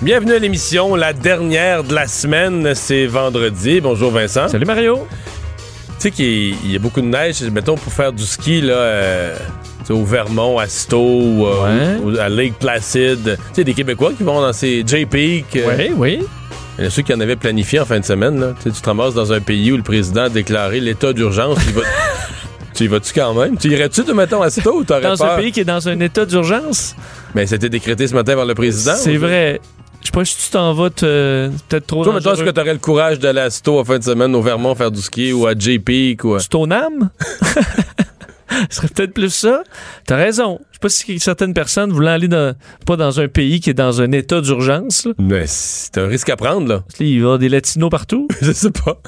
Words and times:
Bienvenue 0.00 0.32
à 0.34 0.38
l'émission, 0.38 0.94
la 0.94 1.12
dernière 1.12 1.82
de 1.82 1.92
la 1.94 2.06
semaine, 2.06 2.72
c'est 2.74 3.06
vendredi. 3.06 3.80
Bonjour 3.80 4.10
Vincent. 4.12 4.48
Salut 4.48 4.64
Mario. 4.64 5.06
Tu 5.08 5.94
sais 5.98 6.10
qu'il 6.12 6.70
y 6.70 6.76
a 6.76 6.78
beaucoup 6.78 7.00
de 7.00 7.06
neige, 7.06 7.42
mettons 7.52 7.74
pour 7.74 7.92
faire 7.92 8.12
du 8.12 8.22
ski 8.24 8.60
là, 8.60 8.74
euh, 8.74 9.36
au 9.90 10.04
Vermont, 10.04 10.58
à 10.58 10.68
Stowe, 10.68 11.00
ou, 11.00 11.46
euh, 11.46 11.96
Ouais. 12.04 12.12
ou 12.14 12.18
à 12.20 12.28
Lake 12.28 12.54
Placid. 12.60 13.24
Tu 13.24 13.54
sais, 13.54 13.64
des 13.64 13.74
Québécois 13.74 14.12
qui 14.16 14.22
vont 14.22 14.40
dans 14.40 14.52
ces 14.52 14.84
J-Peak. 14.86 15.56
euh, 15.56 15.74
Oui, 15.76 15.90
oui. 15.96 16.26
Il 16.78 16.82
y 16.82 16.84
en 16.84 16.86
a 16.86 16.90
ceux 16.90 17.02
qui 17.02 17.12
en 17.12 17.18
avaient 17.18 17.34
planifié 17.34 17.80
en 17.80 17.84
fin 17.84 17.98
de 17.98 18.04
semaine. 18.04 18.38
Là. 18.38 18.52
Tu 18.58 18.68
sais, 18.68 18.76
tu 18.76 18.80
te 18.80 18.86
ramasses 18.88 19.14
dans 19.14 19.32
un 19.32 19.40
pays 19.40 19.72
où 19.72 19.76
le 19.76 19.82
président 19.82 20.24
a 20.24 20.28
déclaré 20.28 20.78
l'état 20.78 21.12
d'urgence. 21.12 21.58
tu 21.64 21.70
y 21.70 21.72
vas- 21.72 21.82
tu 22.72 22.84
y 22.84 22.86
vas-tu 22.86 23.12
quand 23.12 23.34
même? 23.34 23.56
Tu 23.58 23.68
irais-tu, 23.72 24.02
mettons, 24.14 24.42
à 24.42 24.50
Stowe 24.50 24.76
ou 24.76 24.84
t'aurais 24.84 25.00
Dans 25.02 25.16
peur? 25.16 25.32
un 25.32 25.36
pays 25.38 25.50
qui 25.50 25.58
est 25.58 25.64
dans 25.64 25.88
un 25.88 25.98
état 25.98 26.24
d'urgence, 26.24 26.94
Mais 27.34 27.46
c'était 27.48 27.68
décrété 27.68 28.06
ce 28.06 28.14
matin 28.14 28.36
par 28.36 28.44
le 28.46 28.54
président. 28.54 28.94
c'est 28.94 29.16
vrai. 29.16 29.60
Je 30.08 30.10
sais 30.10 30.18
pas 30.20 30.24
si 30.24 30.36
tu 30.38 30.50
t'en 30.52 30.72
vas 30.72 30.88
te- 30.88 31.50
peut-être 31.68 31.86
trop 31.86 32.02
Toi, 32.02 32.14
mettons, 32.14 32.32
est-ce 32.32 32.42
que 32.42 32.48
t'aurais 32.48 32.72
le 32.72 32.78
courage 32.78 33.18
d'aller 33.18 33.40
à 33.42 33.50
Stowe 33.50 33.78
en 33.80 33.84
fin 33.84 33.98
de 33.98 34.04
semaine 34.04 34.34
au 34.34 34.40
Vermont 34.40 34.74
faire 34.74 34.90
du 34.90 35.02
ski 35.02 35.34
ou 35.34 35.46
à 35.46 35.52
J-Peak 35.54 36.24
ou 36.24 36.34
à... 36.34 36.40
Stoneham? 36.40 37.10
Ce 38.70 38.76
serait 38.76 38.88
peut-être 38.88 39.12
plus 39.14 39.30
ça. 39.32 39.62
T'as 40.06 40.16
raison. 40.16 40.58
Je 40.70 40.76
sais 40.76 40.80
pas 40.80 40.88
si 40.88 41.18
certaines 41.20 41.54
personnes 41.54 41.92
voulaient 41.92 42.10
aller 42.12 42.28
dans, 42.28 42.54
pas 42.86 42.96
dans 42.96 43.20
un 43.20 43.28
pays 43.28 43.60
qui 43.60 43.70
est 43.70 43.74
dans 43.74 44.00
un 44.00 44.12
état 44.12 44.40
d'urgence. 44.40 45.06
là. 45.06 45.12
Mais 45.18 45.44
c'est 45.46 45.98
un 45.98 46.06
risque 46.06 46.28
à 46.30 46.36
prendre, 46.36 46.68
là. 46.68 46.84
Il 47.00 47.06
va 47.06 47.12
y 47.14 47.20
avoir 47.22 47.38
des 47.38 47.48
latinos 47.48 47.90
partout. 47.90 48.28
Je 48.42 48.52
sais 48.52 48.70
pas. 48.70 49.00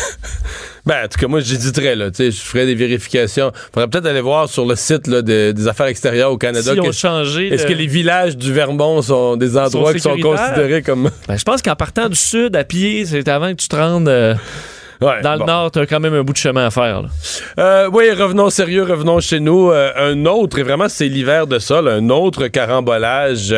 ben, 0.86 1.04
en 1.04 1.08
tout 1.08 1.18
cas, 1.18 1.28
moi, 1.28 1.40
j'hésiterais, 1.40 1.94
là. 1.96 2.10
Tu 2.10 2.16
sais, 2.16 2.30
je 2.30 2.40
ferais 2.40 2.66
des 2.66 2.74
vérifications. 2.74 3.52
Faudrait 3.74 3.88
peut-être 3.88 4.06
aller 4.06 4.20
voir 4.20 4.48
sur 4.48 4.64
le 4.66 4.74
site 4.74 5.06
là, 5.06 5.22
de- 5.22 5.52
des 5.52 5.68
affaires 5.68 5.86
extérieures 5.86 6.32
au 6.32 6.38
Canada. 6.38 6.72
Si 6.74 6.92
changé. 6.98 7.48
Est-ce 7.52 7.64
le- 7.64 7.68
que 7.68 7.74
les 7.74 7.86
villages 7.86 8.36
du 8.36 8.52
Vermont 8.52 9.00
sont 9.02 9.36
des 9.36 9.56
endroits 9.56 9.92
qui 9.94 10.00
sont 10.00 10.16
considérés 10.18 10.82
comme. 10.82 11.10
Ben, 11.28 11.36
je 11.36 11.44
pense 11.44 11.62
qu'en 11.62 11.76
partant 11.76 12.08
du 12.08 12.16
sud 12.16 12.56
à 12.56 12.64
pied, 12.64 13.04
c'est 13.06 13.28
avant 13.28 13.50
que 13.50 13.60
tu 13.60 13.68
te 13.68 13.76
rendes 13.76 14.08
euh, 14.08 14.34
Ouais, 15.02 15.20
dans 15.22 15.34
bon. 15.34 15.40
le 15.40 15.46
nord, 15.46 15.70
t'as 15.70 15.86
quand 15.86 16.00
même 16.00 16.14
un 16.14 16.22
bout 16.22 16.32
de 16.32 16.38
chemin 16.38 16.66
à 16.66 16.70
faire. 16.70 17.02
Euh, 17.58 17.88
oui, 17.92 18.10
revenons 18.12 18.50
sérieux, 18.50 18.84
revenons 18.84 19.20
chez 19.20 19.40
nous. 19.40 19.70
Euh, 19.70 19.90
un 19.96 20.26
autre, 20.26 20.58
et 20.58 20.62
vraiment 20.62 20.88
c'est 20.88 21.08
l'hiver 21.08 21.46
de 21.46 21.58
ça, 21.58 21.82
là, 21.82 21.92
un 21.92 22.08
autre 22.10 22.48
carambolage. 22.48 23.54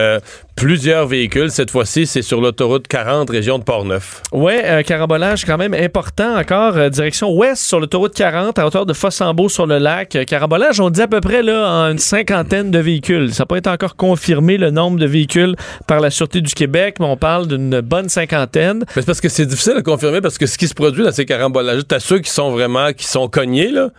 Euh, 0.59 0.65
plusieurs 0.65 1.07
véhicules. 1.07 1.51
Cette 1.51 1.71
fois-ci, 1.71 2.07
c'est 2.07 2.23
sur 2.23 2.41
l'autoroute 2.41 2.89
40, 2.89 3.31
région 3.31 3.59
de 3.59 3.65
Portneuf. 3.65 4.23
Ouais, 4.33 4.65
un 4.65 4.83
carambolage 4.83 5.45
quand 5.45 5.59
même 5.59 5.75
important 5.75 6.37
encore, 6.39 6.77
euh, 6.77 6.89
direction 6.89 7.33
ouest 7.33 7.63
sur 7.63 7.81
l'autoroute 7.81 8.15
40 8.15 8.59
à 8.59 8.67
hauteur 8.67 8.87
de 8.87 8.93
Fossambeau 8.93 9.49
sur 9.49 9.67
le 9.67 9.79
lac. 9.79 10.17
Euh, 10.17 10.25
carambolage, 10.25 10.81
on 10.81 10.91
dit 10.91 11.03
à 11.03 11.09
peu 11.09 11.21
près 11.21 11.43
là 11.43 11.65
une 11.91 11.99
cinquantaine 11.99 12.71
de 12.71 12.79
véhicules. 12.79 13.33
Ça 13.33 13.43
n'a 13.43 13.47
pas 13.47 13.59
été 13.59 13.71
encore 13.71 13.97
confirmé 13.97 14.57
le 14.57 14.71
nombre 14.71 14.99
de 14.99 15.07
véhicules 15.07 15.57
par 15.87 16.01
la 16.01 16.11
Sûreté 16.11 16.41
du 16.41 16.55
Québec, 16.55 16.97
mais 17.01 17.07
on 17.07 17.17
parle 17.17 17.47
d'une 17.47 17.81
bonne 17.81 18.09
cinquantaine. 18.09 18.85
Mais 18.95 19.03
c'est 19.03 19.07
parce 19.07 19.21
que 19.21 19.29
c'est 19.29 19.47
difficile 19.47 19.75
à 19.77 19.83
confirmer 19.83 20.21
parce 20.21 20.39
que 20.39 20.47
ce 20.47 20.59
qui 20.59 20.69
se 20.69 20.75
produit 20.75 21.05
dans 21.05 21.13
ces 21.13 21.25
carambolages, 21.25 21.83
t'as 21.87 22.01
ceux 22.01 22.21
qui 22.21 22.31
sont 22.31 22.51
vraiment, 22.51 22.93
qui 22.93 23.07
sont 23.07 23.29
cognés, 23.29 23.71
là. 23.71 23.91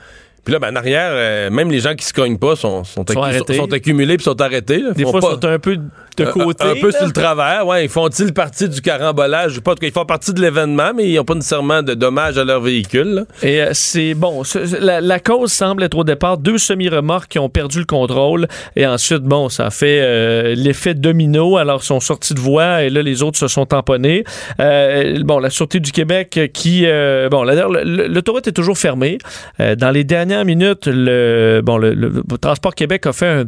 Puis 0.45 0.53
là, 0.53 0.59
ben, 0.59 0.71
en 0.71 0.75
arrière, 0.75 1.09
euh, 1.11 1.49
même 1.49 1.71
les 1.71 1.79
gens 1.79 1.95
qui 1.95 2.05
se 2.05 2.13
cognent 2.13 2.37
pas 2.37 2.55
sont, 2.55 2.83
sont, 2.83 3.03
accu- 3.03 3.55
sont 3.55 3.73
accumulés 3.73 4.15
puis 4.17 4.23
sont 4.23 4.39
arrêtés. 4.41 4.77
là. 4.77 4.91
Des 4.91 5.03
fois, 5.03 5.19
ils 5.21 5.25
sont 5.41 5.45
un 5.45 5.59
peu 5.59 5.77
de 5.77 6.23
un- 6.23 6.31
côté. 6.31 6.63
Un, 6.63 6.75
peu 6.79 6.91
sur 6.91 7.05
le 7.05 7.11
travers, 7.11 7.65
ouais. 7.67 7.85
Ils 7.85 7.89
font-ils 7.89 8.31
partie 8.31 8.69
du 8.69 8.79
carambolage? 8.81 9.51
Je 9.51 9.55
sais 9.55 9.61
pas, 9.61 9.71
en 9.71 9.73
tout 9.75 9.81
cas, 9.81 9.87
ils 9.87 9.93
font 9.93 10.05
partie 10.05 10.33
de 10.33 10.39
l'événement, 10.41 10.91
mais 10.95 11.09
ils 11.09 11.15
n'ont 11.15 11.25
pas 11.25 11.33
nécessairement 11.35 11.81
de 11.81 11.93
dommages 11.95 12.37
à 12.37 12.43
leur 12.43 12.61
véhicule. 12.61 13.07
là. 13.07 13.21
Et 13.43 13.61
euh, 13.61 13.69
c'est 13.73 14.13
bon. 14.13 14.43
La, 14.79 15.01
la 15.01 15.19
cause 15.19 15.51
semble 15.51 15.81
être 15.83 15.97
au 15.97 16.03
départ 16.03 16.37
deux 16.37 16.57
semi-remorques 16.57 17.29
qui 17.31 17.39
ont 17.39 17.49
perdu 17.49 17.79
le 17.79 17.85
contrôle. 17.85 18.47
Et 18.75 18.85
ensuite, 18.85 19.23
bon, 19.23 19.49
ça 19.49 19.65
a 19.65 19.69
fait 19.71 19.99
euh, 20.01 20.53
l'effet 20.55 20.93
domino. 20.93 21.57
Alors, 21.57 21.81
ils 21.81 21.85
sont 21.87 21.99
sortis 21.99 22.33
de 22.35 22.39
voie 22.39 22.83
et 22.83 22.89
là, 22.89 23.01
les 23.01 23.23
autres 23.23 23.37
se 23.39 23.47
sont 23.47 23.65
tamponnés. 23.65 24.23
Bon, 24.59 25.39
la 25.39 25.49
Sûreté 25.49 25.79
du 25.79 25.91
Québec 25.91 26.39
qui. 26.53 26.85
bon, 27.31 27.43
l'autoroute 27.43 28.47
est 28.47 28.51
toujours 28.51 28.77
fermée. 28.77 29.17
Dans 29.59 29.91
les 29.91 30.03
dernières 30.03 30.34
minutes, 30.43 30.87
le, 30.87 31.61
bon, 31.63 31.77
le, 31.77 31.93
le 31.93 32.23
Transport 32.37 32.75
Québec 32.75 33.05
a 33.05 33.13
fait 33.13 33.27
un 33.27 33.45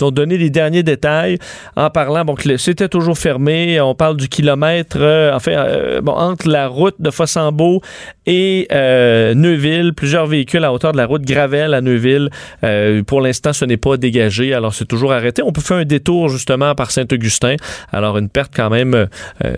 ont 0.00 0.10
donné 0.10 0.38
les 0.38 0.50
derniers 0.50 0.82
détails 0.82 1.38
en 1.76 1.90
parlant 1.90 2.24
bon, 2.24 2.34
que 2.34 2.56
c'était 2.56 2.88
toujours 2.88 3.18
fermé. 3.18 3.80
On 3.80 3.94
parle 3.94 4.16
du 4.16 4.28
kilomètre, 4.28 4.98
euh, 5.00 5.32
enfin, 5.34 5.52
euh, 5.52 6.00
bon, 6.00 6.12
entre 6.12 6.48
la 6.48 6.68
route 6.68 6.96
de 6.98 7.10
Fossambeau 7.10 7.80
et 8.26 8.66
euh, 8.72 9.34
Neuville, 9.34 9.92
plusieurs 9.94 10.26
véhicules 10.26 10.64
à 10.64 10.72
hauteur 10.72 10.92
de 10.92 10.96
la 10.96 11.06
route 11.06 11.22
Gravel 11.22 11.74
à 11.74 11.80
Neuville. 11.80 12.30
Euh, 12.64 13.02
pour 13.02 13.20
l'instant, 13.20 13.52
ce 13.52 13.64
n'est 13.64 13.76
pas 13.76 13.96
dégagé, 13.96 14.52
alors 14.52 14.74
c'est 14.74 14.84
toujours 14.84 15.12
arrêté. 15.12 15.42
On 15.42 15.52
peut 15.52 15.60
faire 15.60 15.76
un 15.76 15.84
détour 15.84 16.28
justement 16.28 16.74
par 16.74 16.90
Saint-Augustin. 16.90 17.56
Alors 17.92 18.18
une 18.18 18.28
perte 18.28 18.52
quand 18.54 18.70
même 18.70 18.94
euh, 18.94 19.06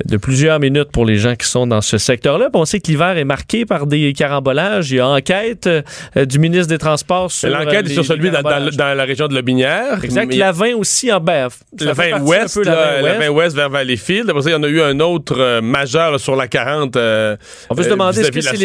de 0.04 0.16
plusieurs 0.16 0.60
minutes 0.60 0.90
pour 0.92 1.06
les 1.06 1.16
gens 1.16 1.34
qui 1.34 1.46
sont 1.46 1.66
dans 1.66 1.80
ce 1.80 1.98
secteur-là. 1.98 2.50
Puis 2.52 2.60
On 2.60 2.64
sait 2.64 2.80
que 2.80 2.88
l'hiver 2.88 3.16
est 3.16 3.24
marqué 3.24 3.64
par 3.64 3.86
des 3.86 4.12
carambolages. 4.12 4.90
Il 4.90 4.96
y 4.96 5.00
a 5.00 5.08
enquête 5.08 5.68
du 6.16 6.38
ministre 6.38 6.68
des 6.68 6.78
Transports 6.78 7.30
sur 7.32 7.48
L'enquête 7.48 7.86
est 7.86 7.94
sur 7.94 8.04
celui 8.04 8.30
dans, 8.30 8.42
dans 8.42 8.94
la 8.94 9.04
région 9.04 9.28
de 9.28 9.34
Lobinière. 9.34 10.00
Exact. 10.22 10.38
La 10.38 10.52
20 10.52 10.74
aussi 10.76 11.12
en 11.12 11.20
BF. 11.20 11.58
Le 11.80 11.92
20 11.92 12.20
ouest, 12.22 12.56
là, 12.64 13.00
le 13.00 13.18
20 13.26 13.28
ouest 13.30 13.56
vers 13.56 13.68
Valleyfield. 13.70 14.28
Après 14.30 14.42
ça, 14.42 14.50
il 14.50 14.52
y 14.52 14.56
en 14.56 14.62
a 14.62 14.68
eu 14.68 14.80
un 14.80 15.00
autre 15.00 15.38
euh, 15.38 15.60
majeur 15.60 16.18
sur 16.20 16.36
la 16.36 16.48
40. 16.48 16.96
euh, 16.96 17.36
On 17.70 17.74
peut 17.74 17.82
se 17.82 17.88
euh, 17.88 17.90
demander 17.92 18.20
est-ce 18.20 18.30
que 18.30 18.40
c'est 18.40 18.56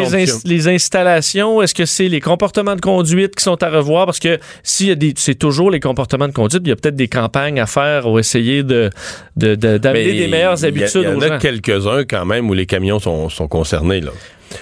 les, 0.45 0.67
installations, 0.67 1.61
est-ce 1.61 1.73
que 1.73 1.85
c'est 1.85 2.07
les 2.07 2.19
comportements 2.19 2.75
de 2.75 2.81
conduite 2.81 3.35
qui 3.35 3.43
sont 3.43 3.61
à 3.63 3.69
revoir? 3.69 4.05
Parce 4.05 4.19
que 4.19 4.39
s'il 4.63 4.87
y 4.87 4.91
a 4.91 4.95
des, 4.95 5.13
c'est 5.17 5.35
toujours 5.35 5.71
les 5.71 5.79
comportements 5.79 6.27
de 6.27 6.33
conduite, 6.33 6.61
il 6.65 6.69
y 6.69 6.71
a 6.71 6.75
peut-être 6.75 6.95
des 6.95 7.07
campagnes 7.07 7.59
à 7.59 7.65
faire 7.65 8.07
ou 8.07 8.19
essayer 8.19 8.63
de, 8.63 8.89
de, 9.35 9.55
de- 9.55 9.77
d'amener 9.77 10.13
des 10.13 10.27
meilleures 10.27 10.63
habitudes 10.65 11.03
Il 11.03 11.03
y 11.03 11.07
en 11.07 11.21
a 11.21 11.37
quelques-uns 11.37 12.03
quand 12.05 12.25
même 12.25 12.49
où 12.49 12.53
les 12.53 12.65
camions 12.65 12.99
sont, 12.99 13.29
sont 13.29 13.47
concernés. 13.47 14.01
Là. 14.01 14.11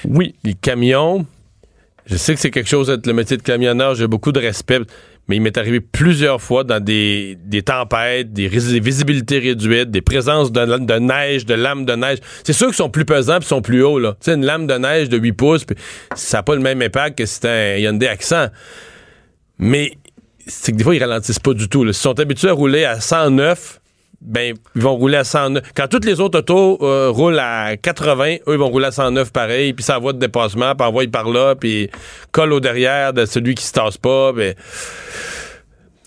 Oui. 0.05 0.35
Les 0.43 0.53
camions, 0.53 1.25
je 2.05 2.15
sais 2.17 2.33
que 2.33 2.39
c'est 2.39 2.51
quelque 2.51 2.69
chose 2.69 2.87
d'être 2.87 3.07
le 3.07 3.13
métier 3.13 3.37
de 3.37 3.41
camionneur, 3.41 3.95
j'ai 3.95 4.07
beaucoup 4.07 4.31
de 4.31 4.39
respect, 4.39 4.79
mais 5.27 5.37
il 5.37 5.41
m'est 5.41 5.57
arrivé 5.57 5.79
plusieurs 5.79 6.41
fois 6.41 6.63
dans 6.63 6.83
des, 6.83 7.37
des 7.45 7.61
tempêtes, 7.61 8.33
des, 8.33 8.47
visibilités 8.47 9.39
réduites, 9.39 9.89
des 9.91 10.01
présences 10.01 10.51
de, 10.51 10.65
de 10.65 10.99
neige, 10.99 11.45
de 11.45 11.53
lames 11.53 11.85
de 11.85 11.93
neige. 11.93 12.19
C'est 12.43 12.53
sûr 12.53 12.67
qu'ils 12.67 12.75
sont 12.75 12.89
plus 12.89 13.05
pesants 13.05 13.39
et 13.39 13.43
sont 13.43 13.61
plus 13.61 13.83
hauts. 13.83 13.99
Tu 13.99 14.07
sais, 14.21 14.33
une 14.33 14.45
lame 14.45 14.67
de 14.67 14.73
neige 14.73 15.09
de 15.09 15.17
8 15.17 15.31
pouces, 15.33 15.63
puis 15.63 15.75
ça 16.15 16.39
n'a 16.39 16.43
pas 16.43 16.55
le 16.55 16.61
même 16.61 16.81
impact 16.81 17.17
que 17.17 17.25
si 17.25 17.35
c'était 17.35 17.47
un 17.49 17.77
Hyundai 17.77 18.07
Accent. 18.07 18.47
Mais 19.57 19.97
c'est 20.47 20.71
que 20.71 20.77
des 20.77 20.83
fois, 20.83 20.95
ils 20.95 21.03
ralentissent 21.03 21.39
pas 21.39 21.53
du 21.53 21.69
tout. 21.69 21.83
là. 21.83 21.93
S'ils 21.93 22.01
sont 22.01 22.19
habitués 22.19 22.49
à 22.49 22.53
rouler 22.53 22.85
à 22.85 22.99
109, 22.99 23.80
ben, 24.21 24.53
ils 24.75 24.81
vont 24.81 24.95
rouler 24.95 25.17
à 25.17 25.23
109. 25.23 25.63
Quand 25.75 25.87
toutes 25.87 26.05
les 26.05 26.19
autres 26.19 26.39
autos 26.39 26.77
euh, 26.81 27.09
roulent 27.09 27.39
à 27.39 27.75
80, 27.77 28.35
eux, 28.47 28.53
ils 28.53 28.57
vont 28.57 28.69
rouler 28.69 28.85
à 28.87 28.91
109 28.91 29.31
pareil, 29.31 29.73
puis 29.73 29.83
ça 29.83 29.97
voie 29.97 30.13
de 30.13 30.19
dépassement, 30.19 30.75
puis 30.75 30.87
envoie 30.87 31.03
par 31.11 31.29
là, 31.29 31.55
puis 31.55 31.89
colle 32.31 32.53
au 32.53 32.59
derrière 32.59 33.13
de 33.13 33.25
celui 33.25 33.55
qui 33.55 33.63
se 33.65 33.73
tasse 33.73 33.97
pas. 33.97 34.31
ben. 34.31 34.53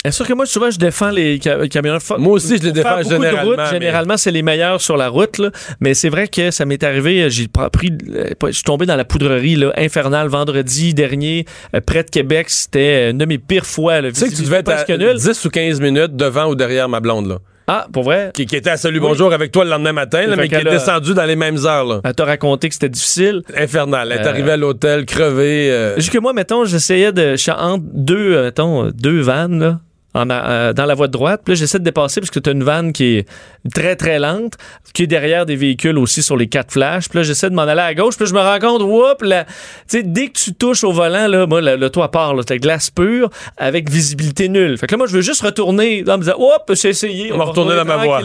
Est-ce 0.04 0.22
que 0.22 0.34
moi, 0.34 0.44
souvent, 0.44 0.70
je 0.70 0.76
défends 0.78 1.08
les 1.10 1.40
ca- 1.42 1.66
camionneurs. 1.66 2.02
Fa- 2.02 2.18
Moi 2.18 2.34
aussi, 2.34 2.58
je 2.58 2.62
les 2.64 2.72
défends 2.72 2.98
de 2.98 3.04
généralement, 3.04 3.42
routes, 3.52 3.56
mais- 3.56 3.70
généralement, 3.70 4.16
c'est 4.18 4.30
les 4.30 4.42
meilleurs 4.42 4.78
sur 4.82 4.98
la 4.98 5.08
route. 5.08 5.38
là. 5.38 5.50
Mais 5.80 5.94
c'est 5.94 6.10
vrai 6.10 6.28
que 6.28 6.50
ça 6.50 6.66
m'est 6.66 6.82
arrivé. 6.84 7.30
J'ai 7.30 7.46
pr- 7.46 7.70
pris, 7.70 7.90
euh, 8.14 8.28
je 8.48 8.50
suis 8.52 8.62
tombé 8.64 8.84
dans 8.84 8.96
la 8.96 9.06
poudrerie 9.06 9.56
là, 9.56 9.72
infernale 9.78 10.28
vendredi 10.28 10.92
dernier, 10.92 11.46
euh, 11.74 11.80
près 11.80 12.04
de 12.04 12.10
Québec. 12.10 12.50
C'était 12.50 13.06
euh, 13.08 13.10
une 13.12 13.18
de 13.18 13.24
mes 13.24 13.38
pires 13.38 13.64
fois. 13.64 14.02
là. 14.02 14.10
Tu 14.12 14.20
sais 14.20 14.28
que 14.28 14.34
tu 14.36 14.42
devais 14.42 14.58
être 14.58 14.68
à 14.68 14.74
Presque 14.84 14.90
nul. 14.90 15.14
10 15.16 15.42
ou 15.46 15.48
15 15.48 15.80
minutes 15.80 16.14
devant 16.16 16.50
ou 16.50 16.54
derrière 16.54 16.86
ma 16.86 17.00
blonde, 17.00 17.26
là. 17.26 17.38
Ah, 17.66 17.86
pour 17.92 18.02
vrai? 18.04 18.30
qui, 18.34 18.44
qui 18.44 18.56
était 18.56 18.70
à 18.70 18.76
Salut 18.76 19.00
Bonjour 19.00 19.32
avec 19.32 19.50
toi 19.50 19.64
le 19.64 19.70
lendemain 19.70 19.92
matin, 19.92 20.26
là, 20.26 20.36
mais 20.36 20.48
qui 20.48 20.54
est 20.54 20.66
a- 20.66 20.70
descendu 20.70 21.14
dans 21.14 21.24
les 21.24 21.36
mêmes 21.36 21.56
heures. 21.64 21.84
Là. 21.86 22.00
Elle 22.04 22.14
t'a 22.14 22.26
raconté 22.26 22.68
que 22.68 22.74
c'était 22.74 22.90
difficile. 22.90 23.42
Infernal. 23.56 24.12
Elle 24.12 24.20
est 24.20 24.26
Euh, 24.26 24.28
arrivée 24.28 24.50
à 24.52 24.56
l'hôtel, 24.58 25.06
crevée. 25.06 25.70
euh, 25.70 25.94
Jusque 25.96 26.16
moi, 26.16 26.32
mettons, 26.34 26.64
j'essayais 26.66 27.12
de. 27.12 27.36
Je 27.36 27.50
entre 27.50 27.84
deux, 27.94 28.34
euh, 28.36 28.44
mettons, 28.44 28.90
deux 28.90 29.20
vannes, 29.20 29.60
là. 29.60 29.80
En 30.14 30.30
euh, 30.30 30.72
dans 30.72 30.86
la 30.86 30.94
voie 30.94 31.06
de 31.06 31.12
droite. 31.12 31.42
Puis 31.44 31.54
là, 31.54 31.58
j'essaie 31.58 31.78
de 31.78 31.84
dépasser 31.84 32.20
parce 32.20 32.30
que 32.30 32.38
tu 32.38 32.50
as 32.50 32.52
une 32.52 32.64
vanne 32.64 32.92
qui 32.92 33.16
est 33.16 33.28
très, 33.74 33.96
très 33.96 34.18
lente, 34.18 34.54
qui 34.92 35.04
est 35.04 35.06
derrière 35.06 35.46
des 35.46 35.56
véhicules 35.56 35.98
aussi 35.98 36.22
sur 36.22 36.36
les 36.36 36.46
quatre 36.46 36.72
flashs. 36.72 37.08
Puis 37.08 37.18
là, 37.18 37.22
j'essaie 37.22 37.50
de 37.50 37.54
m'en 37.54 37.62
aller 37.62 37.80
à 37.80 37.94
gauche. 37.94 38.16
Puis 38.16 38.24
là, 38.24 38.30
je 38.30 38.34
me 38.34 38.40
rends 38.40 38.58
compte, 38.58 38.82
whoop, 38.82 39.22
là, 39.22 39.44
tu 39.44 39.50
sais, 39.88 40.02
dès 40.02 40.28
que 40.28 40.38
tu 40.38 40.54
touches 40.54 40.84
au 40.84 40.92
volant, 40.92 41.26
là, 41.26 41.46
moi, 41.46 41.60
le, 41.60 41.76
le 41.76 41.90
toit 41.90 42.10
part, 42.10 42.34
là, 42.34 42.42
c'est 42.46 42.58
glace 42.58 42.90
pure 42.90 43.30
avec 43.56 43.90
visibilité 43.90 44.48
nulle. 44.48 44.78
Fait 44.78 44.86
que 44.86 44.92
là, 44.92 44.98
moi, 44.98 45.06
je 45.06 45.12
veux 45.12 45.22
juste 45.22 45.42
retourner, 45.42 46.02
là, 46.04 46.14
en 46.14 46.18
me 46.18 46.22
disant, 46.22 46.36
hop, 46.38 46.72
j'ai 46.74 46.88
essayé. 46.88 47.32
On 47.32 47.38
va 47.38 47.44
retourner 47.44 47.76
dans 47.76 47.84
ma 47.84 47.96
voie. 47.96 48.20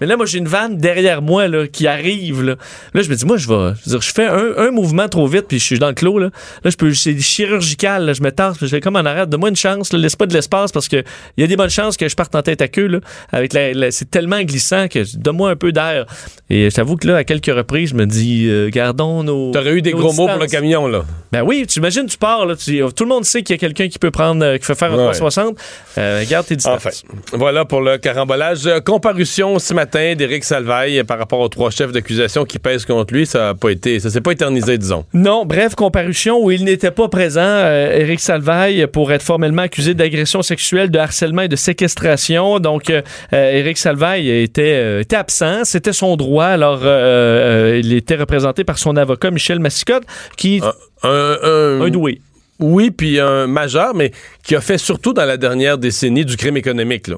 Mais 0.00 0.06
là, 0.06 0.16
moi, 0.16 0.26
j'ai 0.26 0.38
une 0.38 0.48
vanne 0.48 0.76
derrière 0.76 1.22
moi, 1.22 1.48
là, 1.48 1.66
qui 1.66 1.86
arrive, 1.86 2.42
là. 2.42 2.56
Là, 2.94 3.02
je 3.02 3.08
me 3.08 3.14
dis, 3.14 3.24
moi, 3.24 3.36
je 3.36 3.48
vais, 3.48 3.74
je 3.84 3.90
veux 3.90 3.98
dire, 3.98 4.02
je 4.02 4.12
fais 4.12 4.26
un, 4.26 4.56
un 4.56 4.70
mouvement 4.70 5.08
trop 5.08 5.26
vite, 5.26 5.46
puis 5.48 5.58
je 5.58 5.64
suis 5.64 5.78
dans 5.78 5.88
le 5.88 5.94
clos, 5.94 6.18
là. 6.18 6.30
Là, 6.64 6.70
je 6.70 6.76
peux, 6.76 6.92
c'est 6.92 7.18
chirurgical, 7.18 8.04
là, 8.04 8.12
je 8.12 8.22
me 8.22 8.30
tasse, 8.30 8.58
puis 8.58 8.66
je 8.66 8.70
fais 8.74 8.80
comme 8.80 8.96
en 8.96 9.00
arrête, 9.04 9.28
donne-moi 9.28 9.48
une 9.48 9.56
chance, 9.56 9.92
là, 9.92 9.98
laisse 9.98 10.16
pas 10.16 10.26
de 10.26 10.34
l'espace, 10.34 10.72
parce 10.72 10.88
que 10.88 11.02
il 11.36 11.40
y 11.42 11.44
a 11.44 11.46
des 11.46 11.56
bonnes 11.56 11.70
chances 11.70 11.96
que 11.96 12.08
je 12.08 12.14
parte 12.16 12.34
en 12.34 12.42
tête 12.42 12.62
à 12.62 12.68
queue, 12.68 12.86
là. 12.86 13.00
Avec 13.32 13.52
la, 13.52 13.72
la- 13.72 13.90
c'est 13.90 14.10
tellement 14.10 14.40
glissant 14.42 14.88
que 14.88 15.00
donne-moi 15.16 15.50
un 15.50 15.56
peu 15.56 15.72
d'air. 15.72 16.06
Et 16.48 16.70
je 16.70 16.74
t'avoue 16.74 16.96
que 16.96 17.06
là, 17.06 17.16
à 17.16 17.24
quelques 17.24 17.46
reprises, 17.54 17.90
je 17.90 17.94
me 17.94 18.06
dis, 18.06 18.46
euh, 18.48 18.68
gardons 18.70 19.22
nos. 19.22 19.52
T'aurais 19.52 19.72
eu 19.74 19.82
des 19.82 19.92
gros 19.92 20.12
mots 20.12 20.26
pour 20.28 20.38
le 20.38 20.46
camion, 20.46 20.86
là. 20.88 21.04
Ben 21.32 21.42
oui, 21.42 21.64
tu 21.68 21.78
imagines, 21.78 22.06
tu 22.06 22.18
pars, 22.18 22.44
là, 22.46 22.56
tu- 22.56 22.82
tout 22.96 23.04
le 23.04 23.08
monde 23.08 23.24
sait 23.24 23.42
qu'il 23.42 23.54
y 23.54 23.58
a 23.58 23.60
quelqu'un 23.60 23.88
qui 23.88 23.98
peut 23.98 24.10
prendre, 24.10 24.44
euh, 24.44 24.58
qui 24.58 24.64
fait 24.64 24.74
faire 24.74 24.92
un 24.92 24.96
Ouais. 24.96 25.04
360. 25.12 25.56
Euh, 25.98 26.24
garde 26.28 26.46
tes 26.46 26.56
distances. 26.56 26.74
Enfin, 26.76 26.90
voilà 27.32 27.64
pour 27.64 27.80
le 27.80 27.98
carambolage. 27.98 28.66
Euh, 28.66 28.80
comparution 28.80 29.58
ce 29.58 29.72
matin 29.74 30.14
d'Éric 30.16 30.42
Salvaille 30.44 31.02
par 31.04 31.18
rapport 31.18 31.38
aux 31.40 31.48
trois 31.48 31.70
chefs 31.70 31.92
d'accusation 31.92 32.44
qui 32.44 32.58
pèsent 32.58 32.84
contre 32.84 33.14
lui. 33.14 33.26
Ça 33.26 33.50
a 33.50 33.54
pas 33.54 33.70
été, 33.70 34.00
ça 34.00 34.10
s'est 34.10 34.20
pas 34.20 34.32
éternisé, 34.32 34.76
disons. 34.78 35.04
Non, 35.14 35.44
bref, 35.46 35.74
comparution 35.74 36.42
où 36.42 36.50
il 36.50 36.64
n'était 36.64 36.90
pas 36.90 37.08
présent, 37.08 37.40
euh, 37.42 37.96
Éric 37.98 38.18
Salvaille, 38.20 38.86
pour 38.92 39.12
être 39.12 39.22
formellement 39.22 39.62
accusé 39.62 39.94
d'agression 39.94 40.42
sexuelle, 40.42 40.90
de 40.90 40.98
harcèlement 40.98 41.19
et 41.22 41.48
de 41.48 41.56
séquestration. 41.56 42.58
Donc, 42.60 42.90
euh, 42.90 43.02
euh, 43.32 43.52
Éric 43.52 43.78
Salvaille 43.78 44.28
était, 44.28 44.74
euh, 44.74 45.00
était 45.00 45.16
absent, 45.16 45.64
c'était 45.64 45.92
son 45.92 46.16
droit. 46.16 46.46
Alors, 46.46 46.80
euh, 46.82 47.80
il 47.82 47.92
était 47.92 48.16
représenté 48.16 48.64
par 48.64 48.78
son 48.78 48.96
avocat 48.96 49.30
Michel 49.30 49.60
Massicotte, 49.60 50.04
qui 50.36 50.60
Un, 51.02 51.88
doué. 51.90 52.20
Oui, 52.58 52.90
puis 52.90 53.18
un 53.18 53.46
majeur, 53.46 53.94
mais 53.94 54.12
qui 54.44 54.54
a 54.54 54.60
fait 54.60 54.76
surtout 54.76 55.14
dans 55.14 55.24
la 55.24 55.38
dernière 55.38 55.78
décennie 55.78 56.26
du 56.26 56.36
crime 56.36 56.58
économique. 56.58 57.08
là. 57.08 57.16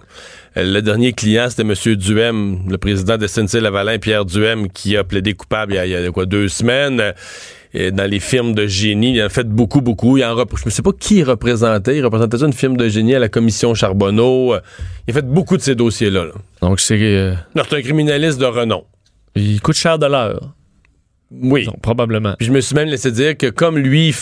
Le 0.55 0.81
dernier 0.81 1.13
client, 1.13 1.49
c'était 1.49 1.63
M. 1.63 1.97
Duhem, 1.97 2.61
le 2.69 2.79
président 2.79 3.17
de 3.17 3.27
SNC-Lavalin, 3.27 3.99
Pierre 3.99 4.25
Duhem, 4.25 4.71
qui 4.71 4.97
a 4.97 5.03
plaidé 5.03 5.35
coupable 5.35 5.73
il 5.73 5.77
y 5.77 5.79
a, 5.79 5.87
il 5.87 5.91
y 5.91 5.97
a 5.97 6.11
quoi, 6.11 6.27
deux 6.27 6.49
semaines. 6.49 7.13
Et 7.75 7.91
dans 7.91 8.09
les 8.11 8.21
firmes 8.21 8.55
de 8.55 8.67
génie, 8.67 9.15
il 9.15 9.23
en 9.23 9.27
a 9.27 9.29
fait 9.29 9.49
beaucoup, 9.49 9.81
beaucoup. 9.81 10.19
Il 10.19 10.25
en 10.25 10.35
rep- 10.35 10.57
je 10.59 10.65
ne 10.67 10.71
sais 10.71 10.83
pas 10.83 10.93
qui 10.93 11.17
il 11.19 11.25
représentait. 11.25 11.97
Il 11.97 12.05
représentait 12.05 12.39
une 12.45 12.53
firme 12.53 12.77
de 12.77 12.89
génie 12.89 13.15
à 13.15 13.19
la 13.19 13.29
commission 13.29 13.75
Charbonneau. 13.75 14.55
Euh, 14.55 14.61
Il 15.09 15.13
a 15.13 15.15
fait 15.15 15.27
beaucoup 15.27 15.57
de 15.57 15.63
ces 15.63 15.75
dossiers-là. 15.75 16.27
là. 16.27 16.33
Donc, 16.61 16.81
c'est. 16.81 16.99
euh, 17.01 17.35
Non, 17.57 17.63
C'est 17.69 17.77
un 17.77 17.83
criminaliste 17.83 18.39
de 18.39 18.45
renom. 18.47 18.85
il 19.37 19.61
coûte 19.63 19.77
cher 19.77 19.99
de 19.99 20.07
l'heure. 20.07 20.55
Oui. 21.31 21.65
Donc, 21.65 21.81
probablement. 21.81 22.35
Puis 22.39 22.47
je 22.49 22.53
me 22.53 22.61
suis 22.61 22.75
même 22.75 22.89
laissé 22.89 23.11
dire 23.11 23.37
que 23.39 23.47
comme 23.49 23.79
lui, 23.79 24.15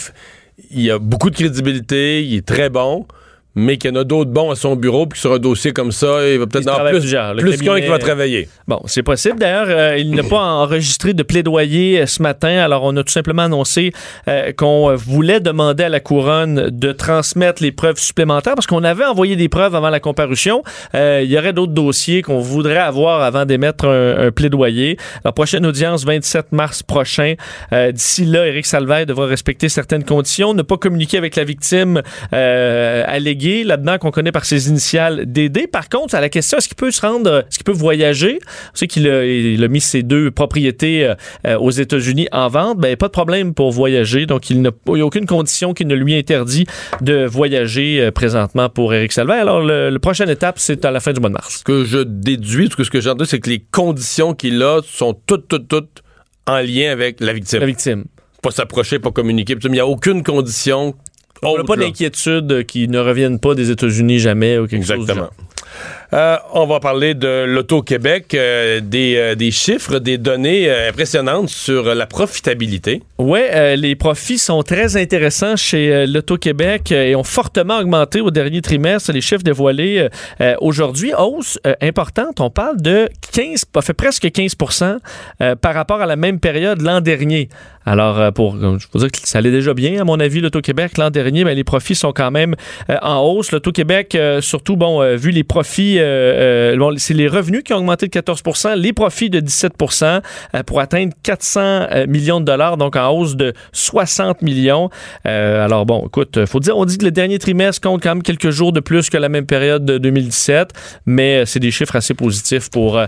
il 0.70 0.90
a 0.90 0.98
beaucoup 1.00 1.30
de 1.30 1.34
crédibilité, 1.34 2.24
il 2.24 2.36
est 2.36 2.46
très 2.46 2.70
bon, 2.70 3.06
mais 3.54 3.76
qu'il 3.76 3.90
y 3.90 3.96
en 3.96 4.00
a 4.00 4.04
d'autres 4.04 4.30
bons 4.30 4.50
à 4.50 4.54
son 4.54 4.76
bureau, 4.76 5.06
puis 5.06 5.20
sur 5.20 5.32
un 5.32 5.38
dossier 5.38 5.72
comme 5.72 5.92
ça, 5.92 6.28
il 6.28 6.38
va 6.38 6.46
peut-être 6.46 6.68
en 6.68 6.84
plus, 6.84 6.98
plusieurs. 6.98 7.34
Le 7.34 7.42
plus 7.42 7.58
qu'un 7.58 7.80
qui 7.80 7.88
va 7.88 7.98
travailler. 7.98 8.48
Bon, 8.68 8.80
c'est 8.86 9.02
possible. 9.02 9.38
D'ailleurs, 9.38 9.66
euh, 9.68 9.96
il 9.98 10.14
n'a 10.14 10.22
pas 10.22 10.40
enregistré 10.40 11.14
de 11.14 11.22
plaidoyer 11.22 12.00
euh, 12.00 12.06
ce 12.06 12.22
matin. 12.22 12.58
Alors, 12.58 12.84
on 12.84 12.96
a 12.96 13.02
tout 13.02 13.12
simplement 13.12 13.42
annoncé 13.42 13.92
euh, 14.28 14.52
qu'on 14.52 14.94
voulait 14.94 15.40
demander 15.40 15.84
à 15.84 15.88
la 15.88 16.00
couronne 16.00 16.70
de 16.70 16.92
transmettre 16.92 17.62
les 17.62 17.72
preuves 17.72 17.98
supplémentaires 17.98 18.54
parce 18.54 18.66
qu'on 18.66 18.84
avait 18.84 19.04
envoyé 19.04 19.36
des 19.36 19.48
preuves 19.48 19.74
avant 19.74 19.90
la 19.90 20.00
comparution. 20.00 20.62
Il 20.94 21.30
y 21.30 21.38
aurait 21.38 21.52
d'autres 21.52 21.72
dossiers 21.72 22.22
qu'on 22.22 22.40
voudrait 22.40 22.76
avoir 22.76 23.22
avant 23.22 23.44
d'émettre 23.44 23.86
un, 23.86 24.26
un 24.26 24.30
plaidoyer. 24.30 24.96
La 25.24 25.32
prochaine 25.32 25.66
audience, 25.66 26.04
27 26.04 26.52
mars 26.52 26.82
prochain. 26.82 27.34
D'ici 27.72 28.24
là, 28.24 28.46
Éric 28.46 28.66
Salvaire 28.66 29.06
devra 29.06 29.26
respecter 29.26 29.68
certaines 29.68 30.04
conditions, 30.04 30.54
ne 30.54 30.62
pas 30.62 30.76
communiquer 30.76 31.18
avec 31.18 31.36
la 31.36 31.44
victime 31.44 32.02
euh, 32.32 33.04
là-dedans 33.64 33.98
qu'on 33.98 34.10
connaît 34.10 34.32
par 34.32 34.44
ses 34.44 34.68
initiales 34.68 35.24
DD. 35.26 35.66
Par 35.66 35.88
contre, 35.88 36.14
à 36.14 36.20
la 36.20 36.28
question 36.28 36.58
est-ce 36.58 36.68
qu'il 36.68 36.76
peut 36.76 36.90
se 36.90 37.00
rendre, 37.00 37.44
est-ce 37.48 37.58
qu'il 37.58 37.64
peut 37.64 37.72
voyager? 37.72 38.38
On 38.72 38.76
sait 38.76 38.86
qu'il 38.86 39.08
a, 39.08 39.24
il 39.24 39.62
a 39.62 39.68
mis 39.68 39.80
ses 39.80 40.02
deux 40.02 40.30
propriétés 40.30 41.12
euh, 41.46 41.58
aux 41.58 41.70
États-Unis 41.70 42.28
en 42.32 42.48
vente. 42.48 42.78
Ben 42.78 42.96
pas 42.96 43.06
de 43.06 43.12
problème 43.12 43.54
pour 43.54 43.72
voyager. 43.72 44.26
Donc 44.26 44.50
il 44.50 44.62
n'a 44.62 44.70
il 44.88 44.98
y 44.98 45.00
a 45.00 45.06
aucune 45.06 45.26
condition 45.26 45.74
qui 45.74 45.84
ne 45.84 45.94
lui 45.94 46.14
interdit 46.14 46.66
de 47.00 47.24
voyager 47.26 48.00
euh, 48.00 48.10
présentement 48.10 48.68
pour 48.68 48.94
Éric 48.94 49.12
Salvaire. 49.12 49.40
Alors 49.40 49.60
le, 49.60 49.90
le 49.90 49.98
prochaine 49.98 50.30
étape 50.30 50.58
c'est 50.58 50.84
à 50.84 50.90
la 50.90 51.00
fin 51.00 51.12
du 51.12 51.20
mois 51.20 51.30
de 51.30 51.34
mars. 51.34 51.58
Ce 51.58 51.64
que 51.64 51.84
je 51.84 51.98
déduis, 51.98 52.68
ce 52.70 52.76
que, 52.76 52.84
ce 52.84 52.90
que 52.90 53.00
j'ai 53.00 53.10
entendu, 53.10 53.28
c'est 53.28 53.40
que 53.40 53.50
les 53.50 53.60
conditions 53.60 54.34
qu'il 54.34 54.62
a 54.62 54.80
sont 54.84 55.14
toutes, 55.26 55.48
toutes, 55.48 55.68
toutes 55.68 56.02
en 56.46 56.58
lien 56.58 56.90
avec 56.90 57.20
la 57.20 57.32
victime. 57.32 57.60
La 57.60 57.66
victime. 57.66 58.04
Pas 58.42 58.50
s'approcher, 58.50 58.98
pas 58.98 59.10
communiquer. 59.10 59.56
Il 59.62 59.70
n'y 59.70 59.80
a 59.80 59.86
aucune 59.86 60.22
condition. 60.22 60.94
On 61.42 61.56
n'a 61.56 61.64
pas 61.64 61.76
d'inquiétude 61.76 62.66
qu'ils 62.66 62.90
ne 62.90 62.98
reviennent 62.98 63.38
pas 63.38 63.54
des 63.54 63.70
États-Unis 63.70 64.18
jamais 64.18 64.58
ou 64.58 64.66
quelque 64.66 64.86
chose 64.86 64.96
du 64.96 65.02
Exactement. 65.02 65.26
genre. 65.26 65.46
Euh, 66.12 66.36
on 66.52 66.66
va 66.66 66.80
parler 66.80 67.14
de 67.14 67.44
l'Auto-Québec, 67.44 68.34
euh, 68.34 68.80
des, 68.80 69.14
euh, 69.16 69.34
des 69.36 69.52
chiffres, 69.52 70.00
des 70.00 70.18
données 70.18 70.70
impressionnantes 70.88 71.48
sur 71.48 71.94
la 71.94 72.06
profitabilité. 72.06 73.02
Oui, 73.18 73.40
les 73.76 73.94
profits 73.94 74.38
sont 74.38 74.62
très 74.62 74.96
intéressants 74.96 75.56
chez 75.56 76.06
l'Auto-Québec 76.06 76.90
et 76.90 77.14
ont 77.14 77.22
fortement 77.22 77.78
augmenté 77.78 78.20
au 78.20 78.30
dernier 78.30 78.60
trimestre. 78.62 79.12
Les 79.12 79.20
chiffres 79.20 79.42
dévoilés 79.42 80.08
aujourd'hui, 80.60 81.12
hausse 81.16 81.58
importante. 81.80 82.40
On 82.40 82.50
parle 82.50 82.80
de 82.80 83.08
15, 83.32 83.64
ça 83.74 83.82
fait 83.82 83.94
presque 83.94 84.24
15% 84.24 84.98
euh, 85.40 85.54
par 85.56 85.74
rapport 85.74 86.00
à 86.00 86.06
la 86.06 86.16
même 86.16 86.40
période 86.40 86.80
l'an 86.82 87.00
dernier. 87.00 87.48
Alors, 87.86 88.18
euh, 88.18 88.30
pour, 88.30 88.56
je 88.56 88.86
veux 88.92 89.00
dire 89.00 89.10
que 89.10 89.18
ça 89.24 89.38
allait 89.38 89.50
déjà 89.50 89.74
bien, 89.74 90.00
à 90.00 90.04
mon 90.04 90.20
avis, 90.20 90.40
l'Auto-Québec 90.40 90.98
l'an 90.98 91.10
dernier, 91.10 91.44
mais 91.44 91.54
les 91.54 91.64
profits 91.64 91.94
sont 91.94 92.12
quand 92.12 92.30
même 92.30 92.54
euh, 92.90 92.96
en 93.02 93.20
hausse. 93.20 93.52
L'Auto-Québec, 93.52 94.14
euh, 94.14 94.40
surtout, 94.40 94.76
bon, 94.76 95.00
vu 95.16 95.30
les 95.30 95.44
profits, 95.44 95.98
bon, 96.76 96.94
c'est 96.98 97.14
les 97.14 97.28
revenus 97.28 97.62
qui 97.62 97.72
ont 97.72 97.78
augmenté 97.78 98.06
de 98.06 98.12
14% 98.12 98.76
les 98.76 98.92
profits 98.92 99.30
de 99.30 99.40
17% 99.40 100.20
euh, 100.54 100.62
pour 100.62 100.80
atteindre 100.80 101.12
400 101.22 101.60
euh, 101.60 102.06
millions 102.06 102.40
de 102.40 102.44
dollars, 102.44 102.76
donc 102.76 102.96
en 102.96 103.10
hausse 103.10 103.36
de 103.36 103.52
60 103.72 104.42
millions. 104.42 104.90
Alors 105.24 105.86
bon, 105.86 106.06
écoute, 106.06 106.44
faut 106.46 106.60
dire, 106.60 106.76
on 106.76 106.84
dit 106.84 106.98
que 106.98 107.04
le 107.04 107.10
dernier 107.10 107.38
trimestre 107.38 107.80
compte 107.80 108.02
quand 108.02 108.10
même 108.10 108.22
quelques 108.22 108.50
jours 108.50 108.72
de 108.72 108.80
plus 108.80 109.10
que 109.10 109.16
la 109.16 109.28
même 109.28 109.46
période 109.46 109.84
de 109.84 109.98
2017, 109.98 110.72
mais 111.06 111.46
c'est 111.46 111.60
des 111.60 111.70
chiffres 111.70 111.96
assez 111.96 112.14
positifs 112.14 112.70
pour, 112.70 113.00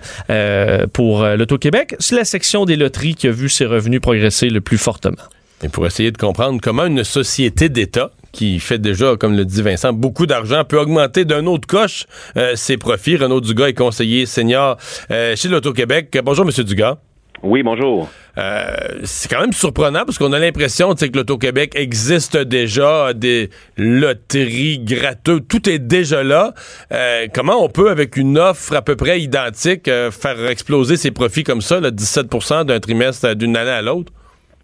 pour 0.92 1.24
l'Auto-Québec. 1.24 1.96
C'est 1.98 2.16
la 2.16 2.24
section 2.24 2.64
des 2.64 2.76
loteries 2.76 3.14
qui 3.14 3.28
a 3.28 3.30
vu 3.30 3.48
ses 3.48 3.66
revenus 3.66 4.00
progresser 4.00 4.48
le 4.48 4.60
plus 4.62 4.78
fortement. 4.78 5.22
Et 5.62 5.68
pour 5.68 5.86
essayer 5.86 6.10
de 6.10 6.18
comprendre 6.18 6.60
comment 6.60 6.86
une 6.86 7.04
société 7.04 7.68
d'État 7.68 8.10
qui 8.32 8.58
fait 8.58 8.78
déjà, 8.78 9.16
comme 9.16 9.36
le 9.36 9.44
dit 9.44 9.62
Vincent, 9.62 9.92
beaucoup 9.92 10.26
d'argent, 10.26 10.64
peut 10.64 10.78
augmenter 10.78 11.24
d'un 11.24 11.46
autre 11.46 11.68
coche 11.68 12.06
euh, 12.36 12.56
ses 12.56 12.78
profits. 12.78 13.16
Renaud 13.16 13.40
Dugas 13.40 13.68
est 13.68 13.74
conseiller 13.74 14.26
senior 14.26 14.78
euh, 15.10 15.36
chez 15.36 15.48
l'Auto-Québec. 15.48 16.18
Bonjour, 16.24 16.44
Monsieur 16.46 16.64
Dugas. 16.64 16.96
Oui, 17.42 17.64
bonjour. 17.64 18.08
Euh, 18.38 18.64
c'est 19.02 19.28
quand 19.28 19.40
même 19.40 19.52
surprenant 19.52 20.04
parce 20.04 20.16
qu'on 20.16 20.32
a 20.32 20.38
l'impression 20.38 20.94
que 20.94 21.04
l'Auto-Québec 21.12 21.72
existe 21.74 22.36
déjà, 22.36 23.12
des 23.14 23.50
loteries 23.76 24.78
gratteuses, 24.78 25.40
tout 25.48 25.68
est 25.68 25.80
déjà 25.80 26.22
là. 26.22 26.54
Euh, 26.92 27.26
comment 27.34 27.62
on 27.62 27.68
peut, 27.68 27.90
avec 27.90 28.16
une 28.16 28.38
offre 28.38 28.76
à 28.76 28.82
peu 28.82 28.94
près 28.94 29.20
identique, 29.20 29.88
euh, 29.88 30.12
faire 30.12 30.46
exploser 30.48 30.96
ses 30.96 31.10
profits 31.10 31.42
comme 31.42 31.62
ça, 31.62 31.80
là, 31.80 31.90
17% 31.90 32.64
d'un 32.64 32.78
trimestre 32.78 33.34
d'une 33.34 33.56
année 33.56 33.70
à 33.70 33.82
l'autre? 33.82 34.12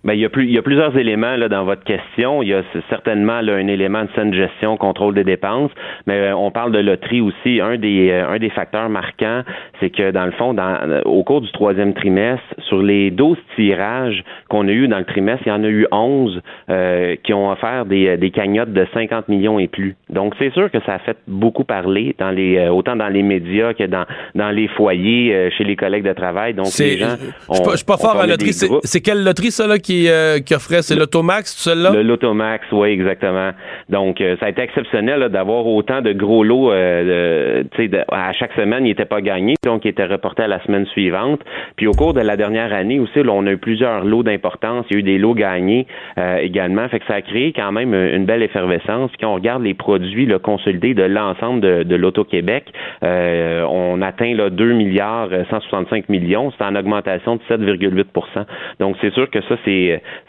Ben, 0.04 0.14
il, 0.14 0.20
y 0.20 0.24
a 0.24 0.28
plus, 0.28 0.44
il 0.44 0.52
y 0.52 0.58
a 0.58 0.62
plusieurs 0.62 0.96
éléments 0.96 1.36
là, 1.36 1.48
dans 1.48 1.64
votre 1.64 1.82
question. 1.82 2.42
Il 2.42 2.48
y 2.48 2.54
a 2.54 2.62
certainement 2.88 3.40
là, 3.40 3.54
un 3.54 3.66
élément 3.66 4.04
de 4.04 4.08
saine 4.14 4.32
gestion, 4.32 4.76
contrôle 4.76 5.14
des 5.14 5.24
dépenses, 5.24 5.72
mais 6.06 6.14
euh, 6.14 6.36
on 6.36 6.52
parle 6.52 6.70
de 6.70 6.78
loterie 6.78 7.20
aussi. 7.20 7.60
Un 7.60 7.76
des, 7.76 8.10
euh, 8.10 8.28
un 8.28 8.38
des 8.38 8.50
facteurs 8.50 8.88
marquants, 8.88 9.42
c'est 9.80 9.90
que 9.90 10.12
dans 10.12 10.24
le 10.24 10.30
fond, 10.32 10.54
dans, 10.54 10.78
euh, 10.88 11.02
au 11.04 11.24
cours 11.24 11.40
du 11.40 11.50
troisième 11.50 11.94
trimestre, 11.94 12.44
sur 12.68 12.80
les 12.80 13.10
12 13.10 13.36
tirages 13.56 14.22
qu'on 14.48 14.68
a 14.68 14.70
eu 14.70 14.86
dans 14.86 14.98
le 14.98 15.04
trimestre, 15.04 15.42
il 15.46 15.50
y 15.50 15.52
en 15.52 15.64
a 15.64 15.68
eu 15.68 15.86
11 15.90 16.40
euh, 16.70 17.16
qui 17.24 17.34
ont 17.34 17.50
offert 17.50 17.84
des, 17.84 18.16
des 18.16 18.30
cagnottes 18.30 18.72
de 18.72 18.86
50 18.94 19.28
millions 19.28 19.58
et 19.58 19.66
plus. 19.66 19.96
Donc, 20.10 20.34
c'est 20.38 20.52
sûr 20.52 20.70
que 20.70 20.78
ça 20.86 20.94
a 20.94 20.98
fait 21.00 21.16
beaucoup 21.26 21.64
parler 21.64 22.14
dans 22.18 22.30
les 22.30 22.68
autant 22.68 22.94
dans 22.94 23.08
les 23.08 23.22
médias 23.22 23.74
que 23.74 23.84
dans, 23.84 24.04
dans 24.34 24.50
les 24.50 24.68
foyers, 24.68 25.50
chez 25.56 25.64
les 25.64 25.76
collègues 25.76 26.04
de 26.04 26.12
travail. 26.12 26.54
Donc, 26.54 26.66
les 26.78 26.98
gens. 26.98 27.16
Je 27.50 27.76
suis 27.76 27.84
pas, 27.84 27.96
fort 27.96 28.16
à 28.16 28.26
la 28.26 28.34
loterie. 28.34 28.52
C'est 28.52 29.00
quelle 29.00 29.24
loterie, 29.24 29.50
ça, 29.50 29.66
là, 29.66 29.78
qui, 29.78 29.87
qui 29.88 30.54
offrait? 30.54 30.82
C'est 30.82 30.96
l'Automax, 30.96 31.56
celle-là? 31.56 31.92
Le 31.92 32.02
L'Automax, 32.02 32.64
oui, 32.72 32.90
exactement. 32.90 33.50
Donc, 33.88 34.22
ça 34.40 34.46
a 34.46 34.48
été 34.48 34.62
exceptionnel 34.62 35.28
d'avoir 35.28 35.66
autant 35.66 36.02
de 36.02 36.12
gros 36.12 36.44
lots. 36.44 36.72
Euh, 36.72 37.62
à 38.10 38.32
chaque 38.32 38.52
semaine, 38.52 38.84
il 38.84 38.90
n'était 38.90 39.04
pas 39.04 39.20
gagné, 39.20 39.54
donc 39.64 39.84
il 39.84 39.88
était 39.88 40.06
reporté 40.06 40.42
à 40.42 40.48
la 40.48 40.62
semaine 40.64 40.86
suivante. 40.86 41.40
Puis 41.76 41.86
au 41.86 41.92
cours 41.92 42.14
de 42.14 42.20
la 42.20 42.36
dernière 42.36 42.72
année 42.72 42.98
aussi, 43.00 43.20
on 43.28 43.46
a 43.46 43.52
eu 43.52 43.58
plusieurs 43.58 44.04
lots 44.04 44.22
d'importance. 44.22 44.86
Il 44.90 44.94
y 44.94 44.96
a 44.96 45.00
eu 45.00 45.02
des 45.02 45.18
lots 45.18 45.34
gagnés 45.34 45.86
euh, 46.18 46.38
également. 46.38 46.88
Fait 46.88 47.00
que 47.00 47.06
ça 47.06 47.14
a 47.14 47.22
créé 47.22 47.52
quand 47.52 47.72
même 47.72 47.94
une 47.94 48.24
belle 48.24 48.42
effervescence. 48.42 49.10
Puis 49.10 49.18
quand 49.20 49.32
on 49.32 49.34
regarde 49.34 49.62
les 49.62 49.74
produits 49.74 50.28
consolidés 50.42 50.94
de 50.94 51.04
l'ensemble 51.04 51.60
de, 51.60 51.96
l'Auto-Québec, 51.96 52.64
euh, 53.02 53.64
on 53.68 54.02
atteint 54.02 54.34
là, 54.34 54.50
2 54.50 54.72
milliards 54.72 55.28
165 55.50 56.08
millions. 56.08 56.52
C'est 56.56 56.64
en 56.64 56.74
augmentation 56.76 57.36
de 57.36 57.42
7,8 57.48 58.46
Donc 58.80 58.96
c'est 59.00 59.12
sûr 59.12 59.28
que 59.30 59.40
ça, 59.42 59.56
c'est, 59.64 59.77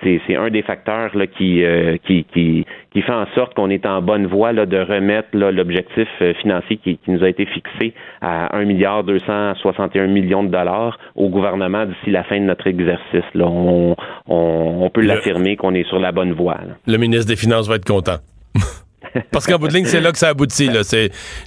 c'est, 0.03 0.35
un 0.35 0.49
des 0.49 0.61
facteurs 0.61 1.15
là, 1.15 1.27
qui, 1.27 1.63
qui, 2.05 2.25
qui, 2.33 2.65
qui 2.91 3.01
fait 3.01 3.11
en 3.11 3.25
sorte 3.35 3.53
qu'on 3.53 3.69
est 3.69 3.85
en 3.85 4.01
bonne 4.01 4.27
voie 4.27 4.51
là, 4.53 4.65
de 4.65 4.77
remettre 4.77 5.29
l'objectif 5.33 6.07
financier 6.41 6.77
qui, 6.77 6.97
qui, 6.97 7.11
nous 7.11 7.23
a 7.23 7.29
été 7.29 7.45
fixé 7.45 7.93
à 8.21 8.55
1 8.55 8.65
milliard 8.65 9.03
261 9.03 10.07
millions 10.07 10.43
de 10.43 10.49
dollars 10.49 10.97
au 11.15 11.29
gouvernement 11.29 11.85
d'ici 11.85 12.11
la 12.11 12.23
fin 12.23 12.39
de 12.39 12.45
notre 12.45 12.67
exercice. 12.67 13.25
Là. 13.33 13.45
On, 13.47 13.95
on, 14.27 14.89
peut 14.89 15.01
l'affirmer 15.01 15.55
qu'on 15.55 15.73
est 15.73 15.87
sur 15.87 15.99
la 15.99 16.11
bonne 16.11 16.33
voie. 16.33 16.57
Le 16.87 16.97
ministre 16.97 17.27
des 17.27 17.35
Finances 17.35 17.67
va 17.67 17.75
être 17.75 17.85
content. 17.85 18.17
Parce 19.31 19.47
qu'en 19.47 19.57
bout 19.57 19.67
de 19.67 19.73
ligne, 19.73 19.85
c'est 19.85 20.01
là 20.01 20.11
que 20.11 20.17
ça 20.17 20.29
aboutit. 20.29 20.67
Là. 20.67 20.81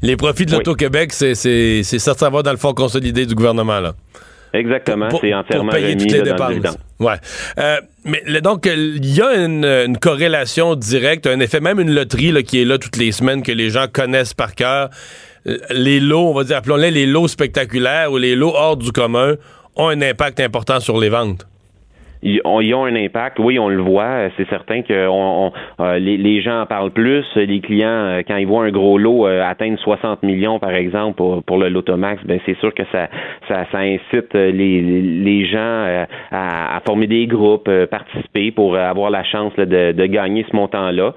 Les 0.03 0.17
profits 0.17 0.47
de 0.47 0.53
l'Auto-Québec, 0.53 1.13
c'est, 1.13 1.35
c'est, 1.35 1.83
ça, 1.83 2.15
ça 2.15 2.31
va 2.31 2.43
dans 2.43 2.51
le 2.51 2.57
fonds 2.57 2.75
consolidé 2.75 3.27
du 3.27 3.35
gouvernement. 3.35 3.81
Là. 3.81 3.93
Exactement, 4.55 5.09
c'est 5.21 5.33
entièrement 5.33 5.71
pour 5.71 5.79
payer 5.79 5.95
remis, 5.95 6.07
toutes 6.07 6.13
les 6.13 6.23
dépenses. 6.23 6.77
Ouais. 7.01 7.15
Euh, 7.59 7.77
mais 8.05 8.41
donc, 8.41 8.67
il 8.67 9.15
y 9.15 9.23
a 9.23 9.35
une, 9.35 9.97
corrélation 9.99 10.75
directe, 10.75 11.27
un 11.27 11.41
effet, 11.41 11.61
même 11.61 11.81
une 11.81 11.95
loterie 11.95 12.33
là, 12.33 12.43
qui 12.43 12.61
est 12.61 12.65
là 12.65 12.79
toutes 12.79 12.97
les 12.97 13.13
semaines, 13.13 13.43
que 13.43 13.53
les 13.53 13.71
gens 13.71 13.87
connaissent 13.91 14.35
par 14.35 14.55
cœur. 14.55 14.91
Les 15.71 16.01
lots, 16.01 16.29
on 16.31 16.35
va 16.35 16.45
dire, 16.45 16.57
appelons-les 16.57 16.91
les 16.91 17.07
lots 17.07 17.29
spectaculaires 17.29 18.13
ou 18.13 18.19
les 18.19 18.37
lots 18.37 18.55
hors 18.55 18.77
du 18.77 18.93
commun 18.93 19.35
ont 19.77 19.89
un 19.89 20.03
impact 20.03 20.39
important 20.41 20.81
sur 20.81 21.01
les 21.01 21.09
ventes 21.09 21.47
ils 22.23 22.41
ont, 22.45 22.85
un 22.85 22.95
impact. 22.95 23.39
Oui, 23.41 23.59
on 23.59 23.69
le 23.69 23.83
voit. 23.83 24.31
C'est 24.37 24.49
certain 24.49 24.83
que 24.83 25.09
on, 25.09 25.53
euh, 25.81 25.99
les, 25.99 26.41
gens 26.41 26.63
en 26.63 26.67
parlent 26.67 26.93
plus. 26.93 27.25
Les 27.35 27.61
clients, 27.61 27.89
euh, 27.89 28.23
quand 28.27 28.37
ils 28.37 28.47
voient 28.47 28.65
un 28.65 28.71
gros 28.71 28.97
lot 28.97 29.27
euh, 29.27 29.43
atteindre 29.43 29.79
60 29.79 30.23
millions, 30.23 30.59
par 30.59 30.71
exemple, 30.71 31.21
pour, 31.47 31.59
le 31.59 31.69
Lotomax, 31.69 32.25
ben 32.25 32.39
c'est 32.47 32.57
sûr 32.59 32.73
que 32.75 32.85
ça, 32.93 33.09
ça, 33.49 33.67
ça 33.71 33.79
incite 33.79 34.35
les, 34.35 35.45
gens 35.47 36.07
à, 36.31 36.81
former 36.87 37.07
des 37.07 37.27
groupes, 37.27 37.71
participer 37.91 38.51
pour 38.53 38.77
avoir 38.77 39.11
la 39.11 39.25
chance 39.25 39.55
de, 39.57 40.07
gagner 40.07 40.45
ce 40.51 40.57
montant-là. 40.57 41.15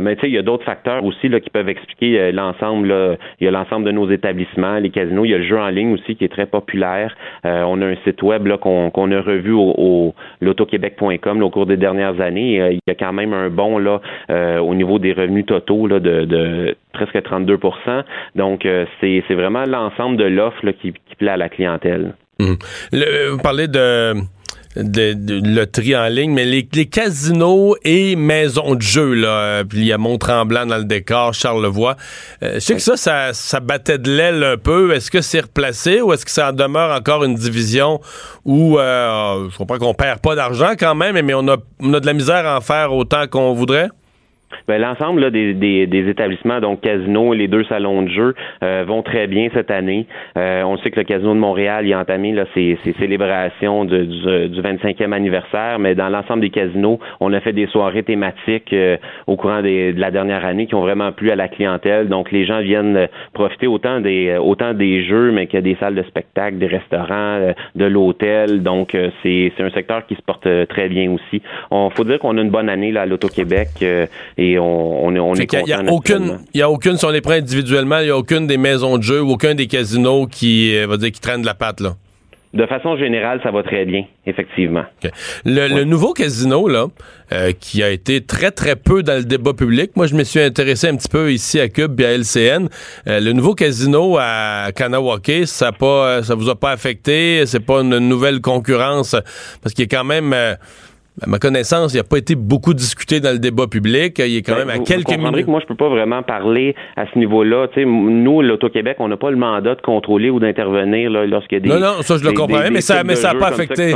mais 0.00 0.14
tu 0.16 0.22
sais, 0.22 0.28
il 0.28 0.34
y 0.34 0.38
a 0.38 0.42
d'autres 0.42 0.64
facteurs 0.64 1.04
aussi 1.04 1.28
là, 1.28 1.40
qui 1.40 1.50
peuvent 1.50 1.68
expliquer 1.68 2.32
l'ensemble. 2.32 3.18
Il 3.40 3.44
y 3.44 3.48
a 3.48 3.50
l'ensemble 3.50 3.84
de 3.86 3.92
nos 3.92 4.10
établissements, 4.10 4.78
les 4.78 4.90
casinos. 4.90 5.24
Il 5.24 5.30
y 5.30 5.34
a 5.34 5.38
le 5.38 5.44
jeu 5.44 5.58
en 5.58 5.68
ligne 5.68 5.94
aussi 5.94 6.16
qui 6.16 6.24
est 6.24 6.32
très 6.32 6.46
populaire. 6.46 7.16
on 7.44 7.80
a 7.82 7.86
un 7.86 7.96
site 8.04 8.22
web 8.22 8.48
qu'on 8.60 8.90
qu'on 8.90 9.10
a 9.12 9.20
revu 9.20 9.52
au, 9.52 9.74
au 9.76 10.14
l'autoquebec.com 10.40 11.42
au 11.42 11.50
cours 11.50 11.66
des 11.66 11.76
dernières 11.76 12.20
années. 12.20 12.60
Euh, 12.60 12.72
il 12.72 12.80
y 12.86 12.90
a 12.90 12.94
quand 12.94 13.12
même 13.12 13.32
un 13.32 13.50
bon 13.50 13.78
là 13.78 14.00
euh, 14.30 14.58
au 14.58 14.74
niveau 14.74 14.98
des 14.98 15.12
revenus 15.12 15.46
totaux 15.46 15.88
de, 15.88 16.76
presque 16.92 17.16
32% 17.16 18.04
Donc, 18.34 18.66
euh, 18.66 18.86
c'est 19.00 19.34
vraiment 19.34 19.64
l'ensemble 19.64 20.16
de 20.16 20.24
l'offre 20.24 20.70
qui, 20.72 20.92
qui 20.92 21.16
plaît 21.16 21.32
à 21.32 21.36
la 21.36 21.48
clientèle. 21.48 22.14
Hum. 22.38 22.56
vous 22.92 23.38
parlez 23.38 23.66
de 23.66 24.12
de, 24.76 25.14
de, 25.14 25.40
loterie 25.48 25.96
en 25.96 26.06
ligne, 26.08 26.32
mais 26.32 26.44
les, 26.44 26.64
casinos 26.86 27.76
et 27.84 28.16
maisons 28.16 28.74
de 28.74 28.82
jeu, 28.82 29.14
là, 29.14 29.64
puis 29.64 29.78
il 29.78 29.86
y 29.86 29.92
a 29.92 29.98
Mont-Tremblant 29.98 30.66
dans 30.66 30.76
le 30.76 30.84
décor, 30.84 31.34
Charlevoix. 31.34 31.96
Euh, 32.42 32.54
je 32.54 32.60
sais 32.60 32.74
que 32.74 32.80
ça, 32.80 32.96
ça, 32.96 33.32
ça 33.32 33.60
battait 33.60 33.98
de 33.98 34.10
l'aile 34.10 34.44
un 34.44 34.56
peu. 34.56 34.94
Est-ce 34.94 35.10
que 35.10 35.20
c'est 35.20 35.40
replacé 35.40 36.00
ou 36.00 36.12
est-ce 36.12 36.24
que 36.24 36.30
ça 36.30 36.52
demeure 36.52 36.94
encore 36.94 37.24
une 37.24 37.34
division 37.34 38.00
où 38.44 38.78
euh, 38.78 39.48
je 39.50 39.56
comprends 39.56 39.78
qu'on 39.78 39.94
perd 39.94 40.20
pas 40.20 40.34
d'argent 40.34 40.72
quand 40.78 40.94
même, 40.94 41.20
mais 41.20 41.34
on 41.34 41.48
a, 41.48 41.56
on 41.80 41.94
a 41.94 42.00
de 42.00 42.06
la 42.06 42.12
misère 42.12 42.46
à 42.46 42.58
en 42.58 42.60
faire 42.60 42.92
autant 42.92 43.26
qu'on 43.26 43.54
voudrait? 43.54 43.88
Ben, 44.68 44.80
l'ensemble 44.80 45.30
des, 45.30 45.54
des, 45.54 45.86
des, 45.86 46.08
établissements, 46.08 46.60
donc 46.60 46.80
Casino 46.80 47.34
et 47.34 47.36
les 47.36 47.48
deux 47.48 47.64
salons 47.64 48.02
de 48.02 48.08
jeu, 48.08 48.34
euh, 48.62 48.84
vont 48.86 49.02
très 49.02 49.26
bien 49.26 49.48
cette 49.54 49.70
année. 49.70 50.06
Euh, 50.36 50.62
on 50.64 50.76
sait 50.78 50.90
que 50.90 51.00
le 51.00 51.04
Casino 51.04 51.34
de 51.34 51.38
Montréal 51.38 51.92
a 51.92 52.00
entamé 52.00 52.32
là, 52.32 52.44
ses, 52.54 52.78
ses 52.84 52.92
célébrations 52.94 53.84
du, 53.84 54.06
du, 54.06 54.60
25e 54.60 55.12
anniversaire, 55.12 55.78
mais 55.78 55.94
dans 55.94 56.08
l'ensemble 56.08 56.40
des 56.40 56.50
casinos, 56.50 56.98
on 57.20 57.32
a 57.32 57.40
fait 57.40 57.52
des 57.52 57.66
soirées 57.66 58.02
thématiques 58.02 58.72
euh, 58.72 58.96
au 59.26 59.36
courant 59.36 59.62
des, 59.62 59.92
de 59.92 60.00
la 60.00 60.10
dernière 60.10 60.44
année 60.44 60.66
qui 60.66 60.74
ont 60.74 60.80
vraiment 60.80 61.12
plu 61.12 61.30
à 61.30 61.36
la 61.36 61.48
clientèle. 61.48 62.08
Donc 62.08 62.32
les 62.32 62.44
gens 62.44 62.60
viennent 62.60 63.08
profiter 63.32 63.66
autant 63.66 64.00
des 64.00 64.36
autant 64.36 64.74
des 64.74 65.04
jeux, 65.04 65.30
mais 65.32 65.46
qu'il 65.46 65.56
y 65.56 65.58
a 65.58 65.62
des 65.62 65.76
salles 65.76 65.94
de 65.94 66.02
spectacle, 66.02 66.58
des 66.58 66.66
restaurants, 66.66 67.52
de 67.74 67.84
l'hôtel. 67.84 68.62
Donc 68.62 68.96
c'est 69.22 69.52
un 69.58 69.70
secteur 69.70 70.06
qui 70.06 70.14
se 70.14 70.22
porte 70.22 70.48
très 70.68 70.88
bien 70.88 71.10
aussi. 71.10 71.42
On 71.70 71.90
faut 71.90 72.04
dire 72.04 72.18
qu'on 72.18 72.36
a 72.38 72.40
une 72.40 72.50
bonne 72.50 72.68
année 72.68 72.92
là, 72.92 73.02
à 73.02 73.06
l'Auto-Québec 73.06 73.68
et 74.38 74.58
on, 74.58 75.06
on, 75.06 75.34
est 75.34 75.52
Il 75.52 75.64
n'y 75.64 75.72
a, 75.72 75.82
aucune, 75.90 76.40
il 76.52 76.60
y 76.60 76.62
a 76.62 76.68
aucune, 76.68 76.98
si 76.98 77.04
on 77.06 77.10
les 77.10 77.22
prend 77.22 77.32
individuellement, 77.32 77.98
il 77.98 78.04
n'y 78.04 78.10
a 78.10 78.16
aucune 78.16 78.46
des 78.46 78.58
maisons 78.58 78.98
de 78.98 79.02
jeu 79.02 79.22
ou 79.22 79.30
aucun 79.30 79.54
des 79.54 79.66
casinos 79.66 80.26
qui, 80.26 80.76
euh, 80.76 80.86
va 80.86 80.98
dire, 80.98 81.10
qui 81.10 81.20
traîne 81.20 81.40
de 81.40 81.46
la 81.46 81.54
patte, 81.54 81.80
là. 81.80 81.94
De 82.52 82.64
façon 82.64 82.96
générale, 82.96 83.40
ça 83.42 83.50
va 83.50 83.62
très 83.62 83.84
bien, 83.84 84.04
effectivement. 84.24 84.84
Le, 85.44 85.84
nouveau 85.84 86.12
casino, 86.12 86.68
là, 86.68 86.86
euh, 87.32 87.52
qui 87.58 87.82
a 87.82 87.90
été 87.90 88.24
très, 88.24 88.50
très 88.50 88.76
peu 88.76 89.02
dans 89.02 89.18
le 89.18 89.24
débat 89.24 89.52
public, 89.52 89.90
moi, 89.94 90.06
je 90.06 90.14
me 90.14 90.24
suis 90.24 90.40
intéressé 90.40 90.88
un 90.88 90.96
petit 90.96 91.08
peu 91.08 91.32
ici 91.32 91.60
à 91.60 91.68
Cube 91.68 92.00
et 92.00 92.06
à 92.06 92.12
LCN. 92.16 92.68
Euh, 93.08 93.20
le 93.20 93.32
nouveau 93.32 93.54
casino 93.54 94.16
à 94.18 94.68
Kanawake, 94.74 95.46
ça 95.46 95.72
pas, 95.72 96.22
ça 96.22 96.34
vous 96.34 96.48
a 96.48 96.54
pas 96.54 96.70
affecté? 96.70 97.44
C'est 97.44 97.60
pas 97.60 97.80
une 97.80 97.98
nouvelle 97.98 98.40
concurrence? 98.40 99.16
Parce 99.62 99.74
qu'il 99.74 99.84
y 99.84 99.94
a 99.94 99.98
quand 99.98 100.04
même 100.04 100.34
à 101.22 101.26
ma 101.26 101.38
connaissance, 101.38 101.94
il 101.94 101.96
n'a 101.96 102.04
pas 102.04 102.18
été 102.18 102.34
beaucoup 102.34 102.74
discuté 102.74 103.20
dans 103.20 103.32
le 103.32 103.38
débat 103.38 103.66
public. 103.66 104.18
Il 104.18 104.36
est 104.36 104.42
quand 104.42 104.54
ben, 104.54 104.66
même 104.66 104.80
à 104.82 104.84
quelques 104.84 105.16
minutes. 105.16 105.46
Que 105.46 105.50
moi, 105.50 105.60
je 105.60 105.66
peux 105.66 105.74
pas 105.74 105.88
vraiment 105.88 106.22
parler 106.22 106.74
à 106.96 107.06
ce 107.12 107.18
niveau-là. 107.18 107.68
nous, 107.76 108.42
l'Auto-Québec, 108.42 108.96
on 109.00 109.08
n'a 109.08 109.16
pas 109.16 109.30
le 109.30 109.36
mandat 109.36 109.74
de 109.74 109.80
contrôler 109.80 110.30
ou 110.30 110.40
d'intervenir 110.40 111.10
lorsqu'il 111.10 111.56
y 111.56 111.60
a 111.60 111.60
des. 111.60 111.68
Non, 111.68 111.80
non, 111.80 112.02
ça, 112.02 112.18
je 112.18 112.24
le 112.24 112.32
comprends, 112.32 112.60
mais 112.70 112.80
ça 112.80 113.02
n'a 113.02 113.14
ça 113.16 113.34
pas 113.34 113.48
affecté. 113.48 113.94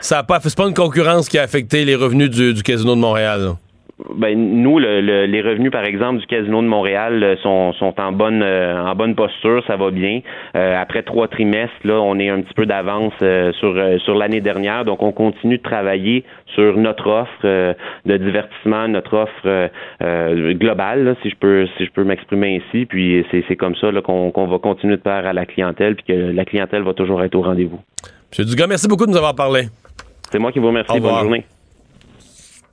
Ça, 0.00 0.18
a 0.18 0.22
pas, 0.24 0.40
c'est 0.40 0.56
pas 0.56 0.66
une 0.66 0.74
concurrence 0.74 1.28
qui 1.28 1.38
a 1.38 1.42
affecté 1.42 1.84
les 1.84 1.94
revenus 1.94 2.30
du, 2.30 2.54
du 2.54 2.62
Casino 2.62 2.94
de 2.94 3.00
Montréal 3.00 3.54
ben, 4.14 4.62
nous, 4.62 4.78
le, 4.78 5.26
les 5.26 5.42
revenus, 5.42 5.72
par 5.72 5.84
exemple, 5.84 6.20
du 6.20 6.26
Casino 6.26 6.62
de 6.62 6.68
Montréal 6.68 7.22
euh, 7.22 7.36
sont, 7.42 7.72
sont 7.72 7.94
en 8.00 8.12
bonne 8.12 8.42
euh, 8.42 8.80
en 8.80 8.94
bonne 8.94 9.16
posture, 9.16 9.64
ça 9.66 9.76
va 9.76 9.90
bien. 9.90 10.20
Euh, 10.54 10.80
après 10.80 11.02
trois 11.02 11.26
trimestres, 11.26 11.74
là, 11.82 12.00
on 12.00 12.16
est 12.18 12.28
un 12.28 12.40
petit 12.40 12.54
peu 12.54 12.64
d'avance 12.64 13.12
sur 13.58 13.74
sur 14.04 14.14
l'année 14.14 14.40
dernière, 14.40 14.84
donc 14.84 15.02
on 15.02 15.10
continue 15.10 15.58
de 15.58 15.62
travailler 15.62 16.24
sur 16.54 16.76
notre 16.76 17.08
offre 17.08 17.74
de 18.06 18.16
divertissement, 18.16 18.88
notre 18.88 19.16
offre 19.16 19.70
globale, 20.54 21.16
si 21.22 21.30
je 21.30 21.36
peux 21.36 21.66
si 21.76 21.84
je 21.84 21.90
peux 21.90 22.04
m'exprimer 22.04 22.60
ainsi. 22.62 22.86
Puis 22.86 23.26
c'est 23.30 23.56
comme 23.56 23.74
ça 23.76 23.88
qu'on 24.02 24.30
qu'on 24.30 24.46
va 24.46 24.58
continuer 24.58 24.96
de 24.96 25.02
faire 25.02 25.26
à 25.26 25.32
la 25.32 25.44
clientèle, 25.44 25.96
puis 25.96 26.04
que 26.04 26.32
la 26.32 26.44
clientèle 26.44 26.82
va 26.82 26.94
toujours 26.94 27.22
être 27.22 27.34
au 27.34 27.42
rendez-vous. 27.42 27.80
Monsieur 28.30 28.44
Dugas, 28.44 28.66
merci 28.68 28.86
beaucoup 28.88 29.06
de 29.06 29.10
nous 29.10 29.16
avoir 29.16 29.34
parlé. 29.34 29.68
C'est 30.30 30.38
moi 30.38 30.52
qui 30.52 30.58
vous 30.58 30.68
remercie. 30.68 31.00
Bonne 31.00 31.20
journée. 31.20 31.44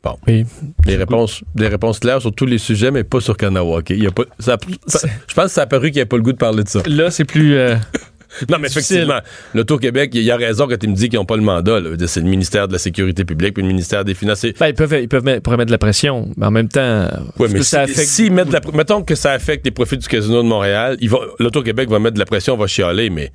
Bon. 0.05 0.17
Oui. 0.27 0.45
Des 0.85 0.97
réponses, 0.97 1.43
des 1.55 1.67
réponses 1.67 1.97
claires 1.97 2.21
sur 2.21 2.31
tous 2.31 2.45
les 2.45 2.59
sujets, 2.59 2.91
mais 2.91 3.03
pas 3.03 3.19
sur 3.19 3.35
Kanawake. 3.35 3.89
Il 3.89 4.03
y 4.03 4.07
a 4.07 4.11
pas, 4.11 4.23
ça, 4.37 4.55
je 4.67 5.33
pense 5.33 5.45
que 5.45 5.51
ça 5.51 5.63
a 5.63 5.65
paru 5.65 5.87
qu'il 5.87 5.95
n'y 5.95 6.03
a 6.03 6.05
pas 6.05 6.17
le 6.17 6.21
goût 6.21 6.31
de 6.31 6.37
parler 6.37 6.63
de 6.63 6.69
ça. 6.69 6.83
Là, 6.85 7.09
c'est 7.09 7.25
plus. 7.25 7.55
Euh, 7.55 7.75
non, 8.49 8.57
mais 8.59 8.67
effectivement, 8.67 9.19
l'Auto-Québec, 9.55 10.11
il 10.13 10.21
y 10.21 10.29
a 10.29 10.37
raison 10.37 10.67
quand 10.67 10.81
il 10.83 10.91
me 10.91 10.95
dit 10.95 11.09
qu'ils 11.09 11.17
n'ont 11.17 11.25
pas 11.25 11.37
le 11.37 11.41
mandat. 11.41 11.79
C'est 12.05 12.19
le 12.19 12.27
ministère 12.27 12.67
de 12.67 12.73
la 12.73 12.77
Sécurité 12.77 13.25
publique 13.25 13.55
puis 13.55 13.63
le 13.63 13.67
ministère 13.67 14.05
des 14.05 14.13
Finances. 14.13 14.45
Ben, 14.59 14.67
ils 14.67 14.75
peuvent, 14.75 14.95
ils 15.01 15.09
peuvent 15.09 15.23
mettre, 15.23 15.49
mettre 15.49 15.65
de 15.65 15.71
la 15.71 15.79
pression, 15.79 16.29
mais 16.37 16.45
en 16.45 16.51
même 16.51 16.69
temps. 16.69 17.07
Mais 17.39 17.63
ça 17.63 17.81
affecte... 17.81 18.07
si 18.07 18.29
mettent 18.29 18.51
la, 18.51 18.61
mettons 18.75 19.01
que 19.01 19.15
ça 19.15 19.31
affecte 19.31 19.65
les 19.65 19.71
profits 19.71 19.97
du 19.97 20.07
Casino 20.07 20.43
de 20.43 20.47
Montréal, 20.47 20.97
l'Auto-Québec 21.39 21.89
va 21.89 21.97
mettre 21.97 22.13
de 22.13 22.19
la 22.19 22.25
pression, 22.25 22.53
on 22.53 22.57
va 22.57 22.67
chialer, 22.67 23.09
mais 23.09 23.31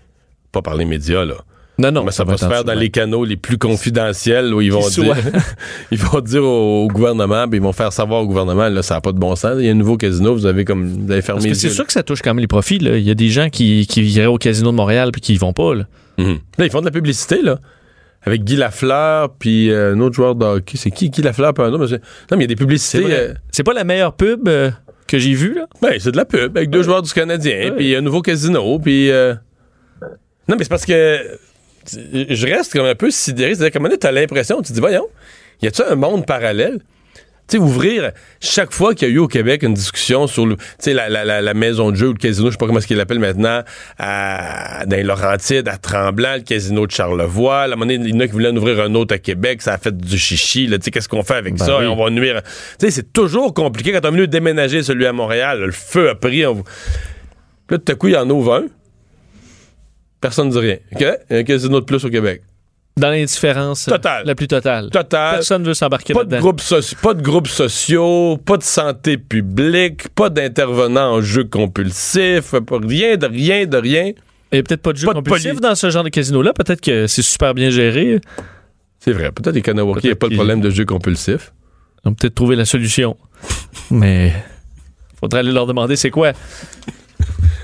pas 0.52 0.62
par 0.62 0.76
les 0.76 0.84
médias, 0.84 1.24
là. 1.24 1.34
Non, 1.80 1.90
non. 1.90 2.04
Mais 2.04 2.12
ça 2.12 2.24
va 2.24 2.36
se 2.36 2.46
faire 2.46 2.62
dans 2.64 2.74
les 2.74 2.90
canaux 2.90 3.24
les 3.24 3.36
plus 3.36 3.58
confidentiels 3.58 4.52
où 4.52 4.60
ils 4.60 4.72
vont 4.72 4.86
dire, 4.88 5.16
ils 5.90 5.98
vont 5.98 6.20
dire 6.20 6.44
au, 6.44 6.86
gouvernement, 6.88 7.48
puis 7.48 7.58
ils 7.58 7.62
vont 7.62 7.72
faire 7.72 7.92
savoir 7.92 8.22
au 8.22 8.26
gouvernement, 8.26 8.68
là, 8.68 8.82
ça 8.82 8.94
n'a 8.94 9.00
pas 9.00 9.12
de 9.12 9.18
bon 9.18 9.34
sens. 9.34 9.54
Il 9.58 9.64
y 9.64 9.68
a 9.68 9.72
un 9.72 9.74
nouveau 9.74 9.96
casino, 9.96 10.34
vous 10.34 10.46
avez 10.46 10.64
comme, 10.64 11.04
vous 11.06 11.10
avez 11.12 11.22
fermé. 11.22 11.42
Parce 11.42 11.52
que 11.52 11.54
c'est 11.54 11.74
sûr 11.74 11.86
que 11.86 11.92
ça 11.92 12.02
touche 12.02 12.20
quand 12.22 12.30
même 12.30 12.40
les 12.40 12.46
profits, 12.46 12.78
là. 12.78 12.96
Il 12.96 13.04
y 13.04 13.10
a 13.10 13.14
des 13.14 13.28
gens 13.28 13.48
qui, 13.48 13.86
qui 13.86 14.02
iraient 14.04 14.26
au 14.26 14.38
casino 14.38 14.70
de 14.70 14.76
Montréal 14.76 15.10
puis 15.12 15.20
qui 15.20 15.34
y 15.34 15.36
vont 15.38 15.52
pas, 15.52 15.74
là. 15.74 15.84
Mhm. 16.18 16.38
Là, 16.58 16.64
ils 16.66 16.70
font 16.70 16.80
de 16.80 16.84
la 16.86 16.90
publicité, 16.90 17.40
là. 17.42 17.58
avec 18.22 18.44
Guy 18.44 18.56
Lafleur, 18.56 19.30
puis 19.38 19.70
euh, 19.70 19.94
un 19.94 20.00
autre 20.00 20.14
joueur 20.14 20.34
de 20.34 20.44
hockey. 20.44 20.76
C'est 20.76 20.90
qui, 20.90 21.08
Guy 21.08 21.22
Lafleur, 21.22 21.54
puis 21.54 21.64
un 21.64 21.72
autre? 21.72 21.90
Non, 21.90 21.98
mais 22.32 22.36
il 22.38 22.40
y 22.42 22.44
a 22.44 22.46
des 22.48 22.56
publicités. 22.56 23.02
C'est 23.06 23.12
euh, 23.12 23.32
pas, 23.32 23.40
c'est 23.50 23.62
pas 23.62 23.72
la 23.72 23.84
meilleure 23.84 24.12
pub 24.14 24.48
euh, 24.48 24.70
que 25.06 25.18
j'ai 25.18 25.32
vue, 25.32 25.54
là? 25.54 25.66
Ben, 25.80 25.94
c'est 25.98 26.12
de 26.12 26.16
la 26.16 26.26
pub 26.26 26.56
avec 26.56 26.68
deux 26.68 26.82
joueurs 26.82 27.00
du 27.02 27.12
Canadien, 27.12 27.72
puis 27.76 27.96
un 27.96 28.02
nouveau 28.02 28.20
casino, 28.20 28.78
puis. 28.78 29.10
euh, 29.10 29.34
Non, 30.48 30.56
mais 30.58 30.64
c'est 30.64 30.68
parce 30.68 30.84
que 30.84 31.18
je 31.86 32.46
reste 32.46 32.72
comme 32.72 32.86
un 32.86 32.94
peu 32.94 33.10
sidéré. 33.10 33.54
C'est-à-dire 33.54 33.72
qu'à 33.72 33.78
un 33.78 33.82
moment 33.82 33.88
donné, 33.90 33.98
t'as 33.98 34.12
l'impression, 34.12 34.62
tu 34.62 34.68
te 34.68 34.72
dis, 34.74 34.80
voyons, 34.80 35.06
y 35.62 35.66
a-tu 35.66 35.82
un 35.82 35.94
monde 35.94 36.26
parallèle? 36.26 36.78
Tu 37.48 37.56
sais, 37.56 37.62
ouvrir 37.64 38.12
chaque 38.40 38.70
fois 38.70 38.94
qu'il 38.94 39.08
y 39.08 39.10
a 39.10 39.14
eu 39.14 39.18
au 39.18 39.26
Québec 39.26 39.64
une 39.64 39.74
discussion 39.74 40.28
sur 40.28 40.46
le, 40.46 40.56
la, 40.86 41.08
la, 41.08 41.24
la, 41.24 41.40
la 41.42 41.54
maison 41.54 41.90
de 41.90 41.96
jeu 41.96 42.06
ou 42.10 42.12
le 42.12 42.18
casino, 42.18 42.46
je 42.46 42.52
sais 42.52 42.56
pas 42.58 42.66
comment 42.66 42.78
est-ce 42.78 42.86
qu'ils 42.86 42.96
l'appellent 42.96 43.18
maintenant, 43.18 43.64
à, 43.98 44.84
dans 44.86 44.94
les 44.96 45.02
Laurentides, 45.02 45.66
à 45.66 45.76
Tremblant, 45.76 46.36
le 46.36 46.42
casino 46.42 46.86
de 46.86 46.92
Charlevoix. 46.92 47.62
À 47.62 47.64
un 47.64 47.68
moment 47.70 47.86
donné, 47.86 47.94
il 47.94 48.14
y 48.14 48.16
en 48.16 48.20
a 48.20 48.26
qui 48.28 48.32
voulaient 48.34 48.50
en 48.50 48.56
ouvrir 48.56 48.78
un 48.80 48.94
autre 48.94 49.16
à 49.16 49.18
Québec, 49.18 49.62
ça 49.62 49.72
a 49.74 49.78
fait 49.78 49.96
du 49.96 50.16
chichi. 50.16 50.68
là. 50.68 50.78
Tu 50.78 50.84
sais, 50.84 50.90
qu'est-ce 50.92 51.08
qu'on 51.08 51.24
fait 51.24 51.34
avec 51.34 51.56
Ben 51.56 51.64
ça? 51.66 51.78
oui. 51.78 51.86
Et 51.86 51.88
on 51.88 51.96
va 51.96 52.08
nuire. 52.10 52.40
Tu 52.78 52.86
sais, 52.86 52.90
c'est 52.92 53.12
toujours 53.12 53.52
compliqué 53.52 53.90
quand 53.90 54.04
on 54.04 54.08
est 54.10 54.12
venu 54.12 54.28
déménager 54.28 54.84
celui 54.84 55.06
à 55.06 55.12
Montréal. 55.12 55.58
le 55.60 55.72
feu 55.72 56.10
a 56.10 56.14
pris. 56.14 56.46
On... 56.46 56.62
Là, 57.68 57.78
tout 57.78 57.90
à 57.92 57.94
coup, 57.96 58.06
il 58.06 58.14
y 58.14 58.16
en 58.16 58.30
ouvre 58.30 58.54
un. 58.54 58.64
Personne 60.20 60.48
ne 60.48 60.52
dit 60.52 60.58
rien. 60.58 60.76
OK? 60.94 61.00
Il 61.30 61.34
y 61.34 61.36
a 61.36 61.38
un 61.40 61.44
casino 61.44 61.80
de 61.80 61.84
plus 61.84 62.04
au 62.04 62.10
Québec. 62.10 62.42
Dans 62.96 63.08
l'indifférence 63.08 63.88
euh, 63.88 63.92
Total. 63.92 64.26
la 64.26 64.34
plus 64.34 64.48
totale. 64.48 64.90
Total. 64.90 65.36
Personne 65.36 65.62
ne 65.62 65.68
veut 65.68 65.74
s'embarquer 65.74 66.12
Pas 66.12 66.24
de, 66.24 66.32
là-dedans. 66.32 66.54
pas 67.02 67.14
de 67.14 67.22
groupes 67.22 67.48
sociaux, 67.48 68.36
pas 68.44 68.56
de 68.58 68.62
santé 68.62 69.16
publique, 69.16 70.08
pas 70.10 70.28
d'intervenants 70.28 71.14
en 71.14 71.20
jeu 71.20 71.44
compulsif, 71.44 72.50
pas 72.50 72.78
rien 72.82 73.16
de 73.16 73.26
rien 73.26 73.64
de 73.66 73.76
rien. 73.78 74.12
Il 74.52 74.56
n'y 74.56 74.58
a 74.58 74.62
peut-être 74.64 74.82
pas 74.82 74.92
de 74.92 74.98
jeu 74.98 75.06
Pas 75.06 75.14
compulsif 75.14 75.60
dans 75.60 75.74
ce 75.74 75.88
genre 75.88 76.02
de 76.04 76.08
casino-là. 76.08 76.52
Peut-être 76.52 76.80
que 76.80 77.06
c'est 77.06 77.22
super 77.22 77.54
bien 77.54 77.70
géré. 77.70 78.20
C'est 78.98 79.12
vrai, 79.12 79.30
peut-être 79.32 79.54
les 79.54 79.62
Kanawaki, 79.62 80.00
il 80.08 80.10
n'y 80.10 80.12
a 80.12 80.16
pas 80.16 80.28
de 80.28 80.34
problème 80.34 80.60
de 80.60 80.68
jeu 80.68 80.84
compulsif. 80.84 81.52
On 82.04 82.10
peut 82.10 82.16
peut-être 82.22 82.34
trouver 82.34 82.56
la 82.56 82.64
solution. 82.64 83.16
Mais 83.90 84.32
faudrait 85.18 85.40
aller 85.40 85.52
leur 85.52 85.66
demander 85.66 85.96
c'est 85.96 86.10
quoi 86.10 86.32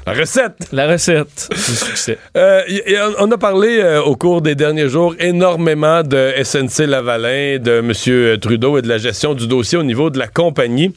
La 0.06 0.12
recette! 0.12 0.68
la 0.72 0.86
recette 0.86 1.48
du 1.50 1.56
succès. 1.74 2.18
Euh, 2.36 2.62
y- 2.68 2.74
y- 2.86 2.96
on- 3.18 3.30
a 3.32 3.38
parlé 3.38 3.80
euh, 3.80 4.00
au 4.02 4.14
cours 4.14 4.40
des 4.40 4.54
derniers 4.54 4.88
jours 4.88 5.16
énormément 5.18 6.04
de 6.04 6.32
SNC 6.44 6.86
Lavalin, 6.86 7.58
de 7.58 7.78
M. 7.80 8.38
Trudeau 8.38 8.78
et 8.78 8.82
de 8.82 8.88
la 8.88 8.98
gestion 8.98 9.34
du 9.34 9.48
dossier 9.48 9.78
au 9.78 9.82
niveau 9.82 10.10
de 10.10 10.18
la 10.20 10.28
compagnie. 10.28 10.94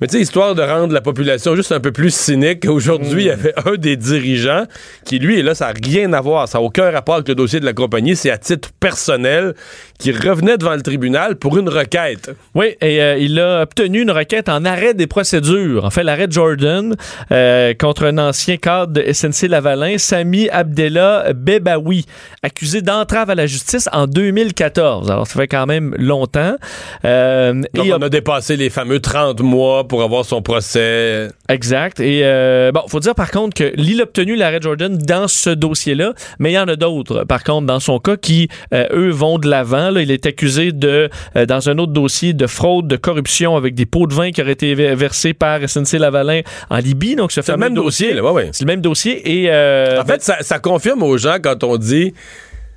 Mais 0.00 0.08
tu 0.08 0.16
sais, 0.16 0.22
histoire 0.22 0.56
de 0.56 0.62
rendre 0.62 0.92
la 0.92 1.00
population 1.00 1.54
juste 1.54 1.70
un 1.70 1.78
peu 1.78 1.92
plus 1.92 2.12
cynique, 2.12 2.64
aujourd'hui, 2.68 3.22
il 3.22 3.26
y 3.26 3.30
avait 3.30 3.54
un 3.64 3.76
des 3.76 3.94
dirigeants 3.96 4.64
qui, 5.04 5.20
lui, 5.20 5.38
et 5.38 5.42
là, 5.44 5.54
ça 5.54 5.66
n'a 5.72 5.74
rien 5.80 6.12
à 6.12 6.20
voir, 6.20 6.48
ça 6.48 6.58
n'a 6.58 6.64
aucun 6.64 6.90
rapport 6.90 7.14
avec 7.14 7.28
le 7.28 7.36
dossier 7.36 7.60
de 7.60 7.64
la 7.64 7.72
compagnie, 7.72 8.16
c'est 8.16 8.30
à 8.32 8.38
titre 8.38 8.70
personnel, 8.80 9.54
qui 10.02 10.10
revenait 10.10 10.58
devant 10.58 10.74
le 10.74 10.82
tribunal 10.82 11.36
pour 11.36 11.56
une 11.56 11.68
requête. 11.68 12.32
Oui, 12.56 12.74
et 12.80 13.00
euh, 13.00 13.16
il 13.18 13.38
a 13.38 13.62
obtenu 13.62 14.02
une 14.02 14.10
requête 14.10 14.48
en 14.48 14.64
arrêt 14.64 14.94
des 14.94 15.06
procédures. 15.06 15.84
En 15.84 15.90
fait, 15.90 16.02
l'arrêt 16.02 16.26
Jordan 16.28 16.96
euh, 17.30 17.72
contre 17.74 18.06
un 18.06 18.18
ancien 18.18 18.56
cadre 18.56 18.94
de 18.94 19.12
SNC 19.12 19.46
Lavalin, 19.48 19.98
Sami 19.98 20.48
Abdella 20.48 21.32
Bebaoui, 21.32 22.04
accusé 22.42 22.82
d'entrave 22.82 23.30
à 23.30 23.36
la 23.36 23.46
justice 23.46 23.88
en 23.92 24.08
2014. 24.08 25.08
Alors, 25.08 25.28
ça 25.28 25.38
fait 25.38 25.46
quand 25.46 25.66
même 25.66 25.94
longtemps. 25.96 26.56
Euh, 27.04 27.62
Donc, 27.72 27.86
et 27.86 27.94
on 27.94 28.02
a 28.02 28.08
dépassé 28.08 28.56
les 28.56 28.70
fameux 28.70 28.98
30 28.98 29.40
mois 29.40 29.86
pour 29.86 30.02
avoir 30.02 30.24
son 30.24 30.42
procès. 30.42 31.28
Exact. 31.48 32.00
Et 32.00 32.22
euh, 32.24 32.72
bon, 32.72 32.82
faut 32.88 32.98
dire 32.98 33.14
par 33.14 33.30
contre 33.30 33.54
que 33.54 33.72
l'il 33.76 34.00
a 34.00 34.02
obtenu 34.02 34.34
l'arrêt 34.34 34.58
Jordan 34.60 34.98
dans 34.98 35.28
ce 35.28 35.50
dossier-là, 35.50 36.14
mais 36.40 36.50
il 36.50 36.54
y 36.54 36.58
en 36.58 36.66
a 36.66 36.74
d'autres. 36.74 37.22
Par 37.22 37.44
contre, 37.44 37.68
dans 37.68 37.78
son 37.78 38.00
cas, 38.00 38.16
qui 38.16 38.48
eux 38.74 39.10
vont 39.10 39.38
de 39.38 39.48
l'avant. 39.48 39.91
Là, 39.92 40.02
il 40.02 40.10
est 40.10 40.26
accusé 40.26 40.72
de 40.72 41.08
euh, 41.36 41.46
dans 41.46 41.68
un 41.68 41.78
autre 41.78 41.92
dossier 41.92 42.32
de 42.32 42.46
fraude, 42.46 42.88
de 42.88 42.96
corruption 42.96 43.56
avec 43.56 43.74
des 43.74 43.86
pots 43.86 44.06
de 44.06 44.14
vin 44.14 44.30
qui 44.32 44.40
auraient 44.42 44.52
été 44.52 44.74
ver- 44.74 44.96
versés 44.96 45.34
par 45.34 45.60
SNC 45.68 45.98
Lavalin 45.98 46.40
en 46.70 46.78
Libye. 46.78 47.14
Donc, 47.16 47.32
ce 47.32 47.42
C'est 47.42 47.52
le 47.52 47.58
même 47.58 47.74
dossier, 47.74 48.20
ouais, 48.20 48.30
ouais. 48.30 48.48
C'est 48.52 48.64
le 48.64 48.68
même 48.68 48.80
dossier. 48.80 49.42
Et 49.42 49.50
euh, 49.50 50.00
En 50.00 50.04
fait, 50.04 50.22
ça, 50.22 50.38
ça 50.40 50.58
confirme 50.58 51.02
aux 51.02 51.18
gens 51.18 51.36
quand 51.42 51.62
on 51.64 51.76
dit 51.76 52.12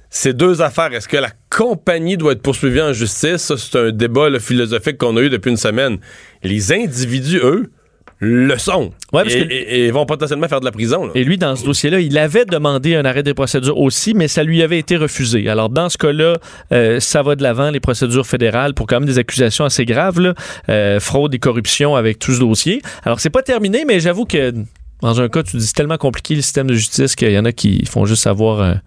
ces 0.09 0.33
deux 0.33 0.61
affaires. 0.61 0.93
Est-ce 0.93 1.07
que 1.07 1.17
la 1.17 1.31
compagnie 1.49 2.15
doit 2.17 2.33
être 2.33 2.41
poursuivie 2.41 2.81
en 2.81 2.93
justice? 2.93 3.37
Ça, 3.37 3.55
c'est 3.57 3.77
un 3.77 3.91
débat 3.91 4.29
là, 4.29 4.39
philosophique 4.39 4.97
qu'on 4.97 5.17
a 5.17 5.21
eu 5.21 5.29
depuis 5.29 5.49
une 5.51 5.57
semaine. 5.57 5.97
Les 6.43 6.71
individus, 6.71 7.39
eux, 7.43 7.71
le 8.19 8.57
sont. 8.57 8.91
Ouais, 9.11 9.23
parce 9.23 9.33
et, 9.33 9.45
que- 9.47 9.51
et- 9.53 9.85
et 9.87 9.91
vont 9.91 10.05
potentiellement 10.05 10.47
faire 10.47 10.61
de 10.61 10.65
la 10.65 10.71
prison. 10.71 11.05
là. 11.05 11.11
Et 11.15 11.23
lui, 11.23 11.37
dans 11.37 11.55
ce 11.55 11.65
dossier-là, 11.65 11.99
il 11.99 12.17
avait 12.17 12.45
demandé 12.45 12.95
un 12.95 13.03
arrêt 13.05 13.23
des 13.23 13.33
procédures 13.33 13.77
aussi, 13.77 14.13
mais 14.13 14.27
ça 14.29 14.43
lui 14.43 14.61
avait 14.63 14.79
été 14.79 14.95
refusé. 14.95 15.49
Alors, 15.49 15.69
dans 15.69 15.89
ce 15.89 15.97
cas-là, 15.97 16.37
euh, 16.71 16.99
ça 17.01 17.21
va 17.23 17.35
de 17.35 17.43
l'avant, 17.43 17.71
les 17.71 17.79
procédures 17.81 18.25
fédérales, 18.25 18.73
pour 18.73 18.87
quand 18.87 18.99
même 19.01 19.07
des 19.07 19.17
accusations 19.17 19.65
assez 19.65 19.85
graves, 19.85 20.19
là, 20.21 20.33
euh, 20.69 20.99
fraude 21.01 21.35
et 21.35 21.39
corruption 21.39 21.95
avec 21.95 22.17
tout 22.19 22.31
ce 22.33 22.39
dossier. 22.39 22.81
Alors, 23.03 23.19
c'est 23.19 23.29
pas 23.29 23.41
terminé, 23.43 23.83
mais 23.85 23.99
j'avoue 23.99 24.25
que 24.25 24.53
dans 25.01 25.19
un 25.19 25.27
cas, 25.27 25.43
tu 25.43 25.57
dis 25.57 25.65
c'est 25.67 25.73
tellement 25.75 25.97
compliqué 25.97 26.35
le 26.35 26.41
système 26.41 26.67
de 26.67 26.73
justice 26.73 27.15
qu'il 27.15 27.29
y 27.31 27.37
en 27.37 27.45
a 27.45 27.51
qui 27.51 27.85
font 27.85 28.05
juste 28.05 28.27
avoir 28.27 28.61
un, 28.61 28.81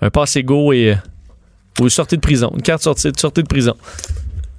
un 0.00 0.10
passe 0.10 0.36
égaux 0.36 0.72
et 0.72 0.92
euh, 0.92 0.94
ou 1.80 1.84
une 1.84 1.90
sortie 1.90 2.14
de 2.14 2.20
prison, 2.20 2.52
une 2.54 2.62
carte 2.62 2.82
sortie, 2.82 3.10
sortie 3.18 3.42
de 3.42 3.48
prison. 3.48 3.74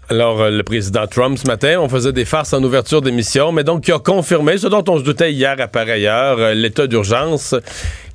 Alors, 0.08 0.39
euh, 0.39 0.52
le 0.52 0.62
président 0.62 1.08
Trump, 1.08 1.36
ce 1.39 1.48
matin, 1.48 1.80
on 1.80 1.89
faisait 1.89 2.13
des 2.13 2.26
farces 2.26 2.54
en 2.54 2.63
ouverture 2.63 3.02
d'émission, 3.02 3.52
mais 3.52 3.63
donc, 3.63 3.86
qui 3.86 3.91
a 3.91 3.98
confirmé 3.98 4.60
ce 4.60 4.68
dont 4.68 4.84
on 4.88 5.00
se 5.00 5.04
doutait 5.04 5.34
hier 5.34 5.56
à 5.60 5.68
par 5.68 5.88
ailleurs, 5.88 6.38
euh, 6.38 6.54
l'état 6.54 6.86
d'urgence 6.86 7.56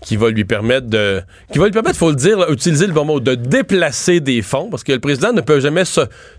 qui 0.01 0.17
va 0.17 0.31
lui 0.31 0.45
permettre 0.45 0.87
de. 0.87 1.21
qui 1.53 1.59
va 1.59 1.65
lui 1.65 1.73
permettre, 1.73 1.97
faut 1.97 2.11
le 2.11 2.17
dire, 2.17 2.49
utiliser 2.49 2.87
le 2.87 2.93
bon 2.93 3.05
mot, 3.05 3.19
de 3.19 3.35
déplacer 3.35 4.21
des 4.21 4.41
fonds, 4.41 4.69
parce 4.71 4.85
que 4.85 4.93
le 4.93 5.01
président 5.01 5.33
ne 5.33 5.41
peut 5.41 5.59
jamais 5.59 5.83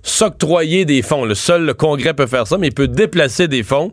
s'octroyer 0.04 0.86
des 0.86 1.02
fonds. 1.02 1.26
Le 1.26 1.36
seul 1.36 1.74
Congrès 1.74 2.14
peut 2.14 2.28
faire 2.28 2.48
ça, 2.48 2.58
mais 2.58 2.68
il 2.68 2.74
peut 2.74 2.88
déplacer 2.88 3.50
des 3.50 3.64
fonds 3.64 3.92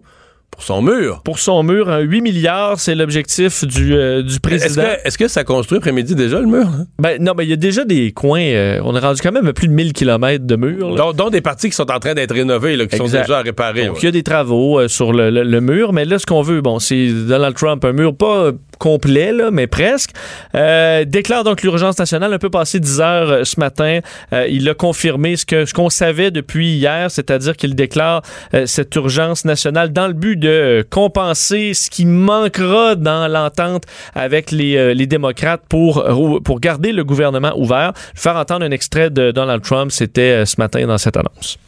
pour 0.51 0.63
son 0.63 0.83
mur. 0.83 1.21
Pour 1.25 1.39
son 1.39 1.63
mur, 1.63 1.89
un 1.89 2.01
8 2.01 2.21
milliards, 2.21 2.81
c'est 2.81 2.95
l'objectif 2.97 3.65
du, 3.65 3.95
euh, 3.95 4.23
du 4.23 4.29
Est-ce 4.31 4.41
président. 4.41 4.83
que, 4.83 5.07
est-ce 5.07 5.17
que 5.19 5.29
ça 5.29 5.45
construit 5.45 5.79
après-midi 5.79 6.15
déjà, 6.17 6.41
le 6.41 6.47
mur? 6.47 6.67
hein? 6.67 6.87
Ben, 6.99 7.23
non, 7.23 7.33
mais 7.37 7.45
il 7.45 7.51
y 7.51 7.53
a 7.53 7.57
déjà 7.57 7.85
des 7.85 8.11
coins. 8.13 8.41
euh, 8.41 8.81
on 8.83 8.97
est 8.97 8.99
rendu 8.99 9.21
quand 9.23 9.31
même 9.31 9.47
à 9.47 9.53
plus 9.53 9.69
de 9.69 9.73
1000 9.73 9.93
km 9.93 10.45
de 10.47 10.57
murs. 10.57 10.95
Dont, 10.97 11.13
dont 11.13 11.31
des 11.31 11.41
parties 11.43 11.69
qui 11.71 11.77
sont 11.77 11.91
en 11.91 12.01
train 12.01 12.15
d'être 12.15 12.35
rénovées, 12.35 12.77
là, 12.77 12.87
qui 12.87 12.97
sont 12.97 13.05
déjà 13.05 13.39
à 13.39 13.43
réparer. 13.43 13.87
Donc, 13.87 13.95
ouais. 13.97 14.01
il 14.03 14.07
y 14.07 14.09
a 14.09 14.13
des 14.13 14.23
travaux 14.25 14.81
euh, 14.81 14.89
sur 14.89 15.13
le, 15.13 15.31
le- 15.31 15.45
le 15.45 15.61
mur, 15.61 15.93
mais 15.93 16.05
là, 16.05 16.19
ce 16.19 16.27
qu'on 16.27 16.43
veut, 16.43 16.61
bon, 16.61 16.81
c'est 16.81 17.07
Donald 17.09 17.55
Trump, 17.55 17.85
un 17.85 17.93
mur 17.93 18.17
pas 18.17 18.51
complet, 18.79 19.33
là, 19.33 19.51
mais 19.51 19.67
presque, 19.67 20.11
euh, 20.55 21.05
déclare 21.05 21.45
donc 21.45 21.63
l'urgence 21.63 21.99
nationale 21.99 22.33
un 22.33 22.39
peu 22.39 22.51
passé 22.51 22.81
10 22.81 23.01
heures 23.01 23.31
euh, 23.31 23.45
ce 23.45 23.61
matin. 23.61 24.01
Euh, 24.33 24.47
il 24.49 24.69
a 24.69 24.75
confirmé 24.75 25.37
ce 25.37 25.45
que 25.45 25.65
ce 25.65 25.75
qu'on 25.75 25.91
savait 25.91 26.31
depuis 26.31 26.73
hier, 26.73 27.11
c'est-à-dire 27.11 27.57
qu'il 27.57 27.75
déclare 27.75 28.23
cette 28.67 28.95
urgence 28.97 29.45
nationale 29.45 29.93
dans 29.93 30.07
le 30.07 30.13
but 30.13 30.37
de 30.37 30.87
compenser 30.89 31.75
ce 31.75 31.91
qui 31.91 32.07
manquera 32.07 32.95
dans 32.95 33.29
l'entente 33.29 33.85
avec 34.15 34.51
les, 34.51 34.95
les 34.95 35.07
démocrates 35.07 35.63
pour, 35.69 36.05
pour 36.45 36.61
garder 36.61 36.93
le 36.93 37.05
gouvernement 37.05 37.53
ouvert. 37.57 37.93
Faire 38.15 38.37
entendre 38.37 38.65
un 38.65 38.71
extrait 38.71 39.11
de 39.11 39.31
Donald 39.31 39.63
Trump, 39.63 39.91
c'était 39.91 40.47
ce 40.47 40.55
matin 40.59 40.87
dans 40.87 40.99
cette 40.99 41.17
annonce. 41.17 41.59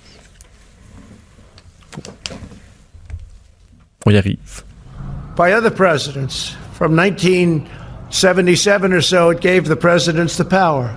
On 4.06 4.10
y 4.10 4.16
arrive. 4.16 4.62
by 5.40 5.52
other 5.52 5.70
presidents. 5.70 6.54
From 6.80 6.96
1977 6.96 8.92
or 8.94 9.02
so, 9.02 9.28
it 9.28 9.42
gave 9.42 9.66
the 9.66 9.76
presidents 9.76 10.38
the 10.38 10.46
power. 10.46 10.96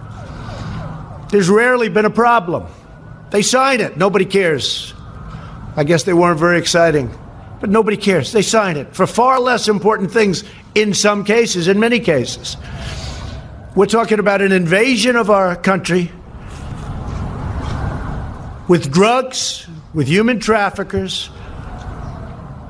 There's 1.29 1.49
rarely 1.49 1.89
been 1.89 2.05
a 2.05 2.09
problem. 2.09 2.67
They 3.31 3.41
sign 3.41 3.81
it, 3.81 3.97
nobody 3.97 4.23
cares. 4.23 4.93
I 5.75 5.83
guess 5.83 6.03
they 6.03 6.13
weren't 6.13 6.39
very 6.39 6.57
exciting, 6.57 7.11
but 7.59 7.69
nobody 7.69 7.97
cares. 7.97 8.31
They 8.31 8.43
sign 8.43 8.77
it 8.77 8.95
for 8.95 9.05
far 9.05 9.41
less 9.41 9.67
important 9.67 10.09
things 10.09 10.45
in 10.73 10.93
some 10.93 11.25
cases, 11.25 11.67
in 11.67 11.81
many 11.81 11.99
cases. 11.99 12.55
We're 13.75 13.87
talking 13.87 14.19
about 14.19 14.41
an 14.41 14.53
invasion 14.53 15.17
of 15.17 15.29
our 15.29 15.57
country 15.57 16.13
with 18.69 18.89
drugs, 18.89 19.67
with 19.93 20.07
human 20.07 20.39
traffickers, 20.39 21.29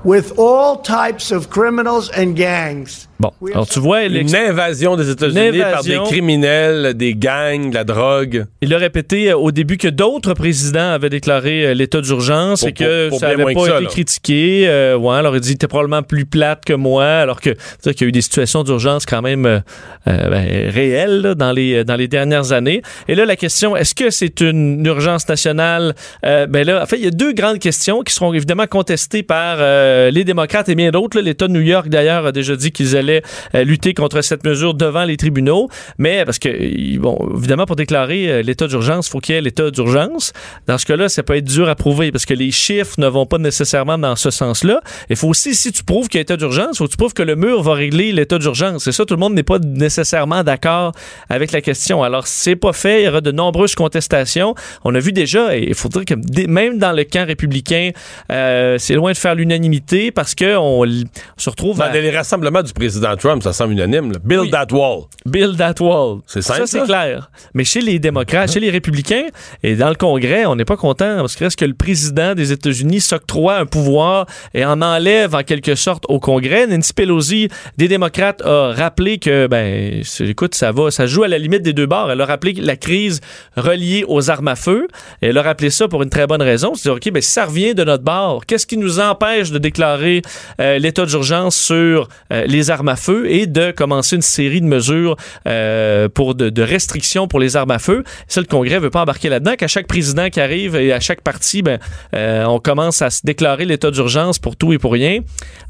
with 0.03 0.37
all 0.37 0.77
types 0.77 1.31
of 1.31 1.49
criminals 1.49 2.09
and 2.09 2.35
gangs. 2.35 3.07
Bon, 3.23 3.31
alors 3.53 3.67
tu 3.67 3.79
vois, 3.79 4.03
Une 4.03 4.35
invasion 4.35 4.95
des 4.97 5.09
États-Unis 5.09 5.59
par 5.59 5.83
des 5.83 5.97
criminels, 6.05 6.93
des 6.93 7.13
gangs, 7.15 7.69
de 7.69 7.73
la 7.75 7.83
drogue. 7.85 8.45
il 8.61 8.73
a 8.73 8.77
répété 8.77 9.31
euh, 9.31 9.37
au 9.37 9.51
début 9.51 9.77
que 9.77 9.87
d'autres 9.87 10.33
présidents 10.33 10.91
avaient 10.91 11.09
déclaré 11.09 11.67
euh, 11.67 11.73
l'état 11.73 12.01
d'urgence 12.01 12.63
et 12.63 12.73
que 12.73 13.07
pour- 13.09 13.17
pour 13.17 13.19
ça 13.19 13.29
n'avait 13.35 13.53
pas 13.53 13.59
ça, 13.65 13.75
été 13.75 13.83
là. 13.83 13.89
critiqué. 13.89 14.65
Euh, 14.67 14.97
ouais, 14.97 15.15
alors 15.15 15.35
il 15.35 15.41
dit 15.41 15.57
t'es 15.57 15.67
probablement 15.67 16.03
plus 16.03 16.25
plate 16.25 16.65
que 16.65 16.73
moi, 16.73 17.05
alors 17.05 17.39
que 17.39 17.51
c'est 17.79 17.93
qu'il 17.93 18.05
y 18.05 18.07
a 18.07 18.09
eu 18.09 18.11
des 18.11 18.21
situations 18.21 18.63
d'urgence 18.63 19.05
quand 19.05 19.21
même 19.21 19.45
euh, 19.45 19.59
ben, 20.05 20.69
réelles 20.71 21.21
là, 21.21 21.35
dans 21.35 21.51
les 21.51 21.83
dans 21.83 21.95
les 21.95 22.07
dernières 22.07 22.51
années. 22.51 22.81
Et 23.07 23.15
là, 23.15 23.25
la 23.25 23.35
question 23.35 23.75
est-ce 23.77 23.95
que 23.95 24.09
c'est 24.09 24.41
une 24.41 24.85
urgence 24.85 25.27
nationale? 25.29 25.93
Euh, 26.25 26.45
Ben 26.47 26.65
là, 26.65 26.81
en 26.81 26.85
fait, 26.85 26.97
il 26.97 27.03
y 27.03 27.07
a 27.07 27.11
deux 27.11 27.33
grandes 27.33 27.59
questions 27.59 28.01
qui 28.01 28.13
seront 28.13 28.33
évidemment 28.33 28.67
contestées 28.67 29.23
par 29.23 29.57
euh, 29.59 30.09
les 30.11 30.23
démocrates 30.23 30.67
et 30.69 30.75
bien 30.75 30.89
d'autres. 30.91 31.19
L'État 31.19 31.47
de 31.47 31.53
New 31.53 31.61
York 31.61 31.87
d'ailleurs 31.89 32.25
a 32.25 32.31
déjà 32.31 32.55
dit 32.55 32.71
qu'ils 32.71 32.97
allaient 32.97 33.12
euh, 33.55 33.63
lutter 33.63 33.93
contre 33.93 34.21
cette 34.21 34.43
mesure 34.43 34.73
devant 34.73 35.03
les 35.03 35.17
tribunaux. 35.17 35.69
Mais 35.97 36.25
parce 36.25 36.39
que, 36.39 36.97
bon, 36.97 37.17
évidemment, 37.37 37.65
pour 37.65 37.75
déclarer 37.75 38.29
euh, 38.29 38.41
l'état 38.41 38.67
d'urgence, 38.67 39.07
il 39.07 39.11
faut 39.11 39.19
qu'il 39.19 39.35
y 39.35 39.37
ait 39.37 39.41
l'état 39.41 39.69
d'urgence. 39.71 40.33
Dans 40.67 40.77
ce 40.77 40.85
cas-là, 40.85 41.09
ça 41.09 41.23
peut 41.23 41.35
être 41.35 41.45
dur 41.45 41.67
à 41.69 41.75
prouver 41.75 42.11
parce 42.11 42.25
que 42.25 42.33
les 42.33 42.51
chiffres 42.51 42.95
ne 42.97 43.07
vont 43.07 43.25
pas 43.25 43.37
nécessairement 43.37 43.97
dans 43.97 44.15
ce 44.15 44.29
sens-là. 44.29 44.81
Il 45.09 45.15
faut 45.15 45.27
aussi, 45.27 45.55
si 45.55 45.71
tu 45.71 45.83
prouves 45.83 46.07
qu'il 46.07 46.17
y 46.17 46.21
a 46.21 46.23
état 46.23 46.37
d'urgence, 46.37 46.69
il 46.73 46.77
faut 46.77 46.85
que 46.85 46.91
tu 46.91 46.97
prouves 46.97 47.13
que 47.13 47.23
le 47.23 47.35
mur 47.35 47.61
va 47.61 47.73
régler 47.73 48.11
l'état 48.11 48.37
d'urgence. 48.37 48.83
C'est 48.83 48.91
ça, 48.91 49.05
tout 49.05 49.15
le 49.15 49.19
monde 49.19 49.33
n'est 49.33 49.43
pas 49.43 49.59
nécessairement 49.59 50.43
d'accord 50.43 50.91
avec 51.29 51.51
la 51.51 51.61
question. 51.61 52.03
Alors, 52.03 52.27
c'est 52.27 52.55
pas 52.55 52.73
fait. 52.73 53.01
Il 53.01 53.05
y 53.05 53.07
aura 53.07 53.21
de 53.21 53.31
nombreuses 53.31 53.75
contestations. 53.75 54.55
On 54.83 54.93
a 54.95 54.99
vu 54.99 55.11
déjà, 55.11 55.55
et 55.57 55.67
il 55.67 55.75
faut 55.75 55.89
dire 55.89 56.05
que 56.05 56.13
même 56.47 56.77
dans 56.77 56.91
le 56.91 57.03
camp 57.03 57.25
républicain, 57.25 57.91
euh, 58.31 58.77
c'est 58.77 58.93
loin 58.95 59.11
de 59.11 59.17
faire 59.17 59.35
l'unanimité 59.35 60.11
parce 60.11 60.35
que 60.35 60.55
on, 60.55 60.83
l- 60.83 61.05
on 61.37 61.41
se 61.41 61.49
retrouve 61.49 61.77
Dans 61.77 61.85
à 61.85 61.91
les 61.91 62.11
rassemblements 62.11 62.61
du 62.61 62.73
président 62.73 62.92
Trump, 63.17 63.43
ça 63.43 63.53
semble 63.53 63.73
unanime. 63.73 64.11
là. 64.13 64.19
Build 64.23 64.41
Oui. 64.43 64.51
that 64.51 64.67
wall. 64.71 65.03
build 65.25 65.57
that 65.57 65.75
wall. 65.79 66.19
C'est 66.27 66.41
simple, 66.41 66.61
Ça, 66.61 66.67
c'est 66.67 66.83
clair. 66.85 67.29
Mais 67.53 67.63
chez 67.63 67.81
les 67.81 67.99
démocrates, 67.99 68.51
chez 68.51 68.59
les 68.59 68.69
républicains 68.69 69.25
et 69.63 69.75
dans 69.75 69.89
le 69.89 69.95
Congrès, 69.95 70.45
on 70.45 70.55
n'est 70.55 70.65
pas 70.65 70.77
content 70.77 71.17
parce 71.17 71.35
que 71.35 71.43
reste 71.45 71.59
que 71.59 71.65
le 71.65 71.73
président 71.73 72.33
des 72.35 72.51
États-Unis 72.51 73.01
s'octroie 73.01 73.57
un 73.57 73.65
pouvoir 73.65 74.25
et 74.53 74.65
en 74.65 74.81
enlève 74.81 75.35
en 75.35 75.43
quelque 75.43 75.75
sorte 75.75 76.05
au 76.09 76.19
Congrès? 76.19 76.67
Nancy 76.67 76.93
Pelosi 76.93 77.47
des 77.77 77.87
démocrates 77.87 78.41
a 78.45 78.71
rappelé 78.73 79.17
que, 79.17 79.47
ben, 79.47 80.01
écoute, 80.19 80.55
ça 80.55 80.71
va, 80.71 80.91
ça 80.91 81.05
joue 81.05 81.23
à 81.23 81.27
la 81.27 81.37
limite 81.37 81.61
des 81.63 81.73
deux 81.73 81.85
bords. 81.85 82.11
Elle 82.11 82.21
a 82.21 82.25
rappelé 82.25 82.53
la 82.53 82.75
crise 82.75 83.21
reliée 83.55 84.05
aux 84.07 84.29
armes 84.29 84.47
à 84.47 84.55
feu. 84.55 84.87
Et 85.21 85.27
elle 85.27 85.37
a 85.37 85.41
rappelé 85.41 85.69
ça 85.69 85.87
pour 85.87 86.03
une 86.03 86.09
très 86.09 86.27
bonne 86.27 86.41
raison. 86.41 86.73
C'est 86.75 86.89
OK, 86.89 87.09
ben, 87.11 87.21
si 87.21 87.31
ça 87.31 87.45
revient 87.45 87.73
de 87.75 87.83
notre 87.83 88.03
bord, 88.03 88.45
qu'est-ce 88.45 88.67
qui 88.67 88.77
nous 88.77 88.99
empêche 88.99 89.51
de 89.51 89.57
déclarer 89.57 90.21
euh, 90.59 90.77
l'état 90.79 91.05
d'urgence 91.05 91.55
sur 91.55 92.07
euh, 92.31 92.45
les 92.45 92.69
armes 92.71 92.82
à 92.89 92.95
feu 92.95 93.29
et 93.29 93.47
de 93.47 93.71
commencer 93.71 94.15
une 94.15 94.21
série 94.21 94.61
de 94.61 94.65
mesures 94.65 95.15
euh, 95.47 96.09
pour 96.09 96.35
de, 96.35 96.49
de 96.49 96.61
restrictions 96.61 97.27
pour 97.27 97.39
les 97.39 97.55
armes 97.55 97.71
à 97.71 97.79
feu? 97.79 98.03
Ça, 98.27 98.41
le 98.41 98.47
Congrès 98.47 98.79
veut 98.79 98.89
pas 98.89 99.01
embarquer 99.01 99.29
là-dedans. 99.29 99.55
Qu'à 99.55 99.67
chaque 99.67 99.87
président 99.87 100.29
qui 100.29 100.39
arrive 100.39 100.75
et 100.75 100.93
à 100.93 100.99
chaque 100.99 101.21
parti, 101.21 101.61
ben, 101.61 101.79
euh, 102.15 102.43
on 102.45 102.59
commence 102.59 103.01
à 103.01 103.09
se 103.09 103.21
déclarer 103.23 103.65
l'état 103.65 103.91
d'urgence 103.91 104.39
pour 104.39 104.55
tout 104.55 104.73
et 104.73 104.77
pour 104.77 104.93
rien. 104.93 105.19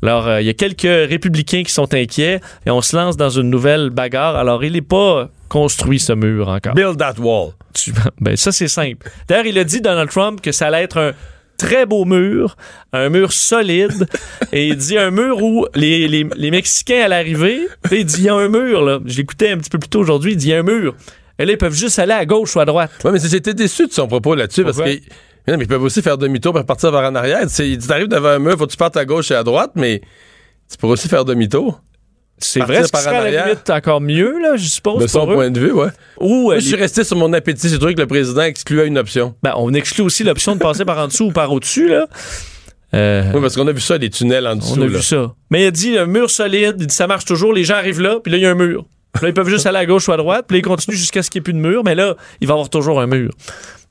Alors, 0.01 0.27
euh, 0.27 0.41
il 0.41 0.47
y 0.47 0.49
a 0.49 0.53
quelques 0.53 0.81
républicains 1.09 1.63
qui 1.63 1.71
sont 1.71 1.93
inquiets 1.93 2.39
et 2.65 2.69
on 2.71 2.81
se 2.81 2.95
lance 2.95 3.17
dans 3.17 3.29
une 3.29 3.49
nouvelle 3.49 3.89
bagarre. 3.89 4.35
Alors, 4.35 4.63
il 4.63 4.73
n'est 4.73 4.81
pas 4.81 5.29
construit 5.49 5.99
ce 5.99 6.13
mur 6.13 6.49
encore. 6.49 6.73
Build 6.73 6.97
that 6.97 7.15
wall. 7.19 7.51
Tu- 7.73 7.93
ben, 8.21 8.35
ça, 8.35 8.51
c'est 8.51 8.67
simple. 8.67 9.07
D'ailleurs, 9.27 9.45
il 9.45 9.57
a 9.59 9.63
dit, 9.63 9.81
Donald 9.81 10.09
Trump, 10.09 10.41
que 10.41 10.51
ça 10.51 10.67
allait 10.67 10.83
être 10.83 10.97
un 10.99 11.11
très 11.63 11.85
beau 11.85 12.05
mur, 12.05 12.57
un 12.91 13.09
mur 13.09 13.31
solide, 13.31 14.07
et 14.51 14.67
il 14.67 14.75
dit 14.75 14.97
un 14.97 15.11
mur 15.11 15.41
où 15.41 15.65
les, 15.75 16.07
les, 16.07 16.27
les 16.35 16.51
Mexicains 16.51 17.09
arriver. 17.11 17.67
Puis 17.83 18.01
il 18.01 18.05
dit, 18.05 18.17
il 18.19 18.23
y 18.25 18.29
a 18.29 18.35
un 18.35 18.49
mur, 18.49 18.81
là. 18.83 18.99
Je 19.05 19.17
l'écoutais 19.17 19.51
un 19.51 19.57
petit 19.57 19.69
peu 19.69 19.79
plus 19.79 19.89
tôt 19.89 19.99
aujourd'hui, 19.99 20.33
il 20.33 20.37
dit, 20.37 20.47
il 20.47 20.51
y 20.51 20.53
a 20.53 20.59
un 20.59 20.63
mur. 20.63 20.95
Et 21.39 21.45
là, 21.45 21.53
ils 21.53 21.57
peuvent 21.57 21.73
juste 21.73 21.99
aller 21.99 22.13
à 22.13 22.25
gauche 22.25 22.55
ou 22.55 22.59
à 22.59 22.65
droite. 22.65 22.91
Ouais, 23.03 23.11
mais 23.11 23.19
j'étais 23.19 23.53
déçu 23.53 23.87
de 23.87 23.91
son 23.91 24.07
propos 24.07 24.35
là-dessus 24.35 24.63
parce 24.63 24.77
que. 24.77 24.83
Mais 24.83 25.01
non, 25.47 25.57
mais 25.57 25.65
ils 25.65 25.67
peuvent 25.67 25.83
aussi 25.83 26.01
faire 26.01 26.17
demi-tour 26.17 26.55
et 26.55 26.59
repartir 26.59 26.91
vers 26.91 27.09
en 27.09 27.15
arrière. 27.15 27.45
Dit 27.45 27.77
t'arrives 27.79 28.07
devant 28.07 28.29
un 28.29 28.39
mur, 28.39 28.57
faut 28.57 28.65
que 28.65 28.71
tu 28.71 28.77
partes 28.77 28.95
à 28.95 29.03
gauche 29.03 29.31
et 29.31 29.35
à 29.35 29.43
droite, 29.43 29.71
mais 29.75 30.01
tu 30.71 30.77
pourrais 30.77 30.93
aussi 30.93 31.09
faire 31.09 31.25
demi-tour. 31.25 31.81
C'est 32.45 32.59
vrai, 32.61 32.81
ce 32.81 32.85
qui 32.85 32.91
par 32.91 33.01
en 33.01 33.03
serait 33.03 33.15
à 33.15 33.19
la 33.21 33.25
arrière. 33.27 33.45
limite 33.47 33.69
encore 33.69 34.01
mieux, 34.01 34.39
là, 34.41 34.55
je 34.55 34.67
suppose. 34.67 35.01
De 35.01 35.07
son 35.07 35.29
eux. 35.29 35.33
point 35.33 35.49
de 35.51 35.59
vue, 35.59 35.71
ouais. 35.71 35.87
Ou, 36.19 36.43
Moi, 36.45 36.59
je 36.59 36.65
suis 36.67 36.75
resté 36.75 37.03
sur 37.03 37.17
mon 37.17 37.31
appétit. 37.33 37.69
J'ai 37.69 37.77
trouvé 37.77 37.95
que 37.95 38.01
le 38.01 38.07
président 38.07 38.41
excluait 38.43 38.87
une 38.87 38.97
option. 38.97 39.35
ben, 39.43 39.53
on 39.57 39.73
exclut 39.73 40.03
aussi 40.03 40.23
l'option 40.23 40.55
de 40.55 40.59
passer 40.59 40.85
par 40.85 40.97
en 40.97 41.07
dessous 41.07 41.25
ou 41.27 41.31
par 41.31 41.51
au-dessus, 41.51 41.89
là. 41.89 42.07
Euh, 42.93 43.23
Oui, 43.33 43.41
parce 43.41 43.55
qu'on 43.55 43.67
a 43.67 43.71
vu 43.71 43.81
ça, 43.81 43.97
les 43.97 44.09
tunnels 44.09 44.45
en 44.45 44.55
dessous. 44.55 44.73
On 44.77 44.81
a 44.81 44.85
là. 44.85 44.97
vu 44.97 45.01
ça. 45.01 45.33
Mais 45.49 45.63
il 45.63 45.67
a 45.67 45.71
dit 45.71 45.97
un 45.97 46.05
mur 46.05 46.29
solide, 46.29 46.75
il 46.79 46.87
dit 46.87 46.93
ça 46.93 47.07
marche 47.07 47.25
toujours, 47.25 47.51
les 47.53 47.63
gens 47.63 47.75
arrivent 47.75 48.01
là, 48.01 48.19
puis 48.23 48.31
là, 48.31 48.37
il 48.37 48.41
y 48.41 48.45
a 48.45 48.51
un 48.51 48.55
mur. 48.55 48.85
Puis 49.13 49.23
là, 49.23 49.29
ils 49.29 49.33
peuvent 49.33 49.49
juste 49.49 49.65
aller 49.65 49.77
à 49.79 49.85
gauche 49.85 50.07
ou 50.07 50.11
à 50.11 50.17
droite, 50.17 50.45
puis 50.47 50.55
là, 50.57 50.59
ils 50.59 50.67
continuent 50.67 50.95
jusqu'à 50.95 51.21
ce 51.23 51.29
qu'il 51.29 51.39
n'y 51.39 51.43
ait 51.43 51.45
plus 51.45 51.53
de 51.53 51.59
mur, 51.59 51.83
mais 51.83 51.95
là, 51.95 52.15
il 52.41 52.47
va 52.47 52.53
y 52.53 52.55
avoir 52.55 52.69
toujours 52.69 52.99
un 53.01 53.07
mur. 53.07 53.31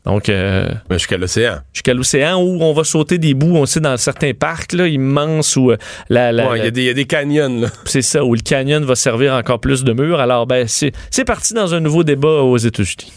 Donc, 0.05 0.29
euh, 0.29 0.69
Mais 0.91 0.99
jusqu'à 0.99 1.17
l'océan. 1.17 1.59
jusqu'à 1.73 1.95
l'océan 1.95 2.41
où 2.43 2.59
on 2.61 2.73
va 2.73 2.83
sauter 2.83 3.19
des 3.19 3.35
bouts, 3.35 3.57
on 3.57 3.67
sait, 3.67 3.79
dans 3.79 3.97
certains 3.97 4.33
parcs 4.35 4.73
là, 4.73 4.89
immenses 4.89 5.55
où 5.57 5.71
euh, 5.71 5.77
la, 6.09 6.33
la- 6.33 6.51
Ouais, 6.51 6.59
il 6.59 6.65
y, 6.65 6.67
a 6.67 6.71
des- 6.73 6.81
il 6.83 6.87
y 6.87 6.91
a 6.91 6.95
des 6.95 7.05
canyons, 7.05 7.61
là. 7.61 7.69
c'est 7.85 8.03
ça, 8.03 8.25
où 8.25 8.35
le 8.35 8.41
canyon 8.41 8.85
va 8.85 8.97
servir 8.97 9.33
encore 9.35 9.61
plus 9.61 9.85
de 9.85 9.93
murs. 9.93 10.19
Alors, 10.19 10.47
ben, 10.49 10.67
c'est 10.67 10.91
c'est 11.11 11.25
parti 11.25 11.55
dans 11.55 11.73
un 11.75 11.81
nouveau 11.81 12.03
débat 12.03 12.43
aux 12.43 12.57
États-Unis. 12.59 13.13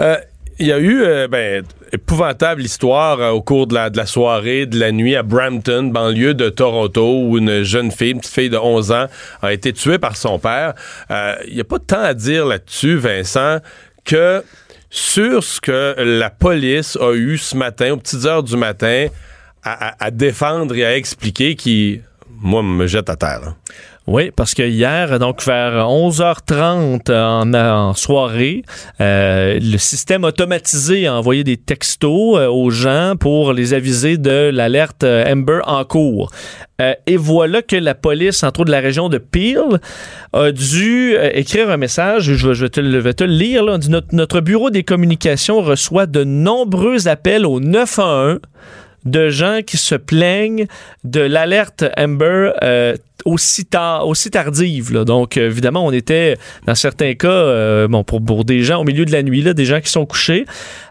Euh, 0.00 0.16
Il 0.60 0.66
y 0.66 0.72
a 0.72 0.78
eu, 0.78 1.02
euh, 1.02 1.28
ben, 1.28 1.62
épouvantable 1.92 2.62
histoire 2.62 3.20
euh, 3.20 3.30
au 3.30 3.42
cours 3.42 3.66
de 3.68 3.74
la, 3.74 3.90
de 3.90 3.96
la 3.96 4.06
soirée, 4.06 4.66
de 4.66 4.78
la 4.78 4.90
nuit 4.92 5.14
à 5.16 5.22
Brampton, 5.22 5.84
banlieue 5.84 6.34
de 6.34 6.48
Toronto, 6.48 7.22
où 7.24 7.38
une 7.38 7.62
jeune 7.62 7.90
fille, 7.92 8.10
une 8.10 8.18
petite 8.20 8.34
fille 8.34 8.50
de 8.50 8.56
11 8.56 8.90
ans, 8.92 9.06
a 9.42 9.52
été 9.52 9.72
tuée 9.72 9.98
par 9.98 10.16
son 10.16 10.38
père. 10.40 10.74
Euh, 11.12 11.34
Il 11.48 11.54
n'y 11.54 11.60
a 11.60 11.64
pas 11.64 11.78
tant 11.78 12.02
à 12.02 12.12
dire 12.14 12.44
là-dessus, 12.46 12.96
Vincent, 12.96 13.58
que 14.04 14.42
sur 14.90 15.44
ce 15.44 15.60
que 15.60 15.94
la 15.98 16.30
police 16.30 16.96
a 17.00 17.12
eu 17.14 17.38
ce 17.38 17.56
matin, 17.56 17.92
aux 17.92 17.96
petites 17.96 18.24
heures 18.24 18.42
du 18.42 18.56
matin, 18.56 19.08
à, 19.62 20.10
défendre 20.10 20.74
et 20.76 20.84
à 20.84 20.96
expliquer, 20.96 21.54
qui, 21.56 22.00
moi, 22.40 22.62
me 22.62 22.86
jette 22.86 23.10
à 23.10 23.16
terre. 23.16 23.40
là. 23.40 23.56
Oui, 24.10 24.30
parce 24.34 24.54
que 24.54 24.62
hier, 24.62 25.18
donc 25.18 25.44
vers 25.44 25.86
11h30 25.86 27.12
en, 27.12 27.52
en 27.52 27.92
soirée, 27.92 28.62
euh, 29.02 29.58
le 29.60 29.76
système 29.76 30.24
automatisé 30.24 31.06
a 31.06 31.14
envoyé 31.14 31.44
des 31.44 31.58
textos 31.58 32.38
euh, 32.38 32.46
aux 32.48 32.70
gens 32.70 33.16
pour 33.20 33.52
les 33.52 33.74
aviser 33.74 34.16
de 34.16 34.48
l'alerte 34.50 35.04
euh, 35.04 35.30
Amber 35.30 35.60
en 35.66 35.84
cours. 35.84 36.30
Et 37.06 37.18
voilà 37.18 37.60
que 37.60 37.76
la 37.76 37.94
police, 37.94 38.42
entre 38.44 38.60
autres 38.60 38.68
de 38.68 38.70
la 38.72 38.80
région 38.80 39.10
de 39.10 39.18
Peel, 39.18 39.80
a 40.32 40.52
dû 40.52 41.16
écrire 41.34 41.68
un 41.70 41.76
message. 41.76 42.32
Je 42.32 42.48
vais, 42.50 42.68
te, 42.70 42.80
le- 42.80 43.26
lire. 43.26 43.64
Notre, 44.12 44.40
bureau 44.40 44.70
des 44.70 44.84
communications 44.84 45.60
reçoit 45.60 46.06
de 46.06 46.22
nombreux 46.24 47.08
appels 47.08 47.44
au 47.44 47.58
911 47.60 48.38
de 49.04 49.28
gens 49.28 49.60
qui 49.66 49.76
se 49.76 49.96
plaignent 49.96 50.66
de 51.02 51.20
l'alerte 51.20 51.84
Amber 51.98 52.52
aussi 53.28 53.64
tard, 53.64 54.06
aussi 54.06 54.30
tardive. 54.30 54.92
Donc, 55.04 55.36
euh, 55.36 55.46
évidemment, 55.46 55.84
on 55.84 55.92
était, 55.92 56.36
dans 56.66 56.74
certains 56.74 57.14
cas, 57.14 57.28
euh, 57.28 57.88
bon, 57.88 58.04
pour, 58.04 58.24
pour 58.24 58.44
des 58.44 58.62
gens 58.62 58.80
au 58.80 58.84
milieu 58.84 59.04
de 59.04 59.12
la 59.12 59.22
nuit, 59.22 59.42
là, 59.42 59.54
des 59.54 59.64
gens 59.64 59.80
qui 59.80 59.90
sont 59.90 60.06
couchés. 60.06 60.46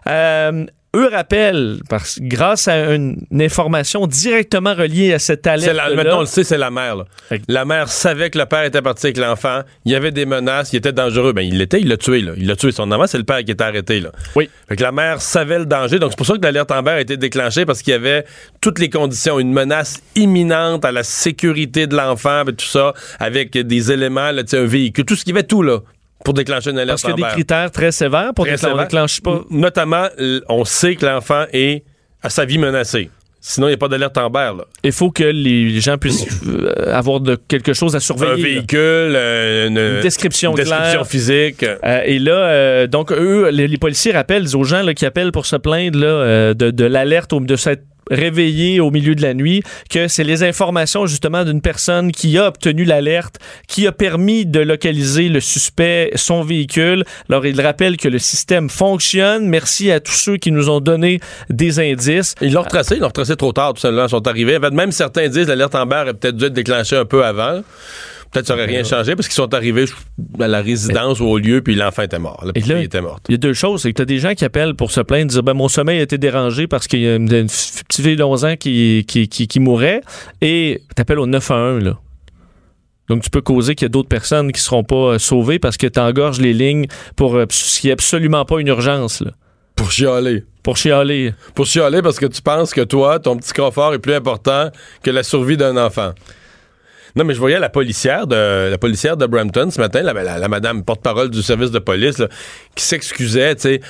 Euh, 0.06 0.64
eux 0.96 1.08
rappellent, 1.12 1.80
parce, 1.90 2.18
grâce 2.20 2.66
à 2.66 2.94
une, 2.94 3.18
une 3.30 3.42
information 3.42 4.06
directement 4.06 4.74
reliée 4.74 5.12
à 5.12 5.18
cette 5.18 5.44
la- 5.46 5.52
alerte 5.52 5.94
maintenant, 5.94 6.16
on 6.18 6.20
le 6.20 6.26
sait, 6.26 6.44
c'est 6.44 6.56
la 6.58 6.70
mère. 6.70 6.96
là. 6.96 7.04
La 7.46 7.64
mère 7.64 7.88
savait 7.90 8.30
que 8.30 8.38
le 8.38 8.46
père 8.46 8.64
était 8.64 8.80
parti 8.82 9.06
avec 9.06 9.18
l'enfant. 9.18 9.60
Il 9.84 9.92
y 9.92 9.94
avait 9.94 10.10
des 10.12 10.24
menaces. 10.26 10.72
Il 10.72 10.76
était 10.76 10.92
dangereux. 10.92 11.32
Ben, 11.32 11.42
il 11.42 11.58
l'était. 11.58 11.80
Il 11.80 11.88
l'a 11.88 11.96
tué. 11.98 12.20
Là. 12.22 12.32
Il 12.36 12.46
l'a 12.46 12.56
tué. 12.56 12.72
Son 12.72 12.90
enfant, 12.90 13.06
c'est 13.06 13.18
le 13.18 13.24
père 13.24 13.44
qui 13.44 13.50
était 13.52 13.64
arrêté. 13.64 14.00
Là. 14.00 14.10
Oui. 14.34 14.48
Fait 14.68 14.76
que 14.76 14.82
la 14.82 14.92
mère 14.92 15.20
savait 15.20 15.58
le 15.58 15.66
danger. 15.66 15.98
Donc, 15.98 16.12
c'est 16.12 16.16
pour 16.18 16.26
ça 16.26 16.34
que 16.34 16.42
l'alerte 16.42 16.70
Amber 16.70 16.92
a 16.92 17.00
été 17.00 17.16
déclenchée 17.16 17.66
parce 17.66 17.82
qu'il 17.82 17.92
y 17.92 17.94
avait 17.96 18.24
toutes 18.60 18.78
les 18.78 18.88
conditions. 18.90 19.38
Une 19.38 19.52
menace 19.52 20.02
imminente 20.16 20.84
à 20.84 20.92
la 20.92 21.02
sécurité 21.02 21.86
de 21.86 21.96
l'enfant, 21.96 22.44
tout 22.46 22.64
ça, 22.64 22.94
avec 23.18 23.56
des 23.56 23.92
éléments, 23.92 24.30
là, 24.32 24.42
un 24.52 24.64
véhicule, 24.64 25.04
tout 25.04 25.16
ce 25.16 25.24
qui 25.24 25.30
avait 25.32 25.42
tout, 25.42 25.62
là, 25.62 25.80
pour 26.28 26.34
déclencher 26.34 26.70
une 26.72 26.78
alerte 26.78 27.00
Parce 27.00 27.02
qu'il 27.02 27.10
y 27.10 27.12
a 27.14 27.16
des 27.16 27.22
Amber. 27.22 27.32
critères 27.32 27.70
très 27.70 27.90
sévères 27.90 28.32
pour 28.36 28.44
déclencher. 28.44 28.66
On 28.66 28.70
sévère. 28.72 28.84
déclenche 28.86 29.20
pas. 29.22 29.40
Notamment, 29.48 30.08
on 30.50 30.64
sait 30.66 30.94
que 30.94 31.06
l'enfant 31.06 31.44
est 31.54 31.84
à 32.22 32.28
sa 32.28 32.44
vie 32.44 32.58
menacée. 32.58 33.08
Sinon, 33.40 33.68
il 33.68 33.70
n'y 33.70 33.74
a 33.74 33.78
pas 33.78 33.88
d'alerte 33.88 34.18
Amber. 34.18 34.50
Là. 34.58 34.64
Il 34.84 34.92
faut 34.92 35.10
que 35.10 35.24
les 35.24 35.80
gens 35.80 35.96
puissent 35.96 36.26
euh, 36.46 36.92
avoir 36.94 37.20
de 37.20 37.36
quelque 37.48 37.72
chose 37.72 37.96
à 37.96 38.00
surveiller. 38.00 38.32
un 38.32 38.36
véhicule, 38.36 38.78
euh, 38.80 39.68
une, 39.68 39.78
Une 39.78 40.00
description 40.02 40.50
une 40.50 40.56
description 40.56 40.90
claire. 40.90 41.06
physique. 41.06 41.62
Euh, 41.62 42.02
et 42.04 42.18
là, 42.18 42.86
donc, 42.88 43.10
eux, 43.10 43.48
les, 43.50 43.66
les 43.66 43.78
policiers 43.78 44.12
rappellent 44.12 44.54
aux 44.54 44.64
gens 44.64 44.82
là, 44.82 44.92
qui 44.92 45.06
appellent 45.06 45.32
pour 45.32 45.46
se 45.46 45.56
plaindre 45.56 45.98
là, 45.98 46.52
de, 46.52 46.70
de 46.70 46.84
l'alerte, 46.84 47.32
de 47.34 47.56
s'être 47.56 47.84
réveillé 48.10 48.80
au 48.80 48.90
milieu 48.90 49.14
de 49.14 49.22
la 49.22 49.34
nuit, 49.34 49.62
que 49.90 50.08
c'est 50.08 50.24
les 50.24 50.42
informations 50.42 51.06
justement 51.06 51.44
d'une 51.44 51.60
personne 51.60 52.12
qui 52.12 52.38
a 52.38 52.48
obtenu 52.48 52.84
l'alerte, 52.84 53.36
qui 53.66 53.86
a 53.86 53.92
permis 53.92 54.46
de 54.46 54.60
localiser 54.60 55.28
le 55.28 55.40
suspect, 55.40 56.10
son 56.14 56.42
véhicule. 56.42 57.04
Alors, 57.28 57.46
ils 57.46 57.60
rappellent 57.60 57.96
que 57.96 58.08
le 58.08 58.18
système 58.18 58.70
fonctionne. 58.70 59.48
Merci 59.48 59.90
à 59.90 60.00
tous 60.00 60.12
ceux 60.12 60.36
qui 60.36 60.52
nous 60.52 60.68
ont 60.68 60.80
donné 60.80 61.20
des 61.50 61.78
indices. 61.80 62.34
Ils 62.40 62.52
l'ont 62.52 62.62
retracé, 62.62 62.96
ils 62.96 63.00
l'ont 63.00 63.08
retracé 63.08 63.36
trop 63.36 63.52
tard, 63.52 63.74
tout 63.74 63.80
simplement, 63.80 64.06
ils 64.06 64.10
sont 64.10 64.26
arrivés. 64.26 64.56
En 64.56 64.60
fait, 64.60 64.70
même 64.70 64.92
certains 64.92 65.28
disent 65.28 65.48
l'alerte 65.48 65.74
Amber 65.74 66.00
aurait 66.02 66.14
peut-être 66.14 66.36
dû 66.36 66.46
être 66.46 66.52
déclenchée 66.52 66.96
un 66.96 67.04
peu 67.04 67.24
avant. 67.24 67.62
Peut-être 68.30 68.44
que 68.44 68.48
ça 68.48 68.54
aurait 68.54 68.66
rien 68.66 68.84
changé 68.84 69.16
parce 69.16 69.26
qu'ils 69.26 69.36
sont 69.36 69.54
arrivés 69.54 69.86
à 70.38 70.48
la 70.48 70.60
résidence 70.60 71.20
ou 71.20 71.24
au 71.24 71.38
lieu, 71.38 71.62
puis 71.62 71.74
l'enfant 71.74 72.02
était 72.02 72.18
mort. 72.18 72.42
La 72.44 72.50
Et 72.50 72.52
petite 72.54 72.66
là, 72.68 72.76
fille 72.76 72.84
était 72.84 73.00
morte. 73.00 73.24
Il 73.28 73.32
y 73.32 73.34
a 73.34 73.38
deux 73.38 73.54
choses. 73.54 73.82
C'est 73.82 73.90
que 73.90 73.96
tu 73.96 74.02
as 74.02 74.06
des 74.06 74.18
gens 74.18 74.34
qui 74.34 74.44
appellent 74.44 74.74
pour 74.74 74.90
se 74.90 75.00
plaindre, 75.00 75.30
dire 75.30 75.42
ben, 75.42 75.54
mon 75.54 75.68
sommeil 75.68 76.00
a 76.00 76.02
été 76.02 76.18
dérangé 76.18 76.66
parce 76.66 76.86
qu'il 76.86 77.00
y 77.00 77.08
a 77.08 77.16
une, 77.16 77.28
petite 77.28 77.94
fille 77.94 78.16
de 78.16 78.22
11 78.22 78.44
ans 78.44 78.56
qui, 78.56 79.04
qui, 79.08 79.28
qui, 79.28 79.48
qui 79.48 79.60
mourait. 79.60 80.02
Et 80.40 80.82
tu 80.94 81.00
appelles 81.00 81.18
au 81.18 81.26
911. 81.26 81.84
Là. 81.84 81.98
Donc, 83.08 83.22
tu 83.22 83.30
peux 83.30 83.40
causer 83.40 83.74
qu'il 83.74 83.86
y 83.86 83.86
a 83.86 83.88
d'autres 83.90 84.08
personnes 84.08 84.52
qui 84.52 84.60
seront 84.60 84.84
pas 84.84 85.14
euh, 85.14 85.18
sauvées 85.18 85.58
parce 85.58 85.78
que 85.78 85.86
tu 85.86 85.98
engorges 85.98 86.40
les 86.40 86.52
lignes 86.52 86.86
pour 87.16 87.36
euh, 87.36 87.46
ce 87.48 87.80
qui 87.80 87.86
n'est 87.86 87.94
absolument 87.94 88.44
pas 88.44 88.60
une 88.60 88.68
urgence. 88.68 89.22
Là. 89.22 89.30
Pour 89.74 89.90
chialer. 89.90 90.44
Pour 90.62 90.76
chialer. 90.76 91.32
Pour 91.54 91.64
chialer 91.64 92.02
parce 92.02 92.18
que 92.18 92.26
tu 92.26 92.42
penses 92.42 92.74
que 92.74 92.82
toi, 92.82 93.18
ton 93.20 93.36
petit 93.36 93.52
confort 93.52 93.94
est 93.94 93.98
plus 93.98 94.12
important 94.12 94.70
que 95.02 95.10
la 95.10 95.22
survie 95.22 95.56
d'un 95.56 95.76
enfant. 95.76 96.12
Non, 97.18 97.24
mais 97.24 97.34
je 97.34 97.40
voyais 97.40 97.58
la 97.58 97.68
policière 97.68 98.28
de 98.28 98.68
la 98.70 98.78
policière 98.78 99.16
de 99.16 99.26
Brampton 99.26 99.68
ce 99.72 99.80
matin, 99.80 100.02
la, 100.02 100.46
madame 100.46 100.84
porte-parole 100.84 101.30
du 101.30 101.42
service 101.42 101.72
de 101.72 101.80
police, 101.80 102.22
qui 102.76 102.84
s'excusait, 102.84 103.56
tu 103.56 103.62
sais. 103.62 103.80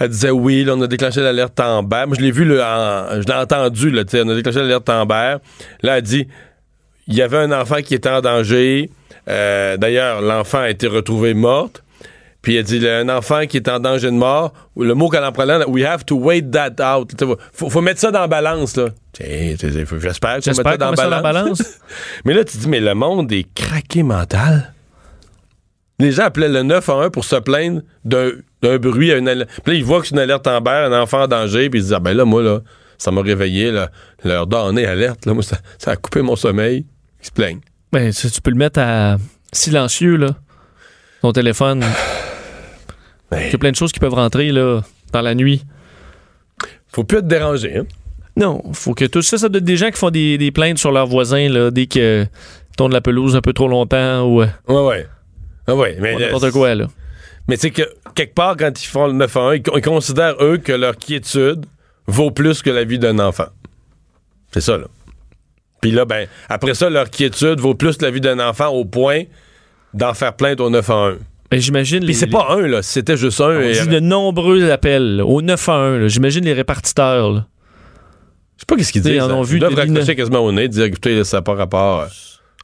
Elle 0.00 0.08
disait 0.08 0.30
oui, 0.30 0.64
là, 0.64 0.74
on 0.74 0.82
a 0.82 0.88
déclenché 0.88 1.20
l'alerte 1.20 1.60
Amber. 1.60 2.02
Moi, 2.08 2.16
je 2.18 2.24
l'ai 2.24 2.32
vu, 2.32 2.44
là, 2.44 3.06
en- 3.12 3.20
je 3.22 3.26
l'ai 3.28 3.34
entendu, 3.34 3.90
là, 3.90 4.02
on 4.12 4.28
a 4.28 4.34
déclenché 4.34 4.58
l'alerte 4.58 4.88
Amber. 4.88 5.36
Là, 5.82 5.98
elle 5.98 6.02
dit 6.02 6.26
il 7.06 7.14
y 7.14 7.22
avait 7.22 7.36
un 7.36 7.52
enfant 7.52 7.80
qui 7.80 7.94
était 7.94 8.08
en 8.08 8.20
danger. 8.20 8.90
Euh, 9.28 9.76
D'ailleurs, 9.76 10.20
l'enfant 10.20 10.58
a 10.62 10.70
été 10.70 10.88
retrouvé 10.88 11.34
morte. 11.34 11.84
Puis 12.42 12.56
elle 12.56 12.64
dit 12.64 12.76
il 12.76 12.88
a 12.88 12.98
un 12.98 13.08
enfant 13.08 13.46
qui 13.46 13.56
est 13.56 13.68
en 13.68 13.78
danger 13.78 14.08
de 14.08 14.16
mort. 14.16 14.52
Le 14.76 14.94
mot 14.94 15.08
qu'elle 15.08 15.24
emploie 15.24 15.46
là, 15.46 15.68
we 15.68 15.84
have 15.84 16.04
to 16.04 16.16
wait 16.16 16.50
that 16.50 16.74
out. 16.84 17.10
Faut, 17.52 17.70
faut 17.70 17.80
mettre 17.80 18.00
ça 18.00 18.10
dans 18.10 18.20
la 18.20 18.26
balance, 18.26 18.76
là. 18.76 18.88
J'espère 19.18 20.38
que 20.38 20.42
tu 20.42 20.50
mets 20.50 20.54
ça 20.54 20.64
dans 20.84 21.08
la 21.08 21.22
balance. 21.22 21.62
mais 22.24 22.34
là, 22.34 22.44
tu 22.44 22.56
dis, 22.56 22.68
mais 22.68 22.80
le 22.80 22.94
monde 22.94 23.30
est 23.32 23.46
craqué 23.54 24.02
mental. 24.02 24.72
Les 26.00 26.10
gens 26.10 26.24
appelaient 26.24 26.48
le 26.48 26.64
911 26.64 27.10
pour 27.12 27.24
se 27.24 27.36
plaindre 27.36 27.82
d'un 28.04 28.78
bruit 28.78 29.12
à 29.12 29.18
une 29.18 29.28
alerte. 29.28 29.50
Puis 29.62 29.74
là, 29.74 29.78
ils 29.78 29.84
voient 29.84 30.00
que 30.00 30.08
c'est 30.08 30.14
une 30.14 30.20
alerte 30.20 30.46
en 30.48 30.60
berre, 30.60 30.90
un 30.90 31.00
enfant 31.00 31.22
en 31.22 31.28
danger, 31.28 31.70
puis 31.70 31.78
ils 31.78 31.82
se 31.82 31.88
disent, 31.88 31.94
ah 31.94 32.00
ben 32.00 32.16
là, 32.16 32.24
moi, 32.24 32.42
là, 32.42 32.58
ça 32.98 33.12
m'a 33.12 33.22
réveillé, 33.22 33.70
là, 33.70 33.90
leur 34.24 34.48
donner 34.48 34.84
alerte, 34.84 35.26
là, 35.26 35.34
moi, 35.34 35.44
ça, 35.44 35.58
ça 35.78 35.92
a 35.92 35.96
coupé 35.96 36.22
mon 36.22 36.34
sommeil. 36.34 36.86
Ils 37.22 37.26
se 37.26 37.30
plaignent. 37.30 37.60
Ben, 37.92 38.12
tu 38.12 38.40
peux 38.40 38.50
le 38.50 38.56
mettre 38.56 38.80
à 38.80 39.16
silencieux, 39.52 40.16
là. 40.16 40.30
Ton 41.20 41.32
téléphone. 41.32 41.84
Ben, 43.32 43.46
Il 43.46 43.52
y 43.52 43.54
a 43.54 43.58
plein 43.58 43.70
de 43.70 43.76
choses 43.76 43.92
qui 43.92 43.98
peuvent 43.98 44.14
rentrer, 44.14 44.52
là, 44.52 44.82
dans 45.12 45.22
la 45.22 45.34
nuit. 45.34 45.64
faut 46.88 47.04
plus 47.04 47.18
être 47.18 47.26
dérangé, 47.26 47.78
hein. 47.78 47.86
Non, 48.36 48.62
faut 48.72 48.94
que 48.94 49.04
tout 49.04 49.20
ça, 49.22 49.36
ça 49.36 49.48
doit 49.48 49.58
être 49.58 49.64
des 49.64 49.76
gens 49.76 49.90
qui 49.90 49.98
font 49.98 50.10
des, 50.10 50.38
des 50.38 50.50
plaintes 50.52 50.78
sur 50.78 50.90
leurs 50.92 51.06
voisins, 51.06 51.48
là, 51.48 51.70
dès 51.70 51.86
que 51.86 52.26
tournent 52.76 52.92
la 52.92 53.00
pelouse 53.02 53.36
un 53.36 53.40
peu 53.42 53.52
trop 53.52 53.68
longtemps 53.68 54.22
ou, 54.22 54.42
euh, 54.42 54.46
Ouais, 54.68 54.86
ouais. 54.86 55.06
Ah 55.66 55.74
ouais, 55.74 55.96
mais, 56.00 56.16
n'importe 56.16 56.50
quoi, 56.50 56.74
là. 56.74 56.86
mais 57.48 57.56
sais 57.56 57.70
que 57.70 57.82
quelque 58.14 58.34
part, 58.34 58.56
quand 58.56 58.70
ils 58.82 58.86
font 58.86 59.06
le 59.06 59.12
911, 59.12 59.56
ils, 59.56 59.62
ils 59.76 59.82
considèrent, 59.82 60.36
eux, 60.42 60.56
que 60.58 60.72
leur 60.72 60.96
quiétude 60.96 61.66
vaut 62.06 62.30
plus 62.30 62.62
que 62.62 62.70
la 62.70 62.84
vie 62.84 62.98
d'un 62.98 63.18
enfant. 63.18 63.46
C'est 64.52 64.60
ça, 64.60 64.76
là. 64.76 64.86
Puis 65.80 65.90
là, 65.90 66.04
ben, 66.04 66.26
après 66.48 66.74
ça, 66.74 66.88
leur 66.88 67.10
quiétude 67.10 67.60
vaut 67.60 67.74
plus 67.74 67.96
que 67.96 68.04
la 68.04 68.10
vie 68.10 68.20
d'un 68.20 68.38
enfant 68.38 68.68
au 68.68 68.84
point 68.84 69.24
d'en 69.94 70.14
faire 70.14 70.34
plainte 70.34 70.60
au 70.60 70.70
911. 70.70 71.18
Ben, 71.52 71.60
j'imagine 71.60 72.04
Puis 72.04 72.14
c'est 72.14 72.26
pas 72.26 72.46
un, 72.50 72.66
là. 72.66 72.82
C'était 72.82 73.16
juste 73.16 73.40
un. 73.40 73.58
On 73.58 73.60
et- 73.60 73.72
dit 73.72 73.86
de 73.88 74.00
nombreux 74.00 74.70
appels, 74.70 75.16
là, 75.18 75.24
au 75.26 75.42
911, 75.42 76.00
là. 76.00 76.08
J'imagine 76.08 76.44
les 76.44 76.52
répartiteurs, 76.54 77.30
là. 77.30 77.46
Je 78.56 78.62
sais 78.62 78.66
pas 78.66 78.76
qu'est-ce 78.76 78.92
qu'ils 78.92 79.04
Ils 79.06 79.12
disent. 79.12 79.22
en 79.22 79.28
là. 79.28 79.34
ont 79.34 79.42
vu 79.42 79.56
Ils 79.56 79.60
doivent 79.60 79.74
des 79.74 79.80
raccrocher 79.82 80.16
quasiment 80.16 80.40
au 80.40 80.50
nez, 80.52 80.68
dire, 80.68 80.84
écoutez, 80.84 81.16
là, 81.16 81.24
ça 81.24 81.36
n'a 81.38 81.42
pas 81.42 81.54
rapport. 81.54 82.06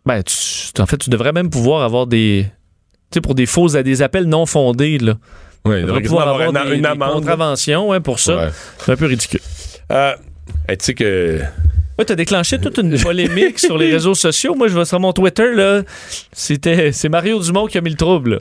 Ben, 0.06 0.22
tu- 0.22 0.80
en 0.80 0.86
fait, 0.86 0.96
tu 0.96 1.10
devrais 1.10 1.32
même 1.32 1.50
pouvoir 1.50 1.82
avoir 1.82 2.06
des. 2.06 2.46
Tu 3.10 3.16
sais, 3.16 3.20
pour 3.20 3.34
des 3.34 3.46
faux, 3.46 3.68
des 3.68 4.02
appels 4.02 4.24
non 4.24 4.46
fondés, 4.46 4.98
là. 4.98 5.14
Oui, 5.64 5.80
il 5.80 5.86
devrait 5.86 6.00
pouvoir 6.02 6.28
avoir 6.28 6.48
avoir 6.48 6.64
une, 6.64 6.70
des, 6.70 6.76
une 6.76 6.82
des 6.82 6.88
amende. 6.88 7.12
contraventions, 7.12 7.88
ouais, 7.90 8.00
pour 8.00 8.18
ça. 8.20 8.36
Ouais. 8.36 8.48
C'est 8.78 8.92
un 8.92 8.96
peu 8.96 9.06
ridicule. 9.06 9.40
Euh, 9.92 10.12
tu 10.68 10.76
sais 10.80 10.94
que. 10.94 11.40
Ouais, 11.98 12.04
t'as 12.04 12.14
déclenché 12.14 12.58
toute 12.58 12.78
une 12.78 12.96
polémique 13.02 13.58
sur 13.58 13.76
les 13.76 13.90
réseaux 13.92 14.14
sociaux. 14.14 14.54
Moi, 14.54 14.68
je 14.68 14.78
vais 14.78 14.84
sur 14.84 15.00
mon 15.00 15.12
Twitter, 15.12 15.52
là. 15.54 15.82
C'était, 16.32 16.92
c'est 16.92 17.08
Mario 17.08 17.40
Dumont 17.40 17.66
qui 17.66 17.76
a 17.78 17.80
mis 17.80 17.90
le 17.90 17.96
trouble. 17.96 18.40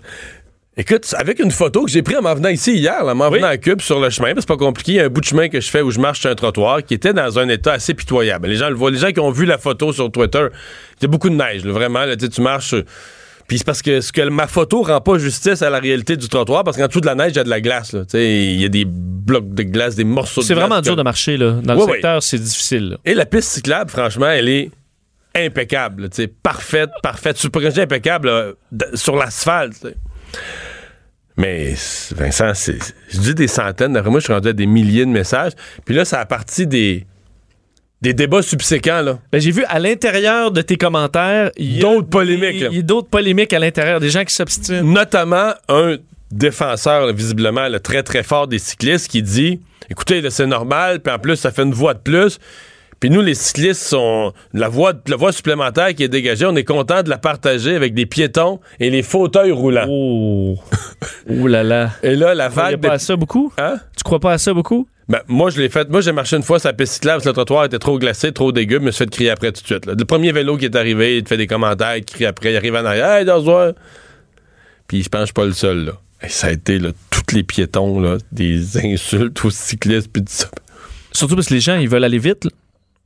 Écoute, 0.79 1.11
avec 1.17 1.39
une 1.39 1.49
photo 1.49 1.85
que 1.85 1.89
j'ai 1.91 2.03
prise 2.03 2.17
en 2.17 2.21
m'en 2.21 2.35
venant 2.35 2.49
ici 2.49 2.75
hier, 2.75 3.03
en 3.03 3.15
m'en 3.15 3.29
Oui. 3.29 3.39
venant 3.39 3.47
à 3.47 3.57
Cube 3.57 3.81
sur 3.81 3.99
le 3.99 4.11
chemin, 4.11 4.33
c'est 4.37 4.47
pas 4.47 4.57
compliqué, 4.57 4.91
il 4.91 4.95
y 4.97 4.99
a 4.99 5.05
un 5.05 5.09
bout 5.09 5.21
de 5.21 5.25
chemin 5.25 5.49
que 5.49 5.59
je 5.59 5.67
fais 5.71 5.81
où 5.81 5.89
je 5.89 5.99
marche 5.99 6.19
sur 6.19 6.29
un 6.29 6.35
trottoir 6.35 6.83
qui 6.83 6.93
était 6.93 7.13
dans 7.13 7.39
un 7.39 7.49
état 7.49 7.73
assez 7.73 7.95
pitoyable. 7.95 8.47
Les 8.47 8.57
gens 8.57 8.69
le 8.69 8.75
voient, 8.75 8.91
les 8.91 8.99
gens 8.99 9.09
qui 9.11 9.19
ont 9.19 9.31
vu 9.31 9.45
la 9.47 9.57
photo 9.57 9.91
sur 9.91 10.11
Twitter, 10.11 10.45
il 10.99 11.03
y 11.03 11.05
a 11.05 11.07
beaucoup 11.07 11.31
de 11.31 11.35
neige, 11.35 11.65
là, 11.65 11.71
vraiment, 11.71 12.05
là, 12.05 12.15
tu 12.15 12.41
marches. 12.41 12.75
Puis 13.47 13.59
c'est 13.59 13.63
parce 13.63 13.81
que, 13.81 14.01
ce 14.01 14.11
que 14.11 14.27
ma 14.29 14.45
photo 14.47 14.81
rend 14.81 14.99
pas 14.99 15.17
justice 15.17 15.61
à 15.61 15.69
la 15.69 15.79
réalité 15.79 16.17
du 16.17 16.27
trottoir, 16.27 16.63
parce 16.65 16.75
qu'en 16.75 16.87
dessous 16.87 16.99
de 17.01 17.05
la 17.05 17.15
neige, 17.15 17.31
il 17.31 17.37
y 17.37 17.39
a 17.39 17.43
de 17.45 17.49
la 17.49 17.61
glace. 17.61 17.93
là. 17.93 18.01
Tu 18.01 18.11
sais, 18.11 18.43
Il 18.45 18.59
y 18.59 18.65
a 18.65 18.69
des 18.69 18.83
blocs 18.85 19.53
de 19.53 19.63
glace, 19.63 19.95
des 19.95 20.03
morceaux 20.03 20.41
de 20.41 20.45
C'est 20.45 20.53
glace 20.53 20.67
vraiment 20.67 20.81
dur 20.81 20.93
que- 20.93 20.97
de 20.97 21.03
marcher, 21.03 21.37
là. 21.37 21.53
Dans 21.63 21.73
le 21.75 21.79
ouais. 21.83 21.93
secteur, 21.93 22.21
c'est 22.21 22.39
difficile, 22.39 22.89
là. 22.89 22.97
Et 23.05 23.13
la 23.13 23.25
piste 23.25 23.49
cyclable, 23.49 23.89
franchement, 23.89 24.27
elle 24.27 24.49
est 24.49 24.69
impeccable. 25.35 26.03
là, 26.03 26.09
tu 26.09 26.15
sais, 26.23 26.27
parfaite, 26.27 26.89
parfaite. 27.01 27.37
Super 27.37 27.61
impeccable 27.79 28.27
là, 28.27 28.51
sur 28.95 29.15
l'asphalte. 29.15 29.73
tu 29.81 29.87
sais. 29.89 29.95
Mais 31.37 31.75
Vincent, 32.15 32.53
c'est, 32.55 32.79
je 33.09 33.19
dis 33.19 33.35
des 33.35 33.47
centaines. 33.47 33.93
D'après 33.93 34.09
moi, 34.09 34.19
je 34.19 34.25
suis 34.25 34.33
rendu 34.33 34.47
à 34.49 34.53
des 34.53 34.65
milliers 34.65 35.05
de 35.05 35.11
messages. 35.11 35.51
Puis 35.85 35.93
là, 35.93 36.03
ça 36.03 36.19
a 36.19 36.25
parti 36.25 36.65
des, 36.65 37.05
des 38.01 38.13
débats 38.13 38.41
subséquents. 38.41 39.01
Là. 39.01 39.19
Ben, 39.31 39.41
j'ai 39.41 39.51
vu 39.51 39.63
à 39.67 39.79
l'intérieur 39.79 40.51
de 40.51 40.61
tes 40.61 40.77
commentaires, 40.77 41.51
il 41.57 41.77
y 41.77 41.79
a 41.79 41.81
D'autres 41.81 42.09
polémiques. 42.09 42.63
Il 42.71 42.75
y 42.77 42.79
a 42.79 42.81
d'autres 42.81 43.09
polémiques 43.09 43.53
à 43.53 43.59
l'intérieur, 43.59 43.99
des 43.99 44.09
gens 44.09 44.23
qui 44.23 44.33
s'obstinent. 44.33 44.83
Notamment 44.83 45.53
un 45.69 45.97
défenseur, 46.31 47.05
là, 47.07 47.11
visiblement, 47.11 47.67
là, 47.67 47.79
très, 47.79 48.03
très 48.03 48.23
fort 48.23 48.47
des 48.47 48.59
cyclistes 48.59 49.09
qui 49.09 49.21
dit 49.21 49.61
écoutez, 49.89 50.21
c'est 50.29 50.45
normal, 50.45 50.99
puis 50.99 51.13
en 51.13 51.19
plus, 51.19 51.37
ça 51.37 51.51
fait 51.51 51.63
une 51.63 51.73
voie 51.73 51.93
de 51.93 51.99
plus. 51.99 52.39
Puis 52.99 53.11
nous, 53.11 53.21
les 53.21 53.35
cyclistes, 53.35 53.83
sont 53.83 54.33
la 54.53 54.69
voie, 54.69 54.93
la 55.07 55.15
voie 55.15 55.31
supplémentaire 55.31 55.93
qui 55.93 56.03
est 56.03 56.07
dégagée, 56.07 56.47
on 56.47 56.55
est 56.55 56.63
content 56.63 57.03
de 57.03 57.09
la 57.09 57.19
partager 57.19 57.75
avec 57.75 57.93
des 57.93 58.07
piétons 58.07 58.59
et 58.79 58.89
les 58.89 59.03
fauteuils 59.03 59.51
roulants. 59.51 59.85
Oh. 59.87 60.55
Ouh 61.29 61.47
là 61.47 61.63
là. 61.63 61.91
Et 62.01 62.15
là, 62.15 62.33
la 62.33 62.47
Tu 62.47 62.55
croyais 62.55 62.71
vague. 62.71 62.81
pas 62.81 62.93
à 62.93 62.99
ça 62.99 63.15
beaucoup? 63.15 63.53
Hein? 63.59 63.77
Tu 63.95 64.03
crois 64.03 64.19
pas 64.19 64.33
à 64.33 64.37
ça 64.39 64.51
beaucoup? 64.53 64.87
Ben, 65.09 65.21
moi, 65.27 65.49
je 65.49 65.61
l'ai 65.61 65.69
fait. 65.69 65.89
Moi, 65.89 66.01
j'ai 66.01 66.11
marché 66.11 66.35
une 66.35 66.43
fois 66.43 66.59
sur 66.59 66.67
la 66.69 66.73
piste 66.73 66.93
cyclable, 66.93 67.17
parce 67.17 67.23
que 67.23 67.29
le 67.29 67.33
trottoir 67.33 67.63
était 67.65 67.79
trop 67.79 67.97
glacé, 67.97 68.33
trop 68.33 68.51
dégueu, 68.51 68.79
je 68.79 68.83
me 68.85 68.91
suis 68.91 69.05
fait 69.05 69.09
crier 69.09 69.29
après 69.29 69.51
tout 69.53 69.61
de 69.61 69.65
suite. 69.67 69.85
là. 69.85 69.93
Le 69.97 70.05
premier 70.05 70.31
vélo 70.33 70.57
qui 70.57 70.65
est 70.65 70.75
arrivé, 70.75 71.17
il 71.17 71.23
te 71.23 71.29
fait 71.29 71.37
des 71.37 71.47
commentaires, 71.47 71.95
il 71.95 72.03
te 72.03 72.11
crie 72.11 72.25
après, 72.25 72.51
il 72.51 72.57
arrive 72.57 72.75
en 72.75 72.83
arrière, 72.83 73.13
hey, 73.13 73.25
dans 73.25 73.41
Puis 74.87 75.03
je 75.03 75.09
pense 75.09 75.19
que 75.19 75.21
je 75.21 75.25
suis 75.27 75.33
pas 75.33 75.45
le 75.45 75.53
seul, 75.53 75.85
là. 75.85 75.91
Et 76.23 76.29
ça 76.29 76.47
a 76.47 76.51
été, 76.51 76.79
là, 76.79 76.89
tous 77.09 77.35
les 77.35 77.43
piétons, 77.43 77.99
là, 77.99 78.17
des 78.31 78.77
insultes 78.83 79.45
aux 79.45 79.49
cyclistes, 79.49 80.11
puis 80.11 80.23
tout 80.23 80.31
ça. 80.33 80.49
Surtout 81.13 81.35
parce 81.35 81.47
que 81.47 81.53
les 81.53 81.61
gens, 81.61 81.75
ils 81.77 81.87
veulent 81.89 82.03
aller 82.03 82.19
vite. 82.19 82.45
là. 82.45 82.51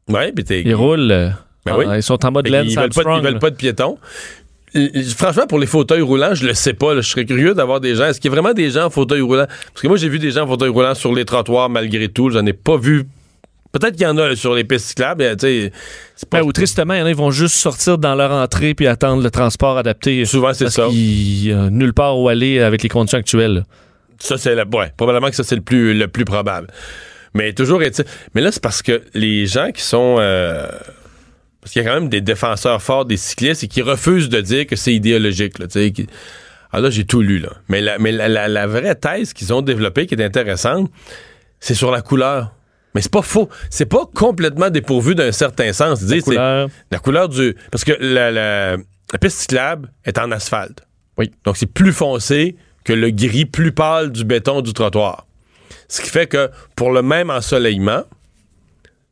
Ouais, 0.09 0.31
puis 0.31 0.43
t'es. 0.43 0.61
Ils 0.63 0.73
roulent. 0.73 1.11
euh, 1.11 1.29
Ben 1.65 1.73
ah, 1.73 1.77
oui. 1.77 1.85
Ils 1.97 2.03
sont 2.03 2.25
en 2.25 2.31
mode 2.31 2.47
Lance 2.47 2.65
ils 2.67 2.75
veulent, 2.79 2.89
pas, 2.89 3.17
ils 3.17 3.23
veulent 3.23 3.39
pas 3.39 3.49
de 3.51 3.55
piétons. 3.55 3.97
Franchement, 5.17 5.47
pour 5.47 5.59
les 5.59 5.67
fauteuils 5.67 6.01
roulants, 6.01 6.33
je 6.33 6.45
le 6.45 6.53
sais 6.53 6.73
pas. 6.73 6.93
là. 6.93 7.01
Je 7.01 7.09
serais 7.09 7.25
curieux 7.25 7.53
d'avoir 7.53 7.81
des 7.81 7.95
gens. 7.95 8.05
Est-ce 8.05 8.21
qu'il 8.21 8.31
y 8.31 8.33
a 8.33 8.39
vraiment 8.39 8.53
des 8.53 8.69
gens 8.71 8.85
en 8.85 8.89
fauteuil 8.89 9.21
roulant? 9.21 9.45
Parce 9.47 9.81
que 9.81 9.87
moi, 9.87 9.97
j'ai 9.97 10.09
vu 10.09 10.19
des 10.19 10.31
gens 10.31 10.43
en 10.43 10.47
fauteuil 10.47 10.69
roulant 10.69 10.95
sur 10.95 11.13
les 11.13 11.25
trottoirs 11.25 11.69
malgré 11.69 12.07
tout. 12.07 12.29
J'en 12.29 12.45
ai 12.45 12.53
pas 12.53 12.77
vu. 12.77 13.05
Peut-être 13.71 13.93
qu'il 13.93 14.03
y 14.03 14.07
en 14.07 14.17
a 14.17 14.27
là, 14.29 14.35
sur 14.35 14.53
les 14.53 14.65
pistes 14.65 14.87
cyclables, 14.87 15.23
sais, 15.39 15.71
c'est 16.15 16.29
pas 16.29 16.41
Ben, 16.41 16.45
ou 16.45 16.51
tristement, 16.51 16.93
il 16.93 16.99
y 16.99 17.01
en 17.01 17.05
a, 17.05 17.09
ils 17.09 17.15
vont 17.15 17.31
juste 17.31 17.55
sortir 17.55 17.97
dans 17.97 18.15
leur 18.15 18.31
entrée 18.31 18.73
puis 18.73 18.85
attendre 18.85 19.23
le 19.23 19.31
transport 19.31 19.77
adapté. 19.77 20.25
souvent 20.25 20.53
c'est 20.53 20.69
ça. 20.69 20.87
y 20.91 21.51
a 21.53 21.69
nulle 21.69 21.93
part 21.93 22.19
où 22.19 22.27
aller 22.27 22.59
avec 22.59 22.83
les 22.83 22.89
conditions 22.89 23.17
actuelles. 23.19 23.63
Ça 24.19 24.37
c'est 24.37 24.55
le 24.55 24.65
ouais, 24.73 24.91
probablement 24.97 25.29
que 25.29 25.35
ça 25.35 25.43
c'est 25.43 25.55
le 25.55 25.61
plus 25.61 25.93
le 25.93 26.07
plus 26.09 26.25
probable. 26.25 26.67
Mais 27.33 27.53
toujours 27.53 27.81
est 27.81 28.03
mais 28.35 28.41
là 28.41 28.51
c'est 28.51 28.61
parce 28.61 28.81
que 28.81 29.01
les 29.13 29.47
gens 29.47 29.71
qui 29.71 29.81
sont 29.81 30.17
euh, 30.19 30.67
parce 31.61 31.71
qu'il 31.73 31.83
y 31.83 31.85
a 31.85 31.89
quand 31.89 31.99
même 31.99 32.09
des 32.09 32.21
défenseurs 32.21 32.81
forts 32.81 33.05
des 33.05 33.17
cyclistes 33.17 33.63
et 33.63 33.67
qui 33.67 33.81
refusent 33.81 34.29
de 34.29 34.41
dire 34.41 34.65
que 34.67 34.75
c'est 34.75 34.93
idéologique 34.93 35.59
là, 35.59 35.67
qui- 35.67 36.07
ah 36.71 36.79
là 36.79 36.89
j'ai 36.89 37.05
tout 37.05 37.21
lu 37.21 37.39
là. 37.39 37.49
Mais 37.69 37.81
la 37.81 37.97
mais 37.99 38.11
la, 38.11 38.27
la- 38.27 38.47
la 38.47 38.67
vraie 38.67 38.95
thèse 38.95 39.33
qu'ils 39.33 39.53
ont 39.53 39.61
développée 39.61 40.05
qui 40.07 40.15
est 40.15 40.23
intéressante, 40.23 40.89
c'est 41.59 41.75
sur 41.75 41.91
la 41.91 42.01
couleur. 42.01 42.53
Mais 42.93 43.01
c'est 43.01 43.11
pas 43.11 43.21
faux, 43.21 43.47
c'est 43.69 43.85
pas 43.85 44.05
complètement 44.13 44.69
dépourvu 44.69 45.15
d'un 45.15 45.31
certain 45.31 45.71
sens. 45.71 45.99
C'est- 46.05 46.21
Couleur. 46.21 46.67
la 46.91 46.99
couleur 46.99 47.29
du. 47.29 47.55
Parce 47.71 47.83
que 47.85 47.93
la, 47.99 48.31
la- 48.31 48.75
la 48.77 49.19
piste 49.19 49.39
cyclable 49.41 49.91
est 50.05 50.17
en 50.17 50.31
asphalte. 50.31 50.85
Oui. 51.17 51.31
Donc, 51.45 51.57
c'est 51.57 51.65
plus 51.71 51.91
foncé 51.93 52.55
que 52.83 52.93
le 52.93 53.09
gris 53.11 53.45
plus 53.45 53.71
pâle 53.73 54.11
du 54.11 54.23
béton 54.23 54.61
du 54.61 54.73
trottoir. 54.73 55.27
Ce 55.87 56.01
qui 56.01 56.09
fait 56.09 56.27
que 56.27 56.49
pour 56.75 56.91
le 56.91 57.01
même 57.01 57.29
ensoleillement, 57.29 58.03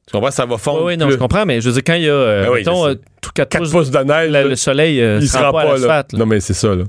tu 0.10 0.14
comprends, 0.14 0.32
ça 0.32 0.46
va 0.46 0.58
fondre. 0.58 0.80
Oui, 0.86 0.94
oui, 0.94 0.98
non, 0.98 1.06
plus. 1.06 1.14
je 1.14 1.20
comprends, 1.20 1.46
mais 1.46 1.62
je 1.62 1.68
veux 1.68 1.74
dire, 1.74 1.84
quand 1.86 1.94
il 1.94 2.04
y 2.04 2.10
a, 2.10 2.14
euh, 2.14 2.44
Ben 2.46 2.50
oui, 2.52 2.60
mettons, 2.60 2.88
euh, 2.88 2.96
tout 3.22 3.30
4 3.36 3.50
4 3.50 3.62
pouces, 3.62 3.72
pouces 3.72 3.92
de 3.92 4.00
neige, 4.00 4.32
la- 4.32 4.44
le 4.44 4.56
soleil 4.56 5.00
euh, 5.02 5.20
il 5.22 5.28
se 5.30 5.38
rend 5.38 5.52
pas 5.52 5.62
à 5.62 5.66
pas 5.66 5.78
là. 5.78 6.04
Non, 6.14 6.26
mais 6.26 6.40
c'est 6.40 6.54
ça, 6.56 6.74
là. 6.74 6.84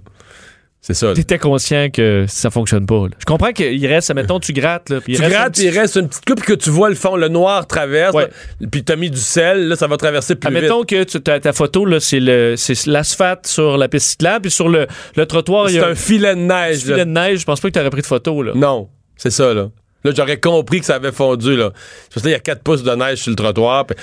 C'est 0.83 0.94
ça. 0.94 1.12
T'étais 1.12 1.38
conscient 1.38 1.90
que 1.90 2.24
ça 2.26 2.48
fonctionne 2.48 2.87
pas. 2.87 3.02
là. 3.02 3.11
Je 3.18 3.26
comprends 3.26 3.52
qu'il 3.52 3.87
reste, 3.87 4.14
mettons, 4.14 4.40
tu 4.40 4.54
grattes. 4.54 4.88
Là, 4.88 5.02
puis 5.02 5.14
Tu 5.14 5.20
reste 5.20 5.35
un 5.35 5.38
grattes, 5.38 5.59
il 5.59 5.78
reste 5.78 5.96
une 5.96 6.09
petite 6.09 6.24
coupe 6.24 6.40
que 6.40 6.54
tu 6.54 6.70
vois 6.70 6.88
le 6.88 6.94
fond, 6.94 7.16
le 7.16 7.28
noir 7.28 7.66
traverse, 7.66 8.14
Ouais. 8.14 8.28
là, 8.61 8.66
puis 8.72 8.83
t'as 8.83 8.96
mis 8.96 9.11
du 9.11 9.18
sel, 9.18 9.68
là, 9.68 9.76
ça 9.76 9.87
va 9.87 9.98
traverser 9.98 10.37
plus 10.37 10.48
vite. 10.48 10.56
Admettons 10.56 10.85
que 10.85 11.04
tu, 11.04 11.20
ta, 11.20 11.38
ta 11.38 11.52
photo, 11.52 11.85
là, 11.85 12.00
c'est, 12.00 12.18
le, 12.20 12.54
c'est 12.56 12.87
l'asphalte 12.87 13.46
sur 13.46 13.76
la 13.76 13.88
piste 13.88 14.12
cyclable, 14.12 14.40
puis 14.44 14.50
sur 14.50 14.70
le, 14.70 14.87
le 15.16 15.26
trottoir, 15.26 15.68
il 15.68 15.72
y 15.74 15.78
C'est 15.78 15.85
a 15.85 15.88
un 15.88 15.94
filet 15.94 16.35
de 16.35 16.40
neige. 16.40 16.78
filet 16.78 16.96
là. 16.96 17.04
de 17.04 17.11
neige. 17.11 17.40
Je 17.40 17.44
pense 17.44 17.61
pas 17.61 17.68
que 17.68 17.74
tu 17.74 17.78
aurais 17.80 17.90
pris 17.90 18.00
de 18.00 18.06
photo. 18.06 18.42
Là. 18.42 18.52
Non, 18.54 18.88
c'est 19.18 19.30
ça, 19.30 19.52
là. 19.52 19.68
Là, 20.05 20.13
j'aurais 20.17 20.41
compris 20.41 20.81
que 20.81 20.87
ça 20.87 20.95
avait 20.97 21.13
fondu, 21.13 21.57
là. 21.57 21.71
Parce 22.13 22.23
que 22.23 22.29
là, 22.29 22.31
il 22.31 22.33
y 22.33 22.37
a 22.37 22.41
4 22.41 22.63
pouces 22.63 22.83
de 22.83 22.91
neige 22.95 23.19
sur 23.19 23.31
le 23.31 23.37
trottoir. 23.37 23.87
Parce 23.87 24.01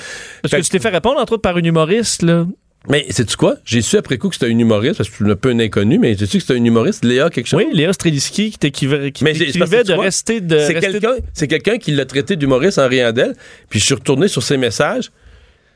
Fait 0.52 0.58
que 0.60 0.64
tu 0.66 0.70
t'es 0.70 0.80
fait 0.80 0.90
répondre, 0.90 1.20
entre 1.20 1.34
autres, 1.34 1.42
par 1.42 1.58
une 1.58 1.66
humoriste. 1.66 2.22
Là. 2.22 2.46
Mais 2.90 3.06
sais-tu 3.10 3.36
quoi? 3.36 3.56
J'ai 3.66 3.82
su 3.82 3.98
après 3.98 4.18
coup 4.18 4.30
que 4.30 4.36
c'était 4.36 4.46
un 4.52 4.58
humoriste, 4.58 4.98
parce 4.98 5.10
que 5.10 5.16
je 5.18 5.24
suis 5.24 5.32
un 5.32 5.36
peu 5.36 5.50
un 5.50 5.60
inconnu, 5.60 6.00
mais 6.00 6.16
j'ai 6.16 6.26
su 6.26 6.38
que 6.38 6.44
c'était 6.44 6.60
un 6.60 6.64
humoriste, 6.64 7.04
Léa 7.04 7.30
quelque 7.30 7.48
chose. 7.48 7.62
Oui, 7.66 7.68
Léa 7.74 7.92
Streliski 7.92 8.52
qui 8.52 8.58
t'écrivait, 8.58 9.12
qui 9.12 9.24
Mais 9.26 9.34
c'est 9.34 9.46
tu 9.48 9.60
de 9.60 9.94
rester 9.94 10.40
de. 10.40 10.58
C'est 10.60 10.74
rester- 10.74 10.92
quelqu'un, 10.92 11.16
c'est 11.34 11.48
quelqu'un 11.48 11.78
qui 11.80 11.92
l'a 11.92 12.06
traité 12.06 12.36
d'humoriste 12.38 12.78
en 12.80 12.88
riant 12.88 13.12
d'elle. 13.12 13.34
Puis 13.70 13.80
je 13.80 13.86
suis 13.86 13.96
retourné 13.96 14.28
sur 14.28 14.42
ses 14.44 14.56
messages. 14.58 15.12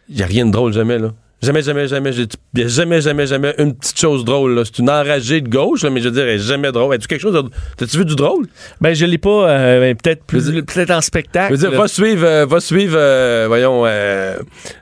Il 0.08 0.16
n'y 0.16 0.24
a 0.24 0.26
rien 0.26 0.46
de 0.46 0.52
drôle 0.52 0.72
jamais, 0.74 1.00
là. 1.00 1.14
Jamais, 1.42 1.64
jamais, 1.64 1.88
jamais, 1.88 2.12
il 2.12 2.68
jamais, 2.70 3.02
jamais, 3.02 3.26
jamais 3.26 3.56
une 3.58 3.74
petite 3.76 4.00
chose 4.00 4.24
drôle. 4.24 4.62
C'est 4.64 4.78
une 4.78 4.92
enragée 4.92 5.42
de 5.42 5.50
gauche, 5.50 5.82
là, 5.82 5.90
mais 5.90 6.00
je 6.00 6.06
veux 6.10 6.12
dire, 6.14 6.24
elle 6.24 6.36
est 6.36 6.40
jamais 6.40 6.72
drôle. 6.72 6.94
As-tu 6.94 7.08
quelque 7.08 7.20
chose 7.22 7.34
de... 7.34 7.44
T'as-tu 7.78 7.98
vu 7.98 8.06
du 8.06 8.16
drôle? 8.16 8.46
Ben, 8.80 8.94
je 8.94 9.06
l'ai 9.06 9.18
pas, 9.18 9.50
euh, 9.50 9.80
ben, 9.80 9.96
peut-être 9.96 10.24
plus, 10.26 10.52
peut-être 10.52 10.92
en 10.92 11.02
spectacle. 11.02 11.56
Je 11.56 11.60
veux 11.60 11.70
dire, 11.70 11.80
va 11.80 11.88
suivre, 11.88 12.26
euh, 12.28 12.46
va 12.46 12.60
suivre 12.60 12.96
euh, 12.96 13.46
voyons, 13.48 13.88
euh, 13.88 14.38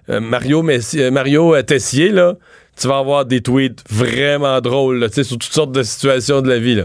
euh, 0.10 0.20
Mario, 0.20 0.62
Messi- 0.62 1.10
Mario 1.12 1.62
Tessier, 1.62 2.10
là. 2.10 2.36
Tu 2.78 2.88
vas 2.90 2.98
avoir 2.98 3.24
des 3.26 3.40
tweets 3.42 3.84
vraiment 3.90 4.60
drôles, 4.60 5.06
tu 5.10 5.16
sais, 5.16 5.24
sur 5.24 5.38
toutes 5.38 5.54
sortes 5.54 5.72
de 5.72 5.84
situations 5.84 6.42
de 6.42 6.50
la 6.50 6.60
vie, 6.60 6.76
là. 6.76 6.84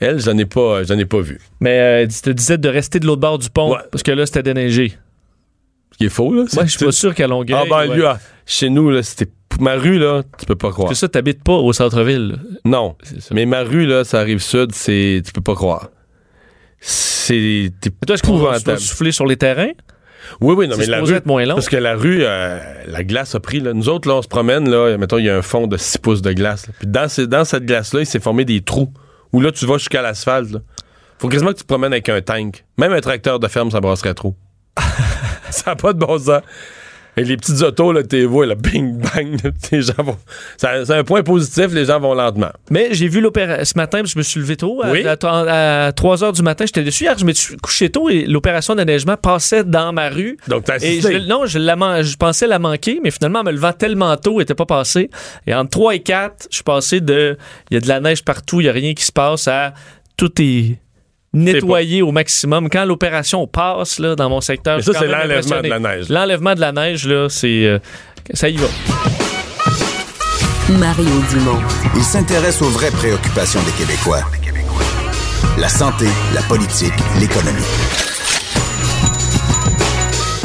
Elle, 0.00 0.18
j'en 0.20 0.36
ai 0.36 0.44
pas, 0.44 0.82
j'en 0.82 0.98
ai 0.98 1.04
pas 1.04 1.20
vu. 1.20 1.38
Mais 1.60 2.06
tu 2.08 2.20
te 2.20 2.30
disais 2.30 2.58
de 2.58 2.68
rester 2.68 2.98
de 2.98 3.06
l'autre 3.06 3.20
bord 3.20 3.38
du 3.38 3.48
pont, 3.48 3.72
Ouais. 3.74 3.78
parce 3.92 4.02
que 4.02 4.10
là, 4.10 4.26
c'était 4.26 4.42
déneigé. 4.42 4.92
Ce 5.94 5.98
qui 5.98 6.06
est 6.06 6.10
faux, 6.10 6.34
là. 6.34 6.44
Moi, 6.52 6.64
je 6.64 6.76
suis 6.76 6.84
pas 6.84 6.92
sûr 6.92 7.14
qu'à 7.14 7.28
Longueuil... 7.28 7.56
Ah, 7.58 7.64
ben, 7.70 7.88
ouais. 7.88 7.96
lui, 7.96 8.02
chez 8.46 8.68
nous, 8.68 8.90
là, 8.90 9.02
c'était 9.04 9.30
ma 9.60 9.74
rue, 9.76 9.98
là, 9.98 10.22
tu 10.38 10.44
peux 10.44 10.56
pas 10.56 10.70
croire. 10.70 10.88
Parce 10.88 10.98
que 10.98 11.06
ça, 11.06 11.08
t'habites 11.08 11.44
pas 11.44 11.52
au 11.52 11.72
centre-ville. 11.72 12.38
Non. 12.64 12.96
Mais 13.30 13.46
ma 13.46 13.62
rue, 13.62 13.86
là, 13.86 14.02
ça 14.02 14.18
arrive 14.18 14.40
sud, 14.40 14.72
c'est. 14.72 15.22
Tu 15.24 15.32
peux 15.32 15.40
pas 15.40 15.54
croire. 15.54 15.90
C'est. 16.80 17.72
t'es 17.80 17.90
toi, 17.90 18.14
est-ce 18.14 18.22
qu'on 18.24 18.76
souffler 18.78 19.12
sur 19.12 19.26
les 19.26 19.36
terrains? 19.36 19.70
Oui, 20.40 20.54
oui, 20.56 20.66
non, 20.66 20.76
mais 20.76 20.86
la 20.86 21.00
rue. 21.00 21.14
être 21.14 21.26
moins 21.26 21.44
long. 21.44 21.54
Parce 21.54 21.68
que 21.68 21.76
la 21.76 21.94
rue, 21.94 22.20
euh, 22.22 22.58
la 22.86 23.04
glace 23.04 23.34
a 23.34 23.40
pris. 23.40 23.60
Là. 23.60 23.72
Nous 23.74 23.88
autres, 23.88 24.08
là, 24.08 24.16
on 24.16 24.22
se 24.22 24.28
promène, 24.28 24.68
là, 24.68 24.96
mettons, 24.96 25.18
il 25.18 25.26
y 25.26 25.30
a 25.30 25.36
un 25.36 25.42
fond 25.42 25.66
de 25.66 25.76
6 25.76 25.98
pouces 25.98 26.22
de 26.22 26.32
glace. 26.32 26.66
là. 26.66 26.74
Puis 26.78 26.88
dans, 26.88 27.08
ces- 27.08 27.26
dans 27.26 27.44
cette 27.44 27.66
glace-là, 27.66 28.00
il 28.00 28.06
s'est 28.06 28.20
formé 28.20 28.44
des 28.44 28.60
trous. 28.62 28.92
Où 29.32 29.40
là, 29.40 29.52
tu 29.52 29.66
vas 29.66 29.78
jusqu'à 29.78 30.00
l'asphalte. 30.02 30.56
Faut 31.18 31.28
quasiment 31.28 31.50
que 31.52 31.56
tu 31.56 31.62
te 31.62 31.68
promènes 31.68 31.92
avec 31.92 32.08
un 32.08 32.20
tank. 32.20 32.64
Même 32.78 32.92
un 32.92 33.00
tracteur 33.00 33.38
de 33.38 33.48
ferme, 33.48 33.70
ça 33.70 33.80
brasserait 33.80 34.14
trop. 34.14 34.34
ça 35.62 35.70
n'a 35.70 35.76
pas 35.76 35.92
de 35.92 35.98
bon 35.98 36.18
sens. 36.18 36.40
Et 37.16 37.22
les 37.22 37.36
petites 37.36 37.62
autos, 37.62 37.92
là, 37.92 38.02
t'es 38.02 38.24
vois, 38.24 38.44
là, 38.44 38.56
bing, 38.56 38.98
bang, 38.98 39.38
les 39.70 39.82
gens 39.82 39.92
vont. 39.98 40.16
C'est 40.56 40.90
un 40.90 41.04
point 41.04 41.22
positif, 41.22 41.66
les 41.72 41.84
gens 41.84 42.00
vont 42.00 42.12
lentement. 42.12 42.50
Mais 42.72 42.88
j'ai 42.90 43.06
vu 43.06 43.20
l'opération 43.20 43.64
ce 43.64 43.78
matin, 43.78 44.02
je 44.04 44.18
me 44.18 44.24
suis 44.24 44.40
levé 44.40 44.56
tôt, 44.56 44.82
à- 44.82 44.90
Oui. 44.90 45.06
à, 45.06 45.92
3 45.94 46.24
heures 46.24 46.32
du 46.32 46.42
matin. 46.42 46.66
J'étais 46.66 46.82
dessus 46.82 47.04
hier, 47.04 47.16
je 47.16 47.24
me 47.24 47.32
suis 47.32 47.56
couché 47.58 47.88
tôt 47.88 48.08
et 48.08 48.24
l'opération 48.24 48.74
d'enneigement 48.74 49.16
passait 49.16 49.62
dans 49.62 49.92
ma 49.92 50.08
rue. 50.08 50.36
Donc, 50.48 50.64
t'as 50.64 50.74
Et 50.80 50.98
assisté. 50.98 51.12
je, 51.12 51.18
non, 51.18 51.46
je, 51.46 51.60
la 51.60 52.02
je 52.02 52.16
pensais 52.16 52.48
la 52.48 52.58
manquer, 52.58 52.98
mais 53.00 53.12
finalement, 53.12 53.38
en 53.40 53.44
me 53.44 53.52
levant 53.52 53.72
tellement 53.72 54.16
tôt, 54.16 54.32
elle 54.32 54.38
n'était 54.38 54.56
pas 54.56 54.66
passé. 54.66 55.08
Et 55.46 55.54
entre 55.54 55.70
3 55.70 55.94
et 55.94 56.00
4, 56.00 56.48
je 56.50 56.56
suis 56.56 56.64
passé 56.64 57.00
de 57.00 57.38
il 57.70 57.74
y 57.74 57.76
a 57.76 57.80
de 57.80 57.86
la 57.86 58.00
neige 58.00 58.24
partout, 58.24 58.60
il 58.60 58.64
n'y 58.64 58.70
a 58.70 58.72
rien 58.72 58.92
qui 58.92 59.04
se 59.04 59.12
passe 59.12 59.46
à 59.46 59.72
tout 60.16 60.32
est 60.42 60.80
nettoyé 61.34 62.02
au 62.02 62.12
maximum. 62.12 62.68
Quand 62.70 62.84
l'opération 62.84 63.46
passe 63.46 63.98
là, 63.98 64.14
dans 64.16 64.28
mon 64.30 64.40
secteur, 64.40 64.76
Mais 64.76 64.82
ça, 64.82 64.92
c'est 64.98 65.06
l'enlèvement 65.06 65.60
de 65.62 65.68
la 65.68 65.78
neige. 65.78 66.08
L'enlèvement 66.08 66.54
de 66.54 66.60
la 66.60 66.72
neige, 66.72 67.06
là, 67.06 67.28
c'est. 67.28 67.64
euh, 67.66 67.78
ça 68.32 68.48
y 68.48 68.56
va. 68.56 68.66
Mario 70.70 71.10
Dumont. 71.30 71.60
Il 71.94 72.02
s'intéresse 72.02 72.62
aux 72.62 72.68
vraies 72.70 72.90
préoccupations 72.90 73.60
des 73.64 73.72
Québécois. 73.72 74.22
La 75.58 75.68
santé, 75.68 76.06
la 76.34 76.40
politique, 76.42 76.94
l'économie. 77.20 77.60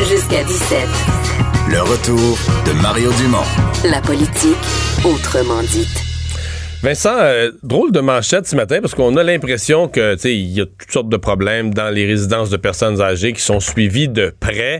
Jusqu'à 0.09 0.43
17. 0.43 0.87
Le 1.71 1.81
retour 1.81 2.37
de 2.65 2.71
Mario 2.81 3.11
Dumont. 3.13 3.43
La 3.89 4.01
politique, 4.01 4.57
autrement 5.05 5.61
dite. 5.63 6.08
Vincent, 6.81 7.17
euh, 7.17 7.51
drôle 7.61 7.91
de 7.91 7.99
manchette 7.99 8.47
ce 8.47 8.55
matin 8.55 8.79
parce 8.79 8.95
qu'on 8.95 9.17
a 9.17 9.23
l'impression 9.23 9.89
que 9.89 10.15
il 10.25 10.47
y 10.47 10.61
a 10.61 10.65
toutes 10.65 10.91
sortes 10.91 11.09
de 11.09 11.17
problèmes 11.17 11.73
dans 11.73 11.89
les 11.89 12.05
résidences 12.05 12.49
de 12.49 12.55
personnes 12.55 13.01
âgées 13.01 13.33
qui 13.33 13.41
sont 13.41 13.59
suivies 13.59 14.07
de 14.07 14.33
près. 14.39 14.79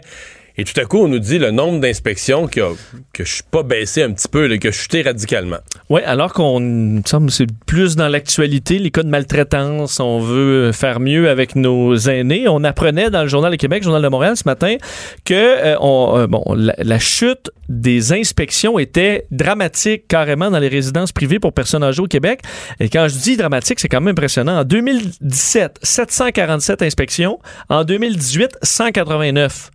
Et 0.60 0.66
tout 0.66 0.78
à 0.78 0.84
coup, 0.84 0.98
on 0.98 1.08
nous 1.08 1.20
dit 1.20 1.40
le 1.40 1.52
nombre 1.52 1.80
d'inspections 1.80 2.46
qui 2.46 2.60
a- 2.60 2.74
que 3.14 3.24
je 3.24 3.36
suis 3.36 3.44
pas 3.50 3.64
baissé 3.64 4.04
un 4.04 4.12
petit 4.12 4.28
peu, 4.28 4.46
là, 4.46 4.58
que 4.58 4.72
je 4.72 4.78
chuté 4.78 5.02
radicalement. 5.04 5.60
Oui, 5.90 6.02
alors 6.06 6.34
qu'on 6.34 7.02
c'est 7.30 7.48
plus 7.66 7.96
dans 7.96 8.10
l'actualité, 8.10 8.78
les 8.78 8.92
cas 8.92 9.04
de 9.04 9.08
maltraitance, 9.08 10.02
on 10.02 10.20
veut 10.20 10.74
faire 10.74 11.00
mieux 11.00 11.30
avec 11.30 11.56
nos 11.56 11.96
aînés. 11.96 12.50
On 12.50 12.66
apprenait 12.66 13.10
dans 13.10 13.22
le 13.22 13.30
Journal 13.30 13.52
de 13.54 13.56
Québec, 13.56 13.84
Journal 13.84 14.02
de 14.02 14.08
Montréal 14.10 14.36
ce 14.36 14.44
matin, 14.46 14.76
que 15.24 15.34
euh, 15.34 15.76
on, 15.80 16.18
euh, 16.18 16.28
bon, 16.28 16.44
la, 16.58 16.76
la 16.78 17.00
chute 17.00 17.52
des 17.70 18.12
inspections 18.12 18.80
était 18.80 19.28
dramatique 19.32 20.08
carrément 20.10 20.52
dans 20.52 20.60
les 20.60 20.68
résidences 20.68 21.14
privées 21.14 21.40
pour 21.40 21.54
personnes 21.54 21.84
âgées 21.84 22.02
au 22.02 22.08
Québec. 22.08 22.42
Et 22.82 22.90
quand 22.90 23.08
je 23.08 23.16
dis 23.16 23.38
dramatique, 23.38 23.80
c'est 23.80 23.88
quand 23.88 24.02
même 24.02 24.12
impressionnant. 24.12 24.60
En 24.60 24.64
2017, 24.66 25.78
747 25.82 26.82
inspections. 26.82 27.40
En 27.70 27.86
2018, 27.86 28.58
189. 28.62 29.72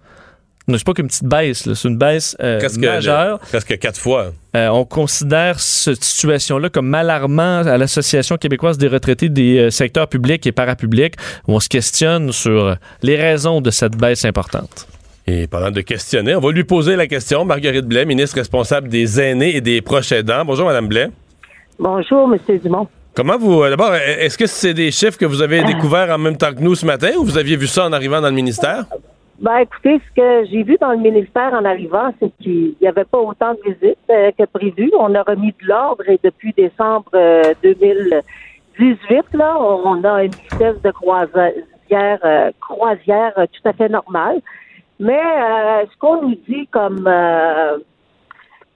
Non, 0.66 0.78
C'est 0.78 0.86
pas 0.86 0.94
qu'une 0.94 1.08
petite 1.08 1.24
baisse, 1.24 1.72
c'est 1.74 1.88
une 1.88 1.98
baisse 1.98 2.36
euh, 2.42 2.58
Presque, 2.58 2.78
majeure. 2.78 3.38
presque 3.40 3.78
quatre 3.78 4.00
fois. 4.00 4.32
Euh, 4.56 4.68
on 4.68 4.86
considère 4.86 5.60
cette 5.60 6.02
situation-là 6.02 6.70
comme 6.70 6.94
alarmant 6.94 7.58
à 7.66 7.76
l'Association 7.76 8.38
québécoise 8.38 8.78
des 8.78 8.88
retraités 8.88 9.28
des 9.28 9.58
euh, 9.58 9.70
secteurs 9.70 10.08
publics 10.08 10.46
et 10.46 10.52
parapublics, 10.52 11.16
où 11.46 11.54
on 11.54 11.60
se 11.60 11.68
questionne 11.68 12.32
sur 12.32 12.76
les 13.02 13.16
raisons 13.16 13.60
de 13.60 13.70
cette 13.70 13.94
baisse 13.96 14.24
importante. 14.24 14.86
Et 15.26 15.46
pendant 15.46 15.70
de 15.70 15.80
questionner, 15.82 16.34
on 16.34 16.40
va 16.40 16.50
lui 16.50 16.64
poser 16.64 16.96
la 16.96 17.06
question. 17.06 17.44
Marguerite 17.44 17.84
Blais, 17.86 18.06
ministre 18.06 18.36
responsable 18.36 18.88
des 18.88 19.20
aînés 19.20 19.56
et 19.56 19.60
des 19.60 19.82
proches 19.82 20.12
aidants. 20.12 20.44
Bonjour, 20.46 20.66
Madame 20.66 20.88
Blais. 20.88 21.08
Bonjour, 21.78 22.32
M. 22.32 22.58
Dumont. 22.62 22.88
Comment 23.14 23.36
vous. 23.38 23.62
euh, 23.62 23.70
D'abord, 23.70 23.94
est-ce 23.94 24.38
que 24.38 24.46
c'est 24.46 24.74
des 24.74 24.90
chiffres 24.90 25.18
que 25.18 25.26
vous 25.26 25.42
avez 25.42 25.62
découverts 25.72 26.10
en 26.10 26.18
même 26.18 26.36
temps 26.38 26.52
que 26.54 26.60
nous 26.60 26.74
ce 26.74 26.86
matin 26.86 27.10
ou 27.18 27.24
vous 27.24 27.36
aviez 27.36 27.56
vu 27.56 27.66
ça 27.66 27.84
en 27.86 27.92
arrivant 27.92 28.20
dans 28.22 28.28
le 28.28 28.34
ministère? 28.34 28.86
Ben, 29.40 29.58
écoutez, 29.58 30.00
ce 30.08 30.14
que 30.14 30.48
j'ai 30.48 30.62
vu 30.62 30.76
dans 30.80 30.92
le 30.92 30.98
ministère 30.98 31.52
en 31.54 31.64
arrivant, 31.64 32.14
c'est 32.20 32.30
qu'il 32.40 32.76
n'y 32.80 32.86
avait 32.86 33.04
pas 33.04 33.18
autant 33.18 33.54
de 33.54 33.72
visites 33.72 33.98
euh, 34.08 34.30
que 34.38 34.44
prévu. 34.44 34.92
On 34.98 35.12
a 35.14 35.22
remis 35.22 35.52
de 35.60 35.66
l'ordre 35.66 36.08
et 36.08 36.20
depuis 36.22 36.52
décembre 36.52 37.10
euh, 37.14 37.42
2018, 37.64 39.24
là, 39.32 39.56
on 39.60 40.04
a 40.04 40.24
une 40.24 40.30
vitesse 40.30 40.80
de 40.82 40.90
croisière, 40.92 42.18
euh, 42.24 42.52
croisière 42.60 43.32
euh, 43.36 43.46
tout 43.46 43.68
à 43.68 43.72
fait 43.72 43.88
normale. 43.88 44.40
Mais 45.00 45.20
euh, 45.20 45.84
ce 45.92 45.98
qu'on 45.98 46.22
nous 46.22 46.36
dit 46.48 46.68
comme 46.68 47.04
euh, 47.08 47.78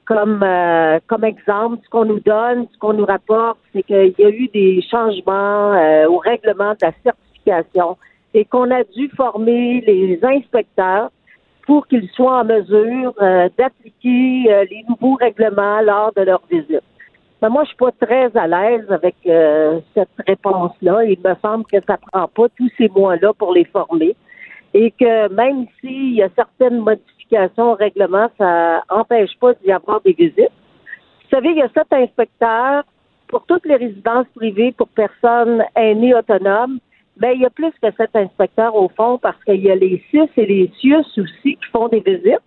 comme 0.06 0.42
euh, 0.42 0.98
comme 1.06 1.22
exemple, 1.22 1.78
ce 1.84 1.88
qu'on 1.88 2.04
nous 2.04 2.20
donne, 2.20 2.66
ce 2.72 2.78
qu'on 2.78 2.94
nous 2.94 3.06
rapporte, 3.06 3.58
c'est 3.72 3.84
qu'il 3.84 4.14
y 4.18 4.24
a 4.24 4.30
eu 4.30 4.48
des 4.48 4.82
changements 4.90 5.72
euh, 5.74 6.08
au 6.08 6.18
règlement 6.18 6.72
de 6.72 6.78
la 6.82 6.92
certification 7.04 7.96
et 8.38 8.44
qu'on 8.44 8.70
a 8.70 8.84
dû 8.84 9.08
former 9.16 9.80
les 9.80 10.20
inspecteurs 10.22 11.10
pour 11.66 11.88
qu'ils 11.88 12.08
soient 12.10 12.42
en 12.42 12.44
mesure 12.44 13.12
euh, 13.20 13.48
d'appliquer 13.58 14.44
euh, 14.48 14.64
les 14.70 14.84
nouveaux 14.88 15.16
règlements 15.16 15.80
lors 15.80 16.12
de 16.12 16.22
leur 16.22 16.40
visite. 16.48 16.84
Mais 17.42 17.48
moi, 17.48 17.64
je 17.64 17.70
suis 17.70 17.76
pas 17.76 17.90
très 18.00 18.30
à 18.36 18.46
l'aise 18.46 18.86
avec 18.90 19.16
euh, 19.26 19.80
cette 19.92 20.16
réponse-là. 20.24 21.04
Il 21.04 21.18
me 21.18 21.34
semble 21.42 21.64
que 21.64 21.78
ça 21.84 21.96
prend 21.96 22.28
pas 22.28 22.48
tous 22.56 22.70
ces 22.78 22.88
mois-là 22.88 23.32
pour 23.36 23.52
les 23.52 23.64
former 23.64 24.14
et 24.72 24.92
que 24.92 25.28
même 25.34 25.66
s'il 25.80 26.14
y 26.14 26.22
a 26.22 26.28
certaines 26.36 26.78
modifications 26.78 27.72
au 27.72 27.74
règlement, 27.74 28.28
ça 28.38 28.84
empêche 28.88 29.36
pas 29.40 29.52
d'y 29.54 29.72
avoir 29.72 30.00
des 30.02 30.12
visites. 30.12 30.54
Vous 31.24 31.30
savez, 31.32 31.50
il 31.50 31.56
y 31.56 31.62
a 31.62 31.68
sept 31.70 31.92
inspecteurs 31.92 32.84
pour 33.26 33.44
toutes 33.46 33.66
les 33.66 33.76
résidences 33.76 34.26
privées 34.36 34.72
pour 34.78 34.88
personnes 34.88 35.64
aînées 35.74 36.14
autonomes. 36.14 36.78
Mais 37.20 37.34
il 37.34 37.42
y 37.42 37.46
a 37.46 37.50
plus 37.50 37.72
que 37.82 37.90
sept 37.96 38.14
inspecteurs 38.14 38.74
au 38.74 38.88
fond 38.88 39.18
parce 39.18 39.42
qu'il 39.44 39.60
y 39.60 39.70
a 39.70 39.74
les 39.74 40.02
CIS 40.10 40.30
et 40.36 40.46
les 40.46 40.70
CIUS 40.80 41.04
aussi 41.18 41.56
qui 41.56 41.66
font 41.72 41.88
des 41.88 42.00
visites. 42.00 42.38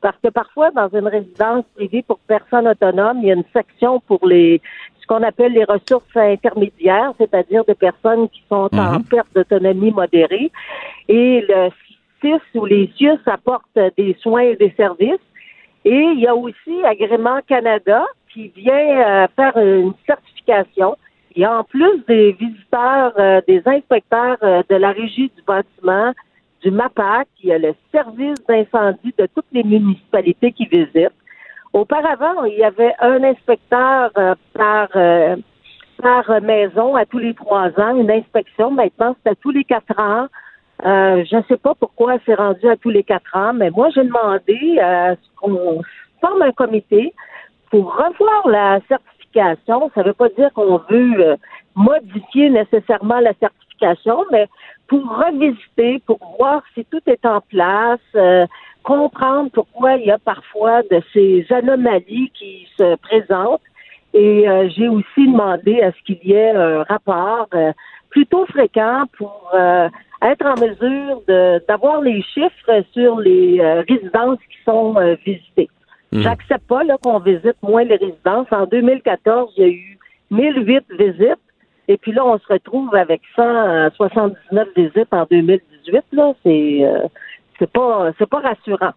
Parce 0.00 0.16
que 0.22 0.28
parfois, 0.28 0.70
dans 0.70 0.88
une 0.88 1.08
résidence 1.08 1.64
privée 1.74 2.02
pour 2.02 2.18
personnes 2.20 2.66
autonomes, 2.66 3.18
il 3.22 3.28
y 3.28 3.30
a 3.30 3.34
une 3.34 3.44
section 3.52 4.00
pour 4.00 4.26
les 4.26 4.60
ce 5.00 5.06
qu'on 5.06 5.22
appelle 5.22 5.52
les 5.52 5.64
ressources 5.64 6.16
intermédiaires, 6.16 7.12
c'est-à-dire 7.18 7.64
des 7.64 7.74
personnes 7.74 8.28
qui 8.28 8.42
sont 8.48 8.68
en 8.72 9.00
perte 9.00 9.28
d'autonomie 9.34 9.90
modérée. 9.90 10.52
Et 11.08 11.44
le 11.48 11.70
CIS 12.20 12.40
ou 12.54 12.64
les 12.64 12.90
CIUS 12.96 13.18
apportent 13.26 13.78
des 13.96 14.16
soins 14.20 14.42
et 14.42 14.56
des 14.56 14.72
services. 14.76 15.18
Et 15.84 16.02
il 16.14 16.20
y 16.20 16.26
a 16.26 16.34
aussi 16.34 16.84
Agrément 16.84 17.40
Canada 17.46 18.04
qui 18.32 18.48
vient 18.48 18.74
euh, 18.74 19.26
faire 19.34 19.56
une 19.56 19.92
certification. 20.06 20.96
Et 21.36 21.46
en 21.46 21.62
plus 21.64 22.04
des 22.08 22.32
visiteurs, 22.32 23.12
euh, 23.18 23.40
des 23.46 23.62
inspecteurs 23.64 24.38
euh, 24.42 24.62
de 24.68 24.76
la 24.76 24.90
régie 24.90 25.30
du 25.36 25.42
bâtiment, 25.46 26.12
du 26.62 26.70
MAPAC, 26.70 27.28
il 27.42 27.50
y 27.50 27.52
a 27.52 27.58
le 27.58 27.74
service 27.92 28.44
d'incendie 28.46 29.14
de 29.16 29.26
toutes 29.34 29.46
les 29.52 29.62
municipalités 29.62 30.52
qui 30.52 30.66
visitent. 30.66 31.12
Auparavant, 31.72 32.44
il 32.44 32.58
y 32.58 32.64
avait 32.64 32.94
un 32.98 33.22
inspecteur 33.22 34.10
euh, 34.18 34.34
par 34.54 34.88
par 36.02 36.40
maison 36.40 36.96
à 36.96 37.04
tous 37.04 37.18
les 37.18 37.34
trois 37.34 37.68
ans, 37.78 37.94
une 37.94 38.10
inspection. 38.10 38.70
Maintenant, 38.70 39.14
c'est 39.22 39.32
à 39.32 39.34
tous 39.34 39.50
les 39.50 39.64
quatre 39.64 40.00
ans. 40.00 40.28
Je 40.82 41.36
ne 41.36 41.42
sais 41.42 41.58
pas 41.58 41.74
pourquoi 41.74 42.16
c'est 42.24 42.34
rendu 42.34 42.66
à 42.66 42.76
tous 42.76 42.88
les 42.88 43.04
quatre 43.04 43.36
ans, 43.36 43.52
mais 43.52 43.68
moi, 43.68 43.90
j'ai 43.94 44.04
demandé 44.04 44.78
à 44.80 45.14
ce 45.14 45.28
qu'on 45.36 45.82
forme 46.22 46.40
un 46.40 46.52
comité 46.52 47.12
pour 47.70 47.94
revoir 47.94 48.48
la 48.48 48.80
certification. 48.88 49.19
Ça 49.34 49.46
ne 49.96 50.04
veut 50.04 50.12
pas 50.12 50.28
dire 50.30 50.52
qu'on 50.54 50.78
veut 50.90 51.20
euh, 51.20 51.36
modifier 51.74 52.50
nécessairement 52.50 53.20
la 53.20 53.32
certification, 53.34 54.24
mais 54.32 54.48
pour 54.88 55.02
revisiter, 55.02 56.00
pour 56.06 56.18
voir 56.38 56.62
si 56.74 56.84
tout 56.86 57.02
est 57.06 57.24
en 57.24 57.40
place, 57.40 58.00
euh, 58.16 58.46
comprendre 58.82 59.50
pourquoi 59.52 59.96
il 59.96 60.06
y 60.06 60.10
a 60.10 60.18
parfois 60.18 60.82
de 60.82 61.00
ces 61.12 61.46
anomalies 61.50 62.30
qui 62.34 62.66
se 62.76 62.96
présentent. 62.96 63.62
Et 64.12 64.48
euh, 64.48 64.68
j'ai 64.70 64.88
aussi 64.88 65.26
demandé 65.26 65.80
à 65.80 65.92
ce 65.92 66.02
qu'il 66.04 66.18
y 66.24 66.32
ait 66.32 66.50
un 66.50 66.82
rapport 66.82 67.48
plutôt 68.10 68.44
fréquent 68.46 69.04
pour 69.16 69.52
être 70.22 70.44
en 70.44 70.60
mesure 70.60 71.22
d'avoir 71.68 72.00
les 72.00 72.20
chiffres 72.22 72.84
sur 72.92 73.20
les 73.20 73.60
résidences 73.88 74.40
qui 74.50 74.58
sont 74.64 74.94
visitées. 75.24 75.70
Mhm. 76.12 76.22
J'accepte 76.22 76.66
pas 76.66 76.82
là, 76.84 76.96
qu'on 76.98 77.18
visite 77.20 77.56
moins 77.62 77.84
les 77.84 77.96
résidences. 77.96 78.48
En 78.50 78.66
2014, 78.66 79.52
il 79.56 79.62
y 79.62 79.66
a 79.66 79.68
eu 79.68 79.98
1008 80.30 80.84
visites. 80.98 81.38
Et 81.88 81.96
puis 81.96 82.12
là, 82.12 82.24
on 82.24 82.38
se 82.38 82.46
retrouve 82.46 82.94
avec 82.94 83.20
179 83.34 84.68
visites 84.76 85.12
en 85.12 85.26
2018. 85.30 86.04
Là, 86.12 86.32
c'est 86.44 86.84
euh, 86.84 87.08
c'est 87.58 87.70
pas 87.70 88.12
c'est 88.18 88.28
pas 88.28 88.40
rassurant. 88.40 88.92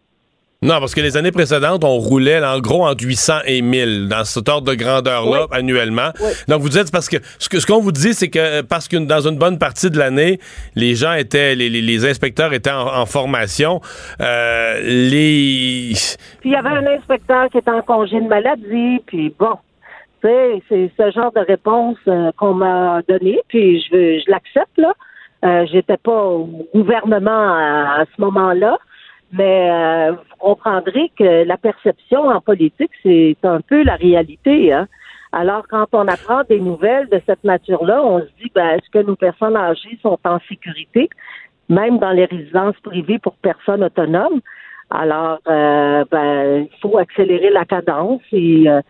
Non, 0.64 0.80
parce 0.80 0.96
que 0.96 1.02
les 1.02 1.18
années 1.18 1.32
précédentes, 1.32 1.84
on 1.84 1.98
roulait 1.98 2.44
en 2.44 2.60
gros 2.60 2.86
entre 2.88 3.04
800 3.06 3.34
et 3.46 3.62
1000 3.62 4.08
dans 4.08 4.24
cet 4.24 4.48
ordre 4.50 4.72
de 4.72 4.76
grandeur-là 4.76 5.48
annuellement. 5.52 6.10
Donc 6.48 6.62
vous 6.62 6.70
dites 6.70 6.92
parce 6.92 7.10
que 7.10 7.18
ce 7.40 7.50
que- 7.50 7.60
ce 7.60 7.66
qu'on 7.68 7.80
vous 7.82 7.92
dit, 7.92 8.14
c'est 8.14 8.30
que 8.30 8.62
parce 8.62 8.88
que 8.88 8.98
dans 8.98 9.28
une 9.28 9.38
bonne 9.38 9.60
partie 9.60 9.90
de 9.90 9.98
l'année, 10.00 10.40
les 10.76 10.96
gens 10.96 11.14
étaient, 11.14 11.54
les, 11.56 11.70
les- 11.70 11.82
les 11.82 12.06
inspecteurs 12.06 12.54
étaient 12.54 12.72
en, 12.72 12.88
en 13.02 13.06
formation. 13.06 13.82
Euh, 14.22 14.80
les 14.84 15.94
Puis 16.40 16.50
il 16.50 16.52
y 16.52 16.56
avait 16.56 16.70
un 16.70 16.88
inspecteur 16.88 17.50
qui 17.50 17.58
était 17.58 17.72
en 17.72 17.82
congé 17.82 18.20
de 18.22 18.28
maladie, 18.28 19.02
puis 19.06 19.34
bon, 19.38 19.56
tu 20.22 20.30
sais, 20.30 20.62
c'est 20.70 20.92
ce 20.98 21.12
genre 21.12 21.32
de 21.34 21.42
réponse 21.46 21.98
euh, 22.08 22.32
qu'on 22.38 22.54
m'a 22.54 23.02
donné, 23.10 23.40
puis 23.50 23.82
je 23.82 23.96
veux, 23.96 24.20
je 24.20 24.32
l'accepte 24.32 24.78
là. 24.78 24.94
Euh, 25.46 25.66
J'étais 25.72 25.98
pas 25.98 26.24
au 26.24 26.50
gouvernement 26.74 27.32
à, 27.54 28.02
à 28.02 28.06
ce 28.16 28.22
moment-là, 28.22 28.78
mais 29.34 29.70
euh, 29.72 30.12
vous 30.12 30.36
comprendrez 30.38 31.12
que 31.18 31.44
la 31.44 31.58
perception 31.58 32.28
en 32.28 32.40
politique, 32.40 32.92
c'est 33.02 33.36
un 33.44 33.62
peu 33.62 33.84
la 33.84 33.96
réalité. 33.96 34.72
Hein? 34.72 34.88
Alors, 35.32 35.68
quand 35.68 35.88
on 35.94 36.08
apprend 36.08 36.44
des 36.48 36.60
nouvelles 36.60 37.10
de 37.10 37.20
cette 37.26 37.44
nature-là, 37.44 38.04
on 38.04 38.20
se 38.20 38.28
dit, 38.40 38.52
ben, 38.54 38.78
est-ce 38.78 38.90
que 38.92 39.04
nos 39.04 39.16
personnes 39.16 39.58
âgées 39.58 39.98
sont 40.04 40.20
en 40.24 40.38
sécurité, 40.48 41.10
même 41.68 41.98
dans 41.98 42.12
les 42.12 42.26
résidences 42.26 42.80
privées 42.84 43.18
pour 43.18 43.34
personnes 43.38 43.84
autonomes? 43.84 44.42
Alors, 44.92 45.40
euh, 45.48 46.06
ben, 46.12 46.68
il 46.72 46.80
faut 46.80 47.00
accélérer 47.00 47.50
la 47.50 47.66
cadence 47.66 48.22
et, 48.32 48.70
euh, 48.70 48.82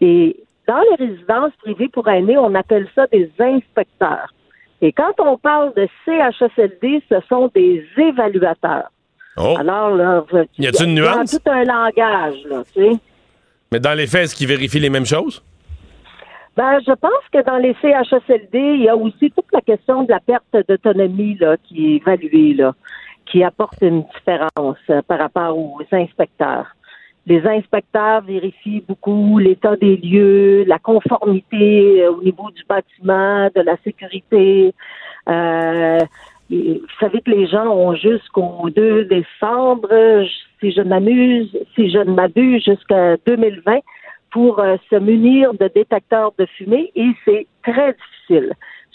et 0.00 0.36
dans 0.66 0.82
les 0.90 1.06
résidences 1.06 1.52
privées 1.62 1.88
pour 1.88 2.08
aînés, 2.08 2.36
on 2.36 2.56
appelle 2.56 2.88
ça 2.96 3.06
des 3.06 3.30
inspecteurs. 3.38 4.34
Et 4.80 4.92
quand 4.92 5.12
on 5.20 5.38
parle 5.38 5.72
de 5.74 5.86
CHSLD, 6.04 7.02
ce 7.08 7.20
sont 7.28 7.52
des 7.54 7.86
évaluateurs. 7.96 8.90
Oh. 9.36 9.56
Alors, 9.58 9.90
là, 9.90 10.24
Y 10.58 10.66
a-t-il 10.68 10.88
une 10.90 10.96
il 10.96 11.02
y 11.02 11.06
a 11.06 11.16
nuance? 11.16 11.30
tout 11.32 11.50
un 11.50 11.64
langage, 11.64 12.36
là, 12.48 12.62
tu 12.72 12.82
sais. 12.82 12.90
mais 13.72 13.80
dans 13.80 13.94
les 13.94 14.06
faits, 14.06 14.24
est-ce 14.24 14.34
qu'ils 14.36 14.46
vérifient 14.48 14.80
les 14.80 14.90
mêmes 14.90 15.06
choses? 15.06 15.42
Ben, 16.56 16.78
je 16.86 16.92
pense 16.92 17.24
que 17.32 17.42
dans 17.44 17.56
les 17.56 17.74
CHSLD, 17.82 18.58
il 18.58 18.82
y 18.84 18.88
a 18.88 18.96
aussi 18.96 19.30
toute 19.32 19.52
la 19.52 19.60
question 19.60 20.04
de 20.04 20.10
la 20.10 20.20
perte 20.20 20.56
d'autonomie 20.68 21.36
là, 21.40 21.56
qui 21.64 21.86
est 21.86 21.96
évaluée, 21.96 22.54
là, 22.54 22.74
qui 23.26 23.42
apporte 23.42 23.78
une 23.82 24.04
différence 24.14 24.76
euh, 24.90 25.02
par 25.02 25.18
rapport 25.18 25.58
aux 25.58 25.80
inspecteurs. 25.90 26.66
Les 27.26 27.44
inspecteurs 27.44 28.20
vérifient 28.20 28.84
beaucoup 28.86 29.38
l'état 29.38 29.74
des 29.76 29.96
lieux, 29.96 30.62
la 30.68 30.78
conformité 30.78 32.04
euh, 32.04 32.12
au 32.12 32.22
niveau 32.22 32.50
du 32.52 32.62
bâtiment, 32.68 33.48
de 33.52 33.60
la 33.62 33.76
sécurité. 33.82 34.72
Euh, 35.28 35.98
vous 36.50 36.80
savez 37.00 37.20
que 37.20 37.30
les 37.30 37.46
gens 37.46 37.66
ont 37.66 37.94
jusqu'au 37.94 38.68
2 38.74 39.06
décembre, 39.06 39.88
si 40.60 40.72
je 40.72 40.82
m'amuse, 40.82 41.56
si 41.74 41.90
je 41.90 41.98
ne 41.98 42.12
m'abuse, 42.12 42.62
jusqu'à 42.64 43.16
2020 43.26 43.78
pour 44.30 44.58
euh, 44.58 44.76
se 44.90 44.96
munir 44.96 45.54
de 45.54 45.70
détecteurs 45.74 46.32
de 46.38 46.46
fumée 46.46 46.90
et 46.96 47.10
c'est 47.24 47.46
très 47.62 47.94
difficile. 47.94 48.52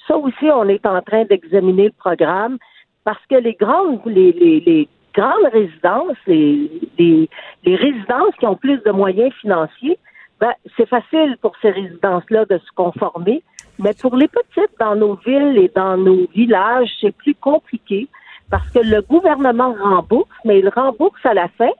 Ça 0.07 0.17
aussi, 0.17 0.45
on 0.53 0.67
est 0.67 0.85
en 0.85 1.01
train 1.01 1.23
d'examiner 1.25 1.85
le 1.85 1.93
programme 1.97 2.57
parce 3.05 3.25
que 3.29 3.35
les 3.35 3.53
grandes, 3.53 4.01
les, 4.05 4.33
les, 4.33 4.59
les 4.59 4.87
grandes 5.15 5.51
résidences, 5.51 6.17
les, 6.27 6.69
les, 6.97 7.29
les 7.63 7.75
résidences 7.75 8.35
qui 8.39 8.45
ont 8.45 8.55
plus 8.55 8.83
de 8.83 8.91
moyens 8.91 9.33
financiers, 9.35 9.97
ben, 10.39 10.53
c'est 10.77 10.87
facile 10.87 11.37
pour 11.41 11.53
ces 11.61 11.71
résidences-là 11.71 12.45
de 12.45 12.57
se 12.57 12.71
conformer, 12.75 13.41
mais 13.79 13.93
pour 13.93 14.15
les 14.17 14.27
petites 14.27 14.77
dans 14.79 14.95
nos 14.95 15.15
villes 15.15 15.57
et 15.57 15.71
dans 15.73 15.97
nos 15.97 16.27
villages, 16.35 16.89
c'est 16.99 17.15
plus 17.15 17.35
compliqué 17.35 18.07
parce 18.51 18.69
que 18.71 18.79
le 18.79 19.01
gouvernement 19.01 19.73
rembourse, 19.81 20.29
mais 20.43 20.59
il 20.59 20.69
rembourse 20.69 21.25
à 21.25 21.33
la 21.33 21.47
fin. 21.49 21.71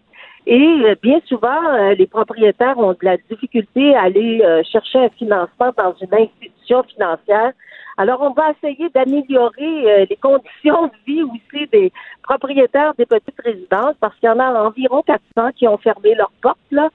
Et 0.48 0.82
euh, 0.86 0.96
bien 1.02 1.20
souvent, 1.26 1.62
euh, 1.74 1.94
les 1.94 2.08
propriétaires 2.08 2.78
ont 2.78 2.94
de 2.94 3.04
la 3.04 3.18
difficulté 3.18 3.96
à 3.96 4.04
aller 4.04 4.42
euh, 4.42 4.64
chercher 4.64 5.00
un 5.00 5.10
financement 5.10 5.72
dans 5.78 5.94
une 6.02 6.14
institution 6.14 6.84
financière. 6.84 7.52
Alors, 7.98 8.22
on 8.22 8.32
va 8.32 8.52
essayer 8.52 8.90
d'améliorer 8.90 10.08
les 10.10 10.16
conditions 10.16 10.88
de 10.88 10.92
vie 11.06 11.22
aussi 11.22 11.68
des 11.68 11.92
propriétaires 12.24 12.94
des 12.98 13.06
petites 13.06 13.42
résidences 13.44 13.96
parce 14.00 14.16
qu'il 14.20 14.30
y 14.30 14.32
en 14.32 14.40
a 14.40 14.54
environ 14.64 15.02
400 15.02 15.52
qui 15.58 15.68
ont 15.68 15.78
fermé 15.78 16.16
leurs 16.16 16.32
portes 16.42 16.58
là 16.72 16.90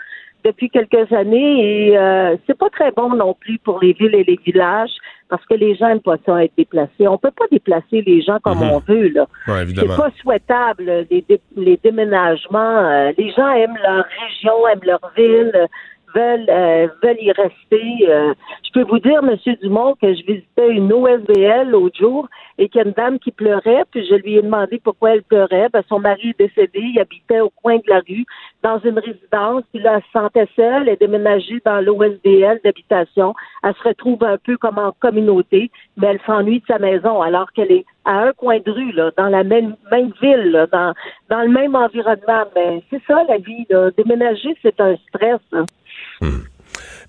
depuis 0.44 0.68
quelques 0.70 1.10
années 1.12 1.88
et 1.88 1.98
euh, 1.98 2.36
c'est 2.46 2.56
pas 2.58 2.68
très 2.70 2.90
bon 2.92 3.14
non 3.14 3.34
plus 3.34 3.58
pour 3.58 3.80
les 3.80 3.92
villes 3.94 4.14
et 4.14 4.24
les 4.24 4.38
villages 4.44 4.90
parce 5.28 5.44
que 5.46 5.54
les 5.54 5.74
gens 5.74 5.88
n'aiment 5.88 6.00
pas 6.00 6.16
ça 6.26 6.44
être 6.44 6.52
déplacés. 6.56 7.08
On 7.08 7.16
peut 7.18 7.30
pas 7.30 7.46
déplacer 7.50 8.02
les 8.02 8.20
gens 8.20 8.38
comme 8.42 8.58
Mhm. 8.58 8.70
on 8.72 8.78
veut 8.80 9.08
là. 9.08 9.26
Ouais, 9.48 9.64
C'est 9.74 9.86
pas 9.86 10.10
souhaitable, 10.20 11.06
les, 11.10 11.22
dé- 11.28 11.40
les 11.56 11.78
déménagements. 11.82 12.78
Euh, 12.78 13.12
les 13.16 13.30
gens 13.32 13.50
aiment 13.50 13.78
leur 13.82 14.04
région, 14.22 14.68
aiment 14.68 14.84
leur 14.84 15.00
ville, 15.16 15.66
veulent, 16.14 16.46
euh, 16.48 16.88
veulent 17.02 17.20
y 17.20 17.32
rester. 17.32 18.08
Euh, 18.08 18.34
je 18.64 18.72
peux 18.72 18.84
vous 18.84 18.98
dire, 18.98 19.22
Monsieur 19.22 19.56
Dumont, 19.56 19.94
que 20.00 20.14
je 20.14 20.24
visitais 20.24 20.70
une 20.70 20.92
OSBL 20.92 21.68
l'autre 21.70 21.98
jour 21.98 22.28
et 22.58 22.68
qu'il 22.68 22.80
y 22.80 22.84
a 22.84 22.86
une 22.86 22.92
dame 22.92 23.18
qui 23.18 23.32
pleurait, 23.32 23.84
puis 23.90 24.06
je 24.06 24.14
lui 24.14 24.36
ai 24.36 24.42
demandé 24.42 24.80
pourquoi 24.82 25.14
elle 25.14 25.22
pleurait. 25.22 25.68
Ben, 25.72 25.82
son 25.88 25.98
mari 25.98 26.30
est 26.30 26.38
décédé, 26.38 26.80
il 26.80 27.00
habitait 27.00 27.40
au 27.40 27.50
coin 27.50 27.76
de 27.76 27.88
la 27.88 28.00
rue, 28.00 28.24
dans 28.62 28.78
une 28.80 28.98
résidence, 28.98 29.64
puis 29.72 29.82
là, 29.82 29.96
elle 29.96 30.02
se 30.02 30.10
sentait 30.12 30.48
seule, 30.56 30.88
elle 30.88 30.96
déménagée 30.96 31.60
dans 31.64 31.80
l'OSBL 31.80 32.60
d'habitation. 32.64 33.34
Elle 33.62 33.74
se 33.74 33.88
retrouve 33.88 34.22
un 34.24 34.38
peu 34.38 34.56
comme 34.56 34.78
en 34.78 34.92
communauté, 34.92 35.70
mais 35.96 36.08
elle 36.08 36.20
s'ennuie 36.26 36.60
de 36.60 36.66
sa 36.66 36.78
maison 36.78 37.20
alors 37.20 37.52
qu'elle 37.52 37.72
est 37.72 37.84
à 38.04 38.12
un 38.28 38.32
coin 38.32 38.58
de 38.64 38.70
rue, 38.70 38.92
là, 38.92 39.10
dans 39.16 39.28
la 39.28 39.44
même, 39.44 39.76
même 39.90 40.12
ville, 40.20 40.50
là, 40.52 40.66
dans, 40.66 40.92
dans 41.30 41.42
le 41.42 41.48
même 41.48 41.74
environnement. 41.74 42.44
Mais 42.54 42.82
c'est 42.90 43.00
ça 43.06 43.22
la 43.28 43.38
vie. 43.38 43.66
Là. 43.70 43.90
Déménager, 43.96 44.56
c'est 44.62 44.78
un 44.80 44.94
stress. 45.08 45.40
hein. 45.52 45.64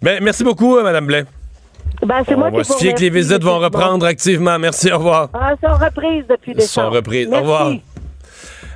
Ben, 0.01 0.23
merci 0.23 0.43
beaucoup, 0.43 0.77
euh, 0.77 0.83
Mme 0.83 1.05
Blais. 1.07 1.23
Ben, 2.05 2.21
c'est 2.25 2.35
On 2.35 2.39
moi 2.39 2.49
va 2.49 2.61
qui 2.61 2.67
vous 2.67 2.73
se 2.73 2.77
fier 2.79 2.93
que 2.93 2.99
les 3.01 3.09
visites 3.09 3.43
vont 3.43 3.59
reprendre 3.59 4.05
activement. 4.05 4.59
Merci, 4.59 4.91
au 4.91 4.97
revoir. 4.97 5.29
Ah, 5.33 5.53
sont 5.61 5.73
reprises 5.73 6.25
depuis 6.29 6.51
Ils 6.51 6.61
sont 6.61 6.81
décembre. 6.81 6.95
reprises. 6.97 7.27
Au 7.27 7.31
Merci. 7.31 7.43
revoir. 7.43 7.71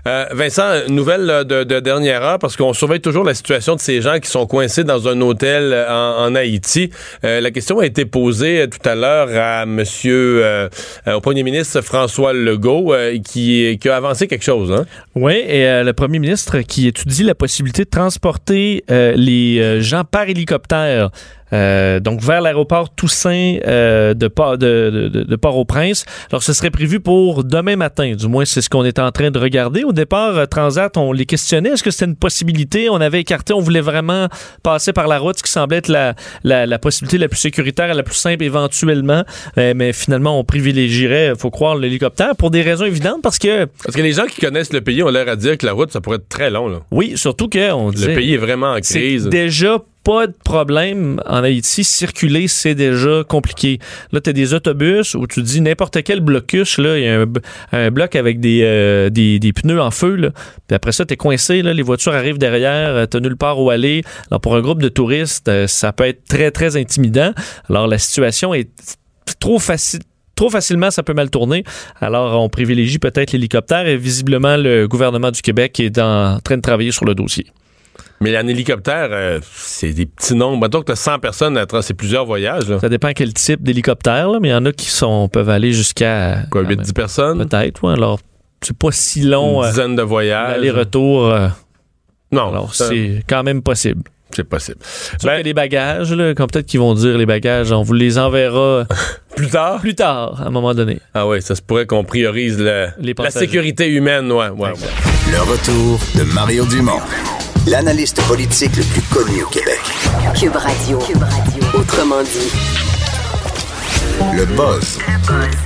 Euh, 0.07 0.25
Vincent, 0.31 0.87
nouvelle 0.87 1.45
de, 1.45 1.63
de 1.63 1.79
dernière 1.79 2.23
heure, 2.23 2.39
parce 2.39 2.55
qu'on 2.55 2.73
surveille 2.73 3.01
toujours 3.01 3.23
la 3.23 3.33
situation 3.33 3.75
de 3.75 3.81
ces 3.81 4.01
gens 4.01 4.19
qui 4.19 4.29
sont 4.29 4.45
coincés 4.47 4.83
dans 4.83 5.07
un 5.07 5.19
hôtel 5.21 5.71
euh, 5.73 6.27
en, 6.27 6.35
Haïti. 6.35 6.89
Euh, 7.23 7.41
la 7.41 7.51
question 7.51 7.79
a 7.79 7.85
été 7.85 8.05
posée 8.05 8.67
tout 8.69 8.87
à 8.87 8.95
l'heure 8.95 9.29
à 9.33 9.65
Monsieur, 9.65 10.69
au 11.07 11.21
premier 11.21 11.43
ministre 11.43 11.81
François 11.81 12.33
Legault, 12.33 12.93
qui, 13.25 13.79
a 13.85 13.95
avancé 13.95 14.27
quelque 14.27 14.43
chose. 14.43 14.71
Hein? 14.71 14.85
Oui, 15.15 15.33
et 15.33 15.83
le 15.83 15.91
premier 15.93 16.19
ministre 16.19 16.59
qui 16.59 16.87
étudie 16.87 17.23
la 17.23 17.35
possibilité 17.35 17.83
de 17.83 17.89
transporter 17.89 18.83
les 18.87 19.81
gens 19.81 20.03
par 20.03 20.29
hélicoptère. 20.29 21.09
Euh, 21.53 21.99
donc 21.99 22.21
vers 22.21 22.41
l'aéroport 22.41 22.93
Toussaint 22.93 23.57
euh, 23.65 24.13
de, 24.13 24.27
de, 24.57 25.09
de, 25.09 25.23
de- 25.23 25.35
Port-au-Prince. 25.35 26.05
Alors, 26.31 26.43
ce 26.43 26.53
serait 26.53 26.69
prévu 26.69 26.99
pour 26.99 27.43
demain 27.43 27.75
matin. 27.75 28.13
Du 28.15 28.27
moins, 28.27 28.45
c'est 28.45 28.61
ce 28.61 28.69
qu'on 28.69 28.83
est 28.85 28.99
en 28.99 29.11
train 29.11 29.31
de 29.31 29.39
regarder. 29.39 29.83
Au 29.83 29.93
départ, 29.93 30.37
euh, 30.37 30.45
Transat, 30.45 30.95
on 30.97 31.11
les 31.13 31.25
questionnait. 31.25 31.69
Est-ce 31.69 31.83
que 31.83 31.91
c'était 31.91 32.05
une 32.05 32.15
possibilité? 32.15 32.89
On 32.89 33.01
avait 33.01 33.21
écarté, 33.21 33.53
on 33.53 33.59
voulait 33.61 33.81
vraiment 33.81 34.27
passer 34.63 34.93
par 34.93 35.07
la 35.07 35.17
route, 35.17 35.37
ce 35.37 35.43
qui 35.43 35.51
semblait 35.51 35.77
être 35.77 35.87
la, 35.87 36.13
la, 36.43 36.65
la 36.65 36.79
possibilité 36.79 37.17
la 37.17 37.27
plus 37.27 37.39
sécuritaire 37.39 37.89
et 37.89 37.93
la 37.93 38.03
plus 38.03 38.15
simple 38.15 38.43
éventuellement. 38.43 39.23
Euh, 39.57 39.73
mais 39.75 39.93
finalement, 39.93 40.39
on 40.39 40.43
privilégierait, 40.43 41.33
faut 41.37 41.49
croire, 41.51 41.75
l'hélicoptère 41.75 42.35
pour 42.35 42.51
des 42.51 42.61
raisons 42.61 42.85
évidentes 42.85 43.21
parce 43.23 43.39
que 43.39 43.65
Parce 43.83 43.95
que 43.95 44.01
les 44.01 44.13
gens 44.13 44.25
qui 44.25 44.41
connaissent 44.41 44.73
le 44.73 44.81
pays 44.81 45.01
ont 45.03 45.09
l'air 45.09 45.27
à 45.29 45.35
dire 45.35 45.57
que 45.57 45.65
la 45.65 45.73
route, 45.73 45.91
ça 45.91 46.01
pourrait 46.01 46.17
être 46.17 46.29
très 46.29 46.49
long. 46.49 46.67
Là. 46.67 46.79
oui, 46.91 47.13
surtout 47.15 47.47
que 47.47 47.71
on 47.71 47.87
Le 47.89 47.93
disait, 47.95 48.13
pays 48.15 48.33
est 48.33 48.37
vraiment 48.37 48.71
en 48.73 48.79
crise. 48.79 49.27
déjà 49.27 49.77
pas 50.09 50.25
de 50.25 50.33
problème 50.43 51.21
en 51.27 51.43
Haïti. 51.43 51.83
Circuler, 51.83 52.47
c'est 52.47 52.73
déjà 52.73 53.23
compliqué. 53.23 53.77
Là, 54.11 54.19
tu 54.19 54.31
as 54.31 54.33
des 54.33 54.55
autobus 54.55 55.13
où 55.13 55.27
tu 55.27 55.43
dis 55.43 55.61
n'importe 55.61 56.01
quel 56.01 56.19
blocus, 56.19 56.79
là, 56.79 56.97
il 56.97 57.03
y 57.03 57.07
a 57.07 57.27
un, 57.73 57.91
bloc 57.91 58.15
avec 58.15 58.39
des, 58.39 58.61
euh, 58.63 59.11
des, 59.11 59.37
des 59.37 59.53
pneus 59.53 59.79
en 59.79 59.91
feu. 59.91 60.15
Là. 60.15 60.29
Puis 60.67 60.75
après 60.75 60.93
ça, 60.93 61.05
tu 61.05 61.13
es 61.13 61.17
coincé. 61.17 61.61
Là, 61.61 61.75
les 61.75 61.83
voitures 61.83 62.15
arrivent 62.15 62.39
derrière. 62.39 63.07
Tu 63.07 63.21
nulle 63.21 63.37
part 63.37 63.61
où 63.61 63.69
aller. 63.69 64.01
Alors, 64.31 64.41
pour 64.41 64.55
un 64.55 64.61
groupe 64.61 64.81
de 64.81 64.89
touristes, 64.89 65.47
euh, 65.47 65.67
ça 65.67 65.93
peut 65.93 66.05
être 66.05 66.25
très, 66.27 66.49
très 66.49 66.75
intimidant. 66.75 67.31
Alors, 67.69 67.85
la 67.85 67.99
situation 67.99 68.55
est 68.55 68.71
trop 69.39 69.59
facile 69.59 69.99
trop 70.35 70.49
facilement, 70.49 70.89
ça 70.89 71.03
peut 71.03 71.13
mal 71.13 71.29
tourner. 71.29 71.65
Alors, 71.99 72.41
on 72.41 72.47
privilégie 72.47 72.97
peut-être 72.97 73.33
l'hélicoptère 73.33 73.85
et 73.85 73.97
visiblement, 73.97 74.55
le 74.55 74.87
gouvernement 74.87 75.31
du 75.31 75.41
Québec 75.41 75.81
est 75.81 75.99
en 75.99 76.39
train 76.39 76.55
de 76.55 76.61
travailler 76.61 76.93
sur 76.93 77.03
le 77.03 77.13
dossier. 77.13 77.45
Mais 78.21 78.37
en 78.37 78.47
hélicoptère, 78.47 79.07
euh, 79.11 79.39
c'est 79.53 79.93
des 79.93 80.05
petits 80.05 80.35
nombres. 80.35 80.61
Mettons 80.61 80.81
que 80.81 80.87
tu 80.87 80.91
as 80.91 80.95
100 80.97 81.19
personnes, 81.19 81.57
à 81.57 81.65
c'est 81.81 81.93
plusieurs 81.93 82.25
voyages. 82.25 82.67
là. 82.69 82.79
Ça 82.79 82.89
dépend 82.89 83.11
quel 83.15 83.33
type 83.33 83.63
d'hélicoptère, 83.63 84.29
mais 84.41 84.49
il 84.49 84.51
y 84.51 84.55
en 84.55 84.65
a 84.65 84.71
qui 84.73 84.89
sont 84.89 85.29
peuvent 85.29 85.49
aller 85.49 85.71
jusqu'à 85.71 86.39
Quoi, 86.51 86.63
quand 86.63 86.69
8-10 86.69 86.75
même, 86.77 86.93
personnes? 86.93 87.47
peut-être. 87.47 87.83
ouais. 87.83 87.93
alors, 87.93 88.19
c'est 88.61 88.77
pas 88.77 88.91
si 88.91 89.21
long. 89.21 89.61
Une 89.61 89.67
euh, 89.67 89.69
dizaine 89.69 89.95
de 89.95 90.01
voyages. 90.01 90.55
Aller-retour. 90.55 91.27
euh, 91.27 91.47
Non, 92.31 92.49
alors, 92.49 92.75
ça- 92.75 92.89
c'est 92.89 93.23
quand 93.27 93.41
même 93.43 93.61
possible. 93.61 94.01
c'est 94.35 94.43
possible. 94.43 94.79
Sauf 94.83 95.23
Ben, 95.23 95.39
que 95.39 95.45
les 95.45 95.53
bagages, 95.53 96.11
là, 96.13 96.33
comme 96.35 96.47
peut-être 96.47 96.65
qu'ils 96.67 96.81
vont 96.81 96.93
dire 96.93 97.17
les 97.17 97.25
bagages, 97.25 97.71
on 97.71 97.83
vous 97.83 97.93
les 97.93 98.17
enverra 98.19 98.85
plus 99.35 99.47
tard? 99.47 99.79
plus 99.79 99.95
tard, 99.95 100.41
à 100.41 100.47
un 100.47 100.49
moment 100.51 100.73
donné. 100.75 100.99
Ah 101.13 101.25
oui, 101.25 101.41
ça 101.41 101.55
se 101.55 101.61
pourrait 101.61 101.85
qu'on 101.85 102.03
priorise 102.03 102.59
le- 102.59 102.87
Les 102.99 103.15
la 103.17 103.31
sécurité 103.31 103.87
humaine. 103.87 104.29
Ouais, 104.31 104.49
ouais, 104.49 104.69
ouais. 104.71 104.75
Le 105.31 105.39
retour 105.41 105.99
de 106.15 106.23
Mario 106.33 106.65
Dumont, 106.65 106.99
l'analyste 107.69 108.19
politique 108.27 108.75
le 108.77 108.83
plus 108.83 109.01
connu 109.13 109.43
au 109.43 109.47
Québec. 109.47 109.79
Cube 110.39 110.55
Radio. 110.55 110.97
Cube 110.99 111.21
Radio. 111.21 111.63
Autrement 111.75 112.23
dit. 112.23 112.51
Le 114.35 114.45
buzz 114.45 114.97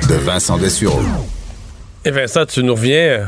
de 0.09 0.15
Vincent 0.15 0.57
Dessureau. 0.57 1.01
Et 2.03 2.11
Vincent, 2.11 2.45
tu 2.45 2.61
nous 2.61 2.75
reviens 2.75 2.95
euh, 2.97 3.25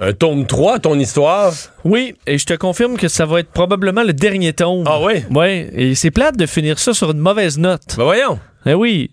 un 0.00 0.12
tome 0.12 0.46
3 0.46 0.74
à 0.74 0.78
ton 0.80 0.98
histoire. 0.98 1.52
Oui, 1.84 2.16
et 2.26 2.38
je 2.38 2.46
te 2.46 2.54
confirme 2.54 2.96
que 2.96 3.06
ça 3.06 3.24
va 3.24 3.38
être 3.38 3.50
probablement 3.50 4.02
le 4.02 4.12
dernier 4.12 4.52
tome. 4.52 4.82
Ah 4.86 4.98
oui? 5.00 5.24
Ouais, 5.30 5.70
et 5.72 5.94
c'est 5.94 6.10
plate 6.10 6.36
de 6.36 6.46
finir 6.46 6.80
ça 6.80 6.94
sur 6.94 7.12
une 7.12 7.18
mauvaise 7.18 7.56
note. 7.56 7.94
Ben 7.96 8.04
voyons. 8.04 8.40
Eh 8.66 8.74
oui. 8.74 9.12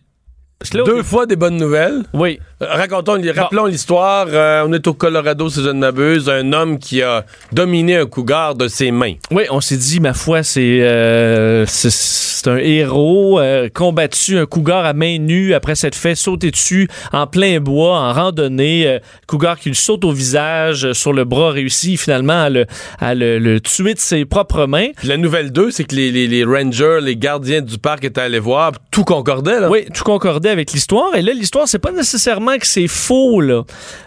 Deux 0.74 1.04
fois 1.04 1.26
des 1.26 1.36
bonnes 1.36 1.58
nouvelles. 1.58 2.04
Oui. 2.14 2.40
Euh, 2.62 2.66
Racontons, 2.70 3.22
rappelons 3.36 3.66
l'histoire. 3.66 4.26
Euh, 4.30 4.64
on 4.66 4.74
est 4.74 4.88
au 4.88 4.94
Colorado, 4.94 5.50
si 5.50 5.62
je 5.62 5.68
ne 5.70 5.74
m'abuse. 5.80 6.30
Un 6.30 6.54
homme 6.54 6.80
qui 6.80 7.02
a 7.04 7.26
dominé 7.52 7.98
un 7.98 8.06
cougar 8.06 8.56
de 8.56 8.68
ses 8.68 8.90
mains. 8.90 9.14
Oui, 9.32 9.44
on 9.52 9.60
s'est 9.62 9.78
dit, 9.78 10.00
ma 10.00 10.14
foi, 10.14 10.42
c'est 10.44 10.80
euh, 10.82 11.66
c'est- 11.68 12.24
un 12.48 12.58
héros 12.58 13.42
combattu 13.74 14.38
un 14.38 14.46
cougar 14.46 14.86
à 14.86 14.94
main 14.94 15.18
nue 15.18 15.56
après 15.56 15.74
s'être 15.74 15.96
fait 15.96 16.14
sauter 16.14 16.52
dessus 16.52 16.88
en 17.12 17.26
plein 17.26 17.60
bois, 17.60 17.98
en 17.98 18.14
randonnée. 18.14 19.00
Cougar 19.26 19.58
qui 19.58 19.70
lui 19.70 19.76
saute 19.76 20.06
au 20.06 20.12
visage, 20.12 20.94
sur 20.94 21.12
le 21.12 21.24
bras, 21.26 21.50
réussit 21.50 22.00
finalement 22.00 22.44
à 22.44 22.50
le, 22.52 22.68
à 23.00 23.16
le, 23.16 23.40
le 23.40 23.60
tuer 23.60 23.96
de 23.96 24.00
ses 24.00 24.26
propres 24.26 24.68
mains. 24.68 24.90
Puis 24.96 25.08
la 25.08 25.18
nouvelle 25.18 25.52
2, 25.52 25.72
c'est 25.72 25.86
que 25.86 25.96
les, 25.96 26.12
les- 26.12 26.28
les 26.28 26.44
rangers, 26.44 27.00
les 27.02 27.16
gardiens 27.18 27.62
du 27.62 27.80
parc 27.80 28.04
étaient 28.04 28.22
allés 28.22 28.38
voir. 28.38 28.74
Tout 28.92 29.04
concordait, 29.06 29.60
là. 29.60 29.68
Oui, 29.72 29.86
tout 29.92 30.04
concordait 30.04 30.55
avec 30.56 30.72
l'histoire. 30.72 31.16
Et 31.16 31.22
là, 31.22 31.34
l'histoire, 31.34 31.68
c'est 31.68 31.80
pas 31.80 31.92
nécessairement 31.92 32.58
que 32.58 32.68
c'est 32.68 32.88
faux, 32.88 33.42
là. 33.42 33.64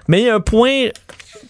Mais 0.09 0.23
il 0.23 0.27
y 0.27 0.29
a 0.31 0.35
un 0.35 0.41
point. 0.41 0.89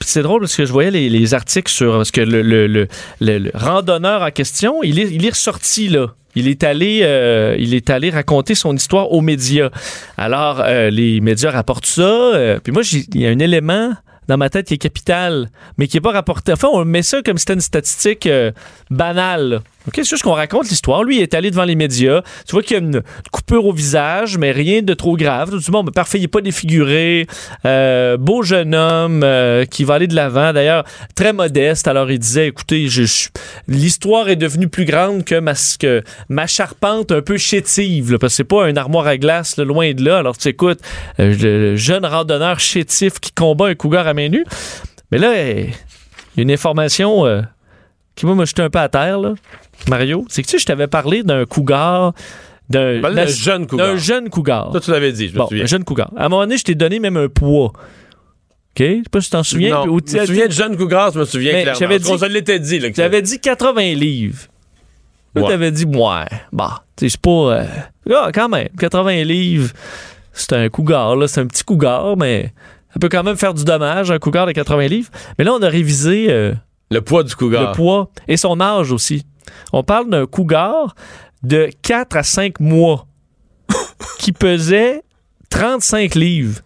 C'est 0.01 0.23
drôle 0.23 0.41
parce 0.43 0.55
que 0.55 0.65
je 0.65 0.73
voyais 0.73 0.91
les, 0.91 1.09
les 1.09 1.35
articles 1.35 1.73
sur. 1.73 1.93
Parce 1.97 2.11
que 2.11 2.21
le, 2.21 2.43
le- 2.43 3.51
randonneur 3.55 4.23
en 4.23 4.31
question, 4.31 4.83
il 4.83 4.99
est, 4.99 5.11
il 5.11 5.25
est 5.27 5.31
ressorti, 5.31 5.89
là. 5.89 6.09
Il 6.35 6.47
est, 6.47 6.63
allé, 6.63 7.01
euh, 7.03 7.57
il 7.59 7.75
est 7.75 7.91
allé 7.91 8.11
raconter 8.11 8.55
son 8.55 8.77
histoire 8.77 9.11
aux 9.11 9.23
médias. 9.23 9.71
Alors, 10.17 10.61
euh, 10.61 10.89
les 10.91 11.21
médias 11.21 11.51
rapportent 11.51 11.87
ça. 11.87 12.03
euh, 12.03 12.61
puis 12.63 12.73
moi, 12.73 12.83
il 12.93 13.21
y 13.21 13.27
a 13.27 13.31
un 13.31 13.39
élément 13.41 13.93
dans 14.29 14.37
ma 14.37 14.49
tête 14.51 14.69
qui 14.69 14.75
est 14.75 14.79
capital, 14.79 15.49
mais 15.79 15.89
qui 15.89 15.97
n'est 15.97 16.01
pas 16.03 16.13
rapporté. 16.13 16.53
Enfin, 16.53 16.69
on 16.73 16.85
met 16.85 17.03
ça 17.03 17.23
comme 17.23 17.39
si 17.39 17.43
c'était 17.43 17.55
une 17.55 17.61
statistique 17.61 18.29
banale. 18.91 19.63
OK, 19.89 19.95
c'est 19.97 20.05
juste 20.09 20.23
qu'on 20.23 20.33
raconte 20.35 20.69
l'histoire. 20.69 21.03
Lui, 21.03 21.17
il 21.17 21.23
est 21.23 21.35
allé 21.35 21.51
devant 21.51 21.65
les 21.65 21.75
médias. 21.75 22.23
Tu 22.47 22.53
vois 22.53 22.63
qu'il 22.63 22.77
y 22.77 22.81
a 22.81 22.83
une 22.83 23.03
coupure 23.33 23.67
au 23.67 23.73
visage, 23.73 24.39
mais 24.39 24.53
rien 24.53 24.83
de 24.83 24.95
trop 24.95 25.17
grave. 25.17 25.51
Tu 25.51 25.59
dis, 25.59 25.71
bon, 25.71 25.83
ben, 25.83 25.91
parfait, 25.93 26.19
il 26.19 26.23
n'est 26.23 26.29
pas 26.29 26.41
défiguré. 26.41 27.27
Euh, 27.65 28.17
beau 28.17 28.43
jeune 28.43 28.75
homme 28.75 29.23
euh, 29.25 29.65
qui 29.65 29.85
va 29.85 29.95
aller 29.95 30.07
de 30.07 30.15
l'avant. 30.15 30.53
D'ailleurs, 30.53 30.85
très 31.15 31.33
modeste. 31.33 31.89
Alors, 31.89 32.11
il 32.11 32.19
disait, 32.19 32.49
écoutez, 32.49 32.89
je, 32.89 33.03
je- 33.05 33.29
l'histoire 33.67 34.29
est 34.29 34.37
devenue 34.37 34.69
plus 34.69 34.85
grande 34.85 35.25
que 35.25 35.41
ma, 35.41 35.55
que 35.81 36.03
ma 36.29 36.47
charpente 36.47 37.11
un 37.13 37.23
peu 37.23 37.37
chétive. 37.39 38.13
là, 38.13 38.19
parce 38.19 38.35
que 38.35 38.37
c'est 38.37 38.45
pas 38.45 38.67
un 38.67 38.77
armoire 38.77 39.07
à 39.07 39.17
glace, 39.17 39.57
là, 39.57 39.65
loin 39.65 39.93
de 39.93 40.05
là. 40.05 40.19
Alors, 40.19 40.37
tu 40.37 40.49
écoutes, 40.49 40.81
euh, 41.21 41.35
le 41.41 41.77
jeune 41.77 42.05
randonneur 42.05 42.61
chétif 42.61 43.21
qui 43.21 43.33
combat 43.33 43.67
un 43.69 43.75
cougar 43.75 44.07
à 44.07 44.15
main 44.15 44.29
nue. 44.29 44.45
Mais 45.11 45.19
là, 45.19 45.33
une 46.37 46.51
information 46.51 47.27
euh, 47.27 47.41
qui, 48.19 48.27
moi, 48.27 48.35
m'a 48.35 48.45
jeté 48.45 48.63
un 48.63 48.71
peu 48.71 48.79
à 48.81 48.89
terre, 48.89 49.19
là, 49.19 49.35
Mario. 49.89 50.25
C'est 50.29 50.43
que, 50.43 50.47
tu 50.49 50.53
sais, 50.53 50.59
je 50.59 50.67
t'avais 50.67 50.87
parlé 50.89 51.23
d'un 51.23 51.45
cougar. 51.47 52.13
D'un 52.69 53.01
nas- 53.01 53.27
jeune 53.27 53.67
cougar. 53.67 53.87
D'un 53.87 53.97
jeune 53.97 54.29
cougar. 54.29 54.71
Toi, 54.73 54.81
tu 54.81 54.91
l'avais 54.91 55.13
dit, 55.13 55.29
je 55.29 55.33
me 55.33 55.39
Bon, 55.39 55.47
souviens. 55.49 55.65
un 55.65 55.67
jeune 55.67 55.85
cougar. 55.85 56.11
À 56.17 56.27
un 56.27 56.29
moment 56.29 56.43
donné, 56.43 56.59
je 56.59 56.65
t'ai 56.65 56.75
donné 56.75 56.99
même 57.01 57.17
un 57.17 57.29
poids. 57.29 57.73
OK? 57.73 57.75
Je 58.77 58.85
sais 58.85 59.03
pas 59.11 59.21
si 59.21 59.27
tu 59.29 59.31
t'en 59.33 59.43
souviens. 59.43 59.71
Non, 59.87 59.99
je 60.07 60.19
me 60.19 60.27
souviens 60.27 60.47
de 60.47 60.53
jeune 60.53 60.77
cougar, 60.77 61.13
je 61.13 61.19
me 61.21 61.25
souviens 61.25 61.53
Mais 61.53 61.63
clairement. 61.63 61.79
j'avais 61.81 61.99
dit- 61.99 62.19
se 62.19 62.25
l'était 62.27 62.59
dit. 62.59 62.79
Là, 62.79 62.89
J'avais 62.95 63.23
dit 63.23 63.41
80 63.41 63.95
livres. 63.95 64.39
Là, 65.35 65.43
Ouais. 65.43 65.49
t'avais 65.49 65.71
dit, 65.71 65.85
ouais, 65.85 66.25
bah, 66.53 66.83
tu 66.97 67.05
sais, 67.09 67.11
c'est 67.11 67.21
pas. 67.21 67.31
euh, 67.31 67.65
ah, 68.15 68.31
quand 68.35 68.49
même, 68.49 68.69
80 68.79 69.23
livres, 69.25 69.71
c'est 70.33 70.53
un 70.55 70.69
cougar, 70.69 71.17
là, 71.17 71.29
c'est 71.29 71.41
un 71.41 71.47
petit 71.47 71.65
cougar, 71.65 72.17
mais 72.17 72.53
ça 72.93 72.99
peut 73.01 73.09
quand 73.09 73.23
même 73.23 73.37
faire 73.37 73.55
du 73.55 73.63
dommage, 73.65 74.11
un 74.11 74.19
cougar 74.19 74.47
de 74.47 74.53
80 74.53 74.87
livres. 74.89 75.11
Mais 75.39 75.45
là, 75.45 75.53
on 75.55 75.63
a 75.63 75.69
révisé 75.69 76.27
euh, 76.31 76.53
Le 76.91 77.01
poids 77.01 77.23
du 77.25 77.35
cougar. 77.35 77.71
le 77.71 77.77
poids 77.77 78.11
et 78.27 78.37
son 78.37 78.61
âge 78.61 78.93
aussi. 78.93 79.27
On 79.73 79.83
parle 79.83 80.09
d'un 80.11 80.27
cougar 80.27 80.95
de 81.43 81.69
4 81.83 82.17
à 82.17 82.23
5 82.23 82.61
mois 82.61 83.07
qui 84.19 84.33
pesait 84.33 85.03
35 85.51 86.15
livres. 86.15 86.61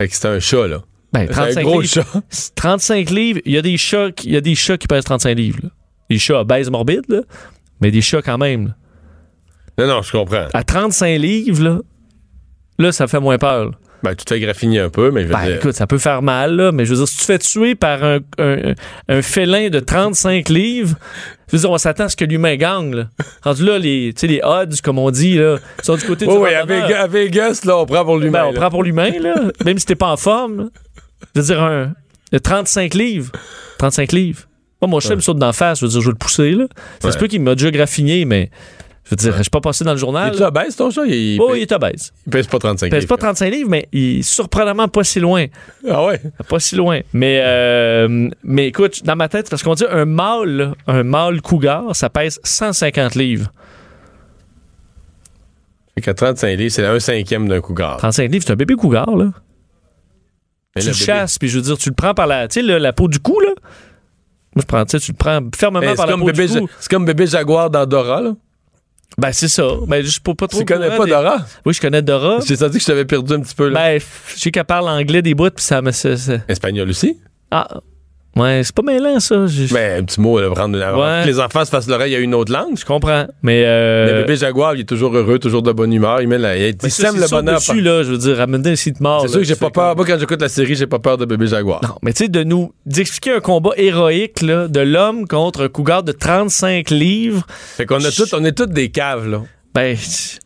Fait 0.00 0.08
que 0.08 0.14
c'était 0.14 0.28
un 0.28 0.40
chat, 0.40 0.66
là. 0.68 0.82
Ben, 1.12 1.26
C'est 1.26 1.32
un 1.32 1.42
35 1.52 1.62
gros 1.64 1.80
livres. 1.80 1.92
chat. 1.92 2.06
35 2.54 3.10
livres, 3.10 3.40
il 3.44 3.52
y 3.52 3.58
a 3.58 3.62
des 3.62 3.76
chats, 3.76 4.12
qui- 4.12 4.28
il 4.28 4.32
y 4.34 4.36
a 4.36 4.40
des 4.40 4.54
chats 4.54 4.78
qui 4.78 4.86
pèsent 4.86 5.04
35 5.04 5.34
livres. 5.36 5.58
là. 5.64 5.68
Des 6.08 6.18
chats 6.18 6.40
obèses 6.40 6.70
morbides, 6.70 7.04
là, 7.08 7.20
mais 7.80 7.90
des 7.90 8.00
chats 8.00 8.22
quand 8.22 8.38
même. 8.38 8.68
là. 9.78 9.86
Non, 9.86 9.94
non, 9.96 10.02
je 10.02 10.12
comprends. 10.12 10.46
À 10.52 10.62
35 10.64 11.18
livres, 11.18 11.62
là, 11.62 11.78
là, 12.78 12.92
ça 12.92 13.06
fait 13.06 13.20
moins 13.20 13.38
peur. 13.38 13.72
Ben, 14.02 14.14
tu 14.14 14.24
te 14.24 14.32
fais 14.34 14.40
graffiner 14.40 14.78
un 14.80 14.88
peu, 14.88 15.10
mais 15.10 15.22
je 15.22 15.26
veux 15.28 15.34
Ben, 15.34 15.44
dire. 15.46 15.56
écoute, 15.56 15.72
ça 15.74 15.86
peut 15.86 15.98
faire 15.98 16.22
mal, 16.22 16.56
là, 16.56 16.72
mais 16.72 16.84
je 16.86 16.90
veux 16.90 16.96
dire, 16.96 17.08
si 17.08 17.14
tu 17.16 17.20
te 17.20 17.26
fais 17.26 17.38
tuer 17.38 17.74
par 17.74 18.02
un, 18.02 18.18
un, 18.38 18.74
un 19.08 19.22
félin 19.22 19.68
de 19.68 19.78
35 19.80 20.48
livres, 20.48 20.96
je 21.48 21.56
veux 21.56 21.60
dire, 21.60 21.70
on 21.70 21.78
s'attend 21.78 22.04
à 22.04 22.08
ce 22.08 22.16
que 22.16 22.24
l'humain 22.24 22.56
gagne. 22.56 22.94
Là. 22.94 23.04
Rendu 23.42 23.64
là, 23.64 23.78
les, 23.78 24.12
tu 24.14 24.20
sais, 24.20 24.26
les 24.26 24.40
odds, 24.42 24.76
comme 24.82 24.98
on 24.98 25.10
dit, 25.10 25.36
là, 25.36 25.56
sont 25.82 25.96
du 25.96 26.04
côté 26.06 26.24
Oh, 26.28 26.38
du 26.38 26.44
oui, 26.44 26.54
à. 26.54 26.64
Vegas, 26.64 27.02
à 27.02 27.06
Vegas, 27.06 27.60
là, 27.64 27.76
on 27.78 27.86
prend 27.86 28.04
pour 28.04 28.16
l'humain. 28.18 28.40
Ben, 28.42 28.44
on 28.48 28.52
là. 28.52 28.60
prend 28.60 28.70
pour 28.70 28.82
l'humain, 28.84 29.10
là, 29.20 29.34
même 29.64 29.78
si 29.78 29.84
t'es 29.86 29.96
pas 29.96 30.08
en 30.08 30.16
forme. 30.16 30.56
là. 30.58 30.64
Je 31.34 31.40
veux 31.40 31.46
dire, 31.46 31.62
un, 31.62 31.92
de 32.32 32.38
35 32.38 32.94
livres. 32.94 33.32
35 33.78 34.12
livres. 34.12 34.42
Moi, 34.80 34.88
mon 34.88 35.00
chat 35.00 35.14
me 35.14 35.20
saute 35.20 35.36
d'en 35.38 35.52
face, 35.52 35.80
je 35.80 35.84
veux 35.84 35.90
dire, 35.90 36.00
je 36.00 36.06
vais 36.06 36.12
le 36.12 36.18
pousser, 36.18 36.52
là. 36.52 36.64
Ça 37.02 37.10
se 37.10 37.16
Ouais. 37.16 37.20
peut 37.20 37.26
qu'il 37.26 37.42
m'a 37.42 37.54
déjà 37.54 37.70
graffiné, 37.70 38.24
mais 38.24 38.50
je 39.10 39.14
veux 39.14 39.16
dire, 39.16 39.36
je 39.38 39.42
suis 39.42 39.50
pas 39.50 39.60
passé 39.60 39.82
dans 39.84 39.90
le 39.90 39.98
journal. 39.98 40.30
Il 40.32 40.40
est 40.40 40.44
obèse, 40.44 40.76
ton 40.76 40.88
chat? 40.90 41.04
Il, 41.04 41.12
il 41.34 41.40
Oh, 41.40 41.52
il 41.56 41.62
est 41.62 41.72
obèse. 41.72 42.12
il 42.26 42.30
pèse 42.30 42.46
pas 42.46 42.60
35 42.60 42.86
Il 42.86 42.90
pèse 42.90 43.00
livres. 43.00 43.08
pas 43.08 43.16
35 43.16 43.50
livres, 43.50 43.68
mais 43.68 43.88
il 43.90 44.20
est 44.20 44.22
surprenamment 44.22 44.86
pas 44.86 45.02
si 45.02 45.18
loin. 45.18 45.46
Ah 45.88 46.04
ouais? 46.06 46.20
Pas 46.48 46.60
si 46.60 46.76
loin. 46.76 47.00
Mais, 47.12 47.40
euh, 47.44 48.28
mais 48.44 48.68
écoute, 48.68 49.04
dans 49.04 49.16
ma 49.16 49.28
tête, 49.28 49.50
parce 49.50 49.64
qu'on 49.64 49.74
dit 49.74 49.84
un 49.90 50.04
mâle, 50.04 50.74
un 50.86 51.02
mâle 51.02 51.42
cougar, 51.42 51.96
ça 51.96 52.08
pèse 52.08 52.38
150 52.44 53.16
livres. 53.16 53.50
Fait 55.96 56.02
qu'à 56.02 56.14
35 56.14 56.56
livres, 56.56 56.72
c'est 56.72 56.86
un 56.86 57.00
cinquième 57.00 57.48
d'un 57.48 57.60
cougar. 57.60 57.96
35 57.96 58.30
livres, 58.30 58.44
c'est 58.46 58.52
un 58.52 58.56
bébé 58.56 58.74
cougar, 58.76 59.10
là. 59.16 59.32
Mais 60.76 60.82
tu 60.82 60.88
le 60.88 60.94
chasses, 60.94 61.36
puis 61.36 61.48
je 61.48 61.56
veux 61.56 61.62
dire, 61.64 61.76
tu 61.78 61.88
le 61.88 61.96
prends 61.96 62.14
par 62.14 62.28
la, 62.28 62.46
tu 62.46 62.60
sais, 62.60 62.62
là, 62.66 62.78
la 62.78 62.92
peau 62.92 63.08
du 63.08 63.18
cou, 63.18 63.40
là. 63.40 63.50
Moi, 64.54 64.62
je 64.62 64.66
prends, 64.66 64.84
tu 64.84 64.98
sais, 64.98 65.04
tu 65.04 65.10
le 65.12 65.16
prends 65.16 65.40
fermement 65.56 65.94
par 65.96 66.06
la 66.06 66.16
peau 66.16 66.24
bébé, 66.26 66.46
du 66.46 66.60
cou. 66.60 66.68
C'est 66.78 66.88
comme 66.90 67.04
bébé 67.04 67.26
jaguar 67.26 67.70
dans 67.70 67.86
Dora, 67.86 68.20
là. 68.20 68.34
Ben, 69.18 69.32
c'est 69.32 69.48
ça. 69.48 69.64
Ben, 69.86 70.02
je 70.04 70.08
suis 70.10 70.20
pas, 70.20 70.34
trop. 70.34 70.58
Tu 70.58 70.64
connais 70.64 70.96
pas 70.96 71.04
des- 71.04 71.10
Dora? 71.10 71.44
Oui, 71.66 71.74
je 71.74 71.80
connais 71.80 72.00
Dora. 72.02 72.38
J'ai 72.46 72.56
senti 72.56 72.74
que 72.74 72.80
je 72.80 72.86
t'avais 72.86 73.04
perdu 73.04 73.32
un 73.34 73.40
petit 73.40 73.54
peu, 73.54 73.68
là. 73.68 73.74
Ben, 73.80 74.00
je 74.34 74.40
sais 74.40 74.50
qu'elle 74.50 74.64
parle 74.64 74.88
anglais 74.88 75.20
des 75.22 75.34
bouts, 75.34 75.50
puis 75.50 75.64
ça 75.64 75.82
me. 75.82 75.90
Espagnol 76.48 76.88
aussi? 76.88 77.18
Ah. 77.50 77.68
Ouais, 78.36 78.60
c'est 78.62 78.74
pas 78.74 78.82
mêlant, 78.82 79.18
ça. 79.18 79.46
Je 79.48 79.72
Ben, 79.74 80.00
un 80.00 80.04
petit 80.04 80.20
mot, 80.20 80.38
là, 80.40 80.50
prendre, 80.50 80.78
Ouais. 80.78 81.24
que 81.24 81.26
les 81.28 81.40
enfants 81.40 81.64
se 81.64 81.70
fassent 81.70 81.88
l'oreille 81.88 82.14
à 82.14 82.20
une 82.20 82.34
autre 82.34 82.52
langue. 82.52 82.76
je 82.78 82.84
comprends. 82.84 83.26
Mais. 83.42 83.64
Euh... 83.66 84.06
Le 84.06 84.20
bébé 84.22 84.36
jaguar, 84.36 84.74
il 84.76 84.82
est 84.82 84.88
toujours 84.88 85.14
heureux, 85.16 85.38
toujours 85.38 85.62
de 85.62 85.72
bonne 85.72 85.92
humeur. 85.92 86.22
Il, 86.22 86.28
met 86.28 86.38
la, 86.38 86.56
il, 86.56 86.74
sème 86.90 87.16
le 87.16 87.28
bonheur. 87.28 87.56
dessus, 87.56 87.80
là, 87.80 88.02
je 88.04 88.12
veux 88.12 88.18
dire, 88.18 88.40
amener 88.40 88.70
un 88.70 88.76
site 88.76 89.00
mort. 89.00 89.22
C'est 89.22 89.28
sûr 89.28 89.38
que 89.40 89.44
j'ai 89.44 89.56
pas 89.56 89.70
peur. 89.70 89.96
Moi, 89.96 90.04
quand 90.06 90.18
j'écoute 90.18 90.40
la 90.40 90.48
série, 90.48 90.76
j'ai 90.76 90.86
pas 90.86 91.00
peur 91.00 91.18
de 91.18 91.24
bébé 91.24 91.48
jaguar. 91.48 91.80
Non, 91.82 91.96
mais 92.02 92.12
tu 92.12 92.24
sais, 92.24 92.28
de 92.28 92.44
nous 92.44 92.72
d'expliquer 92.86 93.32
un 93.32 93.40
combat 93.40 93.70
héroïque 93.76 94.42
là, 94.42 94.68
de 94.68 94.80
l'homme 94.80 95.26
contre 95.26 95.64
un 95.64 95.68
cougar 95.68 96.02
de 96.02 96.12
35 96.12 96.90
livres, 96.90 97.44
Fait 97.76 97.84
qu'on 97.86 98.04
a 98.04 98.10
tout, 98.10 98.32
on 98.32 98.44
est 98.44 98.52
tous 98.56 98.66
des 98.66 98.90
caves, 98.90 99.28
là. 99.28 99.42
Ben, 99.74 99.96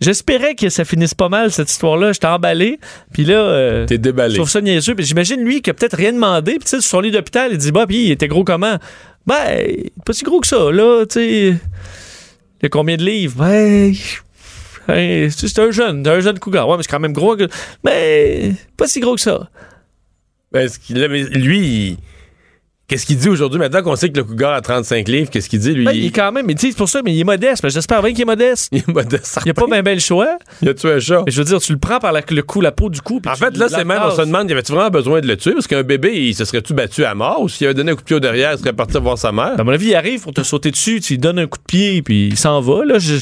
j'espérais 0.00 0.54
que 0.54 0.68
ça 0.68 0.84
finisse 0.84 1.14
pas 1.14 1.28
mal, 1.28 1.50
cette 1.50 1.70
histoire-là. 1.70 2.12
J'étais 2.12 2.26
emballé, 2.26 2.78
puis 3.12 3.24
là, 3.24 3.34
euh, 3.40 3.86
T'es 3.86 3.94
je 3.96 4.00
déballé. 4.00 4.34
trouve 4.34 4.50
ça 4.50 4.60
niaiseux. 4.60 4.94
Puis 4.94 5.04
j'imagine 5.06 5.40
lui 5.42 5.62
qui 5.62 5.70
a 5.70 5.74
peut-être 5.74 5.96
rien 5.96 6.12
demandé, 6.12 6.52
puis 6.52 6.64
tu 6.64 6.68
sais, 6.70 6.80
sur 6.80 6.90
son 6.90 7.00
lit 7.00 7.10
d'hôpital, 7.10 7.50
il 7.52 7.58
dit, 7.58 7.72
bah, 7.72 7.86
puis 7.86 8.04
il 8.06 8.10
était 8.10 8.28
gros 8.28 8.44
comment? 8.44 8.78
Ben, 9.26 9.66
pas 10.04 10.12
si 10.12 10.24
gros 10.24 10.40
que 10.40 10.46
ça, 10.46 10.70
là, 10.70 11.04
tu 11.06 11.14
sais. 11.14 11.46
Il 11.48 12.62
y 12.62 12.66
a 12.66 12.68
combien 12.68 12.96
de 12.96 13.04
livres? 13.04 13.36
Ben, 13.38 13.94
Hein, 14.86 15.28
c'est 15.34 15.58
un 15.60 15.70
jeune, 15.70 16.06
un 16.06 16.20
jeune 16.20 16.38
cougar. 16.38 16.68
Ouais, 16.68 16.76
mais 16.76 16.82
c'est 16.82 16.90
quand 16.90 17.00
même 17.00 17.14
gros. 17.14 17.36
que- 17.36 17.48
Mais 17.84 18.52
pas 18.76 18.86
si 18.86 19.00
gros 19.00 19.14
que 19.14 19.20
ça. 19.22 19.48
Ben, 20.52 20.68
ce 20.68 20.78
qu'il- 20.78 20.98
là, 21.00 21.08
mais 21.08 21.22
lui, 21.22 21.58
il- 21.58 21.96
qu'est-ce 22.88 23.06
qu'il 23.06 23.16
dit 23.16 23.28
aujourd'hui? 23.28 23.58
Maintenant 23.58 23.82
qu'on 23.82 23.96
sait 23.96 24.10
que 24.10 24.16
le 24.16 24.24
cougar 24.24 24.52
a 24.54 24.60
35 24.60 25.08
livres, 25.08 25.30
qu'est-ce 25.30 25.48
qu'il 25.48 25.60
dit, 25.60 25.72
lui? 25.72 25.84
Ben, 25.84 25.92
il 25.92 26.06
est 26.06 26.10
quand 26.10 26.32
même, 26.32 26.48
sais, 26.50 26.70
c'est 26.70 26.76
pour 26.76 26.88
ça, 26.88 27.00
mais 27.04 27.12
il 27.12 27.20
est 27.20 27.24
modeste. 27.24 27.62
Mais 27.62 27.70
j'espère 27.70 28.02
bien 28.02 28.12
qu'il 28.12 28.22
est 28.22 28.26
modeste. 28.26 28.68
il 28.72 28.78
est 28.78 28.88
modeste. 28.88 29.38
Il 29.40 29.44
n'y 29.46 29.50
a 29.50 29.54
pas 29.54 29.66
bien 29.66 29.82
ben 29.82 29.94
le 29.94 30.00
choix. 30.00 30.38
Il 30.62 30.68
a 30.68 30.74
tué 30.74 30.92
un 30.92 30.98
chat. 30.98 31.22
Mais 31.26 31.32
je 31.32 31.38
veux 31.38 31.44
dire, 31.44 31.60
tu 31.60 31.72
le 31.72 31.78
prends 31.78 31.98
par 31.98 32.12
la, 32.12 32.20
le 32.28 32.42
cou, 32.42 32.60
la 32.60 32.72
peau 32.72 32.88
du 32.88 33.00
cou. 33.00 33.20
En 33.26 33.34
fait, 33.34 33.56
là, 33.56 33.68
c'est 33.68 33.84
même, 33.84 34.00
on 34.04 34.10
se 34.10 34.22
demande, 34.22 34.48
y 34.48 34.52
avait-tu 34.52 34.72
vraiment 34.72 34.90
besoin 34.90 35.20
de 35.20 35.26
le 35.26 35.36
tuer? 35.36 35.52
Parce 35.52 35.66
qu'un 35.66 35.82
bébé, 35.82 36.12
il 36.14 36.34
se 36.34 36.44
serait-tu 36.44 36.74
battu 36.74 37.04
à 37.04 37.14
mort? 37.14 37.40
Ou 37.42 37.48
s'il 37.48 37.66
avait 37.66 37.74
donné 37.74 37.92
un 37.92 37.94
coup 37.94 38.02
de 38.02 38.06
pied 38.06 38.16
au 38.16 38.20
derrière, 38.20 38.52
il 38.52 38.58
serait 38.58 38.72
parti 38.72 38.98
voir 38.98 39.18
sa 39.18 39.32
mère? 39.32 39.58
À 39.58 39.64
mon 39.64 39.72
avis, 39.72 39.88
il 39.88 39.94
arrive 39.94 40.22
pour 40.22 40.32
te 40.32 40.42
sauter 40.42 40.70
dessus, 40.70 41.00
tu 41.00 41.14
lui 41.14 41.18
donnes 41.18 41.38
un 41.38 41.46
coup 41.46 41.58
de 41.58 41.64
pied, 41.64 42.02
puis 42.02 42.28
il 42.28 42.36
s'en 42.36 42.60
va. 42.60 42.84
Là. 42.84 42.98
Je, 42.98 43.16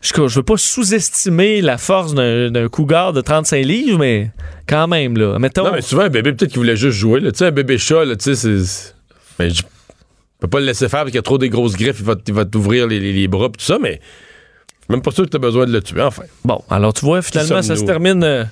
je, 0.00 0.12
je 0.28 0.34
veux 0.36 0.42
pas 0.42 0.56
sous-estimer 0.56 1.60
la 1.62 1.78
force 1.78 2.14
d'un 2.14 2.68
cougar 2.68 3.12
de 3.12 3.20
35 3.20 3.64
livres, 3.64 3.98
mais 3.98 4.30
quand 4.68 4.86
même, 4.88 5.16
là. 5.16 5.38
Mettons, 5.38 5.64
Non, 5.64 5.72
mais 5.72 5.82
souvent, 5.82 6.02
un 6.02 6.08
bébé, 6.08 6.32
peut-être 6.32 6.50
qu'il 6.50 6.58
voulait 6.60 6.76
juste 6.76 6.98
jouer. 6.98 7.20
Tu 7.22 7.30
sais, 7.34 7.46
un 7.46 7.50
bébé 7.50 7.78
chat, 7.78 8.04
tu 8.16 8.34
sais, 8.34 8.64
c'est. 8.66 9.50
Je 9.50 9.62
peux 10.40 10.48
pas 10.48 10.60
le 10.60 10.66
laisser 10.66 10.88
faire 10.88 11.00
parce 11.00 11.10
qu'il 11.10 11.16
y 11.16 11.18
a 11.18 11.22
trop 11.22 11.38
des 11.38 11.48
grosses 11.48 11.76
griffes, 11.76 12.00
il 12.26 12.34
va, 12.34 12.44
t'ouvrir 12.44 12.86
les, 12.86 13.00
les- 13.00 13.12
les 13.12 13.28
bras, 13.28 13.48
pis 13.50 13.58
tout 13.58 13.64
ça, 13.64 13.78
mais. 13.80 14.00
Même 14.88 15.02
pas 15.02 15.10
sûr 15.10 15.24
que 15.24 15.30
t'as 15.30 15.38
besoin 15.38 15.66
de 15.66 15.72
le 15.72 15.82
tuer, 15.82 16.00
enfin. 16.02 16.22
bon, 16.44 16.60
alors 16.70 16.92
tu 16.92 17.04
vois, 17.04 17.20
finalement, 17.22 17.60
ça 17.62 17.74
se 17.76 17.82
termine, 17.84 18.22
euh, 18.22 18.44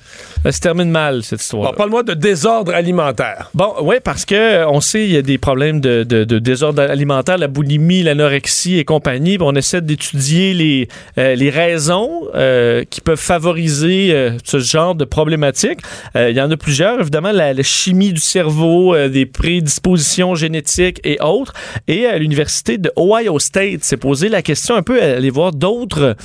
ça 0.43 0.51
se 0.51 0.59
termine 0.59 0.89
mal, 0.89 1.23
cette 1.23 1.41
histoire. 1.41 1.71
Bon, 1.71 1.77
parle-moi 1.77 2.03
de 2.03 2.13
désordre 2.13 2.73
alimentaire. 2.73 3.49
Bon, 3.53 3.73
oui, 3.81 3.95
parce 4.03 4.25
que 4.25 4.35
euh, 4.35 4.67
on 4.69 4.81
sait 4.81 5.05
il 5.05 5.11
y 5.11 5.17
a 5.17 5.21
des 5.21 5.37
problèmes 5.37 5.79
de, 5.79 6.03
de- 6.03 6.25
de 6.25 6.39
désordre 6.39 6.81
alimentaire, 6.81 7.37
la 7.37 7.47
boulimie, 7.47 8.03
l'anorexie 8.03 8.77
et 8.77 8.83
compagnie. 8.85 9.37
On 9.39 9.55
essaie 9.55 9.81
d'étudier 9.81 10.53
les, 10.53 10.87
euh, 11.17 11.35
les 11.35 11.49
raisons 11.49 12.09
euh, 12.35 12.83
qui 12.89 12.99
peuvent 13.01 13.17
favoriser 13.19 14.29
ce 14.43 14.59
genre 14.59 14.95
de 14.95 15.05
problématiques. 15.05 15.79
Euh, 16.15 16.29
il 16.31 16.35
y 16.35 16.41
en 16.41 16.51
a 16.51 16.57
plusieurs, 16.57 16.99
évidemment, 16.99 17.31
la, 17.31 17.53
la 17.53 17.63
chimie 17.63 18.11
du 18.11 18.19
cerveau, 18.21 18.95
des 19.07 19.25
prédispositions 19.25 20.35
génétiques 20.35 20.99
et 21.03 21.17
autres. 21.21 21.53
Et 21.87 22.05
à 22.05 22.17
l'université 22.17 22.77
de 22.77 22.91
Ohio 22.97 23.39
State 23.39 23.83
s'est 23.83 23.97
posé 23.97 24.29
la 24.29 24.41
question 24.41 24.75
un 24.75 24.83
peu 24.83 25.01
aller 25.01 25.29
voir 25.29 25.51
d'autres 25.51 26.15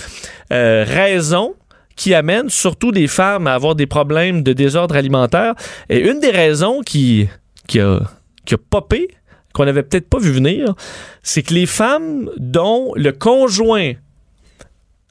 euh, 0.52 0.84
raisons 0.86 1.54
qui 1.96 2.14
amènent 2.14 2.48
surtout 2.48 2.92
des 2.92 3.08
femmes 3.08 3.46
à 3.46 3.54
avoir 3.54 3.74
des 3.74 3.86
problèmes 3.86 4.42
de 4.42 4.52
désordre 4.52 4.96
alimentaire. 4.96 5.54
Et 5.88 5.98
une 5.98 6.18
des 6.18 6.30
raisons 6.30 6.80
qui, 6.80 7.28
qui, 7.68 7.78
a, 7.80 8.00
qui 8.46 8.54
a 8.54 8.58
popé, 8.58 9.08
qu'on 9.52 9.64
n'avait 9.64 9.82
peut-être 9.82 10.08
pas 10.08 10.18
vu 10.18 10.30
venir, 10.30 10.74
c'est 11.22 11.42
que 11.42 11.52
les 11.52 11.66
femmes 11.66 12.30
dont 12.38 12.92
le 12.96 13.12
conjoint, 13.12 13.92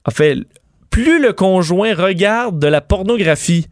en 0.05 0.11
fait, 0.11 0.39
plus 0.89 1.21
le 1.21 1.33
conjoint 1.33 1.93
regarde 1.93 2.57
de 2.57 2.67
la 2.67 2.81
pornographie, 2.81 3.67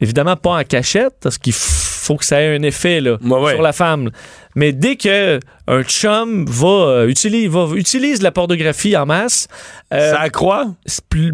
évidemment 0.00 0.36
pas 0.36 0.58
en 0.58 0.64
cachette, 0.64 1.14
parce 1.20 1.38
qu'il 1.38 1.54
faut 1.54 1.85
que 2.14 2.24
ça 2.24 2.40
ait 2.40 2.56
un 2.56 2.62
effet 2.62 3.00
là, 3.00 3.16
Ouais, 3.22 3.40
ouais. 3.40 3.52
sur 3.54 3.62
la 3.62 3.72
femme. 3.72 4.10
Mais 4.54 4.72
dès 4.72 4.94
que 4.96 5.40
un 5.66 5.82
chum 5.82 6.46
va, 6.46 6.68
euh, 6.68 7.08
utilise, 7.08 7.48
va 7.50 7.66
utilise 7.74 8.22
la 8.22 8.30
pornographie 8.30 8.96
en 8.96 9.04
masse, 9.06 9.48
euh, 9.92 10.12
ça 10.12 10.20
accroît? 10.20 10.66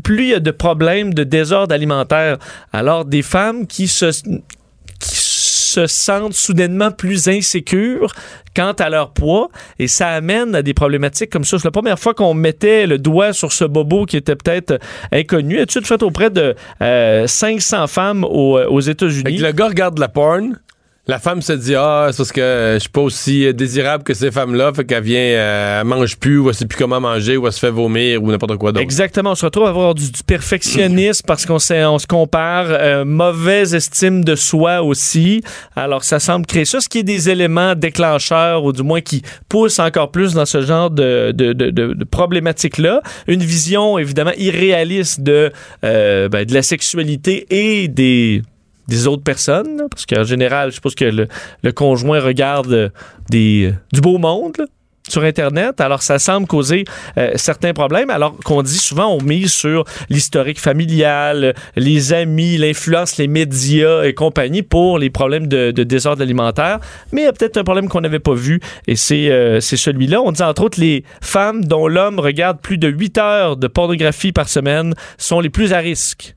plus 0.03 0.25
il 0.25 0.29
y 0.31 0.35
a 0.35 0.41
de 0.41 0.51
problèmes 0.51 1.13
de 1.13 1.25
désordre 1.25 1.75
alimentaire. 1.75 2.39
Alors, 2.73 3.05
des 3.05 3.23
femmes 3.23 3.67
qui 3.67 3.87
se, 3.89 4.11
se 5.73 5.87
sentent 5.87 6.35
soudainement 6.35 6.91
plus 6.91 7.29
insécures 7.29 8.13
quant 8.55 8.73
à 8.73 8.91
leur 8.91 9.13
poids 9.13 9.49
et 9.79 9.89
ça 9.89 10.09
amène 10.09 10.55
à 10.55 10.63
des 10.63 10.75
problématiques 10.75 11.31
comme 11.31 11.45
ça. 11.45 11.59
C'est 11.59 11.65
la 11.65 11.71
première 11.71 11.99
fois 11.99 12.15
qu'on 12.15 12.35
mettait 12.35 12.87
le 12.87 12.99
doigt 12.99 13.33
sur 13.33 13.53
ce 13.53 13.65
bobo 13.65 14.05
qui 14.05 14.17
était 14.17 14.37
peut-être 14.37 14.79
inconnu. 15.11 15.59
Étude 15.59 15.87
faite 15.87 16.03
auprès 16.03 16.31
de 16.31 16.55
euh, 16.83 17.27
500 17.27 17.87
femmes 17.87 18.25
aux, 18.25 18.59
aux 18.59 18.81
Fait 18.81 18.91
États-Unis. 18.93 19.39
le 19.39 19.53
gars 19.53 19.69
regarde 19.69 19.99
la 19.99 20.09
porn. 20.09 20.59
La 21.09 21.19
femme 21.19 21.43
se 21.43 21.53
dit 21.53 21.75
Ah, 21.75 22.11
c'est 22.13 22.19
parce 22.19 22.31
que 22.31 22.71
je 22.75 22.79
suis 22.79 22.89
pas 22.89 23.01
aussi 23.01 23.53
désirable 23.55 24.05
que 24.05 24.15
ces 24.15 24.31
femmes-là, 24.31 24.73
fait 24.73 24.85
qu'elle 24.85 25.03
vient, 25.03 25.19
euh, 25.19 25.81
elle 25.81 25.87
mange 25.87 26.17
plus, 26.17 26.39
ou 26.39 26.49
elle 26.49 26.55
sait 26.55 26.65
plus 26.65 26.79
comment 26.79 27.01
manger, 27.01 27.37
ou 27.37 27.45
elle 27.49 27.53
se 27.53 27.59
fait 27.59 27.73
vomir, 27.73 28.23
ou 28.23 28.31
n'importe 28.31 28.57
quoi 28.57 28.71
d'autre. 28.71 28.85
Exactement, 28.85 29.33
on 29.33 29.35
se 29.35 29.45
retrouve 29.45 29.67
à 29.67 29.71
avoir 29.71 29.97
du, 29.97 30.05
perfectionnisme 30.25 31.25
parce 31.27 31.45
qu'on 31.45 31.57
on 31.57 31.99
se 31.99 32.07
compare, 32.07 32.67
euh, 32.69 33.05
mauvaise 33.05 33.75
estime 33.75 34.23
de 34.23 34.37
soi 34.37 34.83
aussi. 34.83 35.43
Alors 35.75 36.05
ça 36.05 36.21
semble 36.21 36.47
créer 36.47 36.67
ça, 36.67 36.81
ce 36.81 36.89
qui 36.89 36.99
est 36.99 37.03
des 37.03 37.29
éléments 37.29 37.75
déclencheurs 37.75 38.63
ou 38.63 38.73
du 38.73 38.85
moins 38.85 39.01
qui 39.01 39.23
poussent 39.49 39.81
encore 39.81 40.13
plus 40.13 40.35
dans 40.35 40.47
ce 40.47 40.61
genre 40.61 40.89
de, 40.89 42.05
problématiques-là. 42.13 43.03
Une 43.27 43.43
vision 43.43 43.99
évidemment 43.99 44.35
irréaliste 44.37 45.21
de, 45.21 45.51
euh, 45.85 46.29
ben, 46.29 46.45
de 46.45 46.55
la 46.55 46.63
sexualité 46.63 47.47
et 47.51 47.89
des 47.89 48.43
des 48.89 49.07
autres 49.07 49.23
personnes, 49.23 49.83
parce 49.91 50.07
qu'en 50.07 50.25
général, 50.25 50.71
je 50.71 50.77
suppose 50.77 50.95
que 50.95 51.05
le, 51.05 51.73
conjoint 51.73 52.21
regarde 52.21 52.73
euh, 52.73 52.89
euh, 53.35 53.73
du 53.93 54.01
beau 54.01 54.19
monde 54.19 54.67
sur 55.09 55.25
Internet. 55.25 55.81
Alors, 55.81 56.03
ça 56.03 56.19
semble 56.19 56.47
causer 56.47 56.85
euh, 57.19 57.33
certains 57.37 57.73
problèmes. 57.73 58.11
Alors 58.11 58.37
qu'on 58.39 58.63
dit 58.63 58.79
souvent, 58.79 59.09
on 59.09 59.23
mise 59.23 59.53
sur 59.53 59.85
l'historique 60.09 60.61
familial, 60.61 61.55
les 61.77 62.13
amis, 62.13 62.57
l'influence, 62.57 63.17
les 63.17 63.29
médias 63.29 64.05
et 64.05 64.15
compagnie 64.15 64.63
pour 64.63 64.99
les 64.99 65.11
problèmes 65.11 65.47
de, 65.47 65.71
désordre 65.71 66.23
alimentaire. 66.23 66.79
Mais 67.13 67.23
il 67.23 67.25
y 67.25 67.29
a 67.29 67.33
peut-être 67.33 67.57
un 67.57 67.65
problème 67.65 67.89
qu'on 67.89 68.01
n'avait 68.01 68.21
pas 68.21 68.35
vu 68.35 68.61
et 68.87 68.97
c'est 68.97 69.31
euh, 69.31 69.61
celui-là. 69.61 70.23
On 70.23 70.33
dit 70.33 70.43
entre 70.43 70.63
autres 70.63 70.81
les 70.81 71.05
femmes 71.21 71.65
dont 71.65 71.89
l'homme 71.89 72.19
regarde 72.19 72.61
plus 72.61 72.79
de 72.79 72.89
8 72.89 73.19
heures 73.19 73.57
de 73.57 73.67
pornographie 73.67 74.33
par 74.33 74.49
semaine 74.49 74.95
sont 75.19 75.41
les 75.41 75.51
plus 75.51 75.73
à 75.73 75.79
risque. 75.79 76.37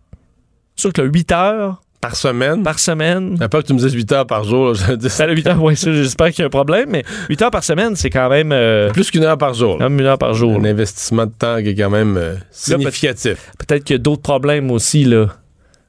Sûr 0.76 0.91
que 0.91 1.02
le 1.02 1.10
8 1.10 1.32
heures 1.32 1.82
Par 2.10 2.16
semaine? 2.16 2.64
par 2.64 2.78
semaine. 2.80 3.38
À 3.41 3.49
pas 3.49 3.62
que 3.62 3.68
tu 3.68 3.74
me 3.74 3.80
dises 3.80 3.93
8 3.93 4.12
heures 4.12 4.28
par 4.28 4.43
jour, 4.43 4.68
là, 4.68 4.74
je 4.74 4.84
veux 4.91 4.97
dire, 4.97 5.10
Ça, 5.12 5.26
le 5.26 5.34
8 5.34 5.47
heures, 5.47 5.62
ouais, 5.64 5.76
j'espère 5.76 6.28
qu'il 6.30 6.39
y 6.39 6.43
a 6.43 6.45
un 6.47 6.49
problème, 6.49 6.89
mais 6.91 7.03
8 7.30 7.41
heures 7.41 7.51
par 7.51 7.64
semaine, 7.64 7.95
c'est 7.95 8.10
quand 8.10 8.30
même, 8.30 8.51
euh, 8.51 8.91
plus 8.91 9.10
qu'une 9.12 9.24
heure 9.24 9.38
par 9.38 9.53
jour. 9.53 9.80
même 9.80 9.99
une 9.99 10.06
heure 10.06 10.18
par 10.18 10.34
jour. 10.34 10.56
Un 10.60 10.64
là. 10.64 10.70
investissement 10.70 11.26
de 11.26 11.32
temps 11.32 11.58
qui 11.62 11.70
est 11.70 11.76
quand 11.76 11.89
même 11.89 12.18
euh, 12.18 12.36
significatif. 12.51 13.51
Peut-être 13.58 13.84
qu'il 13.84 13.95
y 13.95 13.99
a 13.99 14.01
d'autres 14.01 14.22
problèmes 14.22 14.70
aussi, 14.72 15.03
là, 15.06 15.28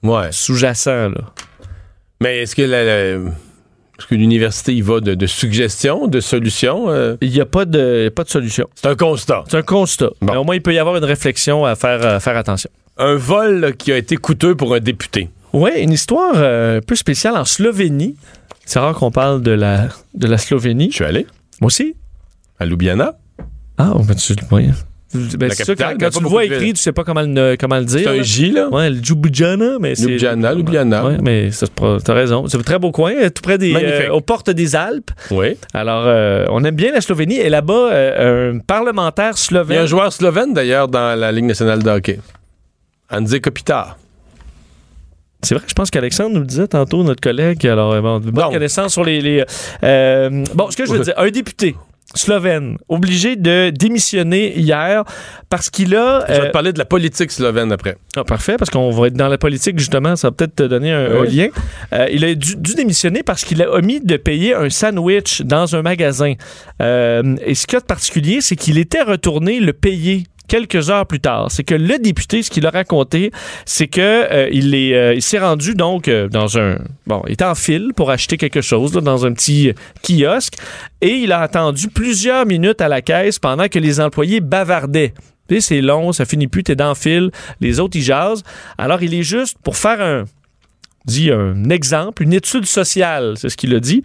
Ouais. 0.03 0.29
sous-jacents, 0.31 1.11
là. 1.11 1.21
Mais 2.21 2.39
est-ce 2.43 2.57
que 2.57 2.63
la- 2.63 2.85
la- 2.85 3.19
est-ce 3.99 4.07
que 4.09 4.15
l'université 4.15 4.75
y 4.75 4.81
va 4.83 5.01
de, 5.01 5.15
de 5.15 5.27
suggestions, 5.27 6.07
de 6.07 6.21
solutions? 6.21 6.89
euh? 6.91 7.17
Il 7.21 7.31
n'y 7.31 7.41
a 7.41 7.47
pas 7.47 7.65
de, 7.67 8.09
pas 8.15 8.25
de 8.25 8.29
solution. 8.31 8.67
c'est 8.75 8.89
un 8.89 8.95
constat. 8.95 9.45
C'est 9.49 9.57
un 9.59 9.63
constat. 9.63 10.11
Bon. 10.21 10.33
Mais 10.33 10.39
au 10.39 10.45
moins, 10.45 10.55
il 10.55 10.63
peut 10.63 10.73
y 10.75 10.79
avoir 10.79 10.97
une 10.97 11.05
réflexion 11.05 11.65
à 11.65 11.75
faire, 11.77 12.05
à 12.07 12.21
faire 12.21 12.37
attention. 12.37 12.71
Un 12.99 13.17
vol 13.17 13.61
là, 13.61 13.73
qui 13.73 13.93
a 13.93 13.99
été 13.99 14.17
coûteux 14.17 14.55
pour 14.55 14.75
un 14.75 14.81
député. 14.81 15.29
Oui, 15.53 15.71
une 15.79 15.93
histoire 15.93 16.35
euh, 16.37 16.79
un 16.79 16.81
peu 16.81 16.95
spéciale 16.95 17.37
en 17.37 17.45
Slovénie. 17.45 18.17
C'est 18.65 18.79
rare 18.79 18.95
qu'on 18.95 19.11
parle 19.11 19.43
de 19.43 19.53
la, 19.53 19.89
de 20.15 20.27
la 20.27 20.39
Slovénie. 20.39 20.89
Je 20.91 20.97
suis 20.97 21.05
allé 21.05 21.27
Moi 21.61 21.67
aussi. 21.69 21.95
à 22.59 22.67
Ljubljana. 22.67 23.13
Ah, 23.79 23.93
ben, 24.07 24.15
tu, 24.15 24.35
oui. 24.51 24.71
Ben, 25.39 25.51
c'est 25.51 25.65
sûr, 25.65 25.77
quand, 25.77 25.95
tu 26.11 26.21
le 26.23 26.29
vois 26.29 26.45
écrit, 26.45 26.73
tu 26.75 26.83
sais 26.83 26.93
pas 26.93 27.05
comment 27.05 27.23
le, 27.23 27.57
comment 27.59 27.79
le 27.79 27.85
dire. 27.85 28.01
C'est 28.11 28.19
un. 28.19 28.23
J, 28.23 28.51
là. 28.51 28.69
Ouais, 28.69 28.91
le 28.91 28.97
Ljubljana, 28.97 29.79
mais 29.81 29.95
c'est. 29.95 30.09
Ljubljana, 30.09 30.53
Ljubljana. 30.55 31.07
Ouais, 31.07 31.17
mais 31.23 31.51
t'as 32.05 32.13
raison. 32.13 32.47
C'est 32.49 32.59
un 32.59 32.63
très 32.63 32.79
beau 32.79 32.91
coin, 32.91 33.13
euh, 33.15 33.31
tout 33.31 33.41
près 33.41 33.57
des. 33.57 33.73
Magnifique. 33.73 34.09
euh, 34.09 34.13
aux 34.13 34.21
portes 34.21 34.51
des 34.51 34.75
Alpes. 34.75 35.11
Oui. 35.31 35.57
Alors, 35.73 36.05
euh, 36.07 36.45
on 36.51 36.65
aime 36.65 36.75
bien 36.75 36.93
la 36.93 37.01
Slovénie. 37.01 37.37
Et 37.39 37.49
là-bas, 37.49 37.93
euh, 37.93 38.53
un 38.55 38.59
parlementaire 38.59 39.27
Il 39.27 39.29
y 39.29 39.31
a 39.31 39.37
slovène. 39.37 39.79
un 39.79 39.87
joueur 39.87 40.13
slovène, 40.13 40.53
d'ailleurs, 40.53 40.89
dans 40.89 41.19
la 41.19 41.31
Ligue 41.33 41.45
nationale 41.47 41.83
de 41.83 41.89
hockey. 41.91 42.19
Andrzej 43.11 43.41
Kopitar. 43.41 43.97
C'est 45.43 45.55
vrai, 45.55 45.65
je 45.67 45.75
pense 45.75 45.91
qu'Alexandre 45.91 46.35
nous 46.35 46.41
le 46.41 46.47
disait 46.47 46.69
tantôt, 46.69 47.03
notre 47.03 47.21
collègue. 47.21 47.67
Alors, 47.67 47.93
euh, 47.93 48.01
bon, 48.01 48.19
bonne 48.21 48.33
Bon. 48.33 48.51
connaissance 48.51 48.93
sur 48.93 49.05
les. 49.05 49.21
les, 49.21 49.45
euh, 49.85 50.45
bon, 50.55 50.71
ce 50.71 50.77
que 50.77 50.87
je 50.87 50.93
veux 50.93 50.99
dire, 51.05 51.15
un 51.17 51.31
député 51.31 51.77
slovène 52.15 52.79
obligé 52.89 53.37
de 53.37 53.71
démissionner 53.71 54.59
hier 54.59 55.05
parce 55.51 55.71
qu'il 55.71 55.95
a. 55.95 56.25
Je 56.29 56.33
vais 56.33 56.41
euh, 56.41 56.47
te 56.47 56.53
parler 56.53 56.73
de 56.73 56.79
la 56.79 56.85
politique 56.85 57.31
slovène 57.31 57.73
après. 57.73 57.97
Ah, 58.17 58.25
parfait, 58.25 58.57
parce 58.57 58.71
qu'on 58.71 58.91
va 58.91 59.09
être 59.09 59.15
dans 59.15 59.29
la 59.29 59.39
politique, 59.39 59.79
justement. 59.79 60.17
Ça 60.17 60.29
va 60.29 60.33
peut-être 60.33 60.55
te 60.57 60.63
donner 60.63 60.93
un, 60.93 61.25
lien. 61.25 61.49
Euh, 61.93 62.07
il 62.11 62.25
a 62.25 62.35
dû, 62.35 62.57
dû 62.57 62.75
démissionner 62.75 63.23
parce 63.23 63.45
qu'il 63.45 63.63
a 63.63 63.71
omis 63.71 64.01
de 64.01 64.17
payer 64.17 64.55
un 64.55 64.71
sandwich 64.71 65.43
dans 65.43 65.75
un 65.77 65.83
magasin. 65.83 66.35
Euh, 66.81 67.37
et 67.45 67.55
ce 67.55 67.67
qu'il 67.67 67.75
y 67.75 67.79
a 67.79 67.81
de 67.81 67.87
particulier, 67.87 68.41
c'est 68.41 68.57
qu'il 68.57 68.79
était 68.79 69.03
retourné 69.03 69.61
le 69.61 69.73
payer 69.73 70.25
quelques 70.47 70.91
heures 70.91 71.07
plus 71.07 71.21
tard. 71.21 71.51
C'est 71.51 71.65
que 71.65 71.75
le 71.75 71.99
député, 71.99 72.43
ce 72.43 72.51
qu'il 72.51 72.67
a 72.67 72.71
raconté, 72.71 73.31
c'est 73.65 73.89
que 73.89 74.01
euh, 74.01 74.49
il 74.53 74.75
est, 74.75 74.95
euh, 74.95 75.21
s'est 75.21 75.39
rendu 75.39 75.75
donc 75.75 76.09
euh, 76.09 76.29
dans 76.29 76.59
un 76.59 76.79
bon, 77.07 77.23
il 77.27 77.33
était 77.33 77.45
en 77.45 77.55
file 77.55 77.93
pour 77.95 78.11
acheter 78.11 78.37
quelque 78.37 78.61
chose 78.61 78.93
dans 78.93 79.27
un 79.27 79.33
petit 79.33 79.73
kiosque 80.03 80.55
et 81.01 81.15
il 81.15 81.33
a 81.33 81.41
attendu 81.41 81.89
plusieurs 81.89 82.47
minutes 82.47 82.81
à 82.81 82.89
la 82.89 83.03
caisse 83.03 83.39
pendant 83.39 83.69
que 83.69 83.79
les 83.79 84.01
employés 84.01 84.41
bavardaient. 84.41 85.13
C'est 85.61 85.81
long, 85.81 86.13
ça 86.13 86.25
finit 86.25 86.49
plus, 86.49 86.65
t'es 86.65 86.75
dans 86.75 86.89
le 86.89 86.95
fil, 86.97 87.31
les 87.61 87.79
autres 87.79 87.97
ils 87.97 88.03
jasent. 88.03 88.43
Alors 88.79 89.03
il 89.03 89.15
est 89.15 89.23
juste 89.23 89.57
pour 89.63 89.77
faire 89.77 90.01
un 90.01 90.25
dit 91.05 91.31
un 91.31 91.71
exemple, 91.71 92.25
une 92.25 92.33
étude 92.33 92.67
sociale, 92.67 93.35
c'est 93.37 93.49
ce 93.49 93.57
qu'il 93.57 93.75
a 93.75 93.81
dit. 93.81 94.03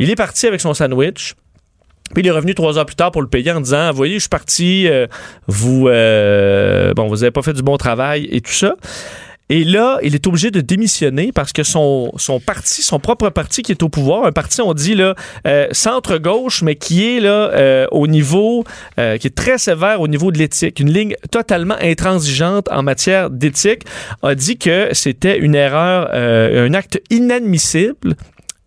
Il 0.00 0.10
est 0.10 0.16
parti 0.16 0.46
avec 0.46 0.60
son 0.60 0.74
sandwich. 0.74 1.34
Puis 2.14 2.22
il 2.22 2.26
est 2.26 2.32
revenu 2.32 2.54
trois 2.54 2.78
heures 2.78 2.86
plus 2.86 2.96
tard 2.96 3.12
pour 3.12 3.22
le 3.22 3.28
payer 3.28 3.52
en 3.52 3.60
disant, 3.60 3.92
voyez, 3.92 4.14
je 4.14 4.20
suis 4.20 4.28
parti, 4.28 4.88
euh, 4.88 5.06
vous, 5.46 5.88
euh, 5.88 6.92
bon, 6.94 7.06
vous 7.06 7.22
avez 7.22 7.30
pas 7.30 7.42
fait 7.42 7.52
du 7.52 7.62
bon 7.62 7.76
travail 7.76 8.28
et 8.30 8.40
tout 8.40 8.52
ça. 8.52 8.74
Et 9.50 9.64
là, 9.64 9.98
il 10.04 10.14
est 10.14 10.28
obligé 10.28 10.52
de 10.52 10.60
démissionner 10.60 11.32
parce 11.32 11.52
que 11.52 11.64
son, 11.64 12.12
son 12.16 12.38
parti, 12.38 12.82
son 12.82 13.00
propre 13.00 13.30
parti 13.30 13.62
qui 13.62 13.72
est 13.72 13.82
au 13.82 13.88
pouvoir, 13.88 14.24
un 14.24 14.30
parti, 14.30 14.62
on 14.62 14.74
dit 14.74 14.94
là, 14.94 15.16
euh, 15.44 15.66
centre-gauche, 15.72 16.62
mais 16.62 16.76
qui 16.76 17.16
est 17.16 17.20
là 17.20 17.50
euh, 17.52 17.86
au 17.90 18.06
niveau, 18.06 18.62
euh, 19.00 19.18
qui 19.18 19.26
est 19.26 19.34
très 19.34 19.58
sévère 19.58 20.00
au 20.00 20.06
niveau 20.06 20.30
de 20.30 20.38
l'éthique, 20.38 20.78
une 20.78 20.92
ligne 20.92 21.16
totalement 21.32 21.74
intransigeante 21.80 22.68
en 22.70 22.84
matière 22.84 23.28
d'éthique, 23.28 23.82
a 24.22 24.36
dit 24.36 24.56
que 24.56 24.90
c'était 24.92 25.38
une 25.38 25.56
erreur, 25.56 26.10
euh, 26.14 26.68
un 26.68 26.74
acte 26.74 27.02
inadmissible 27.10 28.14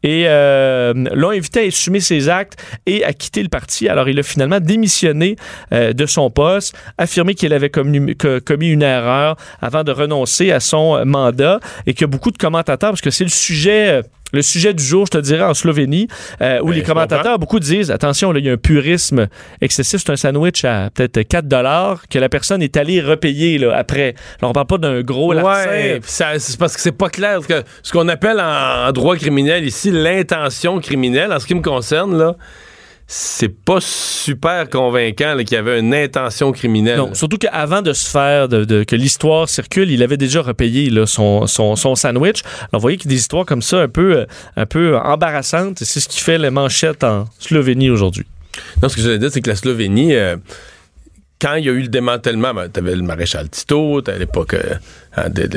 et 0.04 0.26
euh, 0.28 0.94
l'ont 1.14 1.32
invité 1.32 1.62
à 1.62 1.64
assumer 1.64 2.02
ses 2.02 2.30
actes 2.30 2.62
et 2.86 3.04
à 3.04 3.14
quitter 3.14 3.42
le 3.42 3.50
parti. 3.50 3.88
Alors, 3.88 4.10
il 4.10 4.20
a 4.20 4.24
finalement 4.24 4.60
démissionné 4.60 5.38
euh, 5.72 5.94
de 5.94 6.06
son 6.06 6.30
poste, 6.30 6.76
affirmé 6.98 7.34
qu'il 7.36 7.54
avait 7.54 7.70
commis, 7.70 8.16
que- 8.16 8.40
commis 8.40 8.70
une 8.70 8.84
erreur 8.84 9.38
avant 9.62 9.84
de 9.84 9.92
renoncer 9.92 10.52
à 10.52 10.60
son 10.60 11.06
mandat 11.06 11.60
et 11.86 11.94
qu'il 11.94 12.02
y 12.02 12.04
a 12.04 12.08
beaucoup 12.08 12.32
de 12.32 12.38
commentateurs, 12.38 12.92
parce 12.92 13.02
que 13.02 13.12
c'est 13.12 13.24
le 13.24 13.30
sujet... 13.30 14.02
le 14.34 14.42
sujet 14.42 14.74
du 14.74 14.84
jour, 14.84 15.06
je 15.06 15.12
te 15.12 15.18
dirais, 15.20 15.44
en 15.44 15.54
Slovénie, 15.54 16.08
euh, 16.42 16.60
où 16.62 16.68
Ben, 16.68 16.74
les 16.74 16.84
commentateurs, 16.84 17.40
beaucoup 17.40 17.60
disent, 17.60 17.92
attention, 17.92 18.32
là, 18.32 18.40
il 18.40 18.46
y 18.46 18.50
a 18.50 18.54
un 18.54 18.58
purisme 18.58 19.28
excessif, 19.62 20.02
c'est 20.04 20.12
un 20.12 20.16
sandwich 20.16 20.66
à 20.66 20.90
peut-être 20.94 21.22
4 21.22 21.48
dollars 21.48 22.08
que 22.10 22.20
la 22.20 22.30
personne 22.30 22.62
est 22.62 22.76
allée 22.76 23.00
repayer 23.00 23.60
là, 23.60 23.76
après. 23.76 24.16
Là, 24.42 24.50
on 24.50 24.54
parle 24.54 24.68
pas 24.68 24.78
d'un 24.80 25.02
gros 25.02 25.34
larcin. 25.34 25.70
Ouais, 25.70 26.02
c'est 26.04 26.58
parce 26.58 26.76
que 26.76 26.82
c'est 26.82 26.92
pas 26.92 27.10
clair. 27.10 27.40
que 27.48 27.64
ce 27.84 27.92
qu'on 27.92 28.08
appelle 28.08 28.40
en, 28.40 28.88
en 28.88 28.92
droit 28.92 29.16
criminel 29.16 29.66
ici 29.66 29.92
l'intention 29.92 30.80
criminelle, 30.80 31.32
en 31.32 31.40
ce 31.40 31.46
qui 31.46 31.56
me 31.56 31.62
concerne, 31.62 32.18
là, 32.18 32.36
c'est 33.08 33.50
pas 33.50 33.80
super 33.82 34.70
convaincant 34.70 35.36
qu'il 35.38 35.54
y 35.54 35.56
avait 35.56 35.80
une 35.80 35.94
intention 35.94 36.52
criminelle. 36.52 36.98
Non, 36.98 37.14
surtout 37.14 37.38
qu'avant 37.38 37.82
de 37.82 37.94
se 37.94 38.10
faire, 38.10 38.48
de, 38.48 38.64
de- 38.64 38.84
que 38.84 38.96
l'histoire 38.96 39.50
circule, 39.50 39.92
il 39.92 40.02
avait 40.02 40.18
déjà 40.18 40.42
repayé 40.42 40.90
là, 40.90 41.06
son, 41.06 41.46
son, 41.48 41.76
son 41.76 41.96
sandwich. 41.96 42.44
Alors, 42.44 42.70
vous 42.74 42.80
voyez 42.80 42.98
qu'il 42.98 43.12
y 43.12 43.14
a 43.14 43.16
des 43.16 43.22
histoires 43.22 43.46
comme 43.46 43.62
ça 43.62 43.82
un 43.82 43.88
peu, 43.90 44.20
euh, 44.20 44.26
un 44.56 44.66
peu 44.66 44.98
embarrassantes. 44.98 45.80
C'est 45.80 46.00
ce 46.00 46.08
qui 46.08 46.22
fait 46.22 46.38
les 46.38 46.50
manchettes 46.50 47.04
en 47.04 47.26
Slovénie 47.40 47.90
aujourd'hui. 47.90 48.26
Non, 48.82 48.90
ce 48.90 48.96
que 48.96 49.02
j'allais 49.02 49.20
dire, 49.20 49.32
c'est 49.32 49.42
que 49.42 49.50
la 49.50 49.56
Slovénie, 49.56 50.16
euh, 50.16 50.38
quand 51.42 51.56
il 51.56 51.66
y 51.66 51.70
a 51.70 51.74
eu 51.74 51.82
le 51.82 51.88
démantèlement, 51.88 52.54
ben, 52.54 52.70
t'avais 52.70 52.96
le 52.96 53.02
maréchal 53.02 53.50
Tito, 53.50 54.02
à 54.08 54.18
l'époque 54.18 54.54
euh, 54.54 54.76
hein, 55.18 55.30
de, 55.30 55.50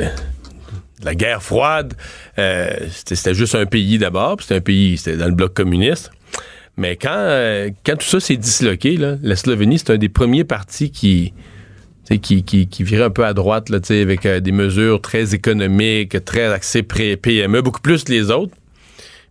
la 1.03 1.15
guerre 1.15 1.43
froide, 1.43 1.93
euh, 2.39 2.69
c'était 2.91 3.15
c'était 3.15 3.33
juste 3.33 3.55
un 3.55 3.65
pays 3.65 3.97
d'abord, 3.97 4.37
puis 4.37 4.45
c'était 4.45 4.57
un 4.57 4.61
pays, 4.61 4.97
c'était 4.97 5.17
dans 5.17 5.27
le 5.27 5.33
bloc 5.35 5.53
communiste. 5.53 6.11
Mais 6.77 6.95
quand, 6.95 7.09
euh, 7.11 7.69
quand 7.85 7.97
tout 7.97 8.05
ça 8.05 8.19
s'est 8.19 8.37
disloqué, 8.37 8.97
là, 8.97 9.15
la 9.23 9.35
Slovénie, 9.35 9.79
c'est 9.79 9.89
un 9.89 9.97
des 9.97 10.09
premiers 10.09 10.43
partis 10.43 10.91
qui, 10.91 11.33
qui, 12.21 12.43
qui, 12.43 12.67
qui 12.67 12.83
virait 12.83 13.05
un 13.05 13.09
peu 13.09 13.25
à 13.25 13.33
droite, 13.33 13.69
là, 13.69 13.79
avec 13.89 14.25
euh, 14.25 14.39
des 14.39 14.51
mesures 14.51 15.01
très 15.01 15.33
économiques, 15.33 16.23
très 16.23 16.45
axées 16.45 16.83
PME, 16.83 17.61
beaucoup 17.61 17.81
plus 17.81 18.03
que 18.03 18.11
les 18.11 18.29
autres. 18.29 18.53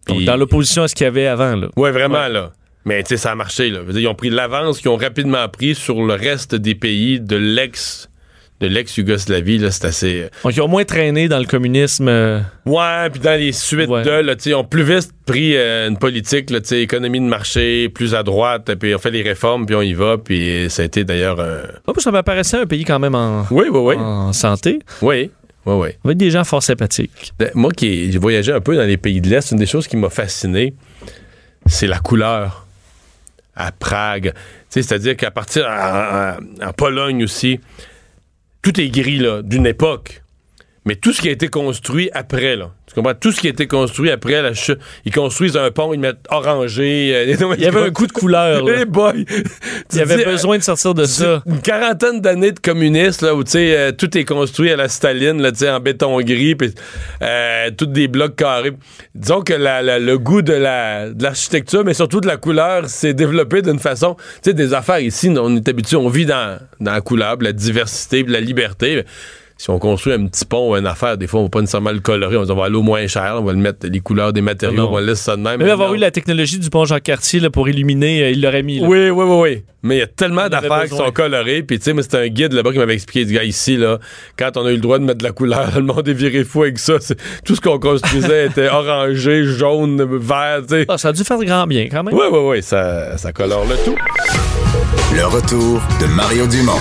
Donc, 0.08 0.24
dans 0.24 0.36
l'opposition 0.36 0.82
à 0.82 0.88
ce 0.88 0.94
qu'il 0.94 1.04
y 1.04 1.08
avait 1.08 1.26
avant. 1.26 1.56
Là. 1.56 1.68
Ouais, 1.76 1.90
vraiment, 1.90 2.28
là. 2.28 2.52
Mais 2.84 3.04
ça 3.04 3.32
a 3.32 3.34
marché, 3.34 3.70
là. 3.70 3.80
Dire, 3.82 3.98
ils 3.98 4.08
ont 4.08 4.14
pris 4.14 4.30
l'avance 4.30 4.78
qu'ils 4.78 4.90
ont 4.90 4.96
rapidement 4.96 5.48
pris 5.48 5.74
sur 5.74 6.04
le 6.04 6.14
reste 6.14 6.54
des 6.54 6.74
pays 6.74 7.20
de 7.20 7.36
l'ex 7.36 8.08
de 8.60 8.66
l'ex-Yougoslavie, 8.68 9.58
là, 9.58 9.70
c'est 9.70 9.84
assez... 9.84 10.22
euh, 10.22 10.28
Donc, 10.42 10.56
ils 10.56 10.62
ont 10.62 10.68
moins 10.68 10.84
traîné 10.84 11.28
dans 11.28 11.38
le 11.38 11.44
communisme. 11.44 12.08
euh, 12.08 12.40
Ouais, 12.64 13.10
puis 13.10 13.20
dans 13.20 13.38
les 13.38 13.52
suites 13.52 13.88
Ouais. 13.90 14.02
de, 14.02 14.10
là, 14.10 14.34
tu 14.34 14.44
sais, 14.44 14.50
ils 14.50 14.54
ont 14.54 14.64
plus 14.64 14.82
vite 14.82 15.10
pris 15.26 15.54
euh, 15.56 15.88
une 15.88 15.98
politique, 15.98 16.48
là, 16.50 16.60
tu 16.62 16.68
sais, 16.68 16.80
économie 16.80 17.20
de 17.20 17.26
marché, 17.26 17.88
plus 17.90 18.14
à 18.14 18.22
droite, 18.22 18.74
puis 18.76 18.94
on 18.94 18.98
fait 18.98 19.10
les 19.10 19.22
réformes, 19.22 19.66
puis 19.66 19.74
on 19.74 19.82
y 19.82 19.92
va, 19.92 20.16
puis 20.16 20.66
ça 20.70 20.82
a 20.82 20.84
été 20.86 21.04
d'ailleurs... 21.04 21.38
euh, 21.38 21.64
oh, 21.86 21.92
ça 21.98 22.10
m'apparaissait 22.10 22.56
un 22.58 22.66
pays 22.66 22.84
quand 22.84 22.98
même 22.98 23.14
en, 23.14 23.44
Oui, 23.50 23.66
oui, 23.70 23.78
oui. 23.78 23.94
en 23.98 24.32
santé, 24.32 24.78
Oui, 25.02 25.30
oui, 25.66 25.74
oui. 25.74 25.88
avec 26.04 26.16
des 26.16 26.30
gens 26.30 26.44
fort 26.44 26.62
sympathiques. 26.62 27.32
Ben, 27.38 27.50
Moi 27.54 27.72
qui 27.72 27.86
ai- 27.88 28.12
j'ai 28.12 28.18
voyagé 28.18 28.52
un 28.52 28.60
peu 28.60 28.74
dans 28.74 28.84
les 28.86 28.96
pays 28.96 29.20
de 29.20 29.28
l'Est, 29.28 29.50
une 29.50 29.58
des 29.58 29.66
choses 29.66 29.86
qui 29.86 29.98
m'a 29.98 30.08
fasciné, 30.08 30.72
c'est 31.66 31.86
la 31.88 31.98
couleur 31.98 32.66
à 33.54 33.70
Prague. 33.72 34.32
Tu 34.32 34.40
sais, 34.70 34.82
C'est-à-dire 34.82 35.16
qu'à 35.16 35.30
partir 35.30 35.66
en, 35.66 35.70
en- 36.64 36.68
en 36.68 36.72
Pologne 36.72 37.24
aussi, 37.24 37.58
tout 38.66 38.80
est 38.80 38.88
gris 38.88 39.18
là, 39.18 39.42
d'une 39.42 39.64
époque. 39.64 40.24
Mais 40.86 40.94
tout 40.94 41.12
ce 41.12 41.20
qui 41.20 41.28
a 41.28 41.32
été 41.32 41.48
construit 41.48 42.08
après, 42.14 42.56
là, 42.56 42.70
tu 42.86 42.94
comprends? 42.94 43.12
Tout 43.14 43.32
ce 43.32 43.40
qui 43.40 43.48
a 43.48 43.50
été 43.50 43.66
construit 43.66 44.10
après 44.10 44.40
la 44.40 44.54
chute, 44.54 44.78
ils 45.04 45.12
construisent 45.12 45.56
un 45.56 45.70
pont, 45.72 45.92
ils 45.92 45.98
mettent 45.98 46.24
orangé. 46.30 47.10
euh, 47.12 47.24
Il 47.58 47.62
y 47.62 47.66
avait 47.66 47.82
un 47.82 47.90
coup 47.90 48.06
de 48.06 48.12
couleur. 48.12 48.64
là. 48.64 48.72
Hey 48.78 48.84
boy! 48.84 49.26
Il 49.92 49.98
y 49.98 50.00
avait 50.00 50.24
besoin 50.24 50.58
de 50.58 50.62
sortir 50.62 50.94
de 50.94 51.04
ça. 51.04 51.42
une 51.46 51.60
quarantaine 51.60 52.20
d'années 52.20 52.52
de 52.52 52.60
communistes 52.60 53.22
là 53.22 53.34
où 53.34 53.42
tu 53.42 53.50
sais 53.52 53.76
euh, 53.76 53.90
tout 53.92 54.16
est 54.16 54.24
construit 54.24 54.70
à 54.70 54.76
la 54.76 54.88
Staline 54.88 55.42
là 55.42 55.50
tu 55.52 55.58
sais 55.58 55.70
en 55.70 55.80
béton 55.80 56.20
gris 56.20 56.54
puis 56.54 56.72
euh, 57.22 57.70
tous 57.76 57.86
des 57.86 58.06
blocs 58.08 58.36
carrés. 58.36 58.72
Disons 59.14 59.42
que 59.42 59.54
la- 59.54 59.82
la- 59.82 59.98
le 59.98 60.18
goût 60.18 60.42
de 60.42 60.52
la 60.52 61.10
de 61.10 61.22
l'architecture 61.22 61.84
mais 61.84 61.94
surtout 61.94 62.20
de 62.20 62.26
la 62.28 62.36
couleur 62.36 62.88
s'est 62.88 63.14
développé 63.14 63.60
d'une 63.62 63.78
façon 63.80 64.14
tu 64.14 64.22
sais 64.50 64.54
des 64.54 64.72
affaires 64.72 65.00
ici 65.00 65.30
on 65.36 65.56
est 65.56 65.68
habitué 65.68 65.96
on 65.96 66.08
vit 66.08 66.26
dans 66.26 66.58
dans 66.80 66.92
la 66.92 67.00
couleur, 67.00 67.36
la 67.40 67.52
diversité, 67.52 68.22
la 68.28 68.40
liberté. 68.40 69.04
Si 69.58 69.70
on 69.70 69.78
construit 69.78 70.12
un 70.12 70.26
petit 70.26 70.44
pont 70.44 70.72
ou 70.72 70.76
une 70.76 70.86
affaire, 70.86 71.16
des 71.16 71.26
fois, 71.26 71.40
on 71.40 71.44
va 71.44 71.48
pas 71.48 71.60
nécessairement 71.60 71.90
le 71.90 72.00
colorer. 72.00 72.36
On 72.36 72.40
va 72.40 72.44
dire, 72.46 72.54
on 72.54 72.58
va 72.60 72.66
aller 72.66 72.76
au 72.76 72.82
moins 72.82 73.06
cher, 73.06 73.36
on 73.38 73.42
va 73.42 73.52
le 73.52 73.58
mettre 73.58 73.86
les 73.86 74.00
couleurs 74.00 74.34
des 74.34 74.42
matériaux, 74.42 74.82
Non. 74.82 74.88
on 74.90 74.94
va 74.94 75.00
laisser 75.00 75.22
ça 75.22 75.36
de 75.36 75.40
même. 75.40 75.58
Même 75.60 75.70
avoir 75.70 75.94
eu 75.94 75.96
la 75.96 76.10
technologie 76.10 76.58
du 76.58 76.68
pont 76.68 76.84
Jean-Cartier 76.84 77.40
là, 77.40 77.48
pour 77.48 77.66
illuminer, 77.66 78.22
euh, 78.24 78.30
il 78.32 78.42
l'aurait 78.42 78.62
mis. 78.62 78.80
là. 78.80 78.86
Oui, 78.86 79.08
oui, 79.08 79.24
oui, 79.26 79.36
oui. 79.40 79.64
Mais 79.82 79.96
il 79.96 79.98
y 80.00 80.02
a 80.02 80.06
tellement 80.06 80.48
d'affaires 80.50 80.84
qui 80.84 80.94
sont 80.96 81.10
colorées. 81.10 81.62
Puis, 81.62 81.78
tu 81.78 81.90
sais, 81.90 82.02
c'était 82.02 82.18
un 82.18 82.28
guide 82.28 82.52
là-bas 82.52 82.72
qui 82.72 82.78
m'avait 82.78 82.92
expliqué, 82.92 83.24
du 83.24 83.32
gars, 83.32 83.44
ici, 83.44 83.78
là, 83.78 83.98
quand 84.38 84.58
on 84.58 84.66
a 84.66 84.70
eu 84.72 84.74
le 84.74 84.80
droit 84.80 84.98
de 84.98 85.04
mettre 85.04 85.18
de 85.18 85.24
la 85.24 85.32
couleur, 85.32 85.70
le 85.76 85.82
monde 85.82 86.06
est 86.06 86.12
viré 86.12 86.44
fou 86.44 86.64
avec 86.64 86.78
ça. 86.78 86.94
Tout 87.46 87.54
ce 87.54 87.60
qu'on 87.62 87.78
construisait 87.78 88.46
était 88.50 88.68
orangé, 88.68 89.44
jaune, 89.44 90.04
vert, 90.18 90.60
tu 90.68 90.74
sais. 90.74 90.84
Ah, 90.88 90.98
ça 90.98 91.08
a 91.08 91.12
dû 91.14 91.24
faire 91.24 91.38
grand 91.42 91.66
bien 91.66 91.86
quand 91.90 92.02
même. 92.02 92.12
Oui, 92.14 92.26
oui, 92.30 92.38
oui, 92.42 92.62
ça, 92.62 93.16
ça 93.16 93.32
colore 93.32 93.64
le 93.64 93.76
tout. 93.86 93.96
Le 95.16 95.24
retour 95.24 95.80
de 95.98 96.06
Mario 96.14 96.46
Dumont. 96.46 96.72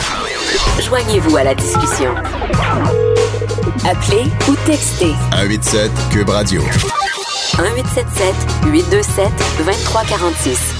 Joignez-vous 0.81 1.37
à 1.37 1.43
la 1.43 1.55
discussion. 1.55 2.13
Appelez 3.85 4.25
ou 4.49 4.55
textez 4.65 5.13
187 5.31 5.91
Cube 6.11 6.29
Radio. 6.29 6.61
1877 6.61 8.33
827 8.71 9.29
2346. 9.57 10.75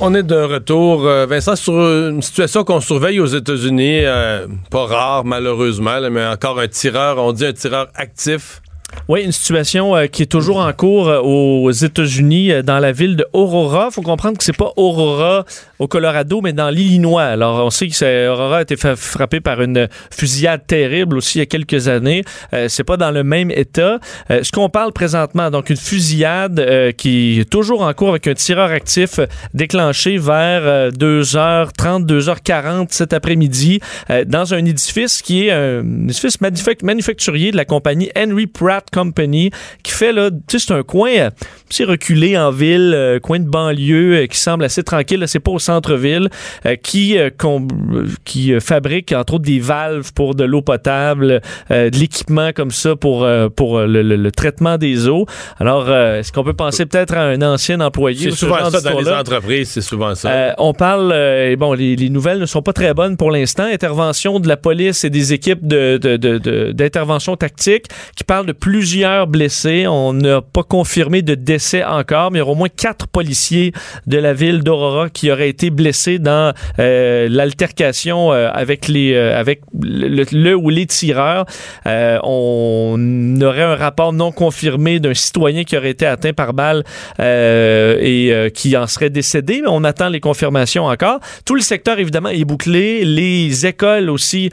On 0.00 0.14
est 0.14 0.22
de 0.22 0.34
retour, 0.34 1.06
euh, 1.06 1.26
Vincent, 1.26 1.56
sur 1.56 1.74
une 1.74 2.22
situation 2.22 2.64
qu'on 2.64 2.80
surveille 2.80 3.20
aux 3.20 3.26
États-Unis, 3.26 4.00
euh, 4.04 4.46
pas 4.70 4.86
rare 4.86 5.24
malheureusement, 5.24 5.98
là, 5.98 6.08
mais 6.08 6.24
encore 6.26 6.58
un 6.58 6.68
tireur, 6.68 7.18
on 7.18 7.32
dit 7.32 7.44
un 7.44 7.52
tireur 7.52 7.88
actif. 7.94 8.62
Oui, 9.08 9.22
une 9.24 9.32
situation 9.32 9.96
euh, 9.96 10.06
qui 10.06 10.22
est 10.22 10.26
toujours 10.26 10.58
en 10.58 10.72
cours 10.72 11.08
euh, 11.08 11.20
aux 11.20 11.70
États-Unis, 11.70 12.52
euh, 12.52 12.62
dans 12.62 12.78
la 12.78 12.92
ville 12.92 13.16
de 13.16 13.26
Aurora. 13.32 13.90
faut 13.90 14.02
comprendre 14.02 14.38
que 14.38 14.44
c'est 14.44 14.56
pas 14.56 14.72
Aurora 14.76 15.44
au 15.78 15.88
Colorado, 15.88 16.40
mais 16.40 16.52
dans 16.52 16.70
l'Illinois. 16.70 17.24
Alors, 17.24 17.64
on 17.66 17.70
sait 17.70 17.88
que 17.88 18.28
Aurora 18.28 18.58
a 18.58 18.62
été 18.62 18.76
fa- 18.76 18.94
frappé 18.96 19.40
par 19.40 19.60
une 19.60 19.88
fusillade 20.10 20.66
terrible 20.66 21.16
aussi 21.16 21.38
il 21.38 21.40
y 21.40 21.42
a 21.42 21.46
quelques 21.46 21.88
années. 21.88 22.22
C'est 22.68 22.84
pas 22.84 22.96
dans 22.96 23.10
le 23.10 23.24
même 23.24 23.50
état. 23.50 23.98
Ce 24.30 24.50
qu'on 24.52 24.68
parle 24.68 24.92
présentement, 24.92 25.50
donc 25.50 25.70
une 25.70 25.76
fusillade 25.76 26.92
qui 26.96 27.40
est 27.40 27.50
toujours 27.50 27.82
en 27.82 27.92
cours 27.94 28.10
avec 28.10 28.26
un 28.28 28.34
tireur 28.34 28.70
actif 28.70 29.18
déclenché 29.54 30.18
vers 30.18 30.62
euh, 30.64 30.90
2h30, 30.90 32.06
2h40 32.06 32.86
cet 32.90 33.12
après-midi 33.12 33.80
dans 34.26 34.54
un 34.54 34.64
édifice 34.64 35.22
qui 35.22 35.46
est 35.48 35.52
un 35.52 35.82
édifice 36.04 36.40
manufac- 36.40 36.84
manufacturier 36.84 37.50
de 37.50 37.56
la 37.56 37.64
compagnie 37.64 38.10
Henry 38.16 38.46
Pratt 38.46 38.81
Company 38.90 39.50
qui 39.82 39.92
fait 39.92 40.12
là, 40.12 40.30
tu 40.30 40.58
sais, 40.58 40.66
c'est 40.66 40.72
un 40.74 40.82
coin 40.82 41.10
euh, 41.10 41.30
assez 41.70 41.84
reculé 41.84 42.36
en 42.38 42.50
ville, 42.50 42.92
euh, 42.94 43.18
coin 43.20 43.38
de 43.40 43.48
banlieue 43.48 44.22
euh, 44.22 44.26
qui 44.26 44.38
semble 44.38 44.64
assez 44.64 44.82
tranquille. 44.82 45.22
C'est 45.26 45.40
pas 45.40 45.50
au 45.52 45.58
centre-ville, 45.58 46.28
euh, 46.66 46.76
qui 46.76 47.18
euh, 47.18 47.30
euh, 47.44 48.06
qui 48.24 48.52
euh, 48.52 48.60
fabrique 48.60 49.12
entre 49.12 49.34
autres 49.34 49.44
des 49.44 49.60
valves 49.60 50.12
pour 50.14 50.34
de 50.34 50.44
l'eau 50.44 50.62
potable, 50.62 51.40
euh, 51.70 51.90
de 51.90 51.96
l'équipement 51.98 52.52
comme 52.52 52.70
ça 52.70 52.96
pour 52.96 53.24
euh, 53.24 53.48
pour 53.48 53.78
euh, 53.78 53.86
le, 53.86 54.02
le- 54.02 54.16
le 54.16 54.30
traitement 54.30 54.78
des 54.78 55.08
eaux. 55.08 55.26
Alors, 55.58 55.86
euh, 55.88 56.18
est-ce 56.20 56.32
qu'on 56.32 56.44
peut 56.44 56.52
penser 56.52 56.86
peut-être 56.86 57.14
à 57.14 57.22
un 57.22 57.42
ancien 57.42 57.80
employé 57.80 58.18
C'est 58.18 58.28
ou 58.28 58.30
ce 58.32 58.36
souvent 58.46 58.70
ça 58.70 58.80
dans 58.80 58.98
les 58.98 59.08
entreprises, 59.20 59.68
c'est 59.70 59.80
souvent 59.80 60.14
ça. 60.14 60.30
Euh, 60.30 60.52
on 60.58 60.72
parle, 60.74 61.10
euh, 61.12 61.50
et 61.50 61.56
bon, 61.56 61.72
les, 61.72 61.96
les 61.96 62.08
nouvelles 62.10 62.38
ne 62.38 62.46
sont 62.46 62.62
pas 62.62 62.72
très 62.72 62.94
bonnes 62.94 63.16
pour 63.16 63.30
l'instant. 63.30 63.64
Intervention 63.64 64.40
de 64.40 64.48
la 64.48 64.56
police 64.56 65.04
et 65.04 65.10
des 65.10 65.32
équipes 65.32 65.66
de, 65.66 65.96
de- 65.98 66.16
de- 66.16 66.38
de- 66.38 66.72
d'intervention 66.72 67.36
tactique 67.36 67.86
qui 68.16 68.24
parlent 68.24 68.46
de 68.46 68.52
plusieurs 68.72 69.26
blessés. 69.26 69.86
On 69.86 70.14
n'a 70.14 70.40
pas 70.40 70.62
confirmé 70.62 71.20
de 71.20 71.34
décès 71.34 71.84
encore, 71.84 72.30
mais 72.30 72.38
il 72.38 72.40
y 72.40 72.42
aura 72.42 72.52
au 72.52 72.54
moins 72.54 72.70
quatre 72.70 73.06
policiers 73.06 73.74
de 74.06 74.16
la 74.16 74.32
ville 74.32 74.62
d'Aurora 74.62 75.10
qui 75.10 75.30
auraient 75.30 75.50
été 75.50 75.68
blessés 75.68 76.18
dans 76.18 76.54
euh, 76.78 77.28
l'altercation 77.28 78.32
euh, 78.32 78.48
avec 78.50 78.88
les 78.88 79.12
euh, 79.12 79.38
avec 79.38 79.60
le, 79.78 80.54
ou 80.54 80.70
les 80.70 80.86
tireurs. 80.86 81.44
On 81.84 83.38
aurait 83.42 83.62
un 83.62 83.76
rapport 83.76 84.14
non 84.14 84.32
confirmé 84.32 85.00
d'un 85.00 85.12
citoyen 85.12 85.64
qui 85.64 85.76
aurait 85.76 85.90
été 85.90 86.06
atteint 86.06 86.32
par 86.32 86.54
balle 86.54 86.82
et 87.18 88.50
qui 88.54 88.74
en 88.74 88.86
serait 88.86 89.10
décédé. 89.10 89.60
Mais 89.60 89.68
on 89.68 89.84
attend 89.84 90.08
les 90.08 90.20
confirmations 90.20 90.86
encore. 90.86 91.20
Tout 91.44 91.56
le 91.56 91.60
secteur 91.60 91.98
évidemment 91.98 92.30
est 92.30 92.46
bouclé. 92.46 93.04
Les 93.04 93.66
écoles 93.66 94.08
aussi 94.08 94.48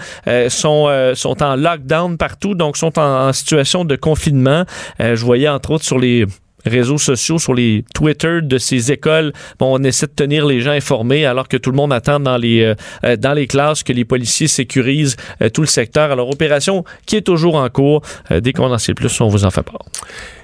sont 0.50 1.14
sont 1.14 1.42
en 1.42 1.56
lockdown 1.56 2.18
partout, 2.18 2.54
donc 2.54 2.76
sont 2.76 3.00
en, 3.00 3.30
en 3.30 3.34
situation 3.34 3.86
de 3.86 3.96
confinement. 4.10 4.66
je 5.00 5.24
voyais 5.24 5.50
entre 5.50 5.72
autres 5.72 5.86
sur 5.86 6.00
les 6.00 6.26
réseaux 6.66 6.98
sociaux, 6.98 7.40
sur 7.40 7.54
les 7.54 7.84
Twitter 7.94 8.40
de 8.42 8.58
ces 8.58 8.92
écoles. 8.92 9.34
On 9.60 9.84
essaie 9.84 10.08
de 10.08 10.12
tenir 10.12 10.46
les 10.46 10.62
gens 10.62 10.72
informés 10.72 11.26
alors 11.26 11.48
que 11.48 11.58
tout 11.58 11.72
le 11.72 11.78
monde 11.78 11.94
attend 11.94 12.20
dans 12.20 12.38
les, 12.38 12.62
euh, 12.62 12.76
euh 13.04 13.46
classes 13.46 13.84
que 13.84 13.94
les 13.94 14.06
policiers 14.06 14.48
sécurisent 14.48 15.16
euh, 15.42 15.50
tout 15.50 15.62
le 15.62 15.68
secteur. 15.68 16.12
Alors, 16.12 16.30
opération 16.30 16.84
qui 17.06 17.16
est 17.16 17.22
toujours 17.22 17.56
en 17.56 17.70
cours. 17.70 18.02
Euh, 18.32 18.40
dès 18.40 18.54
qu'on 18.54 18.72
en 18.72 18.78
sait 18.78 18.94
plus, 18.94 19.22
on 19.22 19.28
vous 19.28 19.46
en 19.46 19.52
fait 19.52 19.64
part. 19.64 19.86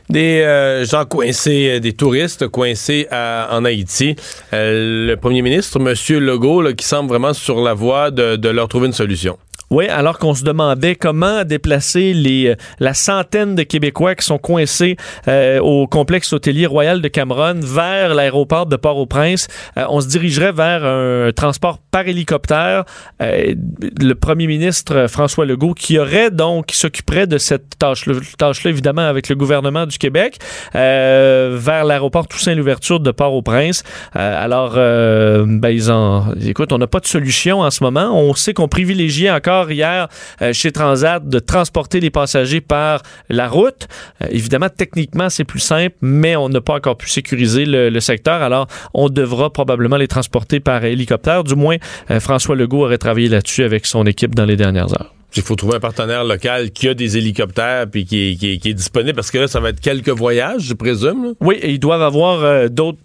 Des 0.09 0.41
euh, 0.41 0.85
gens 0.85 1.05
coincés, 1.05 1.79
des 1.79 1.93
touristes 1.93 2.47
coincés 2.47 3.07
en 3.11 3.65
Haïti. 3.65 4.15
Euh, 4.53 5.07
le 5.07 5.15
premier 5.15 5.41
ministre, 5.41 5.79
M. 5.79 6.19
Legault, 6.19 6.73
qui 6.73 6.85
semble 6.85 7.09
vraiment 7.09 7.33
sur 7.33 7.63
la 7.63 7.73
voie 7.73 8.11
de 8.11 8.49
leur 8.49 8.67
trouver 8.67 8.87
une 8.87 8.93
solution. 8.93 9.37
Oui, 9.71 9.87
alors 9.87 10.19
qu'on 10.19 10.35
se 10.35 10.43
demandait 10.43 10.95
comment 10.95 11.43
déplacer 11.43 12.13
les, 12.13 12.49
euh, 12.49 12.55
la 12.79 12.93
centaine 12.93 13.55
de 13.55 13.63
Québécois 13.63 14.13
qui 14.13 14.23
sont 14.23 14.37
coincés 14.37 14.95
euh, 15.27 15.59
au 15.59 15.87
complexe 15.87 16.33
hôtelier 16.33 16.67
royal 16.67 17.01
de 17.01 17.07
Cameron 17.07 17.59
vers 17.61 18.13
l'aéroport 18.13 18.67
de 18.67 18.75
Port-au-Prince. 18.75 19.47
Euh, 19.77 19.85
on 19.89 20.01
se 20.01 20.07
dirigerait 20.07 20.51
vers 20.51 20.85
un 20.85 21.31
transport 21.35 21.79
par 21.89 22.07
hélicoptère. 22.07 22.85
Le 23.19 24.13
premier 24.13 24.47
ministre 24.47 25.07
François 25.07 25.45
Legault, 25.45 25.73
qui 25.73 25.97
aurait 25.97 26.29
donc, 26.29 26.67
qui 26.67 26.77
s'occuperait 26.77 27.25
de 27.25 27.37
cette 27.37 27.79
tâche-là, 27.79 28.15
tâche 28.37 28.65
évidemment 28.65 29.07
avec 29.07 29.29
le 29.29 29.35
gouvernement 29.35 29.85
du 29.85 29.97
Québec, 29.97 30.37
vers 30.73 31.85
l'aéroport 31.85 32.27
Toussaint-Louverture 32.27 32.99
de 32.99 33.11
Port-au-Prince. 33.11 33.83
alors, 34.13 34.73
ben, 34.73 35.69
ils 35.69 35.91
en, 35.91 36.33
écoute, 36.45 36.73
on 36.73 36.77
n'a 36.77 36.87
pas 36.87 36.99
de 36.99 37.07
solution 37.07 37.61
en 37.61 37.71
ce 37.71 37.83
moment. 37.83 38.11
On 38.13 38.33
sait 38.33 38.53
qu'on 38.53 38.67
privilégiait 38.67 39.31
encore 39.31 39.54
hier 39.63 40.07
euh, 40.41 40.53
chez 40.53 40.71
Transat 40.71 41.27
de 41.27 41.39
transporter 41.39 41.99
les 41.99 42.09
passagers 42.09 42.61
par 42.61 43.01
la 43.29 43.47
route. 43.47 43.87
Euh, 44.21 44.27
évidemment, 44.29 44.69
techniquement, 44.69 45.29
c'est 45.29 45.43
plus 45.43 45.59
simple, 45.59 45.95
mais 46.01 46.35
on 46.35 46.49
n'a 46.49 46.61
pas 46.61 46.75
encore 46.75 46.97
pu 46.97 47.09
sécuriser 47.09 47.65
le, 47.65 47.89
le, 47.89 47.99
secteur. 47.99 48.41
Alors, 48.41 48.67
on 48.93 49.09
devra 49.09 49.51
probablement 49.51 49.97
les 49.97 50.07
transporter 50.07 50.59
par 50.59 50.83
hélicoptère. 50.83 51.43
Du 51.43 51.55
moins, 51.55 51.77
euh, 52.11 52.19
François 52.19 52.55
Legault 52.55 52.85
aurait 52.85 52.97
travaillé 52.97 53.29
là-dessus 53.29 53.63
avec 53.63 53.85
son 53.85 54.05
équipe 54.05 54.35
dans 54.35 54.45
les 54.45 54.55
dernières 54.55 54.93
heures. 54.93 55.15
Il 55.37 55.41
faut 55.41 55.55
trouver 55.55 55.75
un 55.75 55.79
partenaire 55.81 56.23
local 56.23 56.71
qui 56.71 56.87
a 56.87 56.93
des 56.93 57.17
hélicoptères 57.17 57.87
puis 57.89 58.05
qui, 58.05 58.37
qui, 58.37 58.57
qui 58.57 58.69
est 58.69 58.73
disponible 58.73 59.15
parce 59.15 59.31
que 59.31 59.39
là, 59.39 59.47
ça 59.47 59.59
va 59.59 59.69
être 59.69 59.81
quelques 59.81 60.09
voyages, 60.09 60.61
je 60.61 60.73
présume. 60.73 61.25
Là. 61.25 61.31
Oui, 61.41 61.55
et 61.61 61.71
ils 61.71 61.79
doivent 61.79 62.01
avoir 62.01 62.41
euh, 62.43 62.69
d'autres 62.69 62.99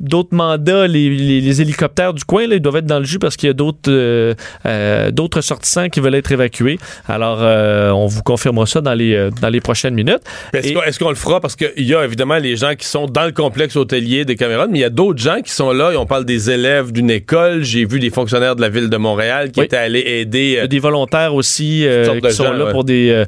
d'autres 0.00 0.34
mandats, 0.34 0.86
les, 0.86 1.10
les, 1.10 1.40
les, 1.40 1.60
hélicoptères 1.60 2.14
du 2.14 2.24
coin, 2.24 2.46
là, 2.46 2.56
ils 2.56 2.60
doivent 2.60 2.76
être 2.76 2.86
dans 2.86 2.98
le 2.98 3.04
jus 3.04 3.18
parce 3.18 3.36
qu'il 3.36 3.48
y 3.48 3.50
a 3.50 3.54
d'autres 3.54 3.90
euh, 3.90 4.34
euh, 4.64 5.10
d'autres 5.10 5.42
sortissants 5.42 5.88
qui 5.88 6.00
veulent 6.00 6.14
être 6.14 6.32
évacués. 6.32 6.78
Alors, 7.06 7.38
euh, 7.40 7.90
on 7.90 8.06
vous 8.06 8.22
confirmera 8.22 8.66
ça 8.66 8.80
dans 8.80 8.94
les, 8.94 9.30
dans 9.40 9.48
les 9.48 9.60
prochaines 9.60 9.94
minutes. 9.94 10.20
Est-ce 10.52 10.98
qu'on 10.98 11.08
est 11.08 11.10
le 11.10 11.16
fera? 11.16 11.40
Parce 11.40 11.56
qu'il 11.56 11.86
y 11.86 11.94
a 11.94 12.04
évidemment 12.04 12.38
les 12.38 12.56
gens 12.56 12.74
qui 12.74 12.86
sont 12.86 13.06
dans 13.06 13.24
le 13.24 13.32
complexe 13.32 13.76
hôtelier 13.76 14.24
des 14.24 14.36
Cameroun, 14.36 14.68
mais 14.70 14.78
il 14.78 14.82
y 14.82 14.84
a 14.84 14.90
d'autres 14.90 15.20
gens 15.20 15.40
qui 15.42 15.50
sont 15.50 15.72
là 15.72 15.92
et 15.92 15.96
on 15.96 16.06
parle 16.06 16.24
des 16.24 16.50
élèves 16.50 16.92
d'une 16.92 17.10
école. 17.10 17.62
J'ai 17.62 17.84
vu 17.84 18.00
des 18.00 18.10
fonctionnaires 18.10 18.56
de 18.56 18.60
la 18.62 18.68
ville 18.68 18.88
de 18.88 18.96
Montréal 18.96 19.50
qui 19.50 19.60
oui. 19.60 19.66
étaient 19.66 19.76
allés 19.76 20.04
aider. 20.06 20.60
Euh, 20.62 20.66
des 20.66 20.78
volontaires 20.78 21.34
aussi 21.34 21.86
qui 21.86 22.32
sont 22.32 22.44
gens, 22.44 22.52
là 22.52 22.66
ouais. 22.66 22.70
pour, 22.72 22.84
des, 22.84 23.24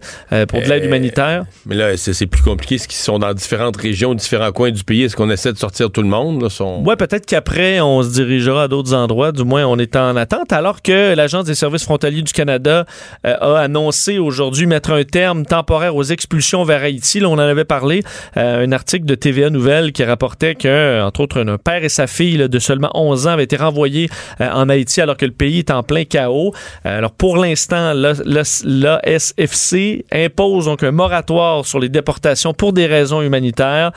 pour 0.48 0.60
de 0.60 0.66
l'aide 0.66 0.84
humanitaire. 0.84 1.44
Mais 1.66 1.74
là, 1.74 1.96
c'est 1.96 2.26
plus 2.26 2.42
compliqué. 2.42 2.78
ce 2.78 2.88
qui 2.88 2.96
sont 2.96 3.18
dans 3.18 3.34
différentes 3.34 3.76
régions, 3.76 4.14
différents 4.14 4.52
coins 4.52 4.70
du 4.70 4.84
pays? 4.84 5.04
Est-ce 5.04 5.16
qu'on 5.16 5.30
essaie 5.30 5.52
de 5.52 5.58
sortir 5.58 5.90
tout 5.90 5.97
le 6.02 6.08
monde? 6.08 6.42
Là. 6.42 6.48
Ouais, 6.84 6.96
peut-être 6.96 7.26
qu'après, 7.26 7.80
on 7.80 8.02
se 8.02 8.10
dirigera 8.10 8.64
à 8.64 8.68
d'autres 8.68 8.94
endroits. 8.94 9.32
Du 9.32 9.44
moins, 9.44 9.66
on 9.66 9.78
est 9.78 9.96
en 9.96 10.16
attente. 10.16 10.52
Alors 10.52 10.82
que 10.82 11.14
l'Agence 11.14 11.44
des 11.44 11.54
services 11.54 11.84
frontaliers 11.84 12.22
du 12.22 12.32
Canada 12.32 12.84
euh, 13.26 13.36
a 13.40 13.60
annoncé 13.60 14.18
aujourd'hui 14.18 14.66
mettre 14.66 14.92
un 14.92 15.04
terme 15.04 15.44
temporaire 15.44 15.96
aux 15.96 16.04
expulsions 16.04 16.64
vers 16.64 16.82
Haïti. 16.82 17.20
Là, 17.20 17.28
on 17.28 17.34
en 17.34 17.38
avait 17.38 17.64
parlé. 17.64 18.02
Euh, 18.36 18.64
un 18.64 18.72
article 18.72 19.06
de 19.06 19.14
TVA 19.14 19.50
Nouvelle 19.50 19.92
qui 19.92 20.04
rapportait 20.04 20.54
que, 20.54 21.02
entre 21.02 21.20
autres, 21.20 21.40
un 21.40 21.58
père 21.58 21.84
et 21.84 21.88
sa 21.88 22.06
fille 22.06 22.48
de 22.48 22.58
seulement 22.58 22.90
11 22.94 23.26
ans 23.26 23.30
avaient 23.30 23.44
été 23.44 23.56
renvoyés 23.56 24.08
euh, 24.40 24.50
en 24.50 24.68
Haïti 24.68 25.00
alors 25.00 25.16
que 25.16 25.26
le 25.26 25.32
pays 25.32 25.60
est 25.60 25.70
en 25.70 25.82
plein 25.82 26.04
chaos. 26.04 26.52
alors, 26.84 27.12
pour 27.12 27.36
l'instant, 27.36 27.92
l'ASFC 27.94 30.04
impose 30.12 30.66
donc 30.66 30.82
un 30.82 30.90
moratoire 30.90 31.64
sur 31.64 31.78
les 31.78 31.88
déportations 31.88 32.54
pour 32.54 32.72
des 32.72 32.86
raisons 32.86 33.22
humanitaires. 33.22 33.92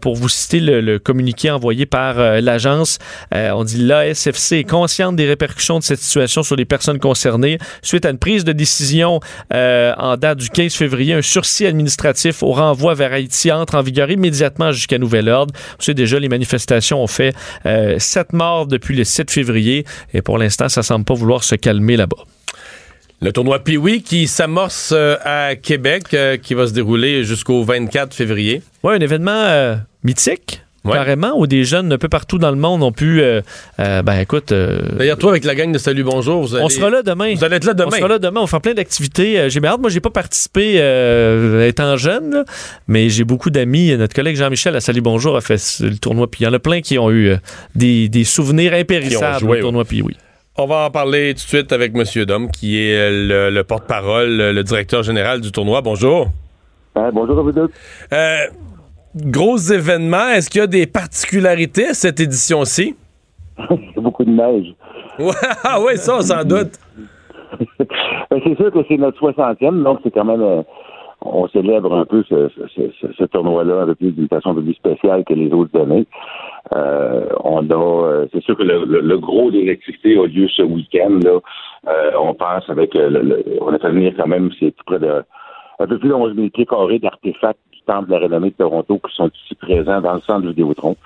pour 0.00 0.14
vous 0.14 0.28
citer 0.28 0.60
le 0.60 0.98
communiqué 0.98 1.23
envoyé 1.50 1.86
par 1.86 2.18
euh, 2.18 2.40
l'agence. 2.40 2.98
Euh, 3.34 3.50
on 3.50 3.64
dit 3.64 3.78
l'ASFC 3.78 4.52
est 4.52 4.68
consciente 4.68 5.16
des 5.16 5.26
répercussions 5.26 5.78
de 5.78 5.84
cette 5.84 6.00
situation 6.00 6.42
sur 6.42 6.56
les 6.56 6.64
personnes 6.64 6.98
concernées 6.98 7.58
suite 7.82 8.04
à 8.04 8.10
une 8.10 8.18
prise 8.18 8.44
de 8.44 8.52
décision 8.52 9.20
euh, 9.52 9.92
en 9.98 10.16
date 10.16 10.38
du 10.38 10.48
15 10.48 10.74
février. 10.74 11.14
Un 11.14 11.22
sursis 11.22 11.66
administratif 11.66 12.42
au 12.42 12.52
renvoi 12.52 12.94
vers 12.94 13.12
Haïti 13.12 13.50
entre 13.52 13.74
en 13.76 13.82
vigueur 13.82 14.10
immédiatement 14.10 14.72
jusqu'à 14.72 14.98
nouvel 14.98 15.28
ordre. 15.28 15.54
Vous 15.78 15.84
savez 15.84 15.94
déjà, 15.94 16.18
les 16.18 16.28
manifestations 16.28 17.02
ont 17.02 17.06
fait 17.06 17.34
euh, 17.66 17.98
sept 17.98 18.32
morts 18.32 18.66
depuis 18.66 18.96
le 18.96 19.04
7 19.04 19.30
février 19.30 19.84
et 20.12 20.22
pour 20.22 20.38
l'instant, 20.38 20.68
ça 20.68 20.82
semble 20.82 21.04
pas 21.04 21.14
vouloir 21.14 21.44
se 21.44 21.54
calmer 21.54 21.96
là-bas. 21.96 22.24
Le 23.20 23.32
tournoi 23.32 23.60
Piwi 23.60 24.02
qui 24.02 24.26
s'amorce 24.26 24.92
euh, 24.94 25.16
à 25.24 25.56
Québec, 25.56 26.14
qui 26.42 26.54
va 26.54 26.66
se 26.66 26.72
dérouler 26.72 27.24
jusqu'au 27.24 27.62
24 27.64 28.14
février. 28.14 28.62
Oui, 28.82 28.94
un 28.94 29.00
événement 29.00 29.30
euh, 29.30 29.76
mythique. 30.02 30.63
Ouais. 30.84 30.92
carrément, 30.92 31.32
où 31.38 31.46
des 31.46 31.64
jeunes 31.64 31.92
un 31.94 31.98
peu 31.98 32.08
partout 32.10 32.36
dans 32.38 32.50
le 32.50 32.58
monde 32.58 32.82
ont 32.82 32.92
pu. 32.92 33.22
Euh, 33.22 33.40
euh, 33.80 34.02
ben 34.02 34.18
écoute. 34.20 34.52
Euh, 34.52 34.80
D'ailleurs, 34.98 35.16
toi, 35.16 35.30
avec 35.30 35.44
la 35.44 35.54
gang 35.54 35.72
de 35.72 35.78
Salut 35.78 36.04
Bonjour, 36.04 36.42
vous 36.42 36.54
allez, 36.54 36.64
On 36.64 36.68
sera 36.68 36.90
là 36.90 37.02
demain. 37.02 37.34
Vous 37.34 37.42
allez 37.42 37.56
être 37.56 37.64
là 37.64 37.72
demain. 37.72 37.88
On 37.92 37.96
sera 37.96 38.08
là 38.08 38.18
demain. 38.18 38.40
On 38.40 38.44
va 38.44 38.48
faire 38.48 38.60
plein 38.60 38.74
d'activités. 38.74 39.48
J'ai 39.48 39.64
hâte. 39.64 39.80
Moi, 39.80 39.88
j'ai 39.88 40.00
pas 40.00 40.10
participé 40.10 40.74
étant 41.66 41.96
jeune, 41.96 42.30
là, 42.34 42.44
mais 42.86 43.08
j'ai 43.08 43.24
beaucoup 43.24 43.48
d'amis. 43.48 43.96
Notre 43.96 44.14
collègue 44.14 44.36
Jean-Michel 44.36 44.76
à 44.76 44.80
Salut 44.80 45.00
Bonjour 45.00 45.36
a 45.36 45.40
fait 45.40 45.60
le 45.80 45.96
tournoi. 45.96 46.30
Puis 46.30 46.42
il 46.42 46.44
y 46.44 46.46
en 46.46 46.52
a 46.52 46.58
plein 46.58 46.82
qui 46.82 46.98
ont 46.98 47.10
eu 47.10 47.34
des, 47.74 48.08
des 48.10 48.24
souvenirs 48.24 48.74
impérissables 48.74 49.40
joué, 49.40 49.58
au 49.58 49.62
tournoi. 49.62 49.84
Puis 49.84 50.02
oui. 50.02 50.16
On 50.56 50.66
va 50.66 50.84
en 50.86 50.90
parler 50.90 51.30
tout 51.34 51.42
de 51.44 51.48
suite 51.48 51.72
avec 51.72 51.92
M. 51.96 52.24
Dom, 52.26 52.50
qui 52.50 52.78
est 52.78 53.10
le, 53.10 53.50
le 53.50 53.64
porte-parole, 53.64 54.36
le 54.36 54.62
directeur 54.62 55.02
général 55.02 55.40
du 55.40 55.50
tournoi. 55.50 55.80
Bonjour. 55.80 56.30
Euh, 56.96 57.10
bonjour 57.10 57.38
à 57.38 57.42
vous 57.42 57.52
deux. 57.52 57.70
Euh, 59.16 59.30
gros 59.30 59.56
événement. 59.56 60.28
Est-ce 60.34 60.50
qu'il 60.50 60.60
y 60.60 60.64
a 60.64 60.66
des 60.66 60.86
particularités 60.86 61.88
à 61.88 61.94
cette 61.94 62.20
édition-ci? 62.20 62.96
Il 63.70 63.92
y 63.96 63.98
a 63.98 64.00
beaucoup 64.00 64.24
de 64.24 64.30
neige. 64.30 64.74
ah 65.64 65.78
oui, 65.80 65.96
ça, 65.96 66.20
sans 66.20 66.44
doute. 66.44 66.72
ben, 67.78 68.40
c'est 68.44 68.56
sûr 68.56 68.72
que 68.72 68.80
c'est 68.88 68.96
notre 68.96 69.20
60e, 69.20 69.82
donc 69.82 70.00
c'est 70.02 70.10
quand 70.10 70.24
même. 70.24 70.42
Euh, 70.42 70.62
on 71.26 71.48
célèbre 71.48 71.94
un 71.94 72.04
peu 72.04 72.22
ce, 72.28 72.50
ce, 72.74 72.82
ce, 73.00 73.12
ce 73.16 73.24
tournoi-là 73.24 73.82
un 73.82 73.86
peu 73.86 73.94
plus 73.94 74.12
d'une 74.12 74.28
façon 74.28 74.50
un 74.50 74.54
peu 74.56 74.62
plus 74.62 74.74
spéciale 74.74 75.24
que 75.24 75.32
les 75.32 75.50
autres 75.52 75.80
années. 75.80 76.06
Euh, 76.74 77.26
on 77.42 77.66
a, 77.70 78.26
c'est 78.30 78.42
sûr 78.42 78.56
que 78.58 78.62
le, 78.62 78.84
le, 78.84 79.00
le 79.00 79.18
gros 79.18 79.50
des 79.50 79.70
activités 79.70 80.18
a 80.18 80.26
lieu 80.26 80.48
ce 80.48 80.62
week-end. 80.62 81.18
Là, 81.22 81.38
euh, 81.88 82.10
on 82.20 82.34
passe 82.34 82.68
avec, 82.68 82.94
le, 82.94 83.42
on 83.62 83.72
a 83.72 83.78
fait 83.78 83.90
venir 83.90 84.12
quand 84.18 84.26
même, 84.26 84.50
c'est 84.60 84.74
près 84.84 84.98
de 84.98 85.22
un 85.78 85.86
peu 85.86 85.98
plus 85.98 86.08
de 86.08 86.14
11 86.14 86.34
000 86.34 86.48
pieds 86.50 86.66
carrés 86.66 86.98
d'artefacts 86.98 87.58
Temple 87.86 88.08
de 88.08 88.12
la 88.14 88.20
renommée 88.20 88.50
de 88.50 88.54
Toronto 88.54 88.98
qui 88.98 89.14
sont 89.14 89.30
ici 89.44 89.54
présents 89.54 90.00
dans 90.00 90.14
le 90.14 90.20
centre 90.20 90.46
Vidéotron. 90.46 90.96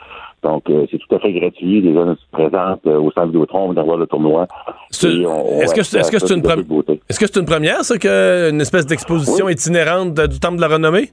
Donc, 0.43 0.71
euh, 0.71 0.87
c'est 0.91 0.99
tout 0.99 1.15
à 1.15 1.19
fait 1.19 1.33
gratuit. 1.33 1.81
Les 1.81 1.93
gens 1.95 2.15
se 2.15 2.21
présentent 2.31 2.87
euh, 2.87 3.01
au 3.01 3.11
centre 3.11 3.27
Vidéotron, 3.27 3.69
on 3.69 3.73
vient 3.73 3.83
voir 3.83 3.97
le 3.97 4.07
tournoi. 4.07 4.47
Est-ce 4.91 5.75
que 5.75 5.83
c'est 5.83 6.01
-ce 6.01 6.11
que 6.11 6.33
une, 6.33 6.41
est 6.41 7.13
-ce 7.13 7.19
que 7.21 7.39
une 7.39 7.47
première, 7.47 7.83
ça, 7.85 7.99
qu'une 7.99 8.61
espèce 8.61 8.87
d'exposition 8.87 9.47
oui. 9.47 9.53
itinérante 9.55 10.15
de, 10.15 10.27
du 10.27 10.39
Temple 10.39 10.57
de 10.57 10.61
la 10.61 10.69
renommée? 10.69 11.09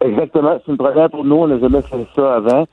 Exactement. 0.00 0.58
C'est 0.60 0.72
une 0.72 0.78
première 0.78 1.08
pour 1.10 1.24
nous. 1.24 1.36
On 1.36 1.48
n'a 1.48 1.58
jamais 1.58 1.82
fait 1.82 2.06
ça 2.16 2.36
avant. 2.40 2.66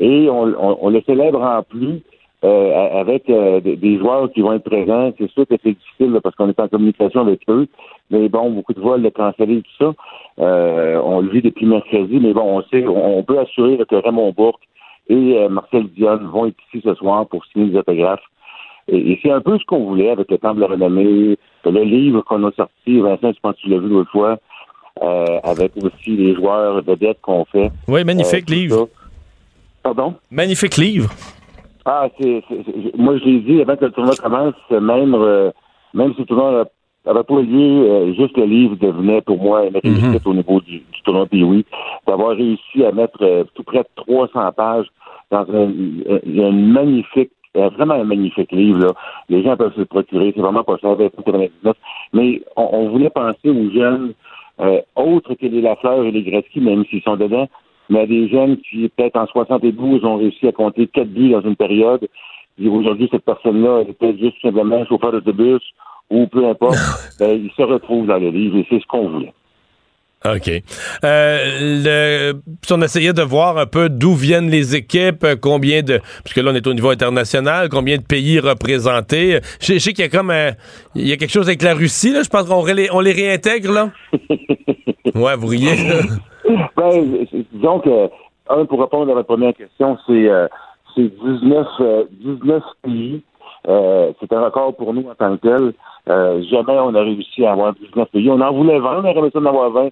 Et 0.00 0.28
on, 0.28 0.44
on, 0.66 0.78
on 0.84 0.88
le 0.90 1.00
célèbre 1.06 1.40
en 1.40 1.62
plus 1.62 2.02
euh, 2.44 3.00
avec 3.00 3.30
euh, 3.30 3.58
des 3.60 3.98
joueurs 3.98 4.30
qui 4.30 4.42
vont 4.42 4.52
être 4.52 4.68
présents. 4.68 5.12
C'est 5.16 5.30
sûr 5.30 5.46
que 5.46 5.54
c'est 5.62 5.72
difficile 5.72 6.12
là, 6.12 6.20
parce 6.20 6.36
qu'on 6.36 6.50
est 6.50 6.60
en 6.60 6.68
communication 6.68 7.22
avec 7.22 7.40
eux. 7.48 7.66
Mais 8.10 8.28
bon, 8.28 8.50
beaucoup 8.50 8.74
de 8.74 8.80
vols 8.80 9.02
de 9.02 9.08
cancellés 9.08 9.58
et 9.58 9.62
tout 9.62 9.76
ça. 9.78 9.94
Euh, 10.40 11.00
on 11.02 11.20
le 11.22 11.30
vit 11.30 11.40
depuis 11.40 11.64
mercredi, 11.64 12.18
mais 12.20 12.34
bon, 12.34 12.58
on 12.58 12.62
sait, 12.64 12.86
on, 12.86 13.22
peut 13.22 13.38
assurer 13.38 13.78
que 13.88 13.94
Raymond 13.94 14.32
Bourque 14.32 14.60
et 15.08 15.48
Marcel 15.48 15.86
Dionne 15.96 16.26
vont 16.26 16.46
être 16.46 16.56
ici 16.68 16.82
ce 16.84 16.94
soir 16.94 17.26
pour 17.28 17.46
signer 17.46 17.70
des 17.70 17.78
autographes. 17.78 18.20
Et, 18.88 19.12
et 19.12 19.20
c'est 19.22 19.30
un 19.30 19.40
peu 19.40 19.58
ce 19.58 19.64
qu'on 19.64 19.86
voulait 19.86 20.10
avec 20.10 20.30
le 20.30 20.36
Temple 20.36 20.56
de 20.56 20.60
la 20.60 20.66
Renommée, 20.66 21.38
le 21.64 21.82
livre 21.82 22.20
qu'on 22.22 22.44
a 22.44 22.52
sorti, 22.52 23.00
Vincent, 23.00 23.32
je 23.32 23.40
pense 23.40 23.54
que 23.56 23.60
tu 23.62 23.70
l'as 23.70 23.78
vu 23.78 23.88
l'autre 23.88 24.10
fois, 24.10 24.36
avec 25.44 25.72
aussi 25.82 26.10
les 26.10 26.34
joueurs 26.34 26.82
vedettes 26.82 27.20
qu'on 27.22 27.46
fait. 27.46 27.70
Oui, 27.88 28.04
magnifique 28.04 28.50
livre. 28.50 28.76
ça. 28.76 28.84
Pardon? 29.82 30.14
Magnifique 30.30 30.76
livre. 30.76 31.08
Ah, 31.84 32.08
c'est, 32.18 32.42
c'est- 32.48 32.62
c'est- 32.64 32.96
moi 32.96 33.16
je 33.18 33.24
l'ai 33.24 33.40
dit 33.40 33.60
avant 33.60 33.76
que 33.76 33.84
le 33.84 33.90
tournoi 33.92 34.14
commence, 34.16 34.54
même 34.70 35.14
euh, 35.14 35.50
même 35.92 36.14
si 36.14 36.20
le 36.20 36.26
tournoi 36.26 36.64
n'avait 37.06 37.22
pas 37.24 37.40
lieu, 37.42 37.82
euh, 37.90 38.14
juste 38.14 38.36
le 38.38 38.44
livre 38.44 38.76
devenait 38.76 39.20
pour 39.20 39.38
moi 39.42 39.66
une 39.66 39.76
réussite 39.84 40.26
au 40.26 40.34
niveau 40.34 40.60
du, 40.62 40.78
du 40.78 41.02
tournoi 41.04 41.26
Pee-Wee. 41.26 41.66
D'avoir 42.06 42.36
réussi 42.36 42.84
à 42.84 42.92
mettre 42.92 43.18
euh, 43.22 43.44
tout 43.54 43.62
près 43.64 43.80
de 43.82 43.88
300 43.96 44.52
pages 44.52 44.86
dans 45.30 45.46
un, 45.52 45.68
un- 45.68 46.52
magnifique, 46.52 47.30
euh, 47.56 47.68
vraiment 47.70 47.94
un 47.94 48.04
magnifique 48.04 48.50
livre. 48.52 48.78
Là. 48.86 48.92
Les 49.28 49.42
gens 49.42 49.56
peuvent 49.56 49.74
se 49.74 49.80
le 49.80 49.84
procurer, 49.86 50.32
c'est 50.34 50.40
vraiment 50.42 50.64
pas 50.64 50.78
cher, 50.78 50.96
29,99. 50.96 51.74
Mais 52.14 52.40
on, 52.56 52.68
on 52.72 52.88
voulait 52.90 53.10
penser 53.10 53.50
aux 53.50 53.70
jeunes 53.70 54.14
euh, 54.60 54.80
autres 54.96 55.34
que 55.34 55.46
les 55.46 55.60
Lafleur 55.60 56.04
et 56.04 56.10
les 56.12 56.22
Gretzky, 56.22 56.60
même 56.60 56.84
s'ils 56.86 57.02
sont 57.02 57.16
dedans, 57.16 57.46
mais 57.90 58.06
des 58.06 58.28
jeunes 58.28 58.56
qui, 58.58 58.88
peut-être 58.96 59.16
en 59.16 59.26
72, 59.26 60.04
ont 60.04 60.16
réussi 60.16 60.46
à 60.48 60.52
compter 60.52 60.86
quatre 60.86 61.08
buts 61.10 61.30
dans 61.30 61.42
une 61.42 61.56
période. 61.56 62.06
Et 62.62 62.68
aujourd'hui, 62.68 63.08
cette 63.10 63.24
personne-là, 63.24 63.82
elle 63.82 63.90
était 63.90 64.16
juste 64.18 64.36
simplement 64.40 64.84
chauffeur 64.86 65.12
d'autobus 65.12 65.60
ou 66.10 66.26
peu 66.26 66.46
importe. 66.48 66.76
ben, 67.18 67.30
il 67.44 67.50
se 67.56 67.62
retrouve 67.62 68.06
dans 68.06 68.18
le 68.18 68.30
livre 68.30 68.56
et 68.58 68.66
c'est 68.70 68.80
ce 68.80 68.86
qu'on 68.86 69.08
voulait. 69.08 69.32
OK. 70.26 70.48
Euh, 71.04 72.32
le, 72.32 72.40
si 72.62 72.72
on 72.72 72.80
essayait 72.80 73.12
de 73.12 73.20
voir 73.20 73.58
un 73.58 73.66
peu 73.66 73.90
d'où 73.90 74.14
viennent 74.14 74.48
les 74.48 74.74
équipes, 74.74 75.26
combien 75.42 75.82
de... 75.82 76.00
Puisque 76.24 76.38
là, 76.38 76.50
on 76.50 76.54
est 76.54 76.66
au 76.66 76.72
niveau 76.72 76.88
international, 76.88 77.68
combien 77.68 77.98
de 77.98 78.02
pays 78.02 78.40
représentés? 78.40 79.40
Je, 79.60 79.74
je 79.74 79.78
sais 79.78 79.92
qu'il 79.92 80.02
y 80.02 80.08
a 80.08 80.10
comme 80.10 80.30
un- 80.30 80.52
Il 80.94 81.06
y 81.06 81.12
a 81.12 81.18
quelque 81.18 81.30
chose 81.32 81.48
avec 81.48 81.60
la 81.60 81.74
Russie, 81.74 82.10
là. 82.12 82.22
Je 82.22 82.30
pense 82.30 82.44
qu'on 82.48 82.62
ré- 82.62 82.88
on 82.90 83.00
les 83.00 83.12
réintègre, 83.12 83.70
là. 83.72 83.90
ouais, 85.14 85.36
vous 85.36 85.46
riez. 85.48 85.74
Ben, 86.76 87.26
c'est- 87.30 87.46
disons 87.52 87.80
que, 87.80 88.10
un, 88.48 88.64
pour 88.66 88.80
répondre 88.80 89.10
à 89.10 89.14
votre 89.14 89.26
première 89.26 89.54
question, 89.54 89.96
c'est 90.06 90.28
euh, 90.28 90.46
c'est 90.94 91.08
19, 91.24 91.66
euh, 91.80 92.04
19 92.20 92.62
pays. 92.82 93.22
Euh, 93.66 94.12
c'est 94.20 94.32
un 94.32 94.44
record 94.44 94.74
pour 94.76 94.92
nous 94.92 95.08
en 95.08 95.14
tant 95.14 95.36
que 95.36 95.40
tel. 95.48 95.72
Euh, 96.08 96.42
jamais 96.50 96.78
on 96.78 96.94
a 96.94 97.00
réussi 97.00 97.46
à 97.46 97.52
avoir 97.52 97.72
19 97.74 98.10
pays. 98.10 98.30
On 98.30 98.40
en 98.40 98.52
voulait 98.52 98.78
20, 98.78 98.98
on 98.98 99.04
aurait 99.08 99.18
aimé 99.18 99.30
ça 99.32 99.40
d'en 99.40 99.48
avoir 99.50 99.70
20. 99.70 99.88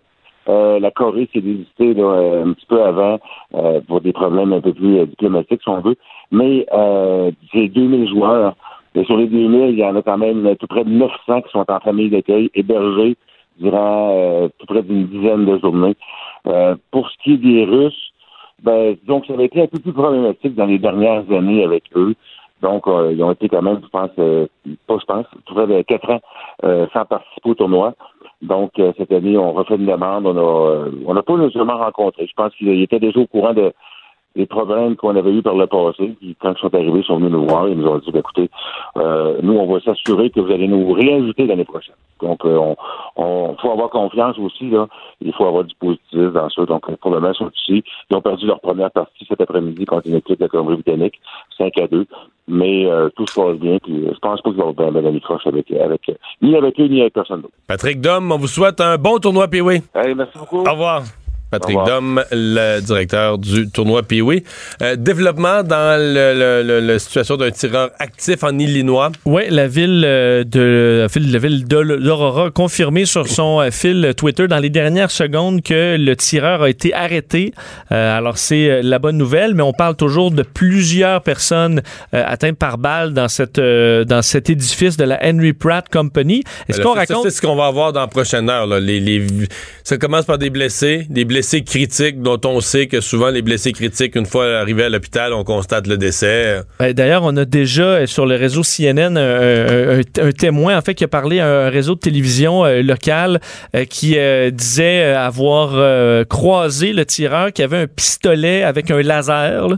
Euh, 0.49 0.81
la 0.81 0.91
Corée 0.91 1.29
s'est 1.33 1.41
désistée 1.41 1.95
là, 1.95 2.03
euh, 2.03 2.45
un 2.45 2.53
petit 2.53 2.67
peu 2.67 2.83
avant 2.83 3.19
euh, 3.55 3.81
pour 3.87 4.01
des 4.01 4.13
problèmes 4.13 4.53
un 4.53 4.61
peu 4.61 4.73
plus 4.75 4.99
euh, 4.99 5.07
diplomatiques, 5.07 5.63
si 5.63 5.69
on 5.69 5.81
veut. 5.81 5.97
Mais 6.33 6.67
euh, 6.73 7.31
c'est 7.53 7.69
2000 7.69 8.09
joueurs. 8.09 8.55
Et 8.95 9.05
sur 9.05 9.17
les 9.17 9.27
2000, 9.27 9.71
il 9.71 9.79
y 9.79 9.85
en 9.85 9.97
a 9.97 10.03
quand 10.03 10.19
même 10.19 10.47
euh, 10.47 10.55
tout 10.57 10.67
près 10.67 10.85
de 10.85 10.91
900 10.91 11.43
qui 11.43 11.51
sont 11.51 11.65
en 11.71 11.81
famille 11.81 12.11
d'accueil, 12.11 12.51
hébergés 12.55 13.17
durant 13.59 14.11
euh, 14.13 14.49
tout 14.59 14.67
près 14.67 14.83
d'une 14.83 15.07
dizaine 15.07 15.47
de 15.47 15.59
journées. 15.59 15.95
Euh, 16.47 16.75
pour 16.91 17.09
ce 17.09 17.17
qui 17.23 17.35
est 17.35 17.37
des 17.39 17.65
Russes, 17.65 18.13
ben, 18.63 18.97
donc 19.07 19.27
ça 19.27 19.35
avait 19.35 19.47
été 19.47 19.63
un 19.63 19.67
peu 19.67 19.79
plus 19.79 19.93
problématique 19.93 20.55
dans 20.55 20.67
les 20.67 20.79
dernières 20.79 21.31
années 21.31 21.65
avec 21.65 21.85
eux. 21.97 22.15
Donc, 22.63 22.87
euh, 22.87 23.13
ils 23.13 23.23
ont 23.23 23.33
été 23.33 23.49
quand 23.49 23.61
même, 23.61 23.81
je 23.83 23.89
pense, 23.89 24.11
euh, 24.21 24.47
pas 24.87 24.97
je 24.99 25.05
pense, 25.05 25.27
près 25.47 25.67
de 25.67 25.83
quatre 25.83 26.09
ans 26.11 26.21
euh, 26.65 26.87
sans 26.93 27.05
participer 27.05 27.51
au 27.51 27.55
tournoi. 27.55 27.95
Donc, 28.41 28.73
cette 28.97 29.13
année, 29.13 29.37
on 29.37 29.53
refait 29.53 29.77
une 29.77 29.87
demande. 29.87 30.27
On 30.27 30.37
a, 30.37 30.89
on 31.07 31.15
n'a 31.15 31.23
pas 31.23 31.37
nécessairement 31.37 31.79
rencontré. 31.79 32.27
Je 32.27 32.35
pense 32.35 32.53
qu'ils 32.57 32.83
étaient 32.83 32.99
déjà 32.99 33.21
au 33.21 33.27
courant 33.27 33.53
de, 33.53 33.73
des 34.35 34.47
problèmes 34.47 34.97
qu'on 34.97 35.15
avait 35.17 35.33
eus 35.33 35.43
par 35.43 35.55
le 35.55 35.67
passé. 35.67 36.15
Puis 36.21 36.37
quand 36.41 36.55
ils 36.57 36.61
sont 36.61 36.75
arrivés, 36.75 37.01
ils 37.01 37.05
sont 37.05 37.17
venus 37.17 37.33
nous 37.33 37.47
voir. 37.47 37.69
Ils 37.69 37.77
nous 37.77 37.87
ont 37.87 37.99
dit, 37.99 38.11
ben, 38.11 38.21
écoutez, 38.21 38.51
euh, 38.97 39.39
nous, 39.43 39.55
on 39.55 39.73
va 39.73 39.81
s'assurer 39.81 40.31
que 40.31 40.41
vous 40.41 40.51
allez 40.51 40.69
nous 40.69 40.93
réinviter 40.93 41.47
l'année 41.47 41.65
prochaine. 41.65 41.95
Donc, 42.21 42.45
euh, 42.45 42.57
on, 42.57 42.77
on 43.17 43.57
faut 43.61 43.71
avoir 43.73 43.91
confiance 43.91 44.39
aussi. 44.39 44.71
Là. 44.71 44.87
Il 45.21 45.33
faut 45.35 45.45
avoir 45.45 45.65
du 45.65 45.75
positif 45.75 46.33
dans 46.33 46.49
ça. 46.49 46.65
Donc, 46.65 46.95
pour 46.97 47.11
le 47.11 47.21
moment, 47.21 47.33
ils 47.33 47.37
sont 47.37 47.51
ici. 47.51 47.85
Ils 48.11 48.17
ont 48.17 48.23
perdu 48.23 48.47
leur 48.47 48.61
première 48.61 48.91
partie 48.91 49.27
cet 49.29 49.41
après-midi 49.41 49.85
contre 49.85 50.07
une 50.07 50.17
équipe 50.17 50.39
de 50.39 50.45
la 50.45 50.49
Colombie-Britannique, 50.49 51.21
5 51.59 51.79
à 51.79 51.87
2. 51.89 52.07
Mais 52.49 52.87
euh, 52.87 53.09
tout 53.15 53.27
se 53.27 53.35
passe 53.39 53.57
bien. 53.59 53.79
Puis, 53.83 54.07
je 54.07 54.19
pense 54.19 54.41
pas 54.41 54.51
qu'il 54.51 54.59
va 54.59 54.67
y 54.67 54.69
avoir 54.69 55.03
ben, 55.03 55.21
croche 55.21 55.47
avec, 55.47 55.71
avec, 55.73 56.11
ni 56.41 56.57
avec 56.57 56.81
eux, 56.81 56.87
ni 56.87 57.01
avec 57.01 57.13
personne 57.13 57.43
d'autre. 57.43 57.55
Patrick 57.67 58.01
Dom, 58.01 58.33
on 58.33 58.39
vous 58.39 58.49
souhaite 58.49 58.81
un 58.81 58.97
bon 58.97 59.19
tournoi 59.19 59.49
Pee-Wee. 59.49 59.83
Allez, 59.95 60.15
merci 60.15 60.39
beaucoup. 60.39 60.61
Au 60.61 60.73
revoir. 60.73 61.03
Patrick. 61.53 61.77
Dom, 61.87 62.25
le 62.33 62.81
directeur 62.81 63.37
du 63.39 63.69
tournoi 63.71 64.03
Pee-Wee. 64.03 64.43
Euh, 64.83 64.97
développement 64.97 65.63
dans 65.63 66.01
le, 66.01 66.33
le- 66.35 66.63
le- 66.67 66.81
la 66.81 66.99
situation 66.99 67.37
d'un 67.37 67.51
tireur 67.51 67.91
actif 67.99 68.43
en 68.43 68.59
Illinois. 68.59 69.13
Oui, 69.27 69.43
la 69.51 69.69
ville 69.69 70.03
euh, 70.07 70.45
de 70.45 71.07
la 71.17 71.39
ville, 71.39 71.69
de- 71.69 71.97
d'Aurora 71.97 72.47
a 72.47 72.51
confirmé 72.51 73.05
sur 73.05 73.29
son 73.29 73.61
euh, 73.61 73.71
fil 73.71 74.15
Twitter 74.17 74.49
dans 74.49 74.59
les 74.59 74.71
dernières 74.71 75.11
secondes 75.11 75.63
que 75.63 75.97
le 75.99 76.17
tireur 76.17 76.63
a 76.63 76.71
été 76.71 76.95
arrêté. 76.95 77.53
Euh, 77.93 78.17
alors 78.19 78.39
c'est 78.39 78.81
la 78.83 78.99
bonne 78.99 79.19
nouvelle, 79.19 79.55
mais 79.55 79.63
on 79.63 79.75
parle 79.75 79.95
toujours 79.97 80.31
de 80.31 80.43
plusieurs 80.43 81.23
personnes 81.23 81.83
euh, 82.15 82.25
atteintes 82.27 82.57
par 82.57 82.79
balle 82.79 83.13
dans 83.13 83.29
cette 83.29 83.61
dans 83.61 84.23
cet 84.23 84.49
édifice 84.49 84.97
de 84.97 85.05
la 85.05 85.19
Henry 85.23 85.53
Pratt 85.53 85.87
Company. 85.91 86.43
Est-ce 86.69 86.79
Ben 86.79 86.85
qu'on 86.85 86.95
raconte 86.95 87.25
C'est 87.25 87.31
ce 87.31 87.43
qu'on 87.43 87.57
va 87.57 87.67
avoir 87.67 87.93
dans 87.93 88.01
la 88.01 88.07
prochaine 88.07 88.49
heure. 88.49 88.67
là. 88.67 88.81
Les, 88.81 89.01
les- 89.01 89.27
ça 89.85 89.99
commence 89.99 90.25
par 90.25 90.39
des 90.39 90.49
blessés, 90.49 91.07
des 91.11 91.25
blessés 91.27 91.42
critiques 91.65 92.23
dont 92.23 92.41
on 92.45 92.61
sait 92.61 92.87
que 92.87 93.01
souvent 93.01 93.31
les 93.31 93.43
blessés 93.43 93.73
critiques, 93.73 94.17
une 94.17 94.27
fois 94.27 94.59
arrivés 94.59 94.85
à 94.85 94.89
l'hôpital, 94.89 95.33
on 95.33 95.45
constate 95.45 95.87
le 95.87 95.97
décès. 95.97 96.61
Ben, 96.79 96.93
D'ailleurs, 96.93 97.23
on 97.25 97.37
a 97.37 97.45
déjà 97.45 97.83
euh, 97.83 98.07
sur 98.07 98.27
le 98.27 98.37
réseau 98.37 98.63
CNN 98.63 99.17
un, 99.17 100.33
témoin, 100.33 100.77
en 100.77 100.81
fait, 100.81 100.95
qui 100.95 101.05
a 101.05 101.09
parlé 101.09 101.41
à 101.41 101.67
un 101.67 101.71
réseau 101.71 101.95
de 101.95 102.01
télévision 102.01 102.65
euh, 102.65 102.83
local 102.83 103.41
euh, 103.75 103.85
qui 103.85 104.17
disait 104.53 105.03
avoir 105.03 106.27
croisé 106.27 106.93
le 106.93 107.05
tireur 107.05 107.53
qui 107.53 107.63
avait 107.63 107.79
un 107.79 107.87
pistolet 107.87 108.63
avec 108.63 108.91
un 108.91 109.03
laser, 109.03 109.69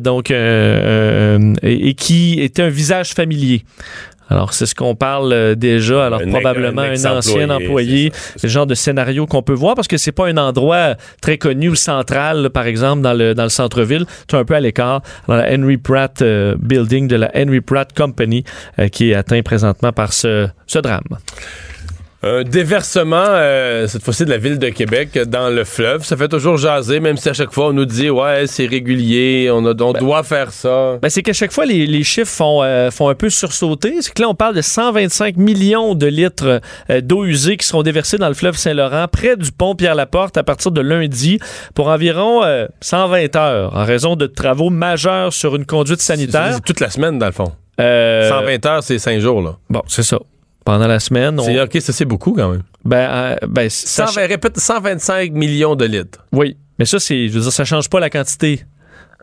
donc, 0.00 0.30
et 0.30 1.94
qui 1.94 2.40
était 2.40 2.62
un 2.62 2.68
visage 2.68 3.12
familier. 3.12 3.64
Alors, 4.30 4.52
c'est 4.52 4.66
ce 4.66 4.74
qu'on 4.74 4.94
parle 4.94 5.32
euh, 5.32 5.54
déjà. 5.54 6.06
Alors, 6.06 6.20
Un 6.20 6.30
probablement 6.30 6.82
un 6.82 7.16
ancien 7.16 7.50
employé, 7.50 8.12
le 8.42 8.48
genre 8.48 8.66
de 8.66 8.74
scénario 8.74 9.26
qu'on 9.26 9.42
peut 9.42 9.52
voir 9.52 9.74
parce 9.74 9.88
que 9.88 9.96
c'est 9.96 10.12
pas 10.12 10.28
un 10.28 10.36
endroit 10.36 10.94
très 11.20 11.36
connu 11.36 11.68
ou 11.68 11.74
central, 11.74 12.42
là, 12.42 12.50
par 12.50 12.66
exemple, 12.66 13.02
dans 13.02 13.12
le, 13.12 13.34
dans 13.34 13.42
le 13.42 13.48
centre-ville. 13.48 14.06
C'est 14.30 14.36
un 14.36 14.44
peu 14.44 14.54
à 14.54 14.60
l'écart. 14.60 15.02
Dans 15.26 15.34
la 15.36 15.52
Henry 15.52 15.76
Pratt 15.76 16.22
euh, 16.22 16.54
Building 16.60 17.08
de 17.08 17.16
la 17.16 17.30
Henry 17.34 17.60
Pratt 17.60 17.92
Company 17.92 18.44
euh, 18.78 18.88
qui 18.88 19.10
est 19.10 19.14
atteint 19.14 19.42
présentement 19.42 19.92
par 19.92 20.12
ce, 20.12 20.48
ce 20.66 20.78
drame. 20.78 21.02
Un 22.22 22.42
déversement, 22.42 23.24
euh, 23.28 23.86
cette 23.86 24.02
fois-ci 24.02 24.26
de 24.26 24.30
la 24.30 24.36
ville 24.36 24.58
de 24.58 24.68
Québec, 24.68 25.18
dans 25.26 25.48
le 25.48 25.64
fleuve. 25.64 26.04
Ça 26.04 26.18
fait 26.18 26.28
toujours 26.28 26.58
jaser, 26.58 27.00
même 27.00 27.16
si 27.16 27.30
à 27.30 27.32
chaque 27.32 27.50
fois 27.50 27.68
on 27.68 27.72
nous 27.72 27.86
dit, 27.86 28.10
ouais, 28.10 28.46
c'est 28.46 28.66
régulier, 28.66 29.50
on, 29.50 29.64
a, 29.64 29.70
on 29.82 29.92
doit 29.94 30.22
faire 30.22 30.52
ça. 30.52 30.98
Ben, 31.00 31.08
c'est 31.08 31.22
qu'à 31.22 31.32
chaque 31.32 31.50
fois, 31.50 31.64
les, 31.64 31.86
les 31.86 32.04
chiffres 32.04 32.30
font, 32.30 32.62
euh, 32.62 32.90
font 32.90 33.08
un 33.08 33.14
peu 33.14 33.30
sursauter. 33.30 34.02
C'est 34.02 34.12
que 34.12 34.20
là, 34.20 34.28
on 34.28 34.34
parle 34.34 34.54
de 34.54 34.60
125 34.60 35.38
millions 35.38 35.94
de 35.94 36.06
litres 36.06 36.60
euh, 36.90 37.00
d'eau 37.00 37.24
usée 37.24 37.56
qui 37.56 37.66
seront 37.66 37.82
déversés 37.82 38.18
dans 38.18 38.28
le 38.28 38.34
fleuve 38.34 38.56
Saint-Laurent, 38.56 39.06
près 39.10 39.38
du 39.38 39.50
pont 39.50 39.74
Pierre-Laporte, 39.74 40.36
à 40.36 40.42
partir 40.42 40.72
de 40.72 40.82
lundi, 40.82 41.38
pour 41.74 41.88
environ 41.88 42.44
euh, 42.44 42.66
120 42.82 43.34
heures, 43.36 43.74
en 43.74 43.84
raison 43.86 44.16
de 44.16 44.26
travaux 44.26 44.68
majeurs 44.68 45.32
sur 45.32 45.56
une 45.56 45.64
conduite 45.64 46.02
sanitaire. 46.02 46.52
c'est 46.52 46.64
toute 46.64 46.80
la 46.80 46.90
semaine, 46.90 47.18
dans 47.18 47.26
le 47.26 47.32
fond. 47.32 47.52
Euh, 47.80 48.28
120 48.28 48.66
heures, 48.66 48.82
c'est 48.82 48.98
5 48.98 49.20
jours, 49.20 49.40
là. 49.40 49.56
Bon, 49.70 49.80
c'est 49.88 50.02
ça. 50.02 50.18
Pendant 50.64 50.86
la 50.86 51.00
semaine, 51.00 51.38
on... 51.40 51.44
C'est 51.44 51.60
OK, 51.60 51.80
ça 51.80 51.92
c'est 51.92 52.04
beaucoup 52.04 52.32
quand 52.32 52.50
même. 52.50 52.62
Ben, 52.84 52.96
euh, 52.96 53.36
ben, 53.48 53.68
ça... 53.70 54.06
120, 54.06 54.26
répète, 54.26 54.58
125 54.58 55.32
millions 55.32 55.74
de 55.74 55.84
litres. 55.84 56.24
Oui, 56.32 56.56
mais 56.78 56.84
ça, 56.84 56.98
c'est, 56.98 57.28
je 57.28 57.34
veux 57.34 57.40
dire, 57.40 57.52
ça 57.52 57.64
change 57.64 57.88
pas 57.88 58.00
la 58.00 58.10
quantité. 58.10 58.64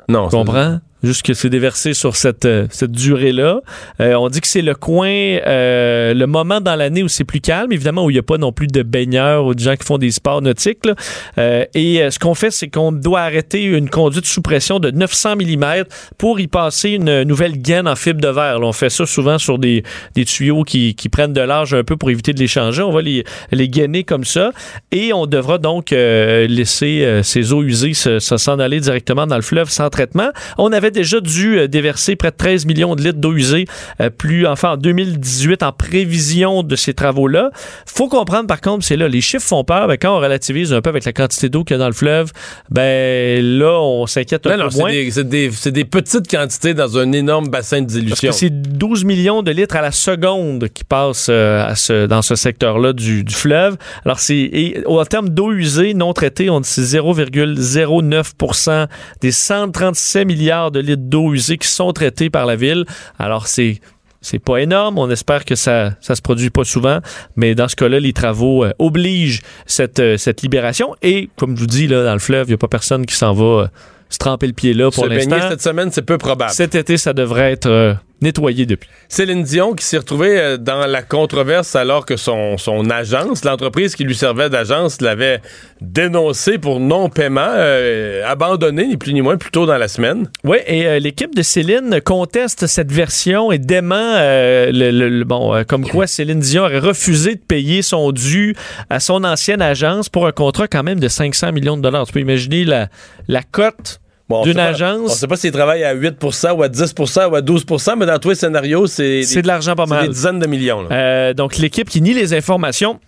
Non, 0.09 0.29
Tu 0.29 0.35
comprends? 0.35 0.79
Juste 1.03 1.21
que 1.23 1.33
c'est 1.35 1.49
déversé 1.49 1.93
sur 1.93 2.15
cette, 2.15 2.45
euh, 2.45 2.65
cette 2.71 2.91
durée-là. 2.91 3.61
Euh, 4.01 4.15
on 4.15 4.29
dit 4.29 4.41
que 4.41 4.47
c'est 4.47 4.63
le 4.63 4.73
coin, 4.73 5.07
euh, 5.09 6.13
le 6.15 6.25
moment 6.25 6.59
dans 6.59 6.75
l'année 6.75 7.03
où 7.03 7.07
c'est 7.07 7.23
plus 7.23 7.39
calme, 7.39 7.71
évidemment, 7.71 8.03
où 8.05 8.09
il 8.09 8.13
n'y 8.13 8.19
a 8.19 8.23
pas 8.23 8.39
non 8.39 8.51
plus 8.51 8.65
de 8.67 8.81
baigneurs 8.81 9.45
ou 9.45 9.53
de 9.53 9.59
gens 9.59 9.75
qui 9.75 9.85
font 9.85 9.99
des 9.99 10.09
sports 10.09 10.41
nautiques. 10.41 10.85
là. 10.85 10.95
Euh, 11.37 11.65
et 11.75 12.01
euh, 12.01 12.09
ce 12.09 12.17
qu'on 12.17 12.33
fait, 12.33 12.49
c'est 12.49 12.67
qu'on 12.67 12.91
doit 12.91 13.21
arrêter 13.21 13.63
une 13.63 13.89
conduite 13.91 14.25
sous 14.25 14.41
pression 14.41 14.79
de 14.79 14.89
900 14.89 15.35
mm 15.35 15.83
pour 16.17 16.39
y 16.39 16.47
passer 16.47 16.89
une 16.91 17.23
nouvelle 17.23 17.61
gaine 17.61 17.87
en 17.87 17.95
fibre 17.95 18.19
de 18.21 18.29
verre. 18.29 18.57
On 18.61 18.73
fait 18.73 18.89
ça 18.89 19.05
souvent 19.05 19.37
sur 19.37 19.59
des, 19.59 19.83
des 20.15 20.25
tuyaux 20.25 20.63
qui, 20.63 20.95
qui 20.95 21.09
prennent 21.09 21.33
de 21.33 21.41
l'âge 21.41 21.75
un 21.75 21.83
peu 21.83 21.95
pour 21.95 22.09
éviter 22.09 22.33
de 22.33 22.39
les 22.39 22.47
changer. 22.47 22.81
On 22.81 22.91
va 22.91 23.01
les, 23.03 23.23
les 23.51 23.69
gainer 23.69 24.03
comme 24.03 24.23
ça. 24.25 24.51
Et 24.91 25.13
on 25.13 25.27
devra 25.27 25.59
donc 25.59 25.93
euh, 25.93 26.47
laisser 26.47 27.19
ces 27.23 27.53
eaux 27.53 27.61
usées 27.61 27.93
se- 27.93 28.17
se- 28.19 28.37
s'en 28.37 28.57
aller 28.57 28.79
directement 28.79 29.27
dans 29.27 29.35
le 29.35 29.41
fleuve 29.43 29.69
sans 29.69 29.89
traitement. 29.91 30.29
On 30.57 30.71
avait 30.71 30.86
avait 30.87 30.91
déjà 30.91 31.19
dû 31.19 31.57
euh, 31.59 31.67
déverser 31.67 32.15
près 32.15 32.31
de 32.31 32.35
13 32.37 32.65
millions 32.65 32.95
de 32.95 33.01
litres 33.03 33.19
d'eau 33.19 33.33
usée 33.33 33.65
euh, 34.01 34.09
plus 34.09 34.47
enfin 34.47 34.71
en 34.71 34.77
2018 34.77 35.63
en 35.63 35.71
prévision 35.71 36.63
de 36.63 36.75
ces 36.75 36.93
travaux-là. 36.93 37.51
Faut 37.85 38.07
comprendre 38.07 38.47
par 38.47 38.61
contre, 38.61 38.85
c'est 38.85 38.95
là, 38.97 39.07
les 39.07 39.21
chiffres 39.21 39.45
font 39.45 39.63
peur. 39.63 39.87
Ben, 39.87 39.97
quand 40.01 40.15
on 40.15 40.19
relativise 40.19 40.73
un 40.73 40.81
peu 40.81 40.89
avec 40.89 41.05
la 41.05 41.13
quantité 41.13 41.49
d'eau 41.49 41.63
qu'il 41.63 41.75
y 41.75 41.75
a 41.75 41.79
dans 41.79 41.87
le 41.87 41.93
fleuve, 41.93 42.31
ben 42.69 43.43
là, 43.43 43.79
on 43.81 44.05
s'inquiète 44.07 44.45
un 44.47 44.57
Non, 44.57 44.63
peu 44.65 44.69
c'est 44.71 44.77
moins. 44.79 44.91
des, 44.91 45.11
c'est 45.51 45.71
des- 45.71 45.85
petites 45.85 46.29
quantités 46.29 46.73
dans 46.73 46.97
un 46.97 47.11
énorme 47.11 47.47
bassin 47.49 47.81
de 47.81 47.87
dilution. 47.87 48.31
c'est 48.31 48.49
12 48.49 49.03
millions 49.05 49.41
de 49.43 49.51
litres 49.51 49.75
à 49.75 49.81
la 49.81 49.91
seconde 49.91 50.67
qui 50.69 50.83
passent 50.83 51.27
euh, 51.29 51.65
à 51.65 51.75
ce, 51.75 52.05
dans 52.05 52.21
ce 52.21 52.35
secteur-là 52.35 52.93
du, 52.93 53.23
du 53.23 53.33
fleuve. 53.33 53.77
Alors, 54.05 54.19
c'est 54.19 54.83
en 54.85 55.03
termes 55.05 55.29
d'eau 55.29 55.51
usée 55.53 55.93
non 55.93 56.13
traitée, 56.13 56.49
on 56.49 56.59
dit 56.61 56.69
c'est 56.69 56.81
0,09% 56.97 58.87
des 59.21 59.31
137 59.31 60.25
milliards 60.27 60.71
de 60.71 60.76
litres 60.79 61.03
d'eau 61.05 61.33
usée 61.33 61.57
qui 61.57 61.67
sont 61.67 61.91
traités 61.93 62.29
par 62.29 62.45
la 62.45 62.55
ville. 62.55 62.85
Alors, 63.19 63.47
c'est 63.47 63.79
c'est 64.21 64.39
pas 64.39 64.57
énorme. 64.57 64.97
On 64.97 65.09
espère 65.09 65.45
que 65.45 65.55
ça 65.55 65.91
ça 66.01 66.15
se 66.15 66.21
produit 66.21 66.49
pas 66.49 66.63
souvent, 66.63 66.99
mais 67.35 67.55
dans 67.55 67.67
ce 67.67 67.75
cas-là, 67.75 67.99
les 67.99 68.13
travaux 68.13 68.63
euh, 68.63 68.71
obligent 68.79 69.41
cette 69.65 69.99
euh, 69.99 70.17
cette 70.17 70.41
libération. 70.41 70.95
Et 71.01 71.29
comme 71.37 71.55
je 71.55 71.61
vous 71.61 71.67
dis 71.67 71.87
là, 71.87 72.03
dans 72.03 72.13
le 72.13 72.19
fleuve, 72.19 72.47
il 72.47 72.51
y 72.51 72.53
a 72.53 72.57
pas 72.57 72.67
personne 72.67 73.05
qui 73.05 73.15
s'en 73.15 73.33
va 73.33 73.45
euh, 73.45 73.67
se 74.09 74.17
tremper 74.17 74.47
le 74.47 74.53
pied 74.53 74.73
là 74.73 74.89
pour 74.91 75.05
l'instant. 75.05 75.49
cette 75.49 75.61
semaine, 75.61 75.91
c'est 75.91 76.01
peu 76.01 76.17
probable. 76.17 76.51
Cet 76.51 76.75
été, 76.75 76.97
ça 76.97 77.13
devrait 77.13 77.51
être 77.51 77.97
nettoyé 78.21 78.65
depuis. 78.65 78.89
Céline 79.09 79.43
Dion 79.43 79.73
qui 79.73 79.85
s'est 79.85 79.97
retrouvée 79.97 80.39
euh, 80.39 80.57
dans 80.57 80.85
la 80.87 81.01
controverse 81.01 81.75
alors 81.75 82.05
que 82.05 82.17
son, 82.17 82.57
son 82.57 82.89
agence, 82.89 83.43
l'entreprise 83.45 83.95
qui 83.95 84.03
lui 84.03 84.15
servait 84.15 84.49
d'agence, 84.49 85.01
l'avait 85.01 85.41
dénoncé 85.81 86.57
pour 86.57 86.79
non-paiement, 86.79 87.41
euh, 87.55 88.23
abandonné 88.25 88.87
ni 88.87 88.97
plus 88.97 89.13
ni 89.13 89.21
moins 89.21 89.37
plus 89.37 89.51
tôt 89.51 89.65
dans 89.65 89.77
la 89.77 89.87
semaine. 89.87 90.29
Oui, 90.43 90.57
et 90.65 90.85
euh, 90.87 90.99
l'équipe 90.99 91.35
de 91.35 91.41
Céline 91.41 92.01
conteste 92.03 92.67
cette 92.67 92.91
version 92.91 93.51
et 93.51 93.59
dément 93.59 93.95
euh, 93.95 94.71
le, 94.71 94.91
le- 94.91 95.09
le- 95.09 95.23
bon, 95.25 95.63
comme 95.67 95.87
quoi 95.87 96.07
Céline 96.07 96.39
Dion 96.39 96.63
aurait 96.63 96.79
refusé 96.79 97.35
de 97.35 97.39
payer 97.41 97.81
son 97.81 98.11
dû 98.11 98.55
à 98.89 98.99
son 98.99 99.23
ancienne 99.23 99.61
agence 99.61 100.09
pour 100.09 100.25
un 100.27 100.31
contrat 100.31 100.67
quand 100.67 100.83
même 100.83 100.99
de 100.99 101.07
500 101.07 101.51
millions 101.51 101.77
de 101.77 101.81
dollars. 101.83 102.05
Tu 102.07 102.13
peux 102.13 102.19
imaginer 102.19 102.65
la, 102.65 102.89
la 103.27 103.43
cote 103.43 103.99
Bon, 104.29 104.41
on 104.41 104.43
d'une 104.43 104.53
sait 104.53 104.57
pas- 104.59 104.65
agence. 104.65 105.11
On 105.11 105.15
sait 105.15 105.27
pas 105.27 105.37
s'il 105.37 105.51
travaille 105.51 105.83
à 105.85 105.93
8% 105.95 106.51
ou 106.53 106.63
à 106.63 106.67
10% 106.69 107.27
ou 107.29 107.35
à 107.35 107.41
12% 107.41 107.95
mais 107.95 108.05
dans 108.05 108.19
tous 108.19 108.29
les 108.29 108.35
scénarios, 108.35 108.85
c'est 108.87 109.23
C'est 109.23 109.41
de 109.41 109.47
l'argent 109.47 109.73
pas 109.75 109.85
c'est 109.85 109.93
mal. 109.93 110.07
des 110.07 110.13
dizaines 110.13 110.39
de 110.39 110.47
millions. 110.47 110.81
là. 110.83 110.89
Euh, 110.95 111.33
donc, 111.33 111.57
l'équipe 111.57 111.89
qui 111.89 112.01
nie 112.01 112.13
les 112.13 112.33
informations 112.33 112.99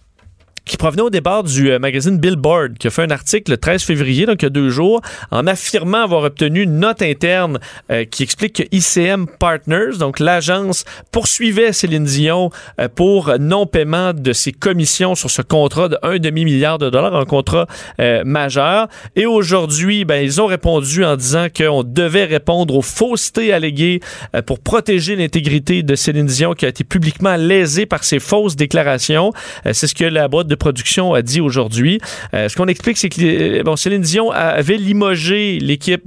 qui 0.70 0.78
provenait 0.78 1.02
au 1.02 1.10
départ 1.10 1.44
du 1.44 1.72
euh, 1.72 1.80
magazine 1.80 2.18
Billboard, 2.18 2.78
qui 2.78 2.88
a 2.88 2.90
fait 2.92 3.04
un 3.04 3.12
article 3.12 3.52
le 3.52 3.58
13 3.58 3.84
février, 3.84 4.26
donc 4.26 4.42
il 4.42 4.46
y 4.46 4.48
a 4.48 4.52
deux 4.52 4.70
jours, 4.70 5.02
en 5.32 5.48
affirmant 5.48 6.04
avoir 6.04 6.24
obtenu 6.24 6.62
une 6.62 6.80
note 6.80 7.02
interne 7.02 7.60
euh, 7.92 8.06
qui 8.06 8.24
explique 8.24 8.54
que 8.54 8.64
ICM 8.72 9.28
Partners, 9.40 9.98
donc 10.00 10.20
l'agence, 10.20 10.86
poursuivait 11.12 11.74
Céline 11.74 12.06
Dion 12.06 12.52
euh, 12.80 12.88
pour 12.88 13.34
non-paiement 13.40 14.14
de 14.14 14.32
ses 14.32 14.52
commissions 14.52 15.16
sur 15.16 15.30
ce 15.30 15.42
contrat 15.42 15.90
de 15.90 15.98
1,5 16.04 16.30
demi-milliard 16.30 16.78
de 16.78 16.90
dollars, 16.90 17.16
un 17.16 17.26
contrat 17.26 17.68
euh, 18.00 18.24
majeur. 18.24 18.88
Et 19.16 19.26
aujourd'hui, 19.26 20.06
ben, 20.06 20.24
ils 20.24 20.42
ont 20.42 20.46
répondu 20.46 21.04
en 21.04 21.16
disant 21.16 21.48
qu'on 21.56 21.84
devait 21.84 22.26
répondre 22.26 22.76
aux 22.76 22.82
faussetés 22.82 23.52
alléguées 23.52 24.00
euh, 24.36 24.42
pour 24.42 24.60
protéger 24.60 25.16
l'intégrité 25.16 25.84
de 25.84 25.96
Céline 25.96 26.28
Dion 26.28 26.54
qui 26.54 26.66
a 26.66 26.70
été 26.70 26.84
publiquement 26.84 27.36
lésée 27.36 27.86
par 27.86 28.04
ses 28.04 28.20
fausses 28.20 28.56
déclarations. 28.56 29.34
Euh, 29.66 29.74
c'est 29.74 29.88
ce 29.88 29.96
que 29.96 30.06
la 30.06 30.28
boîte 30.28 30.48
de 30.48 30.56
production 30.60 31.14
a 31.14 31.22
dit 31.22 31.42
aujourd'hui. 31.42 32.00
Euh, 32.34 32.50
ce 32.50 32.56
qu'on 32.56 32.68
explique, 32.68 32.98
c'est 32.98 33.10
que 33.10 33.60
euh, 33.60 33.64
bon, 33.64 33.76
Céline 33.76 34.02
Dion 34.02 34.32
avait 34.32 34.78
limogé 34.78 35.60
l'équipe 35.60 36.04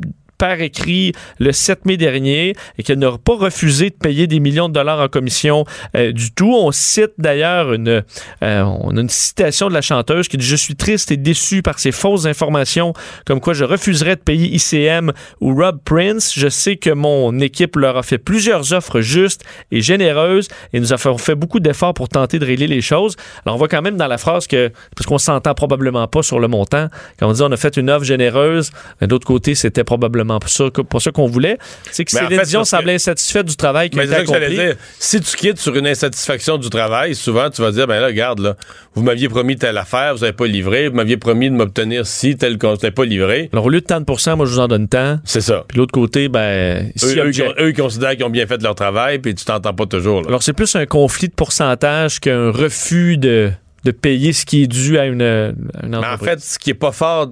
écrit 0.50 1.12
le 1.38 1.52
7 1.52 1.86
mai 1.86 1.96
dernier 1.96 2.54
et 2.78 2.82
qu'elle 2.82 2.98
n'a 2.98 3.12
pas 3.18 3.36
refusé 3.36 3.90
de 3.90 3.94
payer 3.94 4.26
des 4.26 4.40
millions 4.40 4.68
de 4.68 4.74
dollars 4.74 5.00
en 5.00 5.08
commission 5.08 5.64
euh, 5.96 6.12
du 6.12 6.32
tout. 6.32 6.52
On 6.54 6.72
cite 6.72 7.12
d'ailleurs 7.18 7.72
une, 7.72 8.02
euh, 8.42 8.64
une 8.90 9.08
citation 9.08 9.68
de 9.68 9.74
la 9.74 9.82
chanteuse 9.82 10.28
qui 10.28 10.36
dit 10.36 10.46
Je 10.46 10.56
suis 10.56 10.74
triste 10.74 11.10
et 11.10 11.16
déçu 11.16 11.62
par 11.62 11.78
ces 11.78 11.92
fausses 11.92 12.26
informations 12.26 12.92
comme 13.24 13.40
quoi 13.40 13.54
je 13.54 13.64
refuserais 13.64 14.16
de 14.16 14.20
payer 14.20 14.54
ICM 14.54 15.12
ou 15.40 15.54
Rob 15.54 15.80
Prince. 15.84 16.32
Je 16.36 16.48
sais 16.48 16.76
que 16.76 16.90
mon 16.90 17.38
équipe 17.40 17.76
leur 17.76 17.96
a 17.96 18.02
fait 18.02 18.18
plusieurs 18.18 18.72
offres 18.72 19.00
justes 19.00 19.44
et 19.70 19.80
généreuses 19.80 20.48
et 20.72 20.80
nous 20.80 20.92
avons 20.92 21.18
fait 21.18 21.34
beaucoup 21.34 21.60
d'efforts 21.60 21.94
pour 21.94 22.08
tenter 22.08 22.38
de 22.38 22.44
régler 22.44 22.66
les 22.66 22.80
choses. 22.80 23.16
Alors 23.44 23.56
on 23.56 23.58
voit 23.58 23.68
quand 23.68 23.82
même 23.82 23.96
dans 23.96 24.08
la 24.08 24.18
phrase 24.18 24.46
que, 24.46 24.70
parce 24.96 25.06
qu'on 25.06 25.18
s'entend 25.18 25.54
probablement 25.54 26.06
pas 26.08 26.22
sur 26.22 26.40
le 26.40 26.48
montant, 26.48 26.88
quand 27.18 27.28
on 27.28 27.32
dit 27.32 27.42
on 27.42 27.52
a 27.52 27.56
fait 27.56 27.76
une 27.76 27.90
offre 27.90 28.04
généreuse, 28.04 28.70
mais 29.00 29.06
d'autre 29.06 29.26
côté, 29.26 29.54
c'était 29.54 29.84
probablement 29.84 30.31
pas 30.38 30.48
ça, 30.48 30.64
pas 30.70 31.00
ça 31.00 31.10
qu'on 31.10 31.26
voulait. 31.26 31.58
C'est 31.90 32.04
que 32.04 32.10
Céline 32.10 32.28
fait, 32.38 32.44
Dion 32.46 32.60
parce 32.60 32.70
que- 32.70 32.76
semblait 32.76 32.94
insatisfaite 32.94 33.46
du 33.46 33.56
travail 33.56 33.90
qui 33.90 33.96
que 33.98 34.02
accompli. 34.12 34.32
j'allais 34.32 34.50
dire. 34.66 34.76
Si 34.98 35.20
tu 35.20 35.36
quittes 35.36 35.58
sur 35.58 35.74
une 35.76 35.86
insatisfaction 35.86 36.58
du 36.58 36.70
travail, 36.70 37.14
souvent 37.14 37.50
tu 37.50 37.62
vas 37.62 37.70
dire 37.72 37.86
ben 37.86 38.00
là, 38.00 38.06
regarde, 38.06 38.40
là, 38.40 38.56
vous 38.94 39.02
m'aviez 39.02 39.28
promis 39.28 39.56
telle 39.56 39.78
affaire, 39.78 40.14
vous 40.14 40.20
n'avez 40.20 40.32
pas 40.32 40.46
livré, 40.46 40.88
vous 40.88 40.96
m'aviez 40.96 41.16
promis 41.16 41.48
de 41.50 41.54
m'obtenir 41.54 42.06
si 42.06 42.36
tel 42.36 42.58
qu'on 42.58 42.72
n'avez 42.74 42.90
pas 42.90 43.04
livré. 43.04 43.48
Alors 43.52 43.66
au 43.66 43.68
lieu 43.70 43.80
de 43.80 43.86
tant 43.86 44.00
de 44.00 44.04
pourcents, 44.04 44.36
moi 44.36 44.46
je 44.46 44.52
vous 44.52 44.58
en 44.60 44.68
donne 44.68 44.88
tant. 44.88 45.18
C'est 45.24 45.40
ça. 45.40 45.64
Puis 45.68 45.78
l'autre 45.78 45.92
côté, 45.92 46.28
ben, 46.28 46.86
Eux, 46.88 46.92
si 46.96 47.18
eux, 47.18 47.22
objet- 47.22 47.46
qui- 47.56 47.62
eux, 47.62 47.68
ils 47.70 47.76
considèrent 47.76 48.12
qu'ils 48.16 48.24
ont 48.24 48.30
bien 48.30 48.46
fait 48.46 48.62
leur 48.62 48.74
travail, 48.74 49.18
puis 49.18 49.34
tu 49.34 49.44
t'entends 49.44 49.74
pas 49.74 49.86
toujours. 49.86 50.22
là. 50.22 50.28
Alors, 50.28 50.42
c'est 50.42 50.52
plus 50.52 50.74
un 50.76 50.86
conflit 50.86 51.28
de 51.28 51.34
pourcentage 51.34 52.20
qu'un 52.20 52.50
refus 52.50 53.16
de, 53.18 53.50
de 53.84 53.90
payer 53.90 54.32
ce 54.32 54.46
qui 54.46 54.62
est 54.62 54.66
dû 54.66 54.98
à 54.98 55.06
une, 55.06 55.22
à 55.22 55.48
une 55.48 55.88
Mais 55.88 55.96
en 55.96 56.00
entreprise. 56.00 56.28
fait, 56.28 56.40
ce 56.40 56.58
qui 56.58 56.70
est 56.70 56.74
pas 56.74 56.92
fort, 56.92 57.28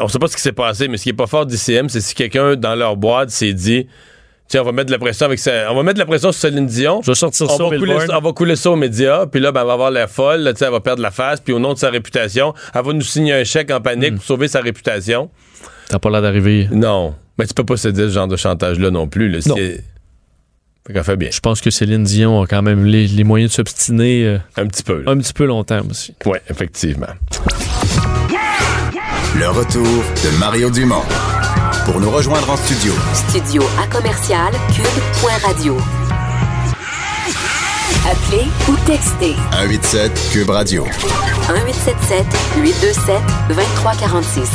on 0.00 0.08
sait 0.08 0.18
pas 0.18 0.28
ce 0.28 0.36
qui 0.36 0.42
s'est 0.42 0.52
passé, 0.52 0.88
mais 0.88 0.96
ce 0.96 1.02
qui 1.02 1.10
est 1.10 1.14
pas 1.14 1.26
fort 1.26 1.44
d'ICM, 1.46 1.88
c'est 1.88 2.00
si 2.00 2.14
quelqu'un 2.14 2.56
dans 2.56 2.74
leur 2.74 2.96
boîte 2.96 3.30
s'est 3.30 3.52
dit 3.52 3.86
Tiens, 4.48 4.62
on 4.62 4.64
va 4.64 4.72
mettre 4.72 4.88
de 4.88 4.92
la 4.92 4.98
pression 4.98 5.26
avec 5.26 5.38
ça. 5.38 5.70
On 5.70 5.74
va 5.74 5.82
mettre 5.82 5.94
de 5.94 6.00
la 6.00 6.06
pression 6.06 6.30
sur 6.30 6.40
Céline 6.40 6.66
Dion. 6.66 7.00
Je 7.02 7.10
vais 7.10 7.14
sortir 7.14 7.46
on 7.50 7.56
ça 7.56 7.64
va, 7.64 7.76
couler, 7.76 7.96
on 8.10 8.20
va 8.20 8.32
couler 8.32 8.56
ça 8.56 8.70
aux 8.70 8.76
médias, 8.76 9.26
puis 9.26 9.40
là, 9.40 9.50
ben, 9.50 9.62
elle 9.62 9.66
va 9.66 9.72
avoir 9.72 9.90
l'air 9.90 10.10
folle, 10.10 10.40
là, 10.40 10.52
elle 10.58 10.70
va 10.70 10.80
perdre 10.80 11.00
la 11.00 11.10
face, 11.10 11.40
puis 11.40 11.54
au 11.54 11.58
nom 11.58 11.72
de 11.72 11.78
sa 11.78 11.88
réputation, 11.88 12.52
elle 12.74 12.84
va 12.84 12.92
nous 12.92 13.00
signer 13.00 13.32
un 13.32 13.44
chèque 13.44 13.70
en 13.70 13.80
panique 13.80 14.16
pour 14.16 14.24
sauver 14.24 14.48
sa 14.48 14.60
réputation. 14.60 15.30
T'as 15.88 15.98
pas 15.98 16.10
l'air 16.10 16.22
d'arriver. 16.22 16.68
Non. 16.70 17.14
Mais 17.38 17.46
tu 17.46 17.54
peux 17.54 17.64
pas 17.64 17.76
se 17.78 17.88
dire 17.88 18.08
ce 18.08 18.14
genre 18.14 18.28
de 18.28 18.36
chantage-là 18.36 18.90
non 18.90 19.08
plus. 19.08 19.30
Là, 19.30 19.38
Non. 19.46 19.56
Fait 20.86 20.92
qu'elle 20.92 21.04
fait 21.04 21.16
bien. 21.16 21.28
Je 21.32 21.40
pense 21.40 21.60
que 21.60 21.70
Céline 21.70 22.02
Dion 22.04 22.42
a 22.42 22.46
quand 22.46 22.62
même 22.62 22.84
les, 22.84 23.06
les 23.06 23.24
moyens 23.24 23.50
de 23.52 23.54
s'obstiner 23.56 24.24
euh, 24.26 24.38
Un 24.56 24.66
petit 24.66 24.82
peu. 24.82 25.02
là. 25.02 25.12
un 25.12 25.18
petit 25.18 25.32
peu 25.32 25.44
longtemps 25.46 25.80
aussi. 25.88 26.14
Ouais, 26.26 26.42
effectivement. 26.50 27.06
Le 29.38 29.48
retour 29.48 29.84
de 29.86 30.38
Mario 30.38 30.70
Dumont. 30.70 31.02
Pour 31.84 32.00
nous 32.00 32.10
rejoindre 32.10 32.48
en 32.50 32.56
studio, 32.56 32.92
Studio 33.28 33.62
à 33.82 33.86
commercial 33.88 34.52
cube.radio. 34.74 35.76
Appelez 38.04 38.46
ou 38.68 38.76
textez 38.86 39.34
187 39.52 40.30
Cube 40.32 40.50
Radio. 40.50 40.84
1877 40.84 42.26
827 42.62 43.14
2346. 43.48 44.50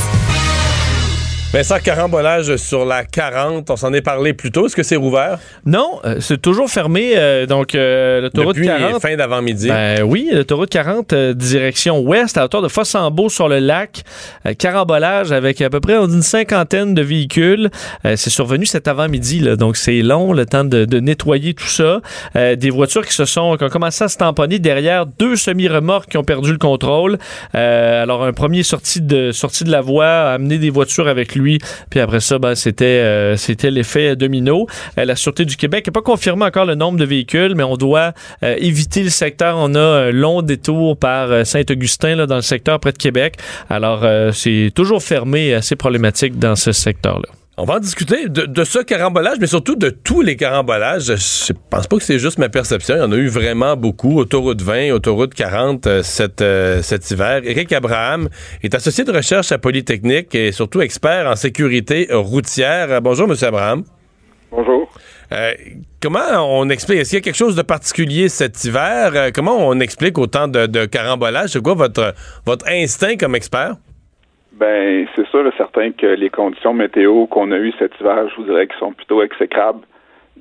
Vincent 1.54 1.78
Carambolage 1.82 2.58
sur 2.58 2.86
la 2.86 3.06
40, 3.06 3.70
on 3.70 3.76
s'en 3.78 3.93
est 3.93 4.02
parlé 4.02 4.34
plus 4.34 4.52
tôt. 4.52 4.66
Est-ce 4.68 4.76
que 4.76 4.84
c'est 4.84 4.98
rouvert? 4.98 5.39
Non, 5.66 6.00
euh, 6.04 6.18
c'est 6.20 6.41
toujours 6.41 6.70
fermé. 6.70 7.14
euh, 7.16 7.45
donc, 7.45 7.74
euh, 7.74 8.20
l'autoroute 8.20 8.56
Depuis 8.58 8.68
40. 8.68 9.02
fin 9.02 9.16
d'avant-midi. 9.16 9.70
Ben 9.70 10.04
oui, 10.04 10.30
l'autoroute 10.34 10.70
40, 10.70 11.14
euh, 11.14 11.34
direction 11.34 12.00
ouest, 12.02 12.38
à 12.38 12.43
hauteur 12.43 12.62
de 12.62 12.68
Fossambeau 12.68 13.30
sur 13.30 13.48
le 13.48 13.60
lac. 13.60 14.02
Carambolage 14.60 15.32
avec 15.32 15.62
à 15.62 15.70
peu 15.70 15.80
près 15.80 15.98
on 15.98 16.08
dit 16.08 16.16
une 16.16 16.22
cinquantaine 16.22 16.93
de 16.93 17.02
véhicules. 17.02 17.70
C'est 18.04 18.30
survenu 18.30 18.66
cet 18.66 18.88
avant-midi, 18.89 19.41
donc 19.58 19.78
c'est 19.78 20.02
long, 20.02 20.34
le 20.34 20.45
temps 20.45 20.66
de, 20.66 20.84
de 20.86 21.00
nettoyer 21.00 21.54
tout 21.54 21.66
ça. 21.68 22.02
Des 22.36 22.70
voitures 22.70 23.06
qui 23.06 23.14
se 23.14 23.26
sont 23.26 23.56
qui 23.58 23.64
ont 23.64 23.70
commencé 23.70 24.04
à 24.04 24.10
se 24.10 24.18
tamponner 24.18 24.60
derrière 24.60 25.06
deux 25.06 25.36
semi-remorques 25.38 26.10
qui 26.12 26.18
ont 26.18 26.24
perdu 26.24 26.52
le 26.52 26.58
contrôle. 26.58 27.18
Alors, 27.54 28.26
un 28.26 28.34
premier 28.34 28.64
sorti 28.64 29.02
de, 29.02 29.32
sorti 29.32 29.64
de 29.64 29.72
la 29.72 29.82
voie 29.82 30.08
a 30.08 30.34
amené 30.34 30.58
des 30.58 30.70
voitures 30.70 31.08
avec 31.08 31.37
lui. 31.38 31.60
Puis 31.90 32.00
après 32.00 32.20
ça, 32.20 32.40
ben, 32.40 32.56
c'était, 32.56 32.86
euh, 32.86 33.38
c'était 33.38 33.72
l'effet 33.72 34.16
domino. 34.16 34.68
Euh, 34.98 35.06
la 35.06 35.16
Sûreté 35.16 35.46
du 35.46 35.56
Québec 35.56 35.88
n'a 35.88 35.92
pas 35.92 36.02
confirmé 36.02 36.46
encore 36.46 36.66
le 36.66 36.76
nombre 36.76 37.00
de 37.00 37.06
véhicules, 37.06 37.56
mais 37.56 37.64
on 37.64 37.78
doit 37.78 38.14
euh, 38.44 38.56
éviter 38.60 39.04
le 39.04 39.10
secteur. 39.10 39.56
On 39.58 39.76
a 39.76 39.80
un 39.80 40.12
long 40.12 40.42
détour 40.42 40.98
par 40.98 41.32
euh, 41.32 41.44
Saint-Augustin, 41.44 42.26
dans 42.26 42.36
le 42.36 42.42
secteur 42.42 42.80
près 42.80 42.92
de 42.92 42.98
Québec. 42.98 43.36
Alors, 43.70 44.06
c'est 44.34 44.72
toujours 44.74 45.02
fermé, 45.02 45.54
assez 45.54 45.76
problématique 45.76 46.40
dans 46.40 46.56
ce 46.56 46.72
secteur-là. 46.72 47.30
On 47.60 47.66
va 47.66 47.78
en 47.78 47.80
discuter 47.80 48.30
de, 48.30 48.45
de 48.45 48.64
ce 48.64 48.78
carambolage, 48.78 49.39
mais 49.41 49.47
surtout 49.47 49.76
de 49.76 49.89
tous 49.89 50.22
les 50.22 50.36
carambolages. 50.36 51.05
Je 51.16 51.53
pense 51.72 51.88
pas 51.88 51.97
que 51.97 52.03
c'est 52.03 52.20
juste 52.20 52.38
ma 52.38 52.49
perception. 52.49 52.93
Il 52.93 52.99
y 52.99 53.01
en 53.01 53.12
a 53.12 53.16
eu 53.16 53.30
vraiment 53.30 53.76
beaucoup. 53.76 54.20
Autoroute 54.20 54.62
20, 54.62 54.91
autoroute 54.91 55.34
40 55.34 55.88
euh, 55.88 56.03
cet, 56.03 56.41
euh, 56.41 56.84
cet 56.84 57.10
hiver. 57.10 57.41
Éric 57.43 57.74
Abraham 57.74 58.30
est 58.62 58.76
associé 58.76 59.05
de 59.05 59.12
recherche 59.12 59.51
à 59.51 59.58
Polytechnique 59.58 60.36
et 60.36 60.51
surtout 60.51 60.82
expert 60.82 61.26
en 61.26 61.36
sécurité 61.36 62.08
routière. 62.12 63.01
Bonjour, 63.01 63.28
Monsieur 63.28 63.47
Abraham. 63.47 63.86
Bonjour. 64.51 64.88
Euh, 65.32 65.53
comment 65.99 66.60
on 66.60 66.70
explique? 66.70 66.99
Est-ce 66.99 67.10
qu'il 67.10 67.18
y 67.18 67.22
a 67.22 67.24
quelque 67.24 67.36
chose 67.36 67.55
de 67.55 67.64
particulier 67.64 68.30
cet 68.30 68.64
hiver? 68.66 69.32
Comment 69.34 69.58
on 69.68 69.80
explique 69.80 70.20
autant 70.20 70.47
de, 70.47 70.68
de 70.68 70.86
carambolage? 70.86 71.49
C'est 71.53 71.64
quoi 71.64 71.74
votre, 71.74 72.14
votre 72.45 72.68
instinct 72.70 73.18
comme 73.18 73.34
expert? 73.34 73.78
Ben, 74.60 75.05
c'est 75.16 75.28
sûr 75.28 75.45
et 75.45 75.51
certain 75.58 75.91
que 75.91 76.08
les 76.08 76.30
conditions 76.30 76.73
météo 76.73 77.27
qu'on 77.27 77.52
a 77.52 77.57
eues 77.57 77.73
cet 77.77 77.91
hiver, 77.99 78.27
je 78.30 78.36
vous 78.38 78.44
dirais 78.48 78.65
qu'elles 78.68 78.80
sont 78.80 78.94
plutôt 78.94 79.22
exécrables. 79.22 79.82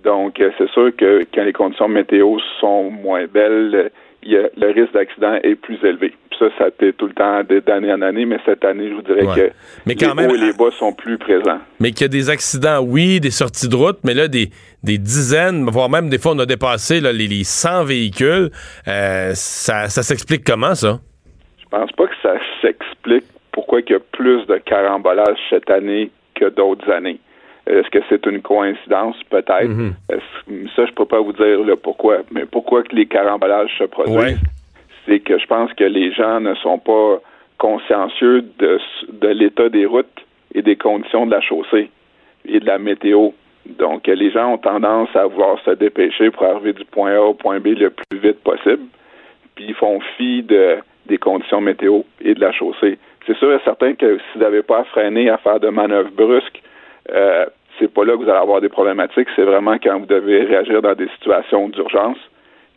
Donc, 0.02 0.40
euh, 0.40 0.50
c'est 0.56 0.70
sûr 0.70 0.90
que 0.96 1.26
quand 1.34 1.44
les 1.44 1.52
conditions 1.52 1.88
météo 1.88 2.38
sont 2.60 2.90
moins 2.90 3.26
belles, 3.26 3.90
il 4.22 4.32
y 4.32 4.36
a- 4.38 4.48
le 4.56 4.72
risque 4.72 4.92
d'accident 4.94 5.34
est 5.42 5.54
plus 5.56 5.78
élevé. 5.84 6.14
Puis 6.30 6.38
ça, 6.38 6.46
ça 6.56 6.64
a 6.64 6.68
été 6.68 6.92
tout 6.94 7.06
le 7.08 7.12
temps 7.12 7.42
d'année 7.66 7.92
en 7.92 8.00
année, 8.00 8.24
mais 8.24 8.38
cette 8.46 8.64
année, 8.64 8.88
je 8.88 8.94
vous 8.94 9.02
dirais 9.02 9.26
Ouais. 9.26 9.34
que 9.34 9.50
Mais 9.86 9.94
les 9.94 10.14
même- 10.14 10.30
hauts 10.30 10.34
et 10.34 10.38
les 10.38 10.52
bas 10.52 10.70
sont 10.78 10.92
plus 10.92 11.18
présents. 11.18 11.58
Mais 11.80 11.90
qu'il 11.90 12.02
y 12.02 12.04
a 12.04 12.08
des 12.08 12.30
accidents, 12.30 12.80
oui, 12.82 13.20
des 13.20 13.30
sorties 13.30 13.68
de 13.68 13.76
route, 13.76 13.98
mais 14.04 14.14
là, 14.14 14.28
des, 14.28 14.48
des 14.82 14.96
dizaines, 14.98 15.64
voire 15.68 15.90
même 15.90 16.08
des 16.08 16.18
fois, 16.18 16.32
on 16.34 16.38
a 16.38 16.46
dépassé 16.46 17.00
là, 17.00 17.12
les, 17.12 17.26
les 17.28 17.44
100 17.44 17.84
véhicules. 17.84 18.50
Euh, 18.88 19.32
ça 19.34 19.88
ça 19.88 20.02
s'explique 20.02 20.42
comment, 20.44 20.74
ça? 20.74 20.98
Je 21.62 21.66
pense 21.68 21.92
pas 21.92 22.06
que 22.06 22.14
ça 22.22 22.34
s'explique 22.62 23.24
pourquoi 23.56 23.80
il 23.80 23.90
y 23.90 23.94
a 23.94 24.00
plus 24.12 24.44
de 24.46 24.58
carambolage 24.58 25.38
cette 25.48 25.70
année 25.70 26.10
que 26.34 26.50
d'autres 26.50 26.92
années. 26.92 27.18
Est-ce 27.66 27.88
que 27.88 28.00
c'est 28.10 28.26
une 28.26 28.42
coïncidence? 28.42 29.16
Peut-être. 29.30 29.64
Mhm. 29.64 29.94
Ça, 30.76 30.84
je 30.84 30.92
peux 30.92 31.06
pas 31.06 31.20
vous 31.20 31.32
dire 31.32 31.62
le 31.64 31.74
pourquoi. 31.74 32.18
Mais 32.30 32.44
pourquoi 32.44 32.82
que 32.82 32.94
les 32.94 33.06
carambolages 33.06 33.74
se 33.78 33.84
produisent? 33.84 34.14
Ouais. 34.14 34.36
C'est 35.06 35.20
que 35.20 35.38
je 35.38 35.46
pense 35.46 35.72
que 35.72 35.84
les 35.84 36.12
gens 36.12 36.38
ne 36.40 36.54
sont 36.56 36.78
pas 36.78 37.18
consciencieux 37.56 38.44
de, 38.58 38.78
de 39.10 39.28
l'état 39.28 39.70
des 39.70 39.86
routes 39.86 40.20
et 40.54 40.60
des 40.60 40.76
conditions 40.76 41.24
de 41.24 41.30
la 41.30 41.40
chaussée 41.40 41.90
et 42.44 42.60
de 42.60 42.66
la 42.66 42.78
météo. 42.78 43.30
Donc, 43.64 44.06
les 44.06 44.30
gens 44.32 44.52
ont 44.52 44.58
tendance 44.58 45.08
à 45.16 45.24
vouloir 45.24 45.58
se 45.64 45.70
dépêcher 45.70 46.30
pour 46.30 46.44
arriver 46.44 46.74
du 46.74 46.84
point 46.84 47.14
A 47.14 47.22
au 47.22 47.32
point 47.32 47.58
B 47.58 47.68
le 47.68 47.88
plus 47.88 48.18
vite 48.18 48.40
possible 48.44 48.84
puis 49.56 49.64
ils 49.68 49.74
font 49.74 49.98
fi 50.16 50.42
de, 50.42 50.76
des 51.06 51.18
conditions 51.18 51.60
météo 51.60 52.02
et 52.20 52.34
de 52.34 52.40
la 52.40 52.52
chaussée. 52.52 52.98
C'est 53.26 53.36
sûr 53.36 53.52
et 53.52 53.60
certain 53.64 53.94
que 53.94 54.18
si 54.18 54.24
vous 54.38 54.40
n'avez 54.40 54.62
pas 54.62 54.80
à 54.80 54.84
freiner, 54.84 55.28
à 55.30 55.38
faire 55.38 55.60
de 55.60 55.68
manœuvres 55.68 56.10
brusques, 56.10 56.62
euh, 57.12 57.46
c'est 57.78 57.92
pas 57.92 58.04
là 58.04 58.12
que 58.12 58.18
vous 58.18 58.30
allez 58.30 58.38
avoir 58.38 58.60
des 58.60 58.68
problématiques. 58.68 59.28
C'est 59.34 59.42
vraiment 59.42 59.76
quand 59.82 59.98
vous 59.98 60.06
devez 60.06 60.44
réagir 60.44 60.80
dans 60.82 60.94
des 60.94 61.08
situations 61.18 61.68
d'urgence 61.68 62.18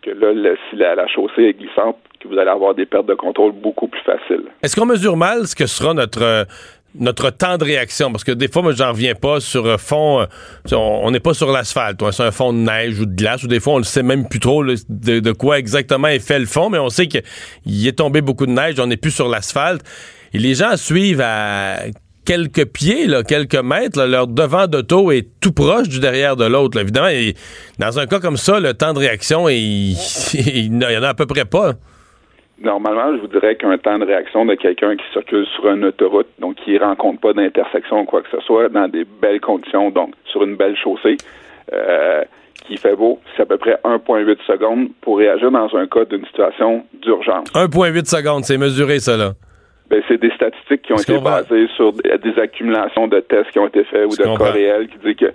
que 0.01 0.11
là, 0.11 0.55
si 0.69 0.75
la, 0.77 0.95
la 0.95 1.07
chaussée 1.07 1.43
est 1.43 1.53
glissante, 1.53 1.97
que 2.19 2.27
vous 2.27 2.37
allez 2.37 2.49
avoir 2.49 2.73
des 2.73 2.85
pertes 2.85 3.05
de 3.05 3.13
contrôle 3.15 3.51
beaucoup 3.53 3.87
plus 3.87 4.01
faciles. 4.01 4.43
Est-ce 4.63 4.75
qu'on 4.75 4.85
mesure 4.85 5.17
mal 5.17 5.45
ce 5.47 5.55
que 5.55 5.67
sera 5.67 5.93
notre 5.93 6.23
euh, 6.23 6.43
notre 6.95 7.29
temps 7.29 7.57
de 7.57 7.63
réaction? 7.63 8.11
Parce 8.11 8.23
que 8.23 8.31
des 8.31 8.47
fois, 8.47 8.61
moi, 8.61 8.73
j'en 8.73 8.91
reviens 8.91 9.15
pas 9.15 9.39
sur 9.39 9.65
euh, 9.65 9.77
fond. 9.77 10.21
euh, 10.21 10.75
on 10.75 11.11
n'est 11.11 11.19
pas 11.19 11.33
sur 11.33 11.51
l'asphalte, 11.51 12.01
c'est 12.11 12.23
un 12.23 12.31
fond 12.31 12.53
de 12.53 12.59
neige 12.59 12.99
ou 12.99 13.05
de 13.05 13.15
glace, 13.15 13.43
ou 13.43 13.47
des 13.47 13.59
fois, 13.59 13.73
on 13.73 13.79
ne 13.79 13.83
sait 13.83 14.03
même 14.03 14.27
plus 14.27 14.39
trop 14.39 14.63
de, 14.63 15.31
quoi 15.31 15.59
exactement 15.59 16.07
est 16.07 16.19
fait 16.19 16.39
le 16.39 16.45
fond, 16.45 16.69
mais 16.69 16.79
on 16.79 16.89
sait 16.89 17.07
qu'il 17.07 17.87
est 17.87 17.97
tombé 17.97 18.21
beaucoup 18.21 18.45
de 18.45 18.51
neige, 18.51 18.79
on 18.79 18.87
n'est 18.87 18.97
plus 18.97 19.11
sur 19.11 19.27
l'asphalte. 19.27 19.83
Et 20.33 20.39
les 20.39 20.55
gens 20.55 20.77
suivent 20.77 21.21
à 21.21 21.79
quelques 22.25 22.65
pieds, 22.65 23.07
quelques 23.27 23.55
mètres, 23.55 24.03
leur 24.03 24.27
devant 24.27 24.67
d'auto 24.67 25.11
est 25.11 25.27
tout 25.41 25.51
proche 25.51 25.89
du 25.89 25.99
derrière 25.99 26.35
de 26.35 26.45
l'autre. 26.45 26.79
Évidemment, 26.79 27.07
et 27.07 27.35
dans 27.79 27.97
un 27.97 28.05
cas 28.05 28.19
comme 28.19 28.37
ça, 28.37 28.59
le 28.59 28.73
temps 28.75 28.93
de 28.93 28.99
réaction, 28.99 29.49
il, 29.49 29.93
il 30.33 30.75
y 30.75 30.97
en 30.97 31.03
a 31.03 31.09
à 31.09 31.13
peu 31.13 31.25
près 31.25 31.45
pas. 31.45 31.73
Normalement, 32.61 33.15
je 33.15 33.21
vous 33.21 33.27
dirais 33.27 33.55
qu'un 33.55 33.77
temps 33.77 33.99
de 33.99 34.05
réaction 34.05 34.45
de 34.45 34.55
quelqu'un 34.55 34.95
qui 34.97 35.05
circule 35.13 35.45
sur 35.55 35.69
une 35.69 35.85
autoroute, 35.85 36.27
donc 36.39 36.55
qui 36.55 36.73
ne 36.73 36.79
rencontre 36.79 37.21
pas 37.21 37.33
d'intersection 37.33 38.01
ou 38.01 38.05
quoi 38.05 38.21
que 38.21 38.29
ce 38.31 38.41
soit, 38.41 38.67
dans 38.69 38.87
des 38.87 39.05
belles 39.05 39.39
conditions, 39.39 39.91
donc 39.91 40.13
sur 40.25 40.43
une 40.43 40.55
belle 40.55 40.75
chaussée, 40.75 41.17
euh, 41.71 42.23
qui 42.65 42.77
fait 42.77 42.95
beau, 42.95 43.19
c'est 43.35 43.43
à 43.43 43.45
peu 43.45 43.57
près 43.57 43.79
1,8 43.83 44.37
secondes 44.45 44.89
pour 45.01 45.17
réagir 45.17 45.51
dans 45.51 45.73
un 45.75 45.87
cas 45.87 46.03
d'une 46.05 46.25
situation 46.25 46.83
d'urgence. 47.01 47.49
1,8 47.53 48.05
secondes, 48.05 48.43
c'est 48.43 48.57
mesuré, 48.57 48.99
ça, 48.99 49.15
là. 49.15 49.31
Ben, 49.89 50.03
c'est 50.07 50.19
des 50.19 50.31
statistiques 50.31 50.83
qui 50.83 50.93
ont 50.93 50.97
été 50.97 51.15
comprends. 51.15 51.41
basées 51.41 51.67
sur 51.75 51.93
des, 51.93 52.39
accumulations 52.39 53.07
de 53.07 53.21
tests 53.21 53.49
qui 53.51 53.59
ont 53.59 53.67
été 53.67 53.83
faits 53.85 54.05
ou 54.05 54.15
de 54.15 54.23
comprends. 54.23 54.45
cas 54.45 54.51
réels 54.51 54.87
qui 54.87 54.97
disent 54.99 55.15
que 55.15 55.33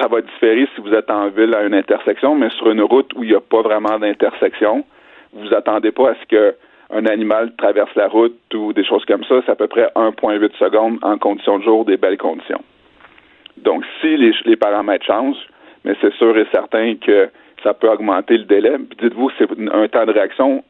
ça 0.00 0.08
va 0.08 0.20
différer 0.20 0.66
si 0.74 0.80
vous 0.80 0.92
êtes 0.92 1.08
en 1.10 1.28
ville 1.28 1.54
à 1.54 1.62
une 1.62 1.74
intersection, 1.74 2.34
mais 2.34 2.50
sur 2.50 2.70
une 2.70 2.82
route 2.82 3.10
où 3.14 3.22
il 3.22 3.30
n'y 3.30 3.36
a 3.36 3.40
pas 3.40 3.62
vraiment 3.62 3.98
d'intersection, 3.98 4.84
vous 5.32 5.54
attendez 5.54 5.92
pas 5.92 6.10
à 6.10 6.14
ce 6.14 6.26
que 6.28 6.54
un 6.90 7.04
animal 7.06 7.52
traverse 7.56 7.94
la 7.96 8.08
route 8.08 8.38
ou 8.54 8.72
des 8.72 8.84
choses 8.84 9.04
comme 9.04 9.24
ça, 9.24 9.42
c'est 9.44 9.52
à 9.52 9.56
peu 9.56 9.66
près 9.68 9.90
1,8 9.94 10.56
secondes 10.58 10.98
en 11.02 11.18
conditions 11.18 11.58
de 11.58 11.64
jour, 11.64 11.84
des 11.84 11.98
belles 11.98 12.16
conditions. 12.16 12.62
Donc, 13.58 13.84
si 14.00 14.16
les, 14.16 14.56
paramètres 14.56 15.04
changent, 15.04 15.46
mais 15.84 15.94
c'est 16.00 16.14
sûr 16.14 16.36
et 16.38 16.46
certain 16.52 16.94
que 16.94 17.28
ça 17.62 17.74
peut 17.74 17.90
augmenter 17.90 18.38
le 18.38 18.44
délai. 18.44 18.76
Dites-vous, 19.00 19.30
c'est 19.36 19.48
un 19.72 19.88
temps 19.88 20.06
de 20.06 20.12
réaction 20.12 20.64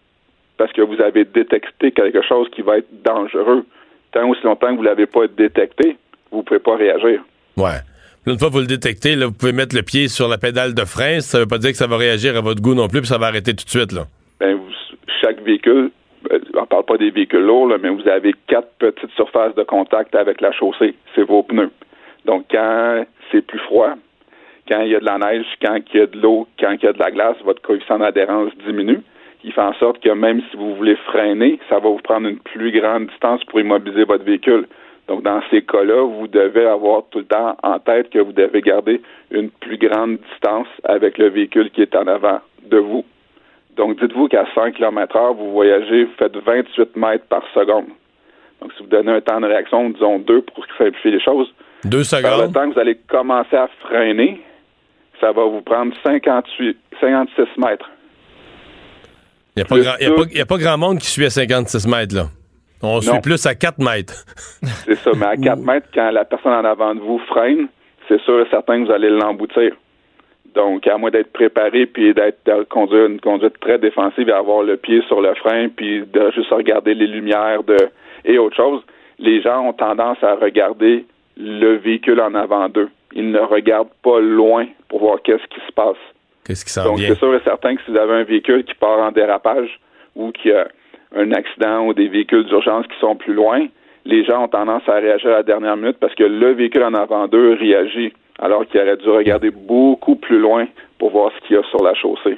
parce 0.56 0.72
que 0.72 0.82
vous 0.82 1.00
avez 1.00 1.24
détecté 1.24 1.92
quelque 1.92 2.22
chose 2.22 2.48
qui 2.50 2.62
va 2.62 2.78
être 2.78 2.88
dangereux. 3.04 3.64
Tant 4.12 4.28
aussi 4.28 4.42
longtemps 4.42 4.68
que 4.70 4.76
vous 4.76 4.82
ne 4.82 4.88
l'avez 4.88 5.06
pas 5.06 5.28
détecté, 5.28 5.96
vous 6.32 6.38
ne 6.38 6.42
pouvez 6.42 6.60
pas 6.60 6.76
réagir. 6.76 7.22
Ouais. 7.56 7.78
Une 8.26 8.38
fois 8.38 8.48
que 8.48 8.54
vous 8.54 8.60
le 8.60 8.66
détectez, 8.66 9.16
là, 9.16 9.26
vous 9.26 9.32
pouvez 9.32 9.52
mettre 9.52 9.76
le 9.76 9.82
pied 9.82 10.08
sur 10.08 10.28
la 10.28 10.38
pédale 10.38 10.74
de 10.74 10.84
frein. 10.84 11.20
Ça 11.20 11.38
veut 11.38 11.46
pas 11.46 11.58
dire 11.58 11.70
que 11.70 11.76
ça 11.76 11.86
va 11.86 11.96
réagir 11.96 12.36
à 12.36 12.40
votre 12.40 12.60
goût 12.60 12.74
non 12.74 12.88
plus, 12.88 13.00
puis 13.00 13.08
ça 13.08 13.18
va 13.18 13.26
arrêter 13.26 13.54
tout 13.54 13.64
de 13.64 13.70
suite. 13.70 13.92
Là. 13.92 14.06
Ben, 14.40 14.56
vous- 14.56 14.96
chaque 15.20 15.40
véhicule, 15.40 15.90
euh, 16.30 16.38
on 16.54 16.60
ne 16.60 16.66
parle 16.66 16.84
pas 16.84 16.96
des 16.96 17.10
véhicules 17.10 17.44
lourds, 17.44 17.68
là, 17.68 17.76
mais 17.80 17.88
vous 17.88 18.06
avez 18.08 18.34
quatre 18.46 18.70
petites 18.78 19.10
surfaces 19.12 19.54
de 19.54 19.62
contact 19.64 20.14
avec 20.14 20.40
la 20.40 20.52
chaussée. 20.52 20.94
C'est 21.14 21.22
vos 21.22 21.42
pneus. 21.42 21.70
Donc, 22.24 22.44
quand 22.50 23.04
c'est 23.30 23.42
plus 23.46 23.58
froid, 23.60 23.94
quand 24.68 24.80
il 24.82 24.90
y 24.90 24.94
a 24.96 25.00
de 25.00 25.04
la 25.04 25.18
neige, 25.18 25.46
quand 25.62 25.78
il 25.92 26.00
y 26.00 26.02
a 26.02 26.06
de 26.06 26.20
l'eau, 26.20 26.46
quand 26.60 26.72
il 26.72 26.84
y 26.84 26.86
a 26.86 26.92
de 26.92 26.98
la 26.98 27.10
glace, 27.10 27.36
votre 27.44 27.62
coefficient 27.62 27.98
d'adhérence 27.98 28.52
diminue. 28.66 29.00
Il 29.44 29.52
fait 29.52 29.60
en 29.60 29.72
sorte 29.74 30.00
que 30.00 30.10
même 30.10 30.42
si 30.50 30.56
vous 30.56 30.74
voulez 30.74 30.96
freiner, 30.96 31.58
ça 31.68 31.78
va 31.78 31.88
vous 31.88 31.98
prendre 32.02 32.28
une 32.28 32.40
plus 32.40 32.72
grande 32.72 33.06
distance 33.06 33.42
pour 33.44 33.60
immobiliser 33.60 34.04
votre 34.04 34.24
véhicule. 34.24 34.66
Donc, 35.06 35.22
dans 35.22 35.40
ces 35.50 35.62
cas-là, 35.62 36.02
vous 36.02 36.28
devez 36.28 36.66
avoir 36.66 37.04
tout 37.10 37.20
le 37.20 37.24
temps 37.24 37.56
en 37.62 37.78
tête 37.78 38.10
que 38.10 38.18
vous 38.18 38.32
devez 38.32 38.60
garder 38.60 39.00
une 39.30 39.48
plus 39.48 39.78
grande 39.78 40.18
distance 40.30 40.66
avec 40.84 41.16
le 41.16 41.28
véhicule 41.28 41.70
qui 41.70 41.82
est 41.82 41.96
en 41.96 42.06
avant 42.06 42.40
de 42.64 42.78
vous. 42.78 43.04
Donc, 43.78 43.98
dites-vous 44.00 44.26
qu'à 44.28 44.44
100 44.54 44.72
km 44.72 45.16
heure, 45.16 45.34
vous 45.34 45.52
voyagez, 45.52 46.04
vous 46.04 46.12
faites 46.18 46.36
28 46.36 46.96
mètres 46.96 47.24
par 47.28 47.42
seconde. 47.54 47.86
Donc, 48.60 48.72
si 48.76 48.82
vous 48.82 48.88
donnez 48.88 49.12
un 49.12 49.20
temps 49.20 49.40
de 49.40 49.46
réaction, 49.46 49.88
disons 49.90 50.18
2 50.18 50.42
pour 50.42 50.66
simplifier 50.76 51.12
les 51.12 51.20
choses, 51.20 51.46
Deux 51.84 52.02
par 52.10 52.20
le 52.20 52.26
secondes. 52.26 52.52
temps 52.54 52.68
que 52.68 52.74
vous 52.74 52.80
allez 52.80 52.96
commencer 53.08 53.56
à 53.56 53.68
freiner, 53.82 54.42
ça 55.20 55.30
va 55.30 55.44
vous 55.44 55.62
prendre 55.62 55.94
58, 56.04 56.76
56 57.00 57.42
mètres. 57.56 57.88
Il 59.56 59.64
n'y 60.34 60.40
a 60.40 60.46
pas 60.46 60.58
grand 60.58 60.76
monde 60.78 60.98
qui 60.98 61.06
suit 61.06 61.24
à 61.26 61.30
56 61.30 61.86
mètres. 61.86 62.14
Là. 62.16 62.24
On 62.82 63.00
suit 63.00 63.20
plus 63.20 63.46
à 63.46 63.54
4 63.54 63.78
mètres. 63.78 64.24
C'est 64.86 64.96
ça, 64.96 65.10
mais 65.16 65.26
à 65.26 65.36
4 65.40 65.58
mètres, 65.60 65.86
quand 65.94 66.10
la 66.10 66.24
personne 66.24 66.52
en 66.52 66.64
avant 66.64 66.94
de 66.96 67.00
vous 67.00 67.20
freine, 67.28 67.68
c'est 68.08 68.20
sûr 68.22 68.40
et 68.40 68.50
certain 68.50 68.80
que 68.82 68.86
vous 68.86 68.92
allez 68.92 69.10
l'emboutir. 69.10 69.72
Donc, 70.58 70.88
à 70.88 70.98
moins 70.98 71.12
d'être 71.12 71.32
préparé 71.32 71.86
puis 71.86 72.12
d'être 72.12 72.44
de 72.44 72.64
conduire 72.64 73.06
une 73.06 73.20
conduite 73.20 73.60
très 73.60 73.78
défensive 73.78 74.28
et 74.28 74.32
avoir 74.32 74.64
le 74.64 74.76
pied 74.76 75.00
sur 75.06 75.20
le 75.20 75.32
frein 75.36 75.68
puis 75.68 76.02
de 76.04 76.32
juste 76.32 76.50
regarder 76.50 76.94
les 76.94 77.06
lumières 77.06 77.62
de 77.62 77.76
et 78.24 78.38
autre 78.38 78.56
chose, 78.56 78.82
les 79.20 79.40
gens 79.40 79.68
ont 79.68 79.72
tendance 79.72 80.18
à 80.20 80.34
regarder 80.34 81.04
le 81.36 81.76
véhicule 81.76 82.20
en 82.20 82.34
avant 82.34 82.68
d'eux. 82.68 82.88
Ils 83.12 83.30
ne 83.30 83.38
regardent 83.38 83.94
pas 84.02 84.18
loin 84.18 84.66
pour 84.88 84.98
voir 84.98 85.22
qu'est-ce 85.22 85.46
qui 85.46 85.64
se 85.64 85.72
passe. 85.72 85.96
Qu'est-ce 86.44 86.64
qui 86.64 86.72
s'en 86.72 86.82
Donc, 86.82 86.98
c'est 86.98 87.14
sûr 87.14 87.32
et 87.36 87.40
certain 87.44 87.76
que 87.76 87.82
si 87.84 87.92
vous 87.92 87.96
avez 87.96 88.14
un 88.14 88.24
véhicule 88.24 88.64
qui 88.64 88.74
part 88.74 88.98
en 88.98 89.12
dérapage 89.12 89.78
ou 90.16 90.32
qui 90.32 90.50
a 90.50 90.66
un 91.14 91.30
accident 91.30 91.86
ou 91.86 91.94
des 91.94 92.08
véhicules 92.08 92.46
d'urgence 92.46 92.84
qui 92.88 92.98
sont 92.98 93.14
plus 93.14 93.32
loin, 93.32 93.64
les 94.04 94.24
gens 94.24 94.42
ont 94.42 94.48
tendance 94.48 94.82
à 94.88 94.94
réagir 94.94 95.30
à 95.30 95.34
la 95.34 95.42
dernière 95.44 95.76
minute 95.76 95.98
parce 96.00 96.16
que 96.16 96.24
le 96.24 96.50
véhicule 96.54 96.82
en 96.82 96.94
avant 96.94 97.28
d'eux 97.28 97.56
réagit 97.60 98.12
alors 98.38 98.66
qu'il 98.66 98.80
aurait 98.80 98.96
dû 98.96 99.08
regarder 99.08 99.50
beaucoup 99.50 100.16
plus 100.16 100.38
loin 100.38 100.66
pour 100.98 101.10
voir 101.10 101.30
ce 101.36 101.46
qu'il 101.46 101.56
y 101.56 101.58
a 101.58 101.62
sur 101.70 101.82
la 101.82 101.94
chaussée. 101.94 102.36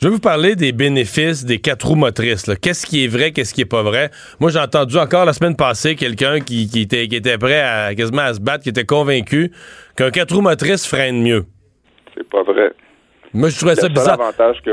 Je 0.00 0.08
vais 0.08 0.14
vous 0.14 0.20
parler 0.20 0.56
des 0.56 0.72
bénéfices 0.72 1.44
des 1.44 1.58
quatre 1.58 1.86
roues 1.86 1.94
motrices. 1.94 2.50
Qu'est-ce 2.62 2.86
qui 2.86 3.04
est 3.04 3.08
vrai, 3.08 3.32
qu'est-ce 3.32 3.52
qui 3.52 3.60
est 3.60 3.66
pas 3.66 3.82
vrai? 3.82 4.10
Moi, 4.40 4.50
j'ai 4.50 4.58
entendu 4.58 4.96
encore 4.96 5.26
la 5.26 5.34
semaine 5.34 5.56
passée 5.56 5.94
quelqu'un 5.94 6.40
qui, 6.40 6.68
qui 6.70 6.80
était, 6.80 7.06
qui 7.06 7.16
était 7.16 7.36
prêt 7.36 7.60
à 7.60 7.94
quasiment 7.94 8.22
à 8.22 8.32
se 8.32 8.40
battre, 8.40 8.62
qui 8.62 8.70
était 8.70 8.86
convaincu 8.86 9.52
qu'un 9.96 10.10
quatre 10.10 10.34
roues 10.34 10.40
motrices 10.40 10.86
freine 10.86 11.22
mieux. 11.22 11.44
C'est 12.16 12.26
pas 12.30 12.42
vrai. 12.42 12.72
Moi, 13.34 13.50
je 13.50 13.58
trouvais 13.58 13.76
ça 13.76 13.88
bizarre. 13.88 14.18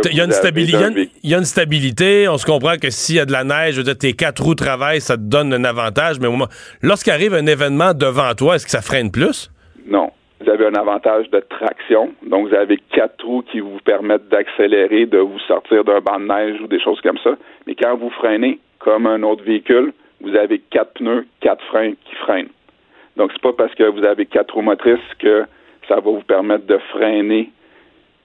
Il 0.06 0.16
y, 0.16 0.22
a 0.22 0.24
une 0.24 0.32
il 1.24 1.30
y 1.30 1.36
a 1.36 1.44
stabilité. 1.44 2.28
On 2.28 2.38
se 2.38 2.46
comprend 2.46 2.78
que 2.78 2.90
s'il 2.90 3.16
y 3.16 3.20
a 3.20 3.26
de 3.26 3.32
la 3.32 3.44
neige, 3.44 3.74
je 3.74 3.80
veux 3.80 3.84
dire, 3.84 3.98
tes 3.98 4.14
quatre 4.14 4.42
roues 4.42 4.56
travaillent, 4.56 5.02
ça 5.02 5.16
te 5.16 5.22
donne 5.22 5.54
un 5.54 5.64
avantage. 5.66 6.20
Mais 6.20 6.28
au 6.28 6.32
moment- 6.32 6.48
lorsqu'arrive 6.82 7.34
un 7.34 7.46
événement 7.46 7.94
devant 7.94 8.34
toi, 8.34 8.56
est-ce 8.56 8.66
que 8.66 8.72
ça 8.72 8.82
freine 8.82 9.12
plus? 9.12 9.52
Non. 9.88 10.10
Vous 10.40 10.50
avez 10.50 10.68
un 10.68 10.76
avantage 10.76 11.30
de 11.32 11.40
traction. 11.40 12.14
Donc, 12.24 12.50
vous 12.50 12.54
avez 12.54 12.78
quatre 12.78 13.18
trous 13.18 13.42
qui 13.42 13.60
vous 13.60 13.80
permettent 13.84 14.28
d'accélérer, 14.30 15.06
de 15.06 15.18
vous 15.18 15.40
sortir 15.40 15.84
d'un 15.84 16.00
banc 16.00 16.20
de 16.20 16.26
neige 16.26 16.62
ou 16.62 16.68
des 16.68 16.80
choses 16.80 17.02
comme 17.02 17.18
ça. 17.20 17.32
Mais 17.66 17.76
quand 17.76 17.96
vous 17.96 18.12
freinez, 18.12 18.60
comme 18.80 19.08
un 19.08 19.24
autre 19.24 19.44
véhicule, 19.44 19.94
vous 20.22 20.36
avez 20.36 20.60
quatre 20.60 20.94
pneus, 20.94 21.26
quatre 21.42 21.64
freins 21.66 21.94
qui 21.94 22.16
freinent. 22.16 22.50
Donc, 23.16 23.32
c'est 23.34 23.42
pas 23.42 23.54
parce 23.54 23.74
que 23.74 23.84
vous 23.84 24.06
avez 24.06 24.28
quatre 24.28 24.54
roues 24.54 24.62
motrices 24.62 25.00
que 25.18 25.46
ça 25.88 25.96
va 25.96 26.02
vous 26.02 26.22
permettre 26.22 26.68
de 26.68 26.78
freiner 26.92 27.50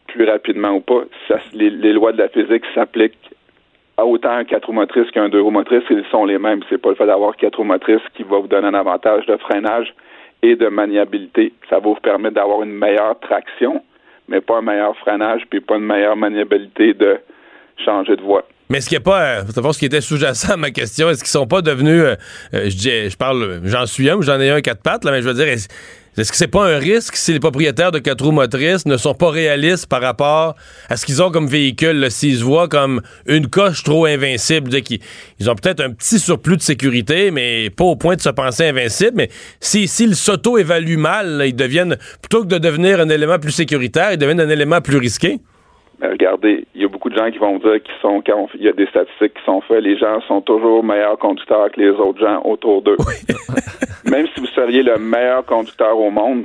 plus 0.08 0.24
rapidement 0.24 0.72
ou 0.72 0.80
pas. 0.80 1.04
Les, 1.54 1.92
lois 1.92 2.12
de 2.12 2.18
la 2.18 2.28
physique 2.28 2.64
s'appliquent 2.74 3.30
autant 3.98 4.32
un 4.32 4.44
4 4.44 4.66
roues 4.66 4.72
motrices 4.72 5.10
qu'un 5.10 5.28
2 5.28 5.40
roues 5.40 5.50
motrices, 5.50 5.84
ils 5.90 6.04
sont 6.10 6.24
les 6.24 6.38
mêmes. 6.38 6.60
C'est 6.68 6.78
pas 6.78 6.90
le 6.90 6.94
fait 6.94 7.06
d'avoir 7.06 7.36
4 7.36 7.56
roues 7.56 7.64
motrices 7.64 8.02
qui 8.14 8.22
va 8.22 8.38
vous 8.38 8.48
donner 8.48 8.66
un 8.66 8.74
avantage 8.74 9.26
de 9.26 9.36
freinage 9.36 9.94
et 10.42 10.56
de 10.56 10.68
maniabilité. 10.68 11.52
Ça 11.70 11.76
va 11.76 11.88
vous 11.88 11.94
permettre 12.02 12.34
d'avoir 12.34 12.62
une 12.62 12.72
meilleure 12.72 13.18
traction, 13.20 13.82
mais 14.28 14.40
pas 14.40 14.58
un 14.58 14.62
meilleur 14.62 14.96
freinage, 14.98 15.42
puis 15.48 15.60
pas 15.60 15.76
une 15.76 15.86
meilleure 15.86 16.16
maniabilité 16.16 16.94
de 16.94 17.18
changer 17.84 18.16
de 18.16 18.22
voie. 18.22 18.44
Mais 18.70 18.80
qu'il 18.80 18.92
n'y 18.92 19.02
a 19.02 19.04
pas, 19.04 19.22
euh, 19.22 19.44
savoir 19.46 19.74
ce 19.74 19.78
qui 19.78 19.84
était 19.84 20.00
sous-jacent 20.00 20.50
à 20.50 20.56
ma 20.56 20.70
question, 20.70 21.10
est-ce 21.10 21.22
qu'ils 21.22 21.30
sont 21.30 21.46
pas 21.46 21.60
devenus, 21.60 22.02
euh, 22.02 22.16
euh, 22.54 22.70
je, 22.70 23.08
je 23.10 23.16
parle, 23.16 23.60
j'en 23.64 23.84
suis 23.84 24.08
un 24.08 24.16
ou 24.16 24.22
j'en 24.22 24.40
ai 24.40 24.50
un 24.50 24.62
quatre 24.62 24.82
pattes, 24.82 25.04
là, 25.04 25.10
mais 25.10 25.20
je 25.20 25.28
veux 25.28 25.34
dire, 25.34 25.46
est-ce, 25.46 25.68
est-ce 26.18 26.30
que 26.30 26.36
c'est 26.36 26.46
pas 26.46 26.66
un 26.66 26.78
risque 26.78 27.16
si 27.16 27.32
les 27.32 27.40
propriétaires 27.40 27.90
de 27.90 27.98
quatre 27.98 28.22
roues 28.22 28.32
motrices 28.32 28.84
ne 28.84 28.98
sont 28.98 29.14
pas 29.14 29.30
réalistes 29.30 29.88
par 29.88 30.02
rapport 30.02 30.56
à 30.90 30.96
ce 30.98 31.06
qu'ils 31.06 31.22
ont 31.22 31.30
comme 31.30 31.46
véhicule, 31.46 32.10
s'ils 32.10 32.36
se 32.36 32.44
voient 32.44 32.68
comme 32.68 33.00
une 33.26 33.46
coche 33.46 33.82
trop 33.82 34.04
invincible, 34.04 34.68
qu'ils 34.82 35.00
ils 35.40 35.50
ont 35.50 35.54
peut-être 35.54 35.80
un 35.80 35.90
petit 35.90 36.18
surplus 36.18 36.58
de 36.58 36.62
sécurité, 36.62 37.30
mais 37.30 37.70
pas 37.70 37.84
au 37.84 37.96
point 37.96 38.16
de 38.16 38.20
se 38.20 38.28
penser 38.28 38.66
invincible, 38.68 39.12
mais 39.16 39.28
si, 39.58 39.88
s'ils 39.88 40.14
s'auto-évaluent 40.14 40.98
mal, 40.98 41.38
là, 41.38 41.46
ils 41.46 41.56
deviennent, 41.56 41.96
plutôt 42.20 42.42
que 42.42 42.48
de 42.48 42.58
devenir 42.58 43.00
un 43.00 43.08
élément 43.08 43.38
plus 43.38 43.52
sécuritaire, 43.52 44.12
ils 44.12 44.18
deviennent 44.18 44.40
un 44.40 44.50
élément 44.50 44.82
plus 44.82 44.98
risqué? 44.98 45.38
Mais 46.02 46.08
regardez, 46.08 46.66
il 46.74 46.82
y 46.82 46.84
a 46.84 46.88
beaucoup 46.88 47.08
de 47.08 47.16
gens 47.16 47.30
qui 47.30 47.38
vont 47.38 47.58
dire 47.58 47.82
qu'ils 47.82 48.00
sont, 48.02 48.22
quand 48.26 48.48
il 48.56 48.64
y 48.64 48.68
a 48.68 48.72
des 48.72 48.86
statistiques 48.88 49.32
qui 49.32 49.44
sont 49.46 49.62
faites, 49.62 49.82
les 49.82 49.96
gens 49.96 50.20
sont 50.28 50.42
toujours 50.42 50.84
meilleurs 50.84 51.18
conducteurs 51.18 51.70
que 51.72 51.80
les 51.80 51.88
autres 51.88 52.20
gens 52.20 52.42
autour 52.44 52.82
d'eux. 52.82 52.96
Même 54.10 54.26
si 54.34 54.40
vous 54.40 54.46
seriez 54.48 54.82
le 54.82 54.98
meilleur 54.98 55.44
conducteur 55.44 55.98
au 55.98 56.10
monde, 56.10 56.44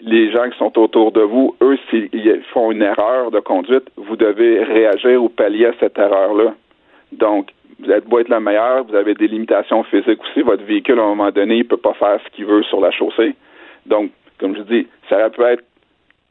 les 0.00 0.30
gens 0.30 0.48
qui 0.50 0.58
sont 0.58 0.78
autour 0.78 1.12
de 1.12 1.22
vous, 1.22 1.56
eux, 1.60 1.78
s'ils 1.90 2.42
font 2.52 2.70
une 2.70 2.82
erreur 2.82 3.30
de 3.30 3.40
conduite, 3.40 3.90
vous 3.96 4.16
devez 4.16 4.62
réagir 4.62 5.22
ou 5.22 5.28
pallier 5.28 5.66
à 5.66 5.72
cette 5.80 5.98
erreur-là. 5.98 6.54
Donc, 7.12 7.48
vous 7.80 7.90
êtes 7.90 8.06
beau 8.06 8.18
être 8.18 8.28
le 8.28 8.40
meilleur, 8.40 8.84
vous 8.84 8.94
avez 8.94 9.14
des 9.14 9.28
limitations 9.28 9.82
physiques 9.84 10.20
aussi. 10.22 10.42
Votre 10.42 10.64
véhicule, 10.64 10.98
à 10.98 11.02
un 11.02 11.08
moment 11.08 11.30
donné, 11.30 11.56
il 11.58 11.66
peut 11.66 11.76
pas 11.76 11.94
faire 11.94 12.20
ce 12.24 12.36
qu'il 12.36 12.44
veut 12.44 12.62
sur 12.64 12.80
la 12.80 12.90
chaussée. 12.90 13.34
Donc, 13.86 14.10
comme 14.38 14.56
je 14.56 14.62
dis, 14.62 14.86
ça 15.08 15.30
peut 15.30 15.46
être 15.46 15.64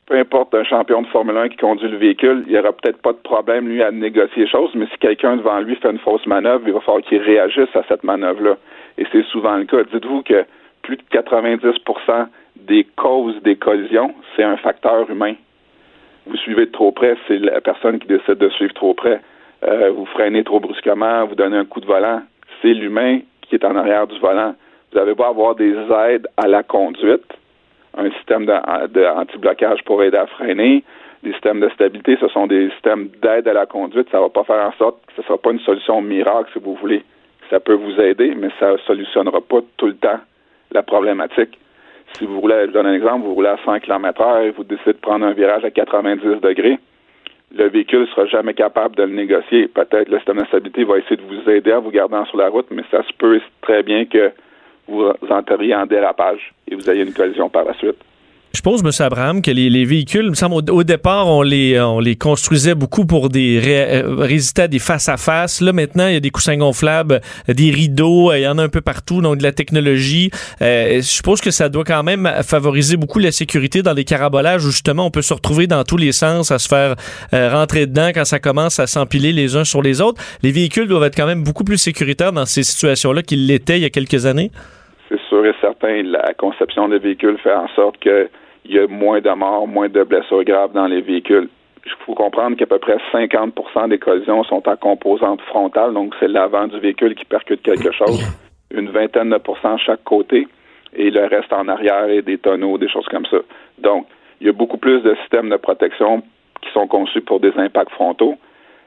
peu 0.08 0.18
importe 0.18 0.56
un 0.56 0.64
champion 0.64 1.02
de 1.02 1.08
Formule 1.08 1.36
1 1.38 1.50
qui 1.50 1.58
conduit 1.58 1.90
le 1.90 1.98
véhicule, 1.98 2.44
il 2.48 2.54
n'y 2.54 2.60
aura 2.60 2.72
peut-être 2.72 3.02
pas 3.02 3.12
de 3.12 3.18
problème, 3.18 3.68
lui, 3.68 3.84
à 3.84 3.92
négocier 3.92 4.44
les 4.44 4.50
choses, 4.50 4.72
mais 4.74 4.86
si 4.86 4.98
quelqu'un 5.00 5.36
devant 5.36 5.60
lui 5.60 5.76
fait 5.76 5.92
une 5.92 6.00
fausse 6.00 6.26
manœuvre, 6.26 6.64
il 6.66 6.74
va 6.74 6.80
falloir 6.80 7.04
qu'il 7.04 7.22
réagisse 7.22 7.76
à 7.76 7.84
cette 7.90 8.06
manœuvre-là. 8.06 8.56
Et 8.98 9.06
c'est 9.12 9.24
souvent 9.26 9.58
le 9.58 9.66
cas. 9.66 9.84
Dites-vous 9.84 10.24
que 10.24 10.46
plus 10.82 10.98
de 10.98 11.04
90% 11.12 12.28
des 12.56 12.86
causes 12.96 13.42
des 13.44 13.56
collisions, 13.56 14.14
c'est 14.36 14.44
un 14.44 14.58
facteur 14.58 15.10
humain. 15.10 15.36
Vous 16.26 16.38
suivez 16.38 16.66
de 16.66 16.72
trop 16.72 16.92
près, 16.92 17.16
c'est 17.28 17.38
la 17.40 17.62
personne 17.62 18.00
qui 18.00 18.08
décide 18.08 18.36
de 18.36 18.50
suivre 18.50 18.74
trop 18.74 18.94
près. 18.94 19.22
Euh, 19.64 19.92
vous 19.92 20.06
freinez 20.06 20.44
trop 20.44 20.60
brusquement, 20.60 21.26
vous 21.26 21.36
donnez 21.36 21.58
un 21.58 21.66
coup 21.66 21.80
de 21.80 21.86
volant, 21.86 22.22
c'est 22.62 22.74
l'humain 22.74 23.20
qui 23.42 23.56
est 23.56 23.66
en 23.66 23.76
arrière 23.76 24.08
du 24.08 24.20
volant. 24.20 24.56
Vous 24.92 25.00
avez 25.00 25.14
beau 25.14 25.24
avoir 25.24 25.56
des 25.56 25.74
aides 25.74 26.28
à 26.38 26.48
la 26.48 26.64
conduite, 26.64 27.26
un 27.98 28.10
système 28.12 28.46
de, 28.46 28.88
de 28.88 29.06
anti-blocage 29.06 29.84
pour 29.84 30.04
aider 30.04 30.18
à 30.18 30.28
freiner. 30.28 30.84
Les 31.24 31.32
systèmes 31.34 31.60
de 31.60 31.70
stabilité, 31.70 32.18
ce 32.20 32.28
sont 32.28 32.48
des 32.48 32.70
systèmes 32.72 33.10
d'aide 33.22 33.48
à 33.48 33.54
la 33.54 33.66
conduite. 33.66 34.08
Ça 34.12 34.18
ne 34.18 34.24
va 34.24 34.30
pas 34.30 34.44
faire 34.44 34.68
en 34.68 34.72
sorte 34.74 35.06
que 35.08 35.14
ce 35.16 35.22
ne 35.22 35.26
sera 35.26 35.38
pas 35.38 35.52
une 35.52 35.60
solution 35.60 36.02
miracle, 36.02 36.50
si 36.54 36.60
vous 36.60 36.76
voulez. 36.76 37.04
Ça 37.50 37.60
peut 37.60 37.74
vous 37.74 38.00
aider, 38.00 38.34
mais 38.36 38.50
ça 38.60 38.74
ne 38.74 38.78
solutionnera 38.78 39.42
pas 39.42 39.60
tout 39.78 39.88
le 39.88 39.96
temps 39.96 40.20
la 40.72 40.84
problématique. 40.84 41.58
Si 42.14 42.26
vous 42.26 42.40
voulez, 42.42 42.66
je 42.68 42.72
donne 42.72 42.88
un 42.88 42.94
exemple, 42.94 43.26
vous 43.26 43.34
roulez 43.34 43.50
à 43.50 43.58
100 43.64 43.80
km 43.80 44.22
heure 44.22 44.40
et 44.40 44.52
vous 44.52 44.64
décidez 44.64 44.94
de 44.94 44.98
prendre 44.98 45.26
un 45.26 45.34
virage 45.34 45.64
à 45.66 45.72
90 45.72 46.42
degrés, 46.42 46.80
le 47.56 47.70
véhicule 47.70 48.02
ne 48.02 48.06
sera 48.08 48.26
jamais 48.26 48.54
capable 48.54 48.96
de 48.96 49.04
le 49.04 49.14
négocier. 49.14 49.68
Peut-être 49.68 50.10
le 50.10 50.18
système 50.18 50.38
de 50.38 50.46
stabilité 50.46 50.84
va 50.84 50.98
essayer 50.98 51.16
de 51.16 51.22
vous 51.22 51.50
aider 51.50 51.72
à 51.72 51.80
vous 51.80 51.92
garder 51.92 52.18
sur 52.30 52.38
la 52.38 52.50
route, 52.50 52.68
mais 52.72 52.84
ça 52.92 53.04
se 53.04 53.14
peut 53.18 53.40
très 53.62 53.84
bien 53.84 54.06
que 54.06 54.32
vous 54.88 55.12
enteriez 55.30 55.76
en 55.76 55.86
dérapage 55.86 56.54
et 56.70 56.76
vous 56.76 56.90
ayez 56.90 57.04
une 57.04 57.14
collision 57.14 57.50
par 57.50 57.64
la 57.66 57.74
suite. 57.74 57.98
Je 58.58 58.64
pense, 58.64 58.82
M. 58.82 58.90
Abraham, 59.06 59.44
que 59.44 59.52
les, 59.52 59.70
les 59.70 59.86
véhicules, 59.86 60.28
me 60.32 60.34
semble, 60.34 60.56
au, 60.72 60.84
départ, 60.84 61.28
on 61.28 61.44
les, 61.44 61.80
on 61.80 62.00
les 62.00 62.16
construisait 62.16 62.74
beaucoup 62.74 63.06
pour 63.06 63.30
des 63.30 63.60
ré, 63.60 64.02
euh, 64.02 64.16
résister 64.16 64.64
à 64.64 64.68
des 64.68 64.80
face-à-face. 64.80 65.62
Là, 65.62 65.74
maintenant, 65.74 66.08
il 66.08 66.14
y 66.14 66.18
a 66.18 66.20
des 66.20 66.32
coussins 66.32 66.58
gonflables, 66.58 67.22
des 67.48 67.70
rideaux, 67.70 68.34
il 68.34 68.40
y 68.40 68.48
en 68.48 68.58
a 68.58 68.64
un 68.64 68.70
peu 68.70 68.82
partout, 68.82 69.22
donc 69.22 69.38
de 69.38 69.44
la 69.44 69.52
technologie. 69.52 70.32
Euh, 70.64 70.96
je 70.96 71.02
suppose 71.02 71.40
que 71.40 71.52
ça 71.52 71.70
doit 71.70 71.84
quand 71.84 72.02
même 72.02 72.28
favoriser 72.42 72.98
beaucoup 72.98 73.20
la 73.20 73.32
sécurité 73.32 73.84
dans 73.84 73.94
les 73.94 74.06
carabolages 74.06 74.66
où, 74.66 74.72
justement, 74.72 75.06
on 75.06 75.12
peut 75.12 75.22
se 75.22 75.36
retrouver 75.36 75.68
dans 75.68 75.84
tous 75.84 75.98
les 75.98 76.12
sens, 76.12 76.50
à 76.50 76.58
se 76.58 76.68
faire 76.68 76.96
euh, 77.36 77.52
rentrer 77.54 77.86
dedans 77.86 78.10
quand 78.12 78.26
ça 78.26 78.40
commence 78.40 78.80
à 78.80 78.88
s'empiler 78.88 79.34
les 79.34 79.56
uns 79.56 79.66
sur 79.66 79.84
les 79.84 80.02
autres. 80.02 80.20
Les 80.42 80.52
véhicules 80.52 80.88
doivent 80.88 81.04
être 81.04 81.16
quand 81.16 81.28
même 81.28 81.44
beaucoup 81.44 81.64
plus 81.64 81.78
sécuritaires 81.78 82.32
dans 82.32 82.48
ces 82.48 82.64
situations-là 82.64 83.22
qu'ils 83.22 83.46
l'étaient 83.46 83.78
il 83.78 83.84
y 83.84 83.86
a 83.86 83.92
quelques 83.92 84.26
années. 84.26 84.50
C'est 85.10 85.22
sûr 85.30 85.46
et 85.46 85.54
certain, 85.62 86.02
la 86.02 86.34
conception 86.34 86.90
des 86.90 86.98
véhicules 86.98 87.38
fait 87.44 87.54
en 87.54 87.68
sorte 87.76 88.00
que 88.00 88.28
il 88.66 88.76
y 88.76 88.80
a 88.80 88.88
moins 88.88 89.22
de 89.22 89.30
morts, 89.30 89.68
moins 89.68 89.90
de 89.90 90.04
blessures 90.04 90.44
graves 90.44 90.74
dans 90.74 90.88
les 90.88 91.02
véhicules. 91.02 91.50
Il 91.86 91.92
faut 92.06 92.16
comprendre 92.16 92.58
qu'à 92.58 92.66
peu 92.66 92.80
près 92.80 92.98
50% 93.14 93.90
des 93.90 93.98
collisions 93.98 94.44
sont 94.44 94.68
en 94.68 94.76
composante 94.76 95.42
frontale, 95.42 95.94
donc 95.94 96.14
c'est 96.20 96.28
l'avant 96.28 96.68
du 96.68 96.80
véhicule 96.80 97.16
qui 97.16 97.26
percute 97.26 97.62
quelque 97.62 97.92
chose, 97.92 98.22
une 98.72 98.90
vingtaine 98.90 99.30
de 99.30 99.38
pourcents 99.38 99.78
chaque 99.78 100.04
côté, 100.04 100.48
et 100.94 101.10
le 101.12 101.26
reste 101.26 101.54
en 101.54 101.68
arrière 101.68 102.10
et 102.10 102.22
des 102.22 102.38
tonneaux, 102.38 102.78
des 102.78 102.90
choses 102.90 103.08
comme 103.08 103.26
ça. 103.28 103.38
Donc, 103.78 104.08
il 104.42 104.48
y 104.48 104.50
a 104.50 104.54
beaucoup 104.54 104.78
plus 104.78 105.02
de 105.02 105.16
systèmes 105.22 105.50
de 105.50 105.58
protection 105.58 106.22
qui 106.62 106.70
sont 106.74 106.88
conçus 106.88 107.22
pour 107.22 107.40
des 107.40 107.54
impacts 107.58 107.92
frontaux. 107.92 108.36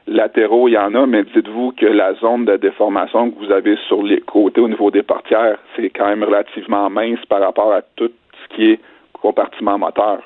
Latéraux, 0.07 0.67
il 0.67 0.73
y 0.73 0.77
en 0.77 0.93
a, 0.95 1.05
mais 1.05 1.23
dites-vous 1.23 1.73
que 1.73 1.85
la 1.85 2.13
zone 2.15 2.45
de 2.45 2.57
déformation 2.57 3.31
que 3.31 3.39
vous 3.39 3.51
avez 3.51 3.77
sur 3.87 4.01
les 4.03 4.21
côtés 4.21 4.61
au 4.61 4.67
niveau 4.67 4.91
des 4.91 5.03
portières, 5.03 5.57
c'est 5.75 5.89
quand 5.89 6.07
même 6.07 6.23
relativement 6.23 6.89
mince 6.89 7.23
par 7.29 7.41
rapport 7.41 7.71
à 7.71 7.81
tout 7.95 8.11
ce 8.43 8.55
qui 8.55 8.71
est 8.71 8.79
compartiment 9.21 9.77
moteur. 9.77 10.21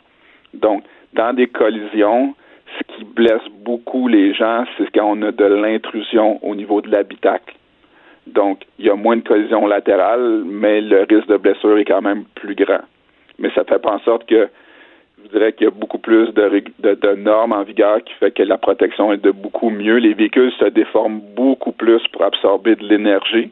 Donc, 0.54 0.84
dans 1.14 1.34
des 1.34 1.48
collisions, 1.48 2.34
ce 2.78 2.96
qui 2.96 3.04
blesse 3.04 3.48
beaucoup 3.64 4.08
les 4.08 4.34
gens, 4.34 4.66
c'est 4.78 4.90
quand 4.92 5.06
on 5.06 5.22
a 5.22 5.32
de 5.32 5.46
l'intrusion 5.46 6.40
au 6.44 6.56
niveau 6.56 6.82
de 6.82 6.90
l'habitacle. 6.90 7.56
Donc, 8.28 8.64
il 8.80 8.86
y 8.86 8.90
a 8.90 8.96
moins 8.96 9.18
de 9.18 9.22
collisions 9.22 9.68
latérales, 9.68 10.44
mais 10.46 10.82
le 10.82 11.06
risque 11.10 11.28
de 11.28 11.38
blessure 11.38 11.78
est 11.78 11.86
quand 11.86 12.02
même 12.02 12.26
plus 12.36 12.56
grand. 12.56 12.82
Mais 13.38 13.52
ça 13.52 13.64
fait 13.64 13.80
pas 13.80 13.94
en 13.94 14.00
sorte 14.00 14.26
que 14.28 14.50
je 15.24 15.30
dirais 15.30 15.54
qu'il 15.54 15.66
y 15.66 15.68
a 15.68 15.72
beaucoup 15.72 15.98
plus 15.98 16.34
de, 16.34 17.16
normes 17.16 17.54
en 17.54 17.64
vigueur 17.64 18.04
qui 18.04 18.14
fait 18.16 18.32
que 18.32 18.44
la 18.44 18.58
protection 18.58 19.12
est 19.14 19.24
de 19.24 19.32
beaucoup 19.32 19.70
mieux. 19.70 19.98
Les 19.98 20.14
véhicules 20.14 20.52
se 20.60 20.66
déforment 20.66 21.22
beaucoup 21.36 21.72
plus 21.72 22.02
pour 22.12 22.24
absorber 22.24 22.76
de 22.76 22.86
l'énergie. 22.86 23.52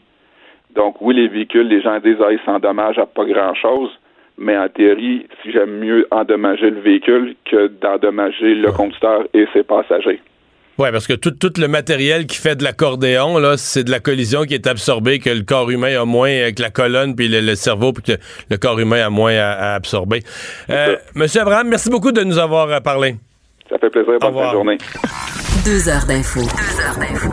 Donc, 0.76 1.02
oui, 1.02 1.16
les 1.16 1.28
véhicules, 1.28 1.68
les 1.68 1.82
gens 1.82 2.00
disent, 2.00 2.22
ah, 2.22 2.32
ils 2.32 2.40
s'endommagent 2.46 3.00
à 3.00 3.06
pas 3.06 3.26
grand-chose 3.26 3.92
mais 4.38 4.58
en 4.58 4.68
théorie, 4.70 5.28
si 5.42 5.52
j'aime 5.52 5.80
mieux 5.80 6.08
endommager 6.12 6.70
le 6.70 6.82
véhicule 6.82 7.36
que 7.50 7.68
d'endommager 7.68 8.56
le 8.56 8.72
conducteur 8.72 9.24
et 9.34 9.46
ses 9.54 9.64
passagers. 9.64 10.22
Oui, 10.80 10.90
parce 10.92 11.06
que 11.06 11.14
tout, 11.14 11.30
tout, 11.30 11.54
le 11.60 11.68
matériel 11.68 12.26
qui 12.26 12.38
fait 12.38 12.56
de 12.56 12.64
l'accordéon, 12.64 13.38
là, 13.38 13.58
c'est 13.58 13.84
de 13.84 13.92
la 13.92 14.00
collision 14.00 14.44
qui 14.44 14.56
est 14.56 14.66
absorbée, 14.66 15.20
que 15.20 15.30
le 15.30 15.44
corps 15.44 15.70
humain 15.70 16.02
a 16.02 16.06
moins, 16.06 16.52
que 16.52 16.64
la 16.64 16.72
colonne, 16.72 17.16
puis 17.16 17.28
le, 17.28 17.42
le 17.42 17.54
cerveau, 17.54 17.94
puis 17.94 18.04
que 18.04 18.22
le 18.50 18.58
corps 18.58 18.80
humain 18.80 19.06
a 19.06 19.12
moins 19.12 19.36
à, 19.36 19.52
à 19.52 19.76
absorber. 19.76 20.22
Euh, 20.72 20.96
Monsieur 21.14 21.42
Abraham, 21.42 21.68
merci 21.70 21.92
beaucoup 21.92 22.12
de 22.12 22.24
nous 22.24 22.40
avoir 22.40 22.82
parlé. 22.82 23.16
Ça 23.70 23.78
fait 23.78 23.92
plaisir. 23.92 24.18
Bonne 24.20 24.34
fin 24.34 24.48
de 24.48 24.52
journée. 24.52 24.78
Deux 25.64 25.88
heures 25.88 26.06
d'info. 26.08 26.42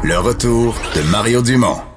Le 0.04 0.18
retour 0.18 0.74
de 0.94 1.10
Mario 1.10 1.40
Dumont. 1.42 1.89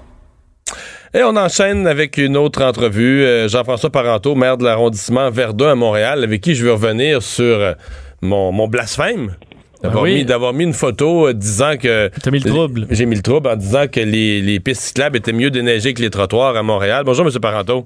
Et 1.15 1.21
on 1.21 1.35
enchaîne 1.35 1.85
avec 1.85 2.17
une 2.17 2.35
autre 2.35 2.63
entrevue. 2.63 3.23
Euh, 3.23 3.47
Jean-François 3.47 3.91
Parenteau, 3.91 4.33
maire 4.33 4.57
de 4.57 4.63
l'arrondissement 4.63 5.29
Verdun 5.29 5.69
à 5.69 5.75
Montréal, 5.75 6.23
avec 6.23 6.41
qui 6.41 6.55
je 6.55 6.65
veux 6.65 6.73
revenir 6.73 7.21
sur 7.21 7.43
euh, 7.43 7.73
mon, 8.21 8.51
mon 8.51 8.67
blasphème. 8.67 9.35
D'avoir, 9.83 10.05
oui. 10.05 10.15
mis, 10.15 10.25
d'avoir 10.25 10.53
mis 10.53 10.63
une 10.63 10.73
photo 10.73 11.27
euh, 11.27 11.33
disant 11.33 11.77
que. 11.77 12.09
T'as 12.19 12.31
mis 12.31 12.39
le 12.39 12.49
trouble. 12.49 12.87
J'ai 12.89 13.05
mis 13.05 13.15
le 13.15 13.21
trouble 13.21 13.47
en 13.47 13.55
disant 13.55 13.85
que 13.87 13.99
les, 13.99 14.41
les 14.41 14.59
pistes 14.59 14.81
cyclables 14.81 15.17
étaient 15.17 15.33
mieux 15.33 15.51
déneigées 15.51 15.93
que 15.93 16.01
les 16.01 16.09
trottoirs 16.09 16.55
à 16.55 16.63
Montréal. 16.63 17.03
Bonjour, 17.05 17.27
M. 17.27 17.31
Parenteau. 17.39 17.85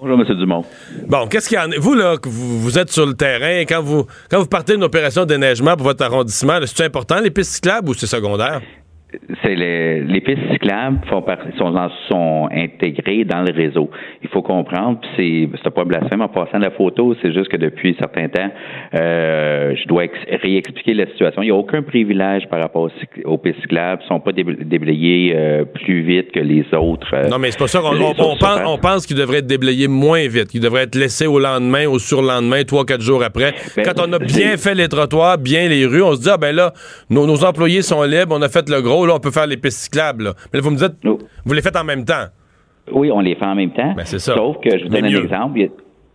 Bonjour, 0.00 0.20
M. 0.20 0.36
Dumont. 0.36 0.64
Bon, 1.06 1.28
qu'est-ce 1.28 1.48
qu'il 1.48 1.58
y 1.58 1.60
en 1.60 1.70
a? 1.70 1.78
Vous, 1.78 1.94
là, 1.94 2.16
vous, 2.24 2.60
vous 2.60 2.76
êtes 2.76 2.90
sur 2.90 3.06
le 3.06 3.14
terrain, 3.14 3.60
quand 3.68 3.82
vous, 3.82 4.04
quand 4.30 4.40
vous 4.40 4.46
partez 4.46 4.72
d'une 4.72 4.82
opération 4.82 5.22
de 5.22 5.28
déneigement 5.28 5.76
pour 5.76 5.86
votre 5.86 6.04
arrondissement, 6.04 6.58
c'est 6.64 6.84
important, 6.84 7.20
les 7.20 7.30
pistes 7.30 7.52
cyclables, 7.52 7.88
ou 7.88 7.94
c'est 7.94 8.06
secondaire? 8.08 8.62
C'est 9.42 9.54
les, 9.54 10.02
les 10.02 10.20
pistes 10.20 10.42
cyclables 10.52 10.98
font 11.08 11.24
sont, 11.56 11.88
sont 12.10 12.48
intégrées 12.52 13.24
dans 13.24 13.40
le 13.40 13.52
réseau. 13.54 13.88
Il 14.22 14.28
faut 14.28 14.42
comprendre, 14.42 15.00
c'est, 15.16 15.48
c'est 15.64 15.70
pas 15.74 15.84
blasphème 15.84 16.20
en 16.20 16.28
passant 16.28 16.58
la 16.58 16.70
photo, 16.70 17.14
c'est 17.22 17.32
juste 17.32 17.48
que 17.48 17.56
depuis 17.56 17.90
un 17.96 17.98
certain 17.98 18.28
temps, 18.28 18.50
euh, 18.94 19.74
je 19.80 19.88
dois 19.88 20.04
ex- 20.04 20.42
réexpliquer 20.42 20.92
la 20.94 21.06
situation. 21.06 21.42
Il 21.42 21.46
n'y 21.46 21.50
a 21.52 21.54
aucun 21.54 21.82
privilège 21.82 22.46
par 22.48 22.60
rapport 22.60 22.82
aux, 22.82 22.90
aux 23.24 23.38
pistes 23.38 23.60
cyclables, 23.62 24.02
sont 24.08 24.20
pas 24.20 24.32
déblayés 24.32 25.32
euh, 25.34 25.64
plus 25.64 26.02
vite 26.02 26.30
que 26.32 26.40
les 26.40 26.64
autres. 26.74 27.08
Euh, 27.14 27.28
non, 27.28 27.38
mais 27.38 27.50
c'est 27.50 27.58
pas 27.58 27.66
ça. 27.68 27.80
On, 27.82 27.96
on, 27.96 28.10
on 28.10 28.36
pense, 28.36 28.60
on 28.66 28.78
pense 28.78 29.06
qu'ils 29.06 29.16
devraient 29.16 29.38
être 29.38 29.46
déblayés 29.46 29.88
moins 29.88 30.26
vite, 30.28 30.48
qu'ils 30.48 30.60
devraient 30.60 30.82
être 30.82 30.96
laissés 30.96 31.26
au 31.26 31.38
lendemain, 31.38 31.86
au 31.88 31.98
surlendemain, 31.98 32.62
trois, 32.64 32.84
quatre 32.84 33.00
jours 33.02 33.22
après. 33.24 33.54
Ben, 33.76 33.84
Quand 33.84 34.06
on 34.06 34.12
a 34.12 34.18
bien 34.18 34.56
fait 34.58 34.74
les 34.74 34.88
trottoirs, 34.88 35.38
bien 35.38 35.66
les 35.68 35.86
rues, 35.86 36.02
on 36.02 36.14
se 36.14 36.20
dit, 36.20 36.28
ah 36.30 36.36
ben 36.36 36.54
là, 36.54 36.72
nos, 37.08 37.26
nos 37.26 37.44
employés 37.44 37.80
sont 37.82 38.02
libres, 38.02 38.34
on 38.38 38.42
a 38.42 38.48
fait 38.48 38.68
le 38.68 38.82
gros 38.82 38.97
oh 38.98 39.06
là, 39.06 39.14
on 39.14 39.20
peut 39.20 39.30
faire 39.30 39.46
les 39.46 39.56
pistes 39.56 39.78
cyclables. 39.78 40.24
là. 40.24 40.34
Mais 40.52 40.58
là, 40.58 40.62
vous 40.62 40.70
me 40.70 40.76
dites, 40.76 40.94
vous 41.44 41.52
les 41.54 41.62
faites 41.62 41.76
en 41.76 41.84
même 41.84 42.04
temps. 42.04 42.26
Oui, 42.92 43.10
on 43.12 43.20
les 43.20 43.34
fait 43.34 43.44
en 43.44 43.54
même 43.54 43.72
temps. 43.72 43.92
Ben, 43.94 44.04
c'est 44.04 44.18
ça. 44.18 44.34
Sauf 44.34 44.56
que 44.62 44.78
je 44.78 44.84
vous 44.84 44.88
donne 44.90 45.04
un 45.04 45.10
mieux. 45.10 45.24
exemple. 45.24 45.58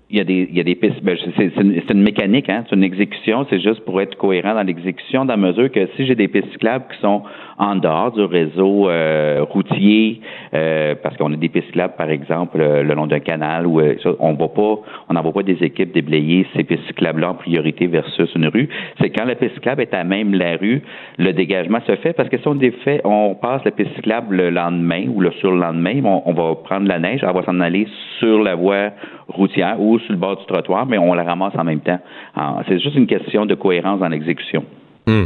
Il 0.10 0.18
y 0.18 0.22
a, 0.22 0.24
des, 0.26 0.48
il 0.50 0.56
y 0.56 0.60
a 0.60 0.64
des 0.64 0.76
pistes. 0.76 1.02
ben, 1.02 1.18
c'est, 1.38 1.56
une, 1.60 1.82
une 1.90 2.04
mécanique, 2.04 2.48
hein. 2.48 2.64
C'est 2.70 2.76
une 2.76 2.84
exécution. 2.84 3.48
C'est 3.50 3.60
juste 3.60 3.84
pour 3.86 4.00
être 4.00 4.16
cohérent 4.16 4.54
dans 4.54 4.62
l'exécution, 4.62 5.26
dans 5.26 5.34
la 5.34 5.38
mesure 5.38 5.72
que 5.72 5.88
si 5.96 6.06
j'ai 6.06 6.14
des 6.14 6.28
pistes 6.28 6.52
cyclables 6.52 6.86
qui 6.94 7.00
sont 7.02 7.24
en 7.58 7.76
dehors 7.78 8.12
du 8.12 8.22
réseau 8.22 8.90
euh, 8.90 9.44
routier, 9.50 10.22
euh, 10.54 10.94
parce 11.02 11.18
qu'on 11.18 11.34
a 11.34 11.36
des 11.36 11.50
pistes 11.50 11.68
cyclables, 11.68 11.96
par 11.98 12.10
exemple, 12.10 12.60
euh, 12.60 12.84
le 12.84 12.94
long 12.94 13.08
d'un 13.08 13.22
canal, 13.22 13.66
où 13.66 13.80
euh, 13.80 13.96
on 14.20 14.34
va 14.34 14.48
pas, 14.50 14.76
on 15.10 15.14
n'envoie 15.14 15.34
pas 15.34 15.44
des 15.44 15.64
équipes 15.64 15.92
déblayer 15.94 16.46
ces 16.56 16.64
pistes 16.64 16.86
cyclables-là 16.88 17.32
en 17.32 17.36
priorité 17.36 17.88
versus 17.88 18.30
une 18.36 18.48
rue. 18.48 18.70
C'est 19.02 19.10
quand 19.10 19.26
la 19.26 19.36
piste 19.36 19.56
cyclable 19.56 19.82
est 19.82 19.94
à 19.94 20.04
même 20.04 20.34
la 20.36 20.58
rue, 20.58 20.82
le 21.18 21.32
dégagement 21.32 21.80
se 21.88 21.96
fait 21.96 22.14
parce 22.14 22.30
que 22.30 22.38
si 22.38 22.48
on 22.48 22.56
défait, 22.56 23.02
on 23.04 23.36
passe 23.36 23.64
la 23.66 23.72
piste 23.72 23.96
cyclable 23.96 24.36
le 24.36 24.50
lendemain 24.50 25.06
ou 25.08 25.22
le 25.22 25.32
surlendemain, 25.40 26.02
on, 26.04 26.22
on 26.26 26.34
va 26.34 26.56
prendre 26.56 26.88
la 26.88 27.00
neige, 27.00 27.22
elle 27.24 27.34
va 27.34 27.44
s'en 27.44 27.60
aller 27.60 27.88
sur 28.20 28.42
la 28.44 28.56
voie 28.56 28.92
routière 29.28 29.80
ou 29.80 29.93
sur 30.00 30.12
le 30.14 30.18
bord 30.18 30.38
du 30.38 30.46
trottoir, 30.46 30.86
mais 30.86 30.98
on 30.98 31.14
la 31.14 31.24
ramasse 31.24 31.54
en 31.58 31.64
même 31.64 31.82
temps. 31.82 32.00
Ah, 32.36 32.62
C'est 32.68 32.80
juste 32.80 32.96
une 32.96 33.08
question 33.08 33.46
de 33.46 33.56
cohérence 33.56 34.00
dans 34.00 34.08
l'exécution. 34.10 34.66
Hmm. 35.08 35.26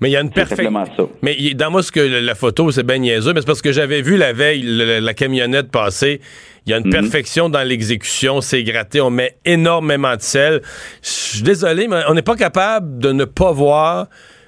Mais 0.00 0.10
il 0.10 0.12
y 0.12 0.16
a 0.16 0.20
une 0.20 0.30
perfection. 0.30 0.70
Mais 1.22 1.36
dans 1.54 1.70
moi, 1.72 1.82
ce 1.82 1.90
que 1.90 1.98
la- 2.00 2.34
photo, 2.36 2.70
c'est 2.70 2.86
bien 2.86 2.98
niaiseux, 2.98 3.32
mais 3.34 3.40
c'est 3.40 3.46
parce 3.46 3.60
que 3.62 3.72
j'avais 3.72 4.00
vu 4.00 4.16
la 4.16 4.32
veille 4.32 4.62
le- 4.62 5.00
la 5.00 5.12
camionnette 5.14 5.70
passer. 5.72 6.20
Il 6.66 6.70
y 6.70 6.72
a 6.74 6.78
une 6.78 6.84
Mhm. 6.86 6.92
perfection 6.92 7.48
dans 7.48 7.66
l'exécution, 7.66 8.40
c'est 8.40 8.62
gratté, 8.62 9.00
on 9.00 9.10
met 9.10 9.36
énormément 9.44 10.14
de 10.14 10.20
sel. 10.20 10.60
Je 11.02 11.08
suis 11.08 11.42
désolé, 11.42 11.88
mais 11.88 12.02
on 12.08 12.14
n'est 12.14 12.22
pas 12.22 12.36
capable 12.36 12.98
de 12.98 13.10
ne 13.12 13.24
pas 13.24 13.50
voir 13.52 14.06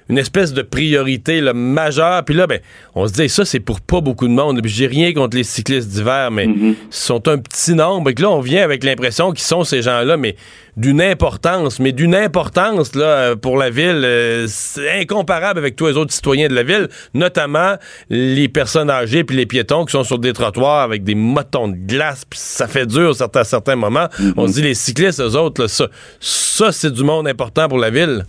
une 0.09 0.17
espèce 0.17 0.53
de 0.53 0.61
priorité 0.61 1.41
là, 1.41 1.53
majeure. 1.53 2.23
Puis 2.25 2.35
là, 2.35 2.47
ben, 2.47 2.59
on 2.95 3.07
se 3.07 3.13
dit, 3.13 3.29
ça, 3.29 3.45
c'est 3.45 3.59
pour 3.59 3.79
pas 3.81 4.01
beaucoup 4.01 4.27
de 4.27 4.33
monde. 4.33 4.59
J'ai 4.65 4.87
rien 4.87 5.13
contre 5.13 5.37
les 5.37 5.43
cyclistes 5.43 5.89
d'hiver, 5.89 6.31
mais 6.31 6.47
Mhm. 6.47 6.75
ils 6.75 6.75
sont 6.89 7.27
un 7.27 7.37
petit 7.37 7.73
nombre. 7.73 8.09
Et 8.09 8.13
que 8.13 8.21
là, 8.21 8.29
on 8.31 8.41
vient 8.41 8.63
avec 8.63 8.83
l'impression 8.83 9.31
qu'ils 9.31 9.43
sont 9.45 9.63
ces 9.63 9.81
gens-là, 9.81 10.17
mais 10.17 10.35
d'une 10.77 11.01
importance, 11.01 11.79
mais 11.79 11.91
d'une 11.91 12.15
importance 12.15 12.95
là, 12.95 13.03
euh, 13.05 13.35
pour 13.35 13.57
la 13.57 13.69
ville, 13.69 14.01
euh, 14.05 14.45
c'est 14.47 15.01
incomparable 15.01 15.59
avec 15.59 15.75
tous 15.75 15.87
les 15.87 15.97
autres 15.97 16.13
citoyens 16.13 16.47
de 16.47 16.53
la 16.53 16.63
ville, 16.63 16.87
notamment 17.13 17.75
les 18.09 18.47
personnes 18.47 18.89
âgées 18.89 19.23
puis 19.25 19.35
les 19.35 19.45
piétons 19.45 19.83
qui 19.85 19.91
sont 19.91 20.05
sur 20.05 20.17
des 20.17 20.31
trottoirs 20.33 20.81
avec 20.81 21.03
des 21.03 21.15
motons 21.15 21.67
de 21.67 21.75
glace, 21.75 22.23
puis 22.29 22.39
ça 22.41 22.67
fait 22.67 22.85
dur 22.85 23.13
à 23.33 23.43
certains 23.43 23.75
moments. 23.75 24.07
On 24.37 24.47
se 24.47 24.53
dit, 24.53 24.61
les 24.61 24.73
cyclistes, 24.73 25.19
eux 25.19 25.35
autres, 25.37 25.61
là, 25.63 25.67
ça, 25.67 25.87
ça 26.21 26.71
c'est 26.71 26.91
du 26.93 27.03
monde 27.03 27.27
important 27.27 27.67
pour 27.67 27.77
la 27.77 27.89
ville. 27.89 28.23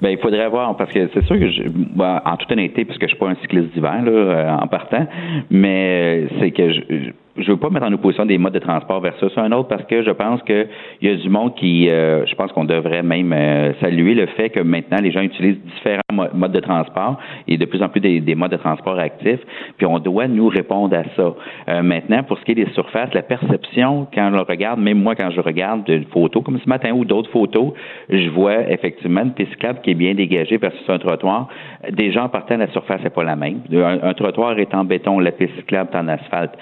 Ben, 0.00 0.10
il 0.10 0.18
faudrait 0.18 0.48
voir, 0.48 0.76
parce 0.76 0.92
que 0.92 1.08
c'est 1.12 1.24
sûr 1.24 1.38
que, 1.38 1.50
je, 1.50 1.62
en 1.98 2.36
toute 2.36 2.50
honnêteté, 2.50 2.84
puisque 2.84 3.02
je 3.02 3.08
suis 3.08 3.18
pas 3.18 3.28
un 3.28 3.34
cycliste 3.36 3.72
d'hiver, 3.74 4.02
là, 4.02 4.10
euh, 4.10 4.56
en 4.56 4.66
partant, 4.66 5.06
mais 5.50 6.24
euh, 6.24 6.28
c'est 6.38 6.50
que 6.52 6.72
je 6.72 6.80
je 7.42 7.50
veux 7.50 7.56
pas 7.58 7.70
mettre 7.70 7.86
en 7.86 7.92
opposition 7.92 8.26
des 8.26 8.38
modes 8.38 8.52
de 8.54 8.58
transport 8.58 9.00
versus 9.00 9.32
un 9.36 9.50
autre 9.52 9.68
parce 9.68 9.84
que 9.84 10.02
je 10.02 10.10
pense 10.10 10.42
que 10.42 10.66
il 11.00 11.10
y 11.10 11.12
a 11.12 11.16
du 11.16 11.28
monde 11.28 11.54
qui, 11.54 11.88
euh, 11.88 12.24
je 12.26 12.34
pense 12.34 12.52
qu'on 12.52 12.64
devrait 12.64 13.02
même 13.02 13.32
euh, 13.32 13.72
saluer 13.80 14.14
le 14.14 14.26
fait 14.26 14.50
que 14.50 14.60
maintenant 14.60 14.98
les 15.02 15.10
gens 15.10 15.20
utilisent 15.20 15.60
différents 15.74 16.00
mo- 16.12 16.28
modes 16.34 16.52
de 16.52 16.60
transport 16.60 17.18
et 17.46 17.56
de 17.56 17.64
plus 17.64 17.82
en 17.82 17.88
plus 17.88 18.00
des, 18.00 18.20
des 18.20 18.34
modes 18.34 18.50
de 18.50 18.56
transport 18.56 18.98
actifs, 18.98 19.40
puis 19.76 19.86
on 19.86 19.98
doit 19.98 20.28
nous 20.28 20.48
répondre 20.48 20.96
à 20.96 21.04
ça. 21.16 21.34
Euh, 21.68 21.82
maintenant, 21.82 22.22
pour 22.22 22.38
ce 22.38 22.44
qui 22.44 22.52
est 22.52 22.56
des 22.56 22.70
surfaces, 22.72 23.12
la 23.14 23.22
perception 23.22 24.06
quand 24.12 24.30
on 24.34 24.44
regarde, 24.44 24.80
même 24.80 25.02
moi 25.02 25.14
quand 25.14 25.30
je 25.30 25.40
regarde 25.40 25.88
une 25.88 26.04
photo 26.06 26.42
comme 26.42 26.58
ce 26.58 26.68
matin 26.68 26.92
ou 26.92 27.04
d'autres 27.04 27.30
photos, 27.30 27.72
je 28.08 28.28
vois 28.30 28.70
effectivement 28.70 29.22
une 29.22 29.32
piste 29.32 29.56
qui 29.82 29.90
est 29.90 29.94
bien 29.94 30.14
dégagée 30.14 30.56
versus 30.56 30.88
un 30.88 30.98
trottoir. 30.98 31.48
Déjà 31.90 32.24
en 32.24 32.28
partant, 32.28 32.56
la 32.56 32.68
surface 32.68 33.02
n'est 33.02 33.10
pas 33.10 33.24
la 33.24 33.36
même. 33.36 33.60
Un, 33.72 33.98
un 34.02 34.14
trottoir 34.14 34.58
est 34.58 34.74
en 34.74 34.84
béton, 34.84 35.18
la 35.18 35.32
piste 35.32 35.54
cyclable 35.56 35.90
est 35.92 35.96
en 35.96 36.08
asphalte. 36.08 36.52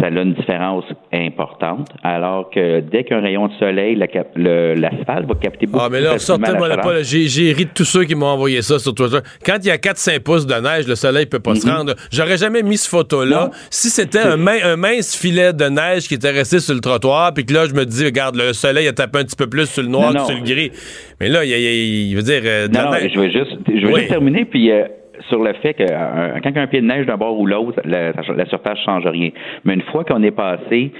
Ça 0.00 0.10
a 0.20 0.22
une 0.22 0.34
différence 0.34 0.84
importante. 1.12 1.88
Alors 2.02 2.50
que 2.50 2.80
dès 2.80 3.04
qu'un 3.04 3.20
rayon 3.20 3.48
de 3.48 3.52
soleil, 3.54 3.96
la 3.96 4.06
l'asphalte 4.36 5.26
va 5.26 5.34
capter 5.34 5.66
beaucoup 5.66 5.84
Ah, 5.84 5.88
mais 5.90 6.00
là, 6.00 6.18
sortez-moi 6.18 6.68
pas. 6.76 7.02
J'ai 7.02 7.52
ri 7.52 7.64
de 7.66 7.70
tous 7.74 7.84
ceux 7.84 8.04
qui 8.04 8.14
m'ont 8.14 8.26
envoyé 8.26 8.62
ça 8.62 8.78
sur 8.78 8.94
Twitter. 8.94 9.18
Quand 9.44 9.56
il 9.60 9.66
y 9.66 9.70
a 9.70 9.76
4-5 9.78 10.20
pouces 10.20 10.46
de 10.46 10.54
neige, 10.54 10.86
le 10.86 10.94
soleil 10.94 11.26
peut 11.26 11.40
pas 11.40 11.54
se 11.54 11.66
Mhm. 11.66 11.74
rendre. 11.74 11.94
J'aurais 12.12 12.36
jamais 12.38 12.62
mis 12.62 12.76
cette 12.76 12.90
photo-là. 12.90 13.50
Si 13.70 13.88
c'était 13.88 14.20
un, 14.20 14.36
min- 14.36 14.62
un 14.64 14.76
mince 14.76 15.16
filet 15.16 15.52
de 15.52 15.64
neige 15.66 16.08
qui 16.08 16.14
était 16.14 16.30
resté 16.30 16.58
sur 16.60 16.74
le 16.74 16.80
trottoir, 16.80 17.32
puis 17.34 17.44
que 17.44 17.52
là, 17.54 17.66
je 17.66 17.74
me 17.74 17.84
dis, 17.84 18.04
regarde, 18.04 18.36
le 18.36 18.52
soleil 18.52 18.86
a 18.88 18.92
tapé 18.92 19.18
un 19.20 19.24
petit 19.24 19.36
peu 19.36 19.46
plus 19.48 19.66
sur 19.66 19.82
le 19.82 19.88
noir 19.88 20.08
Non, 20.12 20.12
que 20.12 20.18
non. 20.18 20.26
sur 20.26 20.36
le 20.36 20.42
gris. 20.44 20.70
Mais 21.20 21.28
là, 21.28 21.44
il 21.44 22.14
veut 22.14 22.22
dire, 22.22 22.40
euh, 22.44 22.68
de 22.68 22.72
Non, 22.74 22.80
la 22.80 22.84
non, 22.86 22.92
neige. 22.92 23.12
je 23.14 23.20
veux 23.20 23.30
juste, 23.30 23.56
je 23.68 23.86
veux 23.86 23.92
Oui. 23.92 24.00
juste 24.00 24.08
terminer, 24.10 24.44
puis 24.44 24.70
euh, 24.70 24.84
sur 25.28 25.42
le 25.42 25.52
fait 25.54 25.74
que 25.74 25.82
euh, 25.82 26.38
quand 26.42 26.56
un 26.56 26.66
pied 26.66 26.80
de 26.80 26.86
neige 26.86 27.06
d'un 27.06 27.16
bord 27.16 27.38
ou 27.38 27.46
l'autre, 27.46 27.80
la, 27.84 28.12
la 28.12 28.46
surface 28.46 28.78
ne 28.78 28.84
change 28.84 29.06
rien. 29.06 29.30
Mais 29.64 29.74
une 29.74 29.82
fois 29.82 30.04
qu'on 30.04 30.22
est 30.22 30.30
passé, 30.30 30.92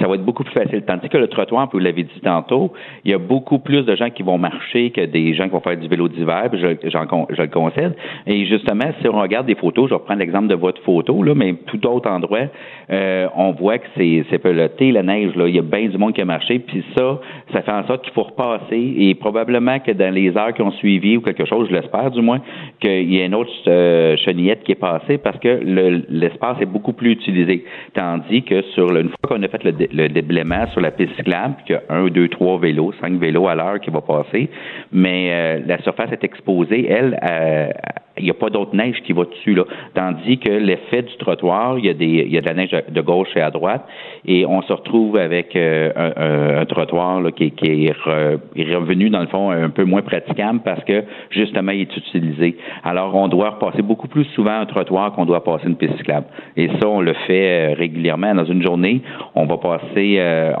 ça 0.00 0.06
va 0.06 0.14
être 0.14 0.24
beaucoup 0.24 0.44
plus 0.44 0.52
facile. 0.54 0.82
Tandis 0.82 1.08
que 1.08 1.18
le 1.18 1.28
trottoir, 1.28 1.68
vous 1.72 1.78
l'avez 1.78 2.02
dit 2.02 2.20
tantôt, 2.22 2.72
il 3.04 3.10
y 3.10 3.14
a 3.14 3.18
beaucoup 3.18 3.58
plus 3.58 3.82
de 3.84 3.94
gens 3.96 4.10
qui 4.10 4.22
vont 4.22 4.38
marcher 4.38 4.90
que 4.90 5.04
des 5.06 5.34
gens 5.34 5.44
qui 5.44 5.50
vont 5.50 5.60
faire 5.60 5.76
du 5.76 5.88
vélo 5.88 6.08
d'hiver, 6.08 6.50
je, 6.52 6.58
je 6.82 7.42
le 7.42 7.48
concède. 7.48 7.94
Et 8.26 8.44
justement, 8.46 8.90
si 9.00 9.08
on 9.08 9.20
regarde 9.20 9.46
des 9.46 9.54
photos, 9.54 9.86
je 9.86 9.90
vais 9.90 9.96
reprendre 10.00 10.20
l'exemple 10.20 10.48
de 10.48 10.54
votre 10.54 10.82
photo, 10.82 11.22
là, 11.22 11.34
mais 11.34 11.54
tout 11.66 11.76
d'autres 11.78 12.10
endroits, 12.10 12.48
euh, 12.90 13.28
on 13.36 13.52
voit 13.52 13.78
que 13.78 13.86
c'est, 13.96 14.24
c'est 14.30 14.38
peloté, 14.38 14.92
la 14.92 15.02
neige, 15.02 15.34
là. 15.36 15.46
Il 15.48 15.54
y 15.54 15.58
a 15.58 15.62
bien 15.62 15.88
du 15.88 15.98
monde 15.98 16.12
qui 16.12 16.20
a 16.20 16.24
marché, 16.24 16.58
puis 16.58 16.84
ça, 16.96 17.20
ça 17.52 17.62
fait 17.62 17.72
en 17.72 17.86
sorte 17.86 18.02
qu'il 18.04 18.12
faut 18.12 18.24
repasser, 18.24 18.94
et 18.98 19.14
probablement 19.14 19.78
que 19.78 19.92
dans 19.92 20.12
les 20.12 20.36
heures 20.36 20.52
qui 20.54 20.62
ont 20.62 20.72
suivi, 20.72 21.16
ou 21.16 21.20
quelque 21.20 21.44
chose, 21.44 21.68
je 21.70 21.74
l'espère 21.74 22.10
du 22.10 22.20
moins, 22.20 22.40
qu'il 22.80 23.12
y 23.14 23.20
a 23.20 23.24
une 23.26 23.34
autre 23.34 23.50
euh, 23.66 24.16
chenillette 24.18 24.62
qui 24.64 24.72
est 24.72 24.80
passée, 24.80 25.18
parce 25.18 25.38
que 25.38 25.48
le- 25.62 26.04
l'espace 26.08 26.56
est 26.60 26.66
beaucoup 26.66 26.92
plus 26.92 27.12
utilisé. 27.12 27.64
Tandis 27.94 28.42
que 28.42 28.62
sur 28.74 28.86
le, 28.86 29.00
une 29.02 29.08
fois 29.08 29.36
qu'on 29.36 29.42
a 29.42 29.48
fait 29.48 29.64
le, 29.64 29.72
le 29.92 30.08
déblaiement 30.08 30.66
sur 30.68 30.80
la 30.80 30.90
piste 30.90 31.14
cyclable, 31.16 31.54
qu'il 31.66 31.76
y 31.76 31.78
a 31.78 31.94
un, 31.94 32.08
deux, 32.08 32.28
trois 32.28 32.58
vélos, 32.58 32.92
cinq 33.00 33.18
vélos 33.18 33.48
à 33.48 33.54
l'heure 33.54 33.80
qui 33.80 33.90
va 33.90 34.00
passer, 34.00 34.48
mais 34.92 35.30
euh, 35.32 35.60
la 35.66 35.78
surface 35.82 36.10
est 36.12 36.24
exposée, 36.24 36.86
elle, 36.88 37.18
euh, 37.22 37.70
il 38.18 38.24
n'y 38.24 38.30
a 38.30 38.34
pas 38.34 38.50
d'autre 38.50 38.74
neige 38.74 39.00
qui 39.04 39.12
va 39.12 39.24
dessus, 39.24 39.54
là. 39.54 39.64
Tandis 39.94 40.38
que 40.38 40.50
l'effet 40.50 41.02
du 41.02 41.16
trottoir, 41.18 41.78
il 41.78 41.86
y 41.86 41.88
a 41.88 41.94
des, 41.94 42.04
il 42.06 42.32
y 42.32 42.38
a 42.38 42.40
de 42.40 42.46
la 42.46 42.54
neige 42.54 42.70
de- 42.88 43.00
gauche 43.00 43.28
et 43.36 43.40
à 43.40 43.50
droite, 43.50 43.84
et 44.26 44.44
on 44.46 44.60
se 44.62 44.72
retrouve 44.72 45.16
avec 45.18 45.54
euh, 45.56 45.90
un, 45.96 46.60
un- 46.60 46.64
trottoir 46.66 47.20
là, 47.20 47.30
qui, 47.30 47.50
qui 47.52 47.86
est, 47.86 47.92
re- 47.92 48.38
est 48.56 48.74
revenu, 48.74 49.08
dans 49.10 49.20
le 49.20 49.26
fond, 49.28 49.50
un 49.50 49.70
peu 49.70 49.84
moins 49.84 50.02
praticable 50.02 50.60
parce 50.64 50.82
que, 50.84 51.04
justement, 51.30 51.72
il 51.72 51.82
est 51.82 51.96
utilisé. 51.96 52.56
Alors, 52.84 53.14
on 53.14 53.28
doit 53.28 53.50
repasser 53.50 53.82
beaucoup 53.82 54.08
plus 54.08 54.24
souvent 54.34 54.60
un 54.60 54.66
trottoir 54.66 55.12
qu'on 55.12 55.24
doit 55.24 55.42
passer 55.44 55.66
une 55.66 55.76
piste 55.76 55.96
cyclable. 55.96 56.26
Et 56.56 56.68
ça, 56.80 56.88
on 56.88 57.00
le 57.00 57.14
fait 57.26 57.72
euh, 57.72 57.74
régulièrement. 57.74 58.34
Dans 58.34 58.44
une 58.44 58.62
journée, 58.62 59.00
on 59.34 59.46
va 59.46 59.56
passer, 59.56 60.16
euh, 60.18 60.52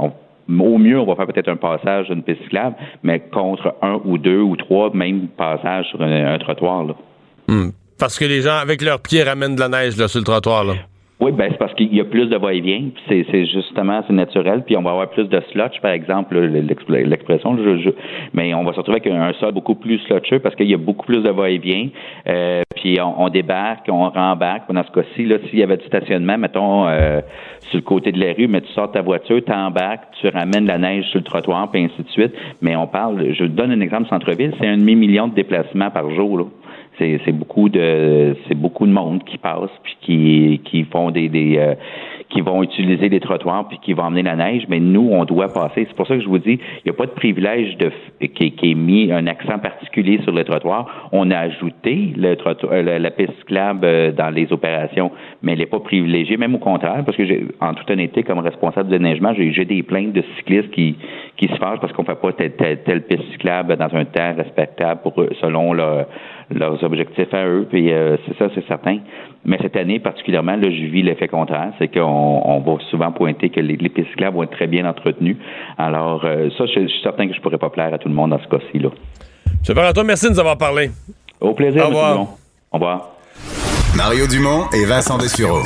au 0.48 0.78
mieux, 0.78 0.98
on 0.98 1.04
va 1.04 1.14
faire 1.16 1.26
peut-être 1.26 1.48
un 1.50 1.56
passage 1.56 2.08
d'une 2.08 2.22
piste 2.22 2.42
cyclable, 2.44 2.76
mais 3.02 3.20
contre 3.20 3.74
un 3.82 4.00
ou 4.04 4.16
deux 4.16 4.40
ou 4.40 4.56
trois, 4.56 4.90
même 4.94 5.28
passages 5.36 5.86
sur 5.88 6.00
un, 6.00 6.34
un 6.34 6.38
trottoir. 6.38 6.84
Là. 6.84 6.94
Hmm. 7.48 7.70
Parce 7.98 8.18
que 8.18 8.24
les 8.24 8.42
gens, 8.42 8.56
avec 8.56 8.82
leurs 8.82 9.00
pieds, 9.00 9.22
ramènent 9.24 9.56
de 9.56 9.60
la 9.60 9.68
neige 9.68 9.94
sur 9.94 10.20
le 10.20 10.24
trottoir. 10.24 10.64
Là. 10.64 10.74
Oui, 11.20 11.32
ben 11.32 11.48
c'est 11.50 11.58
parce 11.58 11.74
qu'il 11.74 11.92
y 11.92 12.00
a 12.00 12.04
plus 12.04 12.26
de 12.26 12.36
va-et-vient, 12.36 12.90
c'est, 13.08 13.26
c'est 13.32 13.44
justement 13.46 14.04
c'est 14.06 14.12
naturel, 14.12 14.62
puis 14.64 14.76
on 14.76 14.82
va 14.82 14.90
avoir 14.90 15.10
plus 15.10 15.24
de 15.24 15.42
slotch, 15.50 15.80
par 15.80 15.90
exemple, 15.90 16.38
l'expression, 16.38 17.56
mais 18.34 18.54
on 18.54 18.62
va 18.62 18.72
se 18.72 18.76
retrouver 18.76 19.00
avec 19.00 19.12
un, 19.12 19.32
sol 19.40 19.52
beaucoup 19.52 19.74
plus 19.74 19.98
slotcheux 20.06 20.38
parce 20.38 20.54
qu'il 20.54 20.68
y 20.68 20.74
a 20.74 20.76
beaucoup 20.76 21.06
plus 21.06 21.20
de 21.20 21.30
va-et-vient, 21.30 21.88
euh, 22.28 22.62
puis 22.76 22.98
on, 23.00 23.28
débarque, 23.30 23.88
on 23.88 24.08
rembarque. 24.08 24.72
Dans 24.72 24.84
ce 24.84 24.92
cas-ci, 24.92 25.28
s'il 25.50 25.58
y 25.58 25.62
avait 25.64 25.78
du 25.78 25.86
stationnement, 25.86 26.38
mettons 26.38 26.86
euh, 26.86 27.20
sur 27.70 27.78
le 27.78 27.82
côté 27.82 28.12
de 28.12 28.20
la 28.20 28.32
rue, 28.34 28.46
mais 28.46 28.60
tu 28.60 28.72
sors 28.72 28.92
ta 28.92 29.02
voiture, 29.02 29.40
tu 29.44 29.52
embarques, 29.52 30.04
tu 30.20 30.28
ramènes 30.28 30.66
la 30.66 30.78
neige 30.78 31.06
sur 31.06 31.18
le 31.18 31.24
trottoir, 31.24 31.68
puis 31.68 31.82
ainsi 31.82 32.00
de 32.00 32.10
suite. 32.10 32.32
Mais 32.62 32.76
on 32.76 32.86
parle, 32.86 33.34
je 33.34 33.44
donne 33.44 33.72
un 33.72 33.80
exemple 33.80 34.08
centre-ville, 34.08 34.54
c'est 34.60 34.68
un 34.68 34.76
demi-million 34.76 35.26
de 35.26 35.34
déplacements 35.34 35.90
par 35.90 36.08
jour. 36.14 36.48
C'est 36.98 37.20
c'est 37.24 37.32
beaucoup 37.32 37.68
de 37.68 38.36
c'est 38.46 38.54
beaucoup 38.54 38.86
de 38.86 38.92
monde 38.92 39.24
qui 39.24 39.38
passe 39.38 39.70
puis 39.82 39.96
qui 40.00 40.60
qui 40.64 40.84
font 40.84 41.10
des 41.10 41.28
des 41.28 41.56
euh, 41.58 41.74
qui 42.28 42.40
vont 42.42 42.62
utiliser 42.62 43.08
les 43.08 43.20
trottoirs 43.20 43.66
puis 43.68 43.78
qui 43.82 43.94
vont 43.94 44.02
emmener 44.04 44.22
la 44.22 44.36
neige. 44.36 44.64
Mais 44.68 44.80
nous 44.80 45.08
on 45.12 45.24
doit 45.24 45.48
passer. 45.48 45.86
C'est 45.88 45.94
pour 45.96 46.06
ça 46.06 46.16
que 46.16 46.22
je 46.22 46.28
vous 46.28 46.38
dis 46.38 46.58
il 46.60 46.82
n'y 46.86 46.90
a 46.90 46.94
pas 46.94 47.06
de 47.06 47.12
privilège 47.12 47.76
de 47.78 47.90
qui, 48.26 48.52
qui 48.52 48.70
est 48.72 48.74
mis 48.74 49.10
un 49.12 49.26
accent 49.26 49.58
particulier 49.58 50.20
sur 50.22 50.32
le 50.32 50.44
trottoir. 50.44 51.08
On 51.12 51.30
a 51.30 51.38
ajouté 51.38 52.12
le 52.16 52.34
trottoir 52.36 52.72
euh, 52.72 52.82
la, 52.82 52.98
la 52.98 53.10
piste 53.10 53.32
cyclable 53.40 53.80
euh, 53.84 54.12
dans 54.12 54.30
les 54.30 54.52
opérations 54.52 55.10
mais 55.42 55.52
elle 55.52 55.58
n'est 55.60 55.66
pas 55.66 55.80
privilégiée. 55.80 56.36
Même 56.36 56.54
au 56.54 56.58
contraire 56.58 57.02
parce 57.04 57.16
que 57.16 57.24
j'ai 57.24 57.46
en 57.60 57.74
toute 57.74 57.90
honnêteté 57.90 58.22
comme 58.22 58.40
responsable 58.40 58.88
de 58.90 58.98
neigement 58.98 59.32
j'ai 59.34 59.52
j'ai 59.52 59.64
des 59.64 59.82
plaintes 59.82 60.12
de 60.12 60.22
cyclistes 60.36 60.70
qui 60.72 60.96
qui 61.36 61.48
se 61.48 61.54
fâchent 61.56 61.80
parce 61.80 61.92
qu'on 61.92 62.04
fait 62.04 62.20
pas 62.20 62.32
telle, 62.32 62.52
telle, 62.52 62.82
telle 62.82 63.02
piste 63.02 63.24
cyclable 63.32 63.76
dans 63.76 63.94
un 63.94 64.04
temps 64.04 64.34
respectable 64.36 65.00
pour 65.02 65.20
eux, 65.22 65.30
selon 65.40 65.72
leur- 65.72 66.06
leurs 66.50 66.82
objectifs 66.82 67.32
à 67.32 67.46
eux. 67.46 67.66
Puis 67.68 67.92
euh, 67.92 68.16
c'est 68.26 68.36
ça, 68.38 68.48
c'est 68.54 68.66
certain. 68.66 68.98
Mais 69.44 69.58
cette 69.60 69.76
année 69.76 69.98
particulièrement, 70.00 70.56
là, 70.56 70.70
je 70.70 70.86
vis 70.86 71.02
l'effet 71.02 71.28
contraire, 71.28 71.72
c'est 71.78 71.88
qu'on 71.88 72.00
on 72.44 72.60
va 72.60 72.78
souvent 72.90 73.12
pointer 73.12 73.50
que 73.50 73.60
les, 73.60 73.76
les 73.76 73.88
pistes 73.88 74.08
cyclables 74.10 74.36
vont 74.36 74.42
être 74.44 74.52
très 74.56 74.66
bien 74.66 74.86
entretenues. 74.86 75.36
Alors 75.76 76.24
euh, 76.24 76.48
ça, 76.56 76.66
je, 76.66 76.80
je 76.80 76.88
suis 76.88 77.02
certain 77.02 77.28
que 77.28 77.34
je 77.34 77.40
pourrais 77.40 77.58
pas 77.58 77.70
plaire 77.70 77.92
à 77.92 77.98
tout 77.98 78.08
le 78.08 78.14
monde 78.14 78.30
dans 78.30 78.40
ce 78.40 78.48
cas-ci 78.48 78.78
là. 78.78 78.90
M. 79.68 79.74
Parenton, 79.74 80.04
merci 80.04 80.26
de 80.26 80.32
nous 80.32 80.40
avoir 80.40 80.56
parlé. 80.58 80.90
Au 81.40 81.52
plaisir. 81.54 81.84
Au 81.84 81.88
revoir. 81.88 82.20
Au 82.20 82.26
revoir. 82.72 83.10
Mario 83.96 84.26
Dumont 84.26 84.64
et 84.72 84.84
Vincent 84.84 85.18
Dessureau. 85.18 85.58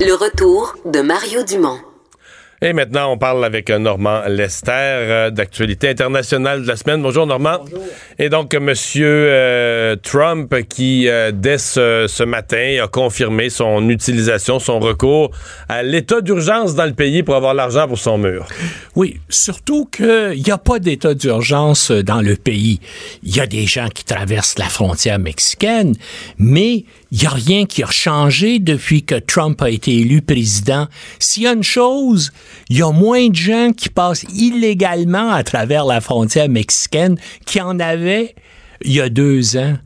Le 0.00 0.12
retour 0.14 0.74
de 0.84 1.00
Mario 1.00 1.42
Dumont. 1.48 1.78
Et 2.60 2.72
maintenant, 2.72 3.12
on 3.12 3.18
parle 3.18 3.44
avec 3.44 3.70
euh, 3.70 3.78
Normand 3.78 4.22
Lester 4.26 4.72
euh, 4.72 5.30
d'actualité 5.30 5.90
internationale 5.90 6.62
de 6.62 6.66
la 6.66 6.74
semaine. 6.74 7.00
Bonjour 7.00 7.24
Normand. 7.24 7.58
Bonjour. 7.60 7.84
Et 8.18 8.28
donc, 8.28 8.52
M. 8.52 8.74
Euh, 8.96 9.94
Trump 10.02 10.52
qui, 10.68 11.08
euh, 11.08 11.30
dès 11.32 11.58
ce, 11.58 12.06
ce, 12.08 12.24
matin, 12.24 12.78
a 12.82 12.88
confirmé 12.88 13.48
son 13.48 13.88
utilisation, 13.88 14.58
son 14.58 14.80
recours 14.80 15.30
à 15.68 15.84
l'état 15.84 16.20
d'urgence 16.20 16.74
dans 16.74 16.86
le 16.86 16.94
pays 16.94 17.22
pour 17.22 17.36
avoir 17.36 17.54
l'argent 17.54 17.86
pour 17.86 17.98
son 17.98 18.18
mur. 18.18 18.48
Oui, 18.96 19.20
surtout 19.28 19.84
qu'il 19.86 20.42
n'y 20.44 20.50
a 20.50 20.58
pas 20.58 20.80
d'état 20.80 21.14
d'urgence 21.14 21.92
dans 21.92 22.20
le 22.20 22.34
pays. 22.34 22.80
Il 23.22 23.36
y 23.36 23.40
a 23.40 23.46
des 23.46 23.66
gens 23.66 23.86
qui 23.86 24.04
traversent 24.04 24.58
la 24.58 24.68
frontière 24.68 25.20
mexicaine, 25.20 25.94
mais 26.38 26.84
il 27.10 27.20
n'y 27.20 27.26
a 27.26 27.30
rien 27.30 27.64
qui 27.64 27.82
a 27.82 27.90
changé 27.90 28.58
depuis 28.58 29.02
que 29.02 29.14
Trump 29.14 29.62
a 29.62 29.70
été 29.70 29.96
élu 29.96 30.20
président. 30.20 30.88
S'il 31.18 31.44
y 31.44 31.46
a 31.46 31.52
une 31.52 31.62
chose, 31.62 32.32
il 32.68 32.78
y 32.78 32.82
a 32.82 32.90
moins 32.90 33.28
de 33.28 33.34
gens 33.34 33.72
qui 33.74 33.88
passent 33.88 34.24
illégalement 34.34 35.30
à 35.30 35.42
travers 35.42 35.86
la 35.86 36.00
frontière 36.00 36.48
mexicaine 36.48 37.16
qu'il 37.46 37.60
y 37.60 37.64
en 37.64 37.80
avait 37.80 38.34
il 38.82 38.92
y 38.92 39.00
a 39.00 39.08
deux 39.08 39.56
ans. 39.56 39.76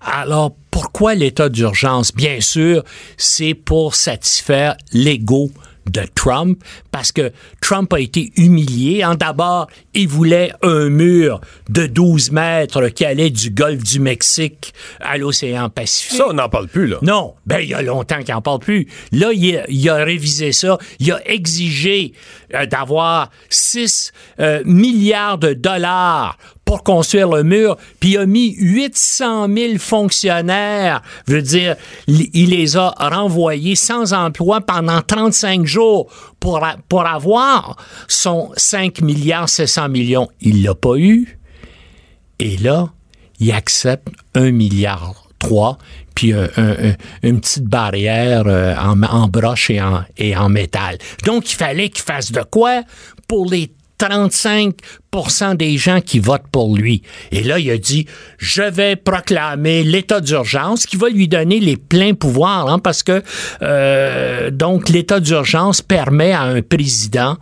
Alors, 0.00 0.54
pourquoi 0.70 1.14
l'état 1.14 1.48
d'urgence? 1.48 2.14
Bien 2.14 2.40
sûr, 2.40 2.84
c'est 3.16 3.54
pour 3.54 3.94
satisfaire 3.94 4.76
l'ego 4.92 5.50
de 5.90 6.02
Trump 6.14 6.62
parce 6.90 7.12
que 7.12 7.32
Trump 7.60 7.92
a 7.92 8.00
été 8.00 8.32
humilié. 8.36 9.04
En 9.04 9.14
d'abord, 9.14 9.68
il 9.94 10.08
voulait 10.08 10.52
un 10.62 10.88
mur 10.88 11.40
de 11.68 11.86
12 11.86 12.30
mètres 12.32 12.88
qui 12.88 13.04
allait 13.04 13.30
du 13.30 13.50
golfe 13.50 13.82
du 13.82 14.00
Mexique 14.00 14.74
à 15.00 15.18
l'océan 15.18 15.68
Pacifique. 15.68 16.16
Ça, 16.16 16.26
on 16.28 16.34
n'en 16.34 16.48
parle 16.48 16.68
plus, 16.68 16.86
là. 16.86 16.98
Non. 17.02 17.34
Ben, 17.46 17.58
il 17.58 17.68
y 17.68 17.74
a 17.74 17.82
longtemps 17.82 18.20
qu'il 18.22 18.34
n'en 18.34 18.42
parle 18.42 18.60
plus. 18.60 18.88
Là, 19.12 19.32
il 19.32 19.56
a, 19.56 19.64
il 19.68 19.88
a, 19.88 19.96
révisé 19.96 20.52
ça. 20.52 20.78
Il 20.98 21.10
a 21.12 21.20
exigé 21.28 22.12
euh, 22.54 22.66
d'avoir 22.66 23.30
6 23.48 24.12
euh, 24.40 24.62
milliards 24.64 25.38
de 25.38 25.52
dollars 25.52 26.38
pour 26.64 26.82
construire 26.82 27.28
le 27.28 27.42
mur, 27.42 27.76
puis 28.00 28.12
il 28.12 28.18
a 28.18 28.26
mis 28.26 28.54
800 28.56 29.48
000 29.54 29.78
fonctionnaires, 29.78 31.02
veut 31.26 31.42
dire, 31.42 31.76
il 32.06 32.50
les 32.50 32.76
a 32.76 32.94
renvoyés 32.98 33.76
sans 33.76 34.12
emploi 34.12 34.60
pendant 34.60 35.00
35 35.02 35.66
jours 35.66 36.10
pour, 36.40 36.66
pour 36.88 37.06
avoir 37.06 37.76
son 38.08 38.50
5 38.56 39.00
milliards 39.02 39.48
700 39.48 39.88
millions. 39.88 40.28
Il 40.40 40.62
l'a 40.62 40.74
pas 40.74 40.96
eu. 40.96 41.38
Et 42.38 42.56
là, 42.56 42.90
il 43.40 43.52
accepte 43.52 44.08
1 44.34 44.50
milliard 44.52 45.28
3 45.38 45.78
puis 46.14 46.32
un, 46.32 46.48
un, 46.56 46.94
une 47.22 47.40
petite 47.40 47.64
barrière 47.64 48.44
euh, 48.46 48.74
en, 48.76 49.02
en, 49.02 49.26
broche 49.26 49.70
et 49.70 49.82
en, 49.82 50.04
et 50.16 50.36
en 50.36 50.48
métal. 50.48 50.98
Donc, 51.24 51.50
il 51.50 51.56
fallait 51.56 51.88
qu'il 51.88 52.04
fasse 52.04 52.30
de 52.30 52.42
quoi 52.42 52.82
pour 53.26 53.50
les 53.50 53.72
35% 54.04 55.56
des 55.56 55.76
gens 55.76 56.00
qui 56.00 56.18
votent 56.18 56.48
pour 56.50 56.76
lui. 56.76 57.02
Et 57.32 57.42
là, 57.42 57.58
il 57.58 57.70
a 57.70 57.78
dit, 57.78 58.06
je 58.38 58.62
vais 58.62 58.96
proclamer 58.96 59.82
l'état 59.82 60.20
d'urgence 60.20 60.86
qui 60.86 60.96
va 60.96 61.08
lui 61.08 61.28
donner 61.28 61.60
les 61.60 61.76
pleins 61.76 62.14
pouvoirs, 62.14 62.68
hein, 62.68 62.78
parce 62.78 63.02
que 63.02 63.22
euh, 63.62 64.50
donc 64.50 64.88
l'état 64.88 65.20
d'urgence 65.20 65.82
permet 65.82 66.32
à 66.32 66.42
un 66.42 66.62
président 66.62 67.36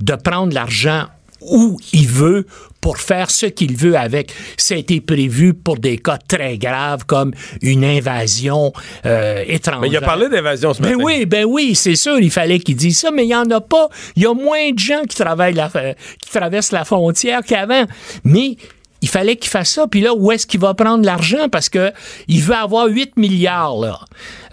de 0.00 0.14
prendre 0.14 0.52
l'argent 0.52 1.06
où 1.50 1.78
il 1.92 2.08
veut 2.08 2.46
pour 2.80 2.98
faire 2.98 3.30
ce 3.30 3.46
qu'il 3.46 3.76
veut 3.76 3.96
avec. 3.96 4.32
Ça 4.56 4.74
a 4.74 4.76
été 4.78 5.00
prévu 5.00 5.54
pour 5.54 5.78
des 5.78 5.98
cas 5.98 6.18
très 6.18 6.56
graves 6.56 7.04
comme 7.04 7.32
une 7.60 7.84
invasion 7.84 8.72
euh, 9.04 9.42
étrangère. 9.46 9.80
Mais 9.80 9.88
il 9.88 9.96
a 9.96 10.00
parlé 10.00 10.28
d'invasion 10.28 10.72
ce 10.72 10.82
matin. 10.82 10.96
Ben 10.96 11.04
oui, 11.04 11.26
ben 11.26 11.44
oui, 11.44 11.74
c'est 11.74 11.96
sûr, 11.96 12.18
il 12.18 12.30
fallait 12.30 12.60
qu'il 12.60 12.76
dise 12.76 12.98
ça, 12.98 13.10
mais 13.10 13.24
il 13.24 13.28
n'y 13.28 13.34
en 13.34 13.50
a 13.50 13.60
pas. 13.60 13.88
Il 14.14 14.22
y 14.22 14.26
a 14.26 14.34
moins 14.34 14.70
de 14.70 14.78
gens 14.78 15.02
qui 15.08 15.16
travaillent 15.16 15.54
la, 15.54 15.70
euh, 15.74 15.94
qui 16.22 16.30
traversent 16.30 16.72
la 16.72 16.84
frontière 16.84 17.40
qu'avant. 17.44 17.86
Mais 18.24 18.56
il 19.02 19.08
fallait 19.08 19.36
qu'il 19.36 19.50
fasse 19.50 19.70
ça. 19.70 19.86
Puis 19.86 20.00
là, 20.00 20.14
où 20.14 20.32
est-ce 20.32 20.46
qu'il 20.46 20.60
va 20.60 20.74
prendre 20.74 21.04
l'argent? 21.04 21.48
Parce 21.48 21.68
que 21.68 21.92
il 22.28 22.40
veut 22.40 22.54
avoir 22.54 22.86
8 22.86 23.16
milliards, 23.16 23.78
là. 23.78 24.00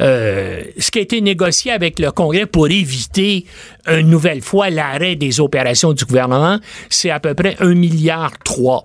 Euh, 0.02 0.64
ce 0.78 0.92
qui 0.92 1.00
a 1.00 1.02
été 1.02 1.22
négocié 1.22 1.72
avec 1.72 2.00
le 2.00 2.12
Congrès 2.12 2.46
pour 2.46 2.68
éviter 2.68 3.46
une 3.88 4.10
nouvelle 4.10 4.42
fois 4.42 4.70
l'arrêt 4.70 5.16
des 5.16 5.40
opérations 5.40 5.94
du 5.94 6.06
gouvernement, 6.06 6.60
c'est 6.90 7.10
à 7.10 7.20
peu 7.20 7.34
près 7.34 7.56
1 7.60 7.74
milliard 7.74 8.32
3. 8.44 8.84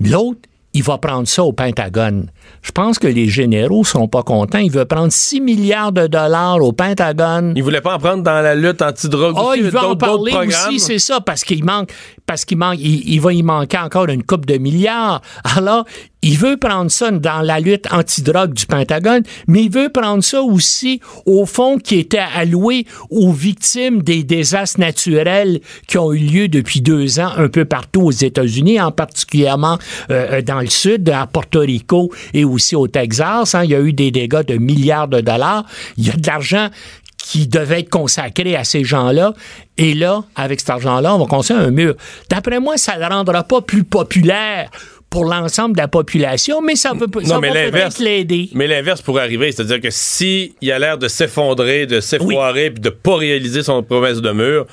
L'autre, 0.00 0.40
il 0.74 0.82
va 0.82 0.98
prendre 0.98 1.28
ça 1.28 1.44
au 1.44 1.52
Pentagone. 1.52 2.30
Je 2.62 2.70
pense 2.70 2.98
que 2.98 3.08
les 3.08 3.28
généraux 3.28 3.84
sont 3.84 4.06
pas 4.06 4.22
contents. 4.22 4.58
Il 4.58 4.70
veut 4.70 4.84
prendre 4.84 5.12
6 5.12 5.40
milliards 5.40 5.92
de 5.92 6.06
dollars 6.06 6.62
au 6.62 6.72
Pentagone. 6.72 7.52
Il 7.56 7.62
voulait 7.62 7.80
pas 7.80 7.96
en 7.96 7.98
prendre 7.98 8.22
dans 8.22 8.40
la 8.40 8.54
lutte 8.54 8.82
anti-drogue 8.82 9.36
oh, 9.36 9.52
il 9.56 9.64
veut 9.64 9.78
en 9.78 9.96
parler 9.96 10.32
aussi, 10.46 10.78
c'est 10.78 10.98
ça, 10.98 11.20
parce 11.20 11.42
qu'il 11.42 11.64
manque, 11.64 11.92
parce 12.24 12.44
qu'il 12.44 12.58
manque, 12.58 12.78
il, 12.78 13.08
il, 13.08 13.20
va 13.20 13.32
y 13.32 13.42
manquer 13.42 13.78
encore 13.78 14.08
une 14.08 14.22
coupe 14.22 14.46
de 14.46 14.58
milliards. 14.58 15.22
Alors, 15.56 15.84
il 16.24 16.38
veut 16.38 16.56
prendre 16.56 16.88
ça 16.88 17.10
dans 17.10 17.40
la 17.42 17.58
lutte 17.58 17.92
anti-drogue 17.92 18.54
du 18.54 18.66
Pentagone, 18.66 19.22
mais 19.48 19.64
il 19.64 19.72
veut 19.72 19.88
prendre 19.88 20.22
ça 20.22 20.40
aussi 20.40 21.00
au 21.26 21.46
fonds 21.46 21.78
qui 21.78 21.98
était 21.98 22.22
alloué 22.36 22.86
aux 23.10 23.32
victimes 23.32 24.02
des 24.02 24.22
désastres 24.22 24.78
naturels 24.78 25.60
qui 25.88 25.98
ont 25.98 26.12
eu 26.12 26.18
lieu 26.18 26.46
depuis 26.46 26.80
deux 26.80 27.18
ans 27.18 27.32
un 27.36 27.48
peu 27.48 27.64
partout 27.64 28.02
aux 28.02 28.12
États-Unis, 28.12 28.80
en 28.80 28.92
particulièrement 28.92 29.78
euh, 30.10 30.42
dans 30.42 30.60
le 30.60 30.68
sud, 30.68 31.08
à 31.10 31.26
Porto 31.26 31.58
Rico 31.58 32.12
et 32.34 32.44
aussi 32.44 32.76
au 32.76 32.88
Texas. 32.88 33.54
Hein. 33.54 33.64
Il 33.64 33.70
y 33.70 33.74
a 33.74 33.80
eu 33.80 33.92
des 33.92 34.10
dégâts 34.10 34.44
de 34.44 34.56
milliards 34.56 35.08
de 35.08 35.20
dollars. 35.20 35.64
Il 35.96 36.06
y 36.06 36.10
a 36.10 36.14
de 36.14 36.26
l'argent 36.26 36.68
qui 37.16 37.46
devait 37.46 37.80
être 37.80 37.90
consacré 37.90 38.56
à 38.56 38.64
ces 38.64 38.84
gens-là. 38.84 39.32
Et 39.78 39.94
là, 39.94 40.24
avec 40.34 40.60
cet 40.60 40.70
argent-là, 40.70 41.14
on 41.14 41.18
va 41.18 41.26
construire 41.26 41.60
un 41.60 41.70
mur. 41.70 41.94
D'après 42.28 42.60
moi, 42.60 42.76
ça 42.76 42.96
ne 42.96 43.00
le 43.00 43.06
rendra 43.06 43.44
pas 43.44 43.60
plus 43.60 43.84
populaire 43.84 44.70
pour 45.08 45.26
l'ensemble 45.26 45.76
de 45.76 45.80
la 45.80 45.88
population, 45.88 46.62
mais 46.62 46.74
ça 46.74 46.94
peut, 46.94 47.06
ça 47.22 47.34
non, 47.34 47.40
peut-être 47.40 47.98
l'aider. 47.98 48.48
Mais 48.54 48.66
l'inverse 48.66 49.02
pourrait 49.02 49.22
arriver, 49.22 49.52
c'est-à-dire 49.52 49.80
que 49.80 49.90
s'il 49.90 50.52
a 50.72 50.78
l'air 50.78 50.96
de 50.96 51.06
s'effondrer, 51.06 51.86
de 51.86 52.00
s'effoirer, 52.00 52.64
oui. 52.64 52.70
puis 52.70 52.80
de 52.80 52.88
pas 52.88 53.16
réaliser 53.16 53.62
son 53.62 53.82
promesse 53.82 54.22
de 54.22 54.32
mur, 54.32 54.66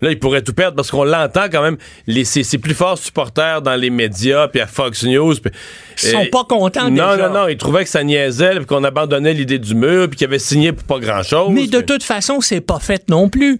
Là, 0.00 0.10
il 0.10 0.18
pourrait 0.18 0.42
tout 0.42 0.52
perdre 0.52 0.76
parce 0.76 0.90
qu'on 0.90 1.04
l'entend 1.04 1.46
quand 1.50 1.62
même. 1.62 1.76
Les, 2.06 2.24
ses, 2.24 2.44
ses, 2.44 2.58
plus 2.58 2.74
forts 2.74 2.98
supporters 2.98 3.62
dans 3.62 3.74
les 3.74 3.90
médias, 3.90 4.48
puis 4.48 4.60
à 4.60 4.66
Fox 4.66 5.04
News. 5.04 5.34
Ils 6.02 6.08
sont 6.08 6.26
pas 6.30 6.44
contents 6.44 6.84
non, 6.84 7.14
déjà. 7.14 7.28
Non, 7.28 7.34
non, 7.34 7.48
Ils 7.48 7.56
trouvaient 7.56 7.84
que 7.84 7.90
ça 7.90 8.04
niaisait, 8.04 8.56
puis 8.56 8.66
qu'on 8.66 8.84
abandonnait 8.84 9.34
l'idée 9.34 9.58
du 9.58 9.74
mur, 9.74 10.08
puis 10.08 10.16
qu'ils 10.16 10.26
avaient 10.26 10.38
signé 10.38 10.72
pour 10.72 10.84
pas 10.84 11.04
grand-chose. 11.04 11.50
Mais 11.50 11.66
de 11.66 11.80
toute 11.80 12.02
façon, 12.02 12.40
c'est 12.40 12.60
pas 12.60 12.78
fait 12.78 13.08
non 13.08 13.28
plus 13.28 13.58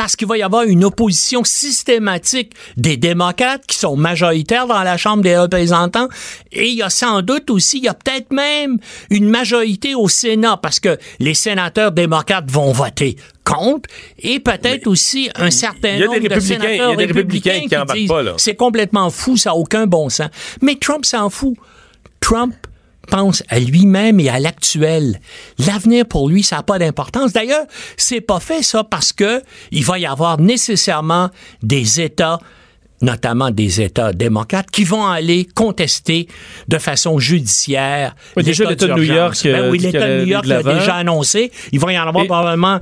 parce 0.00 0.16
qu'il 0.16 0.26
va 0.26 0.38
y 0.38 0.42
avoir 0.42 0.62
une 0.62 0.82
opposition 0.82 1.44
systématique 1.44 2.54
des 2.78 2.96
démocrates 2.96 3.66
qui 3.66 3.76
sont 3.76 3.96
majoritaires 3.96 4.66
dans 4.66 4.82
la 4.82 4.96
Chambre 4.96 5.22
des 5.22 5.36
représentants 5.36 6.08
et 6.52 6.68
il 6.68 6.76
y 6.76 6.82
a 6.82 6.88
sans 6.88 7.20
doute 7.20 7.50
aussi, 7.50 7.76
il 7.76 7.84
y 7.84 7.88
a 7.88 7.92
peut-être 7.92 8.32
même 8.32 8.78
une 9.10 9.28
majorité 9.28 9.94
au 9.94 10.08
Sénat 10.08 10.56
parce 10.56 10.80
que 10.80 10.96
les 11.18 11.34
sénateurs 11.34 11.92
démocrates 11.92 12.50
vont 12.50 12.72
voter 12.72 13.16
contre 13.44 13.90
et 14.18 14.40
peut-être 14.40 14.86
aussi 14.86 15.28
un 15.34 15.50
certain 15.50 15.98
nombre 15.98 16.34
de 16.34 16.40
sénateurs 16.40 16.92
y 16.92 16.94
a 16.94 16.96
des 16.96 17.04
républicains, 17.04 17.60
qui 17.68 17.76
embarquent 17.76 17.98
disent 17.98 18.08
pas, 18.08 18.22
là. 18.22 18.32
c'est 18.38 18.56
complètement 18.56 19.10
fou, 19.10 19.36
ça 19.36 19.50
n'a 19.50 19.56
aucun 19.56 19.86
bon 19.86 20.08
sens. 20.08 20.30
Mais 20.62 20.76
Trump 20.76 21.04
s'en 21.04 21.28
fout. 21.28 21.58
Trump 22.20 22.54
pense 23.10 23.42
à 23.48 23.58
lui-même 23.58 24.20
et 24.20 24.28
à 24.28 24.38
l'actuel. 24.38 25.20
L'avenir 25.58 26.06
pour 26.06 26.28
lui, 26.28 26.42
ça 26.42 26.56
n'a 26.56 26.62
pas 26.62 26.78
d'importance. 26.78 27.32
D'ailleurs, 27.32 27.66
c'est 27.96 28.20
pas 28.20 28.40
fait 28.40 28.62
ça 28.62 28.84
parce 28.84 29.12
que 29.12 29.42
il 29.70 29.84
va 29.84 29.98
y 29.98 30.06
avoir 30.06 30.40
nécessairement 30.40 31.30
des 31.62 32.00
États 32.00 32.38
notamment 33.02 33.50
des 33.50 33.80
États 33.80 34.12
démocrates, 34.12 34.70
qui 34.70 34.84
vont 34.84 35.06
aller 35.06 35.46
contester 35.54 36.28
de 36.68 36.78
façon 36.78 37.18
judiciaire. 37.18 38.14
Oui, 38.36 38.42
déjà 38.42 38.64
l'État 38.68 38.88
de 38.88 38.92
New 38.92 39.02
York. 39.02 39.38
Ben 39.44 39.70
oui, 39.70 39.78
l'État 39.78 40.06
de 40.06 40.20
New 40.20 40.26
York 40.26 40.46
l'a 40.46 40.62
déjà 40.62 40.96
annoncé. 40.96 41.50
Il 41.72 41.80
va 41.80 41.92
y 41.92 41.98
en 41.98 42.06
avoir 42.06 42.24
Et 42.24 42.28
probablement 42.28 42.78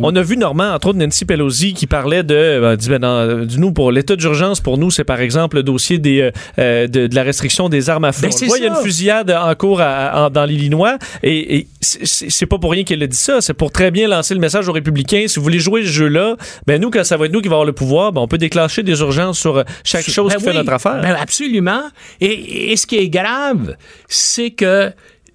on 0.00 0.14
a 0.16 0.22
vu 0.22 0.36
Normand, 0.36 0.72
entre 0.72 0.88
autres 0.88 0.98
Nancy 0.98 1.24
Pelosi, 1.24 1.74
qui 1.74 1.86
parlait 1.86 2.22
de, 2.22 2.58
ben, 2.60 2.76
dit, 2.76 2.88
ben, 2.88 3.44
du 3.44 3.58
nous 3.58 3.72
pour 3.72 3.92
l'état 3.92 4.16
d'urgence 4.16 4.60
pour 4.60 4.78
nous, 4.78 4.90
c'est 4.90 5.04
par 5.04 5.20
exemple 5.20 5.56
le 5.56 5.62
dossier 5.62 5.98
des, 5.98 6.30
euh, 6.58 6.86
de, 6.86 7.06
de, 7.06 7.14
la 7.14 7.22
restriction 7.22 7.68
des 7.68 7.90
armes 7.90 8.04
à 8.04 8.12
feu. 8.12 8.28
Ben, 8.28 8.56
il 8.56 8.62
y 8.62 8.66
a 8.66 8.68
une 8.68 8.82
fusillade 8.82 9.30
en 9.30 9.54
cours 9.54 9.80
à, 9.80 10.24
à, 10.24 10.30
dans 10.30 10.44
l'Illinois, 10.44 10.98
et, 11.22 11.56
et 11.58 11.68
c'est 11.80 12.46
pas 12.46 12.58
pour 12.58 12.72
rien 12.72 12.84
qu'elle 12.84 13.02
a 13.02 13.06
dit 13.06 13.16
ça. 13.16 13.40
C'est 13.40 13.54
pour 13.54 13.70
très 13.70 13.90
bien 13.90 14.08
lancer 14.08 14.34
le 14.34 14.40
message 14.40 14.68
aux 14.68 14.72
républicains. 14.72 15.24
Si 15.26 15.38
vous 15.38 15.44
voulez 15.44 15.58
jouer 15.58 15.82
ce 15.82 15.90
jeu-là, 15.90 16.36
ben 16.66 16.80
nous, 16.80 16.90
quand 16.90 17.04
ça 17.04 17.16
va 17.16 17.26
être 17.26 17.32
nous 17.32 17.40
qui 17.40 17.48
va 17.48 17.54
avoir 17.54 17.66
le 17.66 17.72
pouvoir, 17.72 18.12
ben 18.12 18.20
on 18.20 18.28
peut 18.28 18.38
déclencher 18.38 18.82
des 18.82 19.00
urgences 19.00 19.38
sur 19.38 19.64
chaque 19.84 20.08
chose 20.08 20.32
ben 20.32 20.38
qui 20.38 20.44
oui, 20.44 20.52
fait 20.52 20.58
notre 20.58 20.72
affaire. 20.72 21.16
Absolument. 21.20 21.82
Et, 22.20 22.72
et 22.72 22.76
ce 22.76 22.86
qui 22.86 22.96
est 22.96 23.08
grave, 23.08 23.76
c'est 24.08 24.50
que 24.50 24.92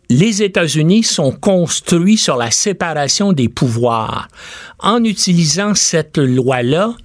les 0.09 0.41
États-Unis 0.41 1.03
sont 1.03 1.31
construits 1.31 2.17
sur 2.17 2.35
la 2.35 2.51
séparation 2.51 3.31
des 3.31 3.47
pouvoirs. 3.47 4.27
En 4.79 5.03
utilisant 5.03 5.75
cette 5.75 6.17
loi-là, 6.17 6.95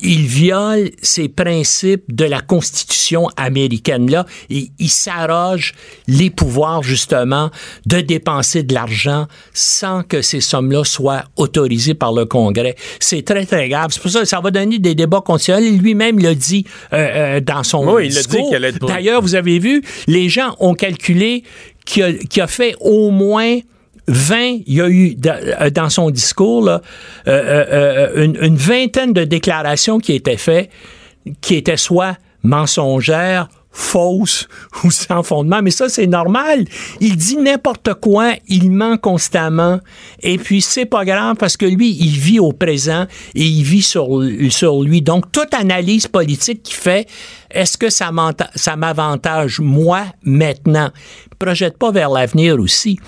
il 0.00 0.26
viole 0.26 0.90
ces 1.00 1.28
principes 1.28 2.14
de 2.14 2.26
la 2.26 2.42
Constitution 2.42 3.28
américaine-là 3.36 4.26
et 4.50 4.68
il 4.78 4.90
s'arroge 4.90 5.72
les 6.06 6.28
pouvoirs, 6.28 6.82
justement, 6.82 7.50
de 7.86 8.00
dépenser 8.00 8.62
de 8.62 8.74
l'argent 8.74 9.26
sans 9.54 10.02
que 10.02 10.20
ces 10.20 10.42
sommes-là 10.42 10.84
soient 10.84 11.24
autorisées 11.36 11.94
par 11.94 12.12
le 12.12 12.26
Congrès. 12.26 12.76
C'est 13.00 13.24
très, 13.24 13.46
très 13.46 13.70
grave. 13.70 13.88
C'est 13.90 14.02
pour 14.02 14.10
ça 14.10 14.20
que 14.20 14.26
ça 14.26 14.40
va 14.40 14.50
donner 14.50 14.78
des 14.78 14.94
débats 14.94 15.22
constitutionnels. 15.22 15.78
Lui-même 15.78 16.18
l'a 16.18 16.34
dit 16.34 16.66
euh, 16.92 16.96
euh, 16.96 17.40
dans 17.40 17.62
son 17.62 17.86
Oui, 17.86 18.08
il 18.08 18.18
a 18.18 18.22
dit 18.22 18.28
discours. 18.28 18.54
D'ailleurs, 18.86 19.22
vous 19.22 19.34
avez 19.34 19.58
vu, 19.58 19.82
les 20.06 20.28
gens 20.28 20.56
ont 20.60 20.74
calculé 20.74 21.42
qu'il 21.86 22.42
a, 22.42 22.46
fait 22.46 22.74
au 22.80 23.10
moins 23.10 23.58
20, 24.08 24.60
il 24.66 24.74
y 24.74 24.80
a 24.82 24.88
eu 24.88 25.16
euh, 25.26 25.70
dans 25.70 25.88
son 25.88 26.10
discours 26.10 26.64
là, 26.64 26.82
euh, 27.26 27.64
euh, 27.70 28.24
une, 28.24 28.36
une 28.40 28.56
vingtaine 28.56 29.12
de 29.12 29.24
déclarations 29.24 29.98
qui 29.98 30.12
étaient 30.14 30.36
faites, 30.36 30.70
qui 31.40 31.54
étaient 31.54 31.76
soit 31.78 32.16
mensongères, 32.42 33.48
fausses 33.76 34.48
ou 34.84 34.90
sans 34.90 35.22
fondement. 35.22 35.60
Mais 35.62 35.70
ça, 35.70 35.88
c'est 35.88 36.06
normal. 36.06 36.64
Il 37.00 37.16
dit 37.16 37.36
n'importe 37.36 37.94
quoi, 37.94 38.32
il 38.48 38.70
ment 38.70 38.96
constamment. 38.96 39.80
Et 40.22 40.38
puis, 40.38 40.62
c'est 40.62 40.86
pas 40.86 41.04
grave 41.04 41.36
parce 41.38 41.56
que 41.56 41.66
lui, 41.66 41.96
il 42.00 42.18
vit 42.18 42.40
au 42.40 42.52
présent 42.52 43.06
et 43.34 43.44
il 43.44 43.62
vit 43.62 43.82
sur, 43.82 44.22
sur 44.50 44.82
lui. 44.82 45.02
Donc, 45.02 45.30
toute 45.30 45.52
analyse 45.54 46.08
politique 46.08 46.62
qu'il 46.62 46.76
fait, 46.76 47.06
est-ce 47.50 47.76
que 47.76 47.90
ça 47.90 48.10
m'avantage 48.76 49.60
moi 49.60 50.04
maintenant? 50.22 50.90
Projette 51.38 51.76
pas 51.78 51.92
vers 51.92 52.10
l'avenir 52.10 52.58
aussi. 52.58 52.98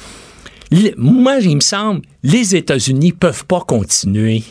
Moi, 0.99 1.39
il 1.41 1.57
me 1.57 1.61
semble, 1.61 2.03
les 2.23 2.55
États-Unis 2.55 3.13
peuvent 3.13 3.47
pas 3.47 3.61
continuer 3.61 4.45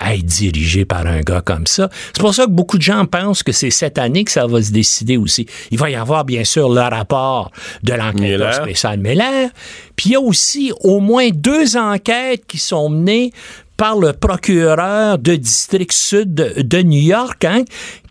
à 0.00 0.14
être 0.14 0.24
dirigés 0.24 0.84
par 0.84 1.06
un 1.06 1.20
gars 1.20 1.42
comme 1.42 1.66
ça. 1.66 1.90
C'est 2.06 2.20
pour 2.20 2.34
ça 2.34 2.46
que 2.46 2.50
beaucoup 2.50 2.78
de 2.78 2.82
gens 2.82 3.04
pensent 3.04 3.42
que 3.42 3.52
c'est 3.52 3.70
cette 3.70 3.98
année 3.98 4.24
que 4.24 4.32
ça 4.32 4.46
va 4.46 4.62
se 4.62 4.72
décider 4.72 5.16
aussi. 5.16 5.46
Il 5.70 5.78
va 5.78 5.90
y 5.90 5.94
avoir, 5.94 6.24
bien 6.24 6.42
sûr, 6.42 6.70
le 6.70 6.80
rapport 6.80 7.52
de 7.82 7.92
l'enquêteur 7.92 8.54
spécial 8.54 8.98
Miller. 8.98 9.50
Puis 9.94 10.10
il 10.10 10.12
y 10.12 10.16
a 10.16 10.20
aussi 10.20 10.72
au 10.80 11.00
moins 11.00 11.28
deux 11.28 11.76
enquêtes 11.76 12.46
qui 12.48 12.58
sont 12.58 12.88
menées 12.88 13.32
par 13.80 13.96
le 13.98 14.12
procureur 14.12 15.16
de 15.16 15.36
district 15.36 15.92
sud 15.92 16.34
de, 16.34 16.82
New 16.82 17.00
York, 17.00 17.42
hein, 17.46 17.64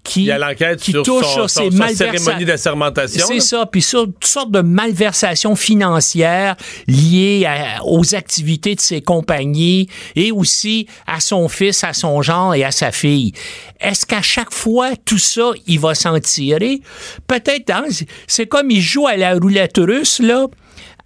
qui, 0.03 0.21
Il 0.21 0.25
y 0.25 0.31
a 0.31 0.39
l'enquête 0.39 0.79
qui 0.81 0.89
sur 0.89 1.03
touche 1.03 1.23
son- 1.27 1.47
sur 1.47 1.69
malversa- 1.69 1.95
cérémonie 2.17 2.45
d'assermentation. 2.45 3.27
C'est 3.27 3.35
là. 3.35 3.39
ça, 3.39 3.65
puis 3.71 3.83
sur 3.83 4.05
toutes 4.05 4.25
sortes 4.25 4.49
de 4.49 4.61
malversations 4.61 5.55
financières 5.55 6.55
liées 6.87 7.45
à- 7.47 7.83
aux 7.85 8.15
activités 8.15 8.73
de 8.73 8.79
ses 8.81 9.01
compagnies 9.01 9.87
et 10.15 10.31
aussi 10.31 10.87
à 11.05 11.19
son 11.19 11.47
fils, 11.47 11.83
à 11.83 11.93
son 11.93 12.23
genre 12.23 12.55
et 12.55 12.63
à 12.63 12.71
sa 12.71 12.91
fille. 12.91 13.33
Est-ce 13.79 14.07
qu'à 14.07 14.23
chaque 14.23 14.51
fois, 14.51 14.93
tout 15.05 15.19
ça, 15.19 15.51
il 15.67 15.79
va 15.79 15.93
s'en 15.93 16.19
tirer? 16.19 16.81
Peut-être, 17.27 17.69
hein, 17.69 17.83
c'est 18.25 18.47
comme 18.47 18.71
il 18.71 18.81
joue 18.81 19.05
à 19.05 19.17
la 19.17 19.35
roulette 19.35 19.77
russe, 19.77 20.17
là 20.19 20.47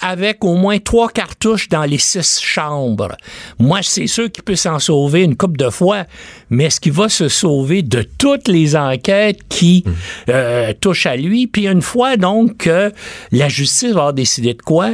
avec 0.03 0.43
au 0.43 0.55
moins 0.55 0.79
trois 0.79 1.09
cartouches 1.09 1.69
dans 1.69 1.85
les 1.85 1.97
six 1.97 2.41
chambres. 2.41 3.15
Moi, 3.57 3.79
c'est 3.81 4.05
sûr 4.05 4.29
qu'il 4.29 4.43
peut 4.43 4.57
s'en 4.57 4.77
sauver 4.77 5.23
une 5.23 5.37
couple 5.37 5.57
de 5.57 5.69
fois, 5.69 6.03
mais 6.49 6.65
est-ce 6.65 6.81
qu'il 6.81 6.91
va 6.91 7.07
se 7.07 7.29
sauver 7.29 7.81
de 7.81 8.03
toutes 8.17 8.49
les 8.49 8.75
enquêtes 8.75 9.39
qui 9.47 9.85
euh, 10.29 10.73
touchent 10.79 11.05
à 11.05 11.15
lui? 11.15 11.47
Puis 11.47 11.67
une 11.67 11.81
fois 11.81 12.17
donc 12.17 12.57
que 12.57 12.91
la 13.31 13.47
justice 13.47 13.93
va 13.93 14.01
avoir 14.01 14.13
décidé 14.13 14.53
de 14.53 14.61
quoi, 14.61 14.91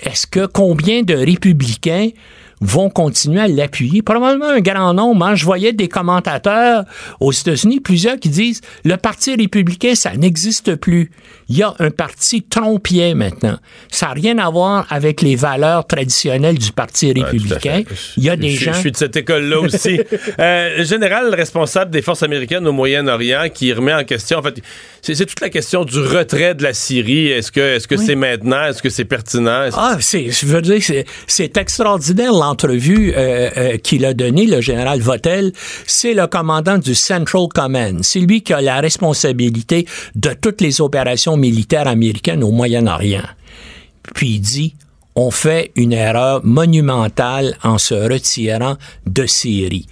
est-ce 0.00 0.26
que 0.26 0.46
combien 0.46 1.02
de 1.02 1.14
républicains 1.14 2.08
vont 2.64 2.90
continuer 2.90 3.40
à 3.40 3.48
l'appuyer. 3.48 4.02
Probablement 4.02 4.48
un 4.50 4.60
grand 4.60 4.94
nombre. 4.94 5.24
hein. 5.26 5.34
Je 5.34 5.44
voyais 5.44 5.72
des 5.72 5.88
commentateurs 5.88 6.84
aux 7.20 7.32
États-Unis, 7.32 7.80
plusieurs 7.80 8.18
qui 8.18 8.28
disent 8.28 8.60
le 8.84 8.96
Parti 8.96 9.34
républicain, 9.36 9.94
ça 9.94 10.14
n'existe 10.16 10.74
plus. 10.76 11.10
Il 11.48 11.56
y 11.58 11.62
a 11.62 11.74
un 11.78 11.90
parti 11.90 12.42
trompier 12.42 13.14
maintenant. 13.14 13.58
Ça 13.90 14.06
n'a 14.06 14.12
rien 14.14 14.38
à 14.38 14.48
voir 14.48 14.86
avec 14.90 15.20
les 15.20 15.36
valeurs 15.36 15.86
traditionnelles 15.86 16.58
du 16.58 16.72
Parti 16.72 17.12
républicain. 17.12 17.82
Il 18.16 18.24
y 18.24 18.30
a 18.30 18.36
des 18.36 18.50
je, 18.50 18.64
gens... 18.64 18.72
je 18.72 18.78
suis 18.78 18.92
de 18.92 18.96
cette 18.96 19.16
école-là 19.16 19.60
aussi. 19.60 20.00
Euh, 20.38 20.78
le 20.78 20.84
général 20.84 21.34
responsable 21.34 21.90
des 21.90 22.00
forces 22.02 22.22
américaines 22.22 22.66
au 22.66 22.72
Moyen-Orient 22.72 23.48
qui 23.52 23.72
remet 23.72 23.92
en 23.92 24.04
question, 24.04 24.38
en 24.38 24.42
fait, 24.42 24.60
c'est 25.02 25.26
toute 25.26 25.40
la 25.40 25.50
question 25.50 25.84
du 25.84 25.98
retrait 26.00 26.54
de 26.54 26.62
la 26.62 26.72
Syrie. 26.72 27.28
Est-ce 27.28 27.52
que 27.52 27.60
est-ce 27.60 27.86
que 27.86 27.96
Oui. 27.96 28.06
c'est 28.06 28.14
maintenant? 28.14 28.64
Est-ce 28.64 28.82
que 28.82 28.88
c'est 28.88 29.04
pertinent? 29.04 29.68
Ah, 29.74 29.98
c'est, 30.00 30.30
je 30.30 30.46
veux 30.46 30.62
dire, 30.62 30.78
c'est, 30.82 31.04
c'est 31.26 31.56
extraordinaire 31.58 32.32
l'entrevue 32.54 33.12
euh, 33.16 33.50
euh, 33.56 33.76
qu'il 33.78 34.04
a 34.04 34.14
donnée, 34.14 34.46
le 34.46 34.60
général 34.60 35.00
Votel. 35.00 35.52
C'est 35.86 36.14
le 36.14 36.26
commandant 36.28 36.78
du 36.78 36.94
Central 36.94 37.48
Command. 37.52 38.02
C'est 38.02 38.20
lui 38.20 38.42
qui 38.42 38.52
a 38.52 38.60
la 38.60 38.80
responsabilité 38.80 39.86
de 40.14 40.30
toutes 40.40 40.60
les 40.60 40.80
opérations 40.80 41.36
militaires 41.36 41.88
américaines 41.88 42.44
au 42.44 42.52
Moyen-Orient. 42.52 43.24
Puis 44.14 44.34
il 44.34 44.40
dit, 44.40 44.74
on 45.16 45.30
fait 45.30 45.70
une 45.76 45.92
erreur 45.92 46.44
monumentale 46.44 47.56
en 47.62 47.78
se 47.78 47.94
retirant 47.94 48.76
de 49.06 49.26
Syrie. 49.26 49.86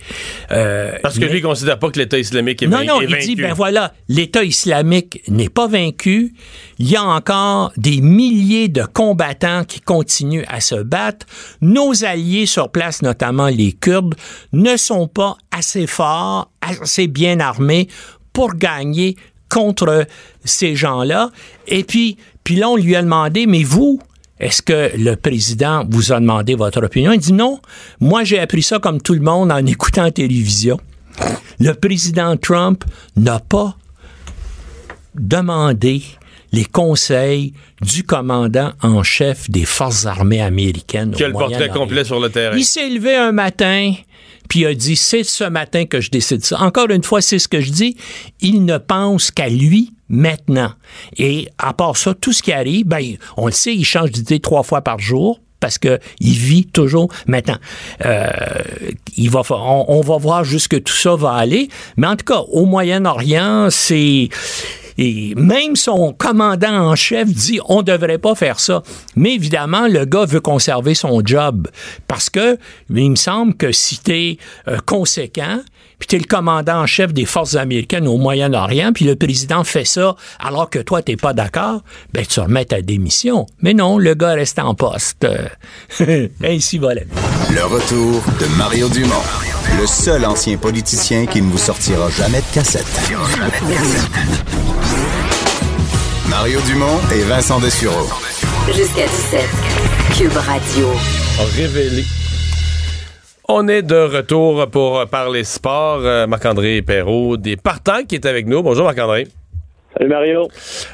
Euh, 0.51 0.93
Parce 1.03 1.15
que 1.17 1.21
mais- 1.27 1.29
lui, 1.31 1.39
il 1.39 1.43
considère 1.43 1.79
pas 1.79 1.91
que 1.91 1.99
l'État 1.99 2.19
islamique 2.19 2.63
est, 2.63 2.67
non, 2.67 2.79
vain- 2.79 2.85
non, 2.85 3.01
est 3.01 3.05
il 3.05 3.11
vaincu. 3.11 3.27
dit, 3.27 3.37
ben 3.37 3.55
voilà, 3.55 3.95
l'État 4.09 4.43
islamique 4.43 5.23
n'est 5.29 5.49
pas 5.49 5.69
vaincu. 5.69 6.35
Il 6.79 6.91
y 6.91 6.97
a 6.97 7.05
encore 7.05 7.73
des 7.77 8.01
milliers 8.01 8.69
de 8.69 8.83
combattants 8.83 9.65
qui 9.65 9.81
continuent 9.81 10.45
à 10.49 10.61
se 10.61 10.75
battre. 10.75 11.27
Nos 11.61 12.05
alliés 12.05 12.47
sur 12.47 12.71
place, 12.71 13.03
notamment 13.03 13.47
les 13.49 13.73
Kurdes, 13.73 14.15
ne 14.53 14.77
sont 14.77 15.07
pas 15.07 15.37
assez 15.53 15.87
forts, 15.87 16.51
assez 16.61 17.07
bien 17.07 17.39
armés 17.39 17.87
pour 18.33 18.55
gagner 18.55 19.17
contre 19.49 20.07
ces 20.45 20.75
gens-là. 20.75 21.31
Et 21.69 21.85
puis, 21.85 22.17
puis 22.43 22.57
là, 22.57 22.71
on 22.71 22.77
lui 22.77 22.97
a 22.97 23.03
demandé, 23.03 23.47
mais 23.47 23.63
vous, 23.63 24.01
est-ce 24.43 24.61
que 24.61 24.91
le 24.97 25.15
président 25.15 25.85
vous 25.89 26.13
a 26.13 26.19
demandé 26.19 26.57
votre 26.57 26.85
opinion? 26.85 27.13
Il 27.13 27.21
dit 27.21 27.33
non. 27.33 27.61
Moi, 28.01 28.25
j'ai 28.25 28.41
appris 28.41 28.63
ça 28.63 28.81
comme 28.81 29.01
tout 29.01 29.15
le 29.15 29.21
monde 29.21 29.53
en 29.53 29.65
écoutant 29.65 30.03
la 30.03 30.11
télévision. 30.11 30.81
Le 31.61 31.73
président 31.75 32.37
Trump 32.37 32.85
n'a 33.17 33.39
pas 33.39 33.77
demandé 35.15 36.03
les 36.51 36.65
conseils 36.65 37.53
du 37.81 38.03
commandant 38.03 38.73
en 38.83 39.05
chef 39.05 39.49
des 39.49 39.65
forces 39.65 40.07
armées 40.07 40.43
américaines. 40.43 41.15
Le 41.17 41.31
portrait 41.31 41.69
complet 41.69 42.05
sur 42.05 42.19
le 42.19 42.29
terrain. 42.29 42.57
Il 42.57 42.65
s'est 42.65 42.89
levé 42.89 43.15
un 43.15 43.31
matin, 43.31 43.95
puis 44.49 44.61
il 44.61 44.67
a 44.67 44.75
dit, 44.75 44.97
c'est 44.97 45.23
ce 45.23 45.45
matin 45.45 45.87
que 45.87 46.01
je 46.01 46.11
décide 46.11 46.45
ça. 46.45 46.61
Encore 46.61 46.91
une 46.91 47.05
fois, 47.05 47.21
c'est 47.21 47.39
ce 47.39 47.47
que 47.47 47.61
je 47.61 47.71
dis. 47.71 47.97
Il 48.41 48.65
ne 48.65 48.79
pense 48.79 49.31
qu'à 49.31 49.49
lui 49.49 49.93
maintenant. 50.13 50.73
Et 51.17 51.49
à 51.59 51.73
part 51.73 51.97
ça, 51.97 52.15
tout 52.15 52.33
ce 52.33 52.43
qui 52.43 52.53
arrive, 52.53 52.87
ben, 52.87 53.03
on 53.37 53.47
le 53.47 53.53
sait, 53.53 53.75
il 53.75 53.85
change 53.85 54.13
d'idée 54.13 54.39
trois 54.39 54.63
fois 54.63 54.83
par 54.83 55.01
jour 55.01 55.41
parce 55.59 55.79
que 55.79 55.99
il 56.21 56.35
vit 56.35 56.67
toujours 56.67 57.09
maintenant. 57.27 57.57
Euh, 58.05 58.29
il 59.17 59.31
va, 59.31 59.43
on, 59.51 60.01
va 60.01 60.17
voir 60.19 60.45
jusque 60.45 60.83
tout 60.83 60.93
ça 60.93 61.17
va 61.17 61.33
aller. 61.33 61.69
Mais 61.97 62.07
en 62.07 62.17
tout 62.17 62.25
cas, 62.25 62.41
au 62.51 62.67
Moyen-Orient, 62.67 63.69
c'est 63.71 64.29
même 64.99 65.77
son 65.77 66.13
commandant 66.13 66.91
en 66.91 66.97
chef 66.97 67.29
dit 67.29 67.61
on 67.69 67.83
devrait 67.83 68.19
pas 68.19 68.35
faire 68.35 68.61
ça. 68.61 68.83
Mais 69.17 69.35
évidemment, 69.35 69.87
le 69.89 70.05
gars 70.05 70.25
veut 70.25 70.41
conserver 70.41 70.95
son 70.95 71.23
job 71.25 71.69
parce 72.09 72.29
que 72.29 72.59
il 72.91 73.11
me 73.13 73.17
semble 73.17 73.55
que 73.55 73.73
si 73.73 74.01
tu 74.01 74.13
es 74.13 74.39
conséquent, 74.85 75.61
puis 76.03 76.09
tu 76.09 76.17
es 76.17 76.19
le 76.19 76.25
commandant 76.25 76.81
en 76.81 76.87
chef 76.87 77.13
des 77.13 77.25
forces 77.25 77.55
américaines 77.55 78.09
au 78.09 78.17
Moyen-Orient, 78.17 78.93
puis 78.93 79.05
le 79.05 79.15
président 79.15 79.63
fait 79.63 79.85
ça 79.85 80.17
alors 80.41 80.69
que 80.69 80.81
toi 80.81 81.01
t'es 81.01 81.15
pas 81.15 81.33
d'accord, 81.33 81.83
ben 82.13 82.27
tu 82.27 82.41
remets 82.41 82.65
ta 82.65 82.83
démission. 82.83 83.47
Mais 83.61 83.73
non, 83.73 83.99
le 83.99 84.15
gars 84.15 84.33
reste 84.33 84.59
en 84.59 84.75
poste. 84.75 85.25
Euh, 86.01 86.27
Ainsi 86.45 86.79
va 86.79 86.95
la. 86.95 87.03
Le 87.55 87.65
retour 87.67 88.21
de 88.41 88.47
Mario 88.59 88.89
Dumont, 88.89 89.15
le 89.81 89.87
seul 89.87 90.25
ancien 90.25 90.57
politicien 90.57 91.27
qui 91.27 91.41
ne 91.41 91.49
vous 91.49 91.59
sortira 91.59 92.11
jamais 92.11 92.41
de 92.41 92.53
cassette. 92.53 92.85
Mario 96.29 96.61
Dumont 96.63 96.99
et 97.15 97.23
Vincent 97.23 97.61
Dessureau. 97.61 98.09
Jusqu'à 98.67 99.07
17. 99.07 99.41
Cube 100.19 100.37
Radio. 100.37 100.89
révélé. 101.57 102.05
On 103.49 103.67
est 103.67 103.83
de 103.83 103.97
retour 104.17 104.69
pour 104.71 105.05
parler 105.11 105.43
sport. 105.43 105.99
Euh, 106.03 106.27
Marc-André 106.29 106.81
Perrault, 106.81 107.37
des 107.37 107.57
partants 107.57 108.05
qui 108.09 108.15
est 108.15 108.25
avec 108.25 108.47
nous. 108.47 108.63
Bonjour 108.63 108.85
Marc-André. 108.85 109.25
Salut 109.97 110.09
Mario. 110.09 110.49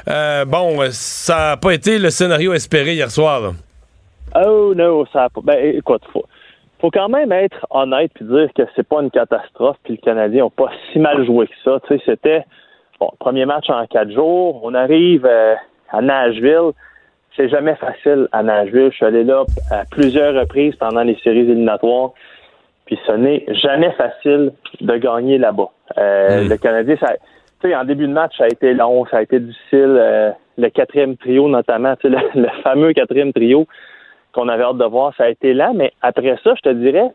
Euh, 0.07 0.45
bon, 0.45 0.81
euh, 0.81 0.87
ça 0.89 1.51
n'a 1.51 1.57
pas 1.57 1.73
été 1.73 1.99
le 1.99 2.09
scénario 2.09 2.53
espéré 2.53 2.93
hier 2.95 3.11
soir. 3.11 3.39
là. 3.41 3.51
Oh 4.43 4.73
non, 4.75 5.05
ça 5.13 5.25
a 5.25 5.29
pas. 5.29 5.41
Ben 5.43 5.75
écoute, 5.75 6.01
faut, 6.11 6.25
faut 6.81 6.89
quand 6.91 7.07
même 7.09 7.31
être 7.31 7.65
honnête 7.69 8.11
puis 8.15 8.25
dire 8.25 8.49
que 8.55 8.63
c'est 8.75 8.87
pas 8.87 9.01
une 9.01 9.11
catastrophe 9.11 9.77
puis 9.83 9.93
les 9.93 9.99
Canadiens 9.99 10.45
ont 10.45 10.49
pas 10.49 10.69
si 10.91 10.99
mal 10.99 11.23
joué 11.25 11.47
que 11.47 11.53
ça. 11.63 11.79
Tu 11.87 11.97
sais, 11.97 12.03
c'était 12.05 12.43
bon, 12.99 13.11
premier 13.19 13.45
match 13.45 13.69
en 13.69 13.85
quatre 13.85 14.11
jours. 14.11 14.59
On 14.63 14.73
arrive 14.73 15.25
euh, 15.25 15.53
à 15.91 16.01
Nashville. 16.01 16.71
C'est 17.37 17.49
jamais 17.49 17.75
facile 17.75 18.27
à 18.31 18.41
Nashville. 18.41 18.89
Je 18.91 18.95
suis 18.95 19.05
allé 19.05 19.23
là 19.23 19.45
à 19.71 19.83
plusieurs 19.89 20.33
reprises 20.33 20.75
pendant 20.75 21.03
les 21.03 21.17
séries 21.23 21.39
éliminatoires. 21.41 22.11
Puis 22.89 22.97
ce 23.05 23.11
n'est 23.11 23.45
jamais 23.49 23.91
facile 23.91 24.51
de 24.81 24.97
gagner 24.97 25.37
là-bas. 25.37 25.69
Euh, 25.99 26.49
Le 26.49 26.57
Canadien, 26.57 26.95
ça, 26.99 27.13
tu 27.61 27.69
sais, 27.69 27.75
en 27.75 27.83
début 27.83 28.07
de 28.07 28.13
match, 28.13 28.35
ça 28.35 28.45
a 28.45 28.47
été 28.47 28.73
long, 28.73 29.05
ça 29.05 29.17
a 29.17 29.21
été 29.21 29.39
difficile. 29.39 29.95
Euh, 29.99 30.31
le 30.57 30.69
quatrième 30.69 31.15
trio, 31.15 31.47
notamment, 31.47 31.95
tu 31.97 32.09
sais, 32.09 32.17
le, 32.33 32.41
le 32.41 32.47
fameux 32.63 32.91
quatrième 32.93 33.31
trio 33.31 33.67
qu'on 34.33 34.47
avait 34.47 34.63
hâte 34.63 34.77
de 34.77 34.85
voir, 34.85 35.13
ça 35.15 35.25
a 35.25 35.29
été 35.29 35.53
lent. 35.53 35.73
Mais 35.75 35.93
après 36.01 36.35
ça, 36.43 36.55
je 36.55 36.61
te 36.61 36.73
dirais, 36.73 37.11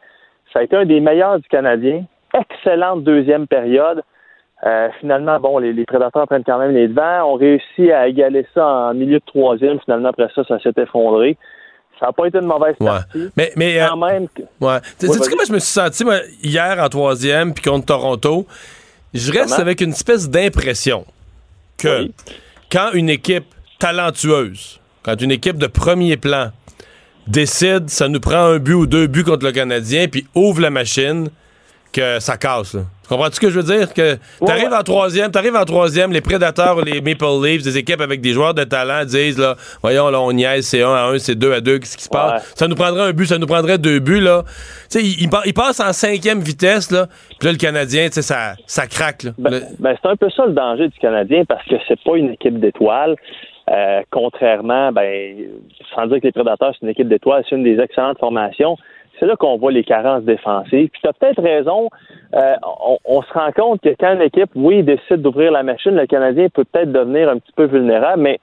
ça 0.53 0.61
a 0.61 0.63
été 0.63 0.77
un 0.77 0.85
des 0.85 1.01
meilleurs 1.01 1.41
du 1.41 1.49
Canadien. 1.49 2.05
Excellente 2.33 3.03
deuxième 3.03 3.49
période. 3.49 4.05
Euh, 4.65 4.91
finalement, 5.01 5.41
bon, 5.41 5.59
les, 5.59 5.73
les 5.73 5.87
prédateurs 5.87 6.29
prennent 6.29 6.45
quand 6.45 6.59
même 6.59 6.73
les 6.73 6.87
devants. 6.87 7.33
On 7.33 7.35
réussit 7.35 7.91
à 7.91 8.07
égaler 8.07 8.47
ça 8.55 8.65
en 8.65 8.95
milieu 8.95 9.19
de 9.19 9.25
troisième. 9.27 9.81
Finalement, 9.81 10.11
après 10.11 10.29
ça, 10.37 10.45
ça 10.45 10.61
s'est 10.61 10.73
effondré. 10.77 11.37
Ça 12.05 12.09
n'a 12.09 12.13
pas 12.13 12.27
été 12.27 12.39
une 12.39 12.45
mauvaise 12.47 12.75
partie. 12.79 13.31
Mais, 13.35 13.53
mais 13.57 13.79
quand 13.89 13.97
même. 13.97 14.29
que- 14.29 14.43
Ouais. 14.61 14.79
Tu 14.99 15.07
sais 15.07 15.13
Ouais, 15.13 15.27
comment 15.31 15.45
je 15.49 15.53
me 15.55 15.59
suis 15.59 15.73
senti 15.73 16.05
moi, 16.05 16.19
hier 16.43 16.77
en 16.79 16.89
troisième 16.91 17.55
puis 17.55 17.65
contre 17.65 17.87
Toronto? 17.87 18.47
Je 19.15 19.33
reste 19.33 19.45
Comment? 19.45 19.57
avec 19.61 19.81
une 19.81 19.91
espèce 19.93 20.29
d'impression 20.29 21.07
que 21.79 22.11
quand 22.71 22.91
une 22.93 23.09
équipe 23.09 23.47
talentueuse, 23.79 24.81
quand 25.03 25.19
une 25.23 25.31
équipe 25.31 25.57
de 25.57 25.67
premier 25.67 26.17
plan 26.19 26.51
décide, 27.27 27.89
ça 27.89 28.09
nous 28.09 28.21
prend 28.21 28.45
un 28.53 28.59
but 28.59 28.75
ou 28.75 28.87
deux 28.87 29.07
buts 29.07 29.25
contre 29.25 29.47
le 29.47 29.53
Canadien, 29.53 30.09
puis 30.09 30.27
ouvre 30.35 30.61
la 30.61 30.71
machine, 30.71 31.31
que 31.93 32.21
ça 32.21 32.37
casse. 32.37 32.75
Là. 32.75 32.83
Tu 33.05 33.09
comprends-tu 33.11 33.35
ce 33.37 33.41
que 33.41 33.51
je 33.51 33.61
veux 33.61 33.77
dire? 33.77 33.93
Que 33.93 34.17
t'arrives 34.47 34.73
en 34.73 34.83
troisième, 34.83 35.31
t'arrives 35.31 35.55
en 35.57 35.65
troisième, 35.65 36.11
les 36.11 36.23
Prédateurs 36.23 36.81
les 36.83 37.01
Maple 37.03 37.25
Leafs, 37.45 37.63
des 37.63 37.77
équipes 37.77 38.01
avec 38.01 38.21
des 38.23 38.33
joueurs 38.33 38.55
de 38.55 38.65
talent 38.65 39.05
disent, 39.05 39.39
là, 39.39 39.57
voyons, 39.83 40.09
là, 40.09 40.21
on 40.21 40.33
niaise, 40.33 40.67
c'est 40.67 40.83
1 40.83 40.89
à 40.89 41.03
1, 41.09 41.19
c'est 41.19 41.35
2 41.35 41.53
à 41.53 41.61
2, 41.61 41.79
qu'est-ce 41.79 41.97
qui 41.99 42.05
se 42.05 42.09
passe? 42.09 42.43
Ça 42.57 42.67
nous 42.67 42.75
prendrait 42.75 43.03
un 43.03 43.13
but, 43.13 43.27
ça 43.27 43.37
nous 43.39 43.47
prendrait 43.47 43.77
deux 43.79 43.99
buts, 44.01 44.21
là. 44.21 44.43
Tu 44.91 45.01
sais, 45.01 45.05
il, 45.05 45.23
il 45.25 45.29
pa- 45.29 45.43
il 45.45 45.53
passe 45.55 45.81
en 45.81 45.93
cinquième 45.93 46.41
vitesse, 46.41 46.91
là, 46.91 47.07
puis 47.39 47.47
là, 47.47 47.53
le 47.53 47.59
Canadien, 47.59 48.07
tu 48.07 48.15
sais, 48.15 48.23
ça, 48.23 48.55
ça 48.67 48.87
craque, 48.87 49.25
là. 49.25 49.31
Le- 49.39 49.61
Ben, 49.79 49.95
c'est 50.03 50.09
un 50.09 50.17
peu 50.17 50.31
ça 50.35 50.47
le 50.47 50.53
danger 50.53 50.89
du 50.89 50.99
Canadien 50.99 51.45
parce 51.47 51.65
que 51.67 51.75
c'est 51.87 52.03
pas 52.03 52.17
une 52.17 52.31
équipe 52.31 52.59
d'étoiles. 52.59 53.17
Euh, 53.71 54.03
contrairement, 54.11 54.93
ben, 54.93 55.37
sans 55.95 56.07
dire 56.07 56.19
que 56.21 56.27
les 56.27 56.33
Prédateurs, 56.33 56.73
c'est 56.73 56.85
une 56.85 56.91
équipe 56.91 57.09
d'étoiles, 57.09 57.45
c'est 57.49 57.57
une 57.57 57.65
des 57.65 57.79
excellentes 57.81 58.19
formations. 58.19 58.77
C'est 59.25 59.29
là 59.29 59.37
qu'on 59.37 59.57
voit 59.57 59.73
les 59.73 59.85
carences 59.85 60.23
défensives. 60.25 60.91
Puis 60.91 61.01
tu 61.03 61.09
as 61.09 61.15
peut-être 61.15 61.41
raison. 61.43 61.89
euh, 62.35 62.55
on, 62.87 62.99
on 63.07 63.23
se 63.23 63.33
rend 63.33 63.51
compte 63.53 63.81
que 63.81 63.89
quand 63.99 64.13
une 64.13 64.21
équipe, 64.21 64.51
oui, 64.55 64.83
décide 64.83 65.23
d'ouvrir 65.23 65.51
la 65.51 65.63
machine, 65.63 65.93
le 65.93 66.05
Canadien 66.07 66.49
peut 66.53 66.65
peut-être 66.71 66.93
devenir 66.93 67.31
un 67.31 67.39
petit 67.39 67.53
peu 67.57 67.65
vulnérable, 67.65 68.21
mais 68.21 68.39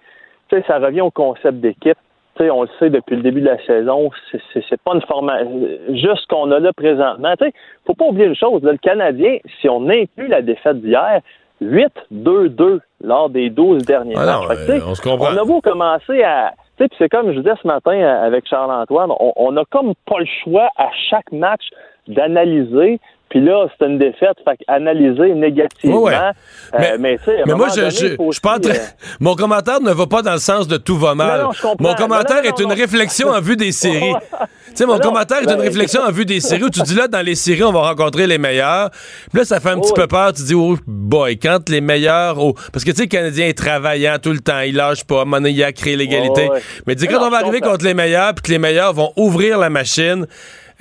ça 0.67 0.79
revient 0.79 1.01
au 1.01 1.11
concept 1.11 1.59
d'équipe. 1.59 1.97
On 2.39 2.63
le 2.63 2.69
sait 2.79 2.89
depuis 2.89 3.15
le 3.17 3.21
début 3.21 3.41
de 3.41 3.45
la 3.45 3.63
saison, 3.67 4.09
c'est- 4.31 4.77
pas 4.83 4.95
une 4.95 5.01
formation. 5.01 5.51
Juste 5.89 6.23
ce 6.23 6.27
qu'on 6.27 6.49
a 6.51 6.59
là 6.59 6.73
présentement. 6.73 7.31
Sais, 7.37 7.53
faut 7.85 7.93
pas 7.93 8.05
oublier 8.05 8.25
une 8.25 8.35
chose. 8.35 8.63
là, 8.63 8.71
le 8.71 8.79
Canadien, 8.79 9.37
si 9.59 9.69
on 9.69 9.87
inclut 9.87 10.27
la 10.29 10.41
défaite 10.41 10.81
d'hier, 10.81 11.19
8-2-2 11.61 12.79
lors 13.03 13.29
des 13.29 13.49
12 13.51 13.85
derniers 13.85 14.15
Ah 14.17 14.25
matchs. 14.25 14.57
Euh, 14.69 14.79
on 14.87 14.95
se 14.95 15.01
comprend. 15.01 15.27
On 15.33 15.37
a 15.37 15.45
beau 15.45 15.61
commencer 15.61 16.23
à. 16.23 16.53
Puis 16.87 16.97
c'est 16.97 17.09
comme 17.09 17.31
je 17.31 17.39
disais 17.39 17.53
ce 17.61 17.67
matin 17.67 17.93
euh, 17.93 18.25
avec 18.25 18.47
Charles-Antoine, 18.47 19.11
on, 19.19 19.33
on 19.35 19.55
a 19.57 19.63
comme 19.65 19.93
pas 20.07 20.19
le 20.19 20.25
choix 20.43 20.69
à 20.77 20.89
chaque 21.09 21.31
match 21.31 21.61
d'analyser. 22.07 22.99
Puis 23.31 23.39
là, 23.39 23.65
c'est 23.69 23.87
une 23.87 23.97
défaite, 23.97 24.37
fait 24.43 24.59
analyser 24.67 25.33
négativement. 25.33 26.01
Ouais. 26.01 26.13
Euh, 26.13 26.97
mais 26.99 27.17
un 27.25 27.31
Mais 27.47 27.53
moi, 27.53 27.69
je, 27.69 27.75
donné, 27.75 27.89
je, 27.89 28.07
je 28.07 28.41
pas 28.41 28.57
aussi, 28.59 28.69
euh, 28.69 28.83
Mon 29.21 29.35
commentaire 29.35 29.79
ne 29.79 29.91
va 29.91 30.05
pas 30.05 30.21
dans 30.21 30.33
le 30.33 30.39
sens 30.39 30.67
de 30.67 30.75
tout 30.75 30.97
va 30.97 31.15
mal. 31.15 31.41
Non, 31.41 31.51
non. 31.63 31.75
Mon 31.79 31.95
commentaire 31.95 32.43
Non, 32.43 32.49
est 32.49 32.59
une 32.59 32.73
réflexion 32.73 33.29
en 33.29 33.39
vue 33.39 33.55
des 33.55 33.71
séries. 33.71 34.13
Tu 34.71 34.77
sais, 34.77 34.85
mon 34.85 34.99
commentaire 34.99 35.39
est 35.39 35.47
ben, 35.47 35.55
une 35.55 35.61
réflexion 35.63 36.01
en 36.01 36.11
vue 36.11 36.23
des 36.23 36.39
séries 36.39 36.63
où 36.63 36.69
tu 36.69 36.81
dis 36.83 36.95
là, 36.95 37.09
dans 37.09 37.19
les 37.25 37.35
séries, 37.35 37.63
on 37.63 37.73
va 37.73 37.89
rencontrer 37.89 38.25
les 38.25 38.37
meilleurs. 38.37 38.89
Puis 39.29 39.39
là, 39.39 39.43
ça 39.43 39.59
fait 39.59 39.71
un 39.71 39.77
petit 39.77 39.91
peu 39.91 40.07
peur. 40.07 40.31
Tu 40.31 40.43
dis, 40.43 40.53
oh 40.53 40.77
boy, 40.87 41.37
quand 41.37 41.67
les 41.67 41.81
meilleurs. 41.81 42.39
oh, 42.39 42.53
Parce 42.71 42.85
que 42.85 42.91
tu 42.91 42.95
sais, 42.97 43.03
le 43.03 43.09
Canadien 43.09 43.47
est 43.47 43.57
travaillant 43.57 44.15
tout 44.23 44.31
le 44.31 44.39
temps. 44.39 44.61
Il 44.61 44.75
lâche 44.75 45.03
pas. 45.03 45.25
Donné, 45.25 45.49
il 45.49 45.61
a 45.61 45.73
créé 45.73 45.97
l'égalité. 45.97 46.43
Ouais, 46.43 46.51
ouais. 46.51 46.61
Mais 46.87 46.95
dis, 46.95 47.05
Mais 47.05 47.13
quand 47.13 47.27
on 47.27 47.29
va 47.29 47.39
arriver 47.39 47.59
contre 47.59 47.83
les 47.83 47.93
meilleurs, 47.93 48.33
puis 48.33 48.43
que 48.43 48.51
les 48.51 48.59
meilleurs 48.59 48.93
vont 48.93 49.11
ouvrir 49.17 49.57
la 49.57 49.69
machine, 49.69 50.25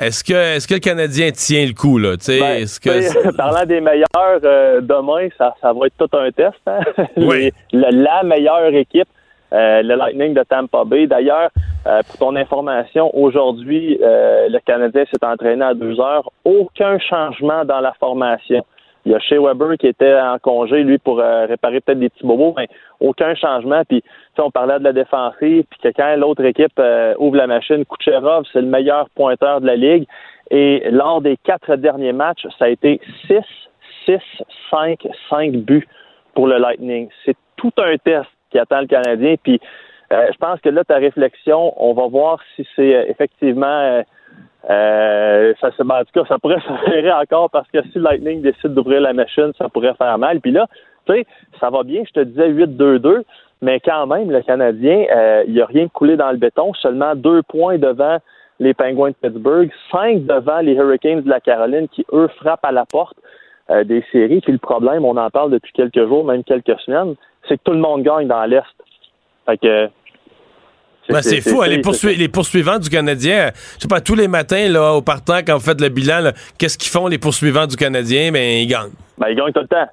est-ce 0.00 0.24
que, 0.24 0.56
est-ce 0.56 0.66
que 0.66 0.74
le 0.74 0.80
Canadien 0.80 1.30
tient 1.30 1.66
le 1.66 1.72
coup, 1.74 1.98
là? 1.98 2.16
Ben, 2.26 2.64
que. 2.64 3.36
parlant 3.36 3.64
des 3.66 3.80
meilleurs, 3.80 4.40
euh, 4.44 4.80
demain, 4.80 5.28
ça, 5.38 5.54
ça 5.60 5.72
va 5.72 5.86
être 5.86 5.94
tout 5.98 6.16
un 6.16 6.30
test. 6.30 6.54
hein? 6.66 6.80
Oui. 7.16 7.50
Les- 7.72 7.78
le- 7.90 8.02
la 8.02 8.22
meilleure 8.22 8.74
équipe, 8.74 9.08
euh, 9.52 9.82
le 9.82 9.94
Lightning 9.96 10.34
de 10.34 10.42
Tampa 10.42 10.84
Bay. 10.84 11.06
D'ailleurs, 11.06 11.50
euh, 11.86 12.00
pour 12.08 12.18
ton 12.18 12.36
information, 12.36 13.10
aujourd'hui, 13.16 13.98
le 14.00 14.58
Canadien 14.66 15.04
s'est 15.10 15.24
entraîné 15.26 15.64
à 15.64 15.74
deux 15.74 15.98
heures. 16.00 16.30
Aucun 16.44 16.98
changement 16.98 17.64
dans 17.64 17.80
la 17.80 17.92
formation. 18.00 18.64
Il 19.06 19.12
y 19.12 19.14
a 19.14 19.18
Shea 19.18 19.40
Weber 19.40 19.78
qui 19.78 19.86
était 19.86 20.14
en 20.14 20.38
congé, 20.38 20.82
lui, 20.82 20.98
pour 20.98 21.20
euh, 21.20 21.46
réparer 21.46 21.80
peut-être 21.80 21.98
des 21.98 22.10
petits 22.10 22.26
bobos, 22.26 22.54
mais 22.56 22.68
aucun 23.00 23.34
changement. 23.34 23.82
Puis, 23.88 24.02
on 24.38 24.50
parlait 24.50 24.78
de 24.78 24.84
la 24.84 24.92
défensive, 24.92 25.64
puis 25.70 25.80
que 25.82 25.88
quand 25.88 26.16
l'autre 26.16 26.44
équipe 26.44 26.78
euh, 26.78 27.14
ouvre 27.18 27.36
la 27.36 27.46
machine, 27.46 27.84
Kucherov, 27.84 28.44
c'est 28.52 28.60
le 28.60 28.66
meilleur 28.66 29.08
pointeur 29.10 29.60
de 29.60 29.66
la 29.66 29.76
Ligue. 29.76 30.06
Et 30.50 30.90
lors 30.90 31.20
des 31.20 31.36
quatre 31.38 31.76
derniers 31.76 32.12
matchs, 32.12 32.46
ça 32.58 32.66
a 32.66 32.68
été 32.68 33.00
6, 33.26 33.38
6, 34.04 34.18
5, 34.70 35.06
5 35.30 35.52
buts 35.52 35.88
pour 36.34 36.46
le 36.46 36.58
Lightning. 36.58 37.08
C'est 37.24 37.36
tout 37.56 37.72
un 37.78 37.96
test 37.96 38.28
qui 38.50 38.58
attend 38.58 38.80
le 38.80 38.86
Canadien. 38.86 39.36
Puis, 39.42 39.60
euh, 40.12 40.26
je 40.32 40.36
pense 40.38 40.60
que 40.60 40.68
là, 40.68 40.84
ta 40.84 40.96
réflexion, 40.96 41.72
on 41.82 41.94
va 41.94 42.06
voir 42.06 42.40
si 42.54 42.66
c'est 42.76 43.06
effectivement... 43.08 44.02
euh, 44.68 45.54
ça, 45.60 45.68
en 45.68 46.04
tout 46.04 46.12
cas, 46.12 46.24
ça 46.28 46.38
pourrait 46.38 46.60
s'avérer 46.68 47.12
encore 47.12 47.50
parce 47.50 47.68
que 47.70 47.82
si 47.92 47.98
Lightning 47.98 48.42
décide 48.42 48.74
d'ouvrir 48.74 49.00
la 49.00 49.12
machine, 49.12 49.52
ça 49.56 49.68
pourrait 49.68 49.94
faire 49.94 50.18
mal. 50.18 50.40
Puis 50.40 50.52
là, 50.52 50.66
tu 51.06 51.14
sais, 51.14 51.26
ça 51.58 51.70
va 51.70 51.82
bien, 51.82 52.02
je 52.06 52.12
te 52.12 52.24
disais 52.24 52.50
8-2-2, 52.50 53.22
mais 53.62 53.80
quand 53.80 54.06
même, 54.06 54.30
le 54.30 54.42
Canadien, 54.42 55.06
euh, 55.14 55.44
il 55.46 55.54
n'y 55.54 55.60
a 55.60 55.66
rien 55.66 55.88
coulé 55.88 56.16
dans 56.16 56.30
le 56.30 56.36
béton, 56.36 56.72
seulement 56.74 57.14
deux 57.14 57.42
points 57.42 57.78
devant 57.78 58.18
les 58.58 58.74
Penguins 58.74 59.10
de 59.10 59.28
Pittsburgh, 59.28 59.70
cinq 59.90 60.26
devant 60.26 60.58
les 60.58 60.74
Hurricanes 60.74 61.22
de 61.22 61.28
la 61.30 61.40
Caroline 61.40 61.88
qui, 61.88 62.04
eux, 62.12 62.28
frappent 62.36 62.64
à 62.64 62.72
la 62.72 62.84
porte 62.84 63.16
euh, 63.70 63.84
des 63.84 64.04
séries. 64.12 64.40
Puis 64.40 64.52
le 64.52 64.58
problème, 64.58 65.04
on 65.04 65.16
en 65.16 65.30
parle 65.30 65.50
depuis 65.50 65.72
quelques 65.72 66.06
jours, 66.06 66.24
même 66.24 66.44
quelques 66.44 66.78
semaines, 66.80 67.14
c'est 67.48 67.56
que 67.56 67.62
tout 67.64 67.72
le 67.72 67.78
monde 67.78 68.02
gagne 68.02 68.28
dans 68.28 68.44
l'Est. 68.44 68.62
Fait 69.46 69.56
que 69.56 69.88
Ben, 71.10 71.22
c'est 71.22 71.40
fou, 71.40 71.62
hein, 71.62 71.68
les, 71.68 71.78
poursuivants, 71.82 72.18
les 72.18 72.28
poursuivants 72.28 72.78
du 72.78 72.88
Canadien, 72.88 73.38
euh, 73.38 73.50
je 73.76 73.82
sais 73.82 73.88
pas, 73.88 74.00
tous 74.00 74.14
les 74.14 74.28
matins, 74.28 74.68
là, 74.68 74.94
au 74.94 75.02
partant, 75.02 75.38
quand 75.38 75.54
vous 75.54 75.64
faites 75.64 75.80
le 75.80 75.88
bilan, 75.88 76.30
qu'est-ce 76.58 76.78
qu'ils 76.78 76.90
font, 76.90 77.06
les 77.06 77.18
poursuivants 77.18 77.66
du 77.66 77.76
Canadien? 77.76 78.32
Ben, 78.32 78.62
ils 78.62 78.66
gagnent. 78.66 78.92
Ben, 79.18 79.28
ils 79.28 79.36
gagnent 79.36 79.52
tout 79.52 79.60
le 79.60 79.68
temps. 79.68 79.88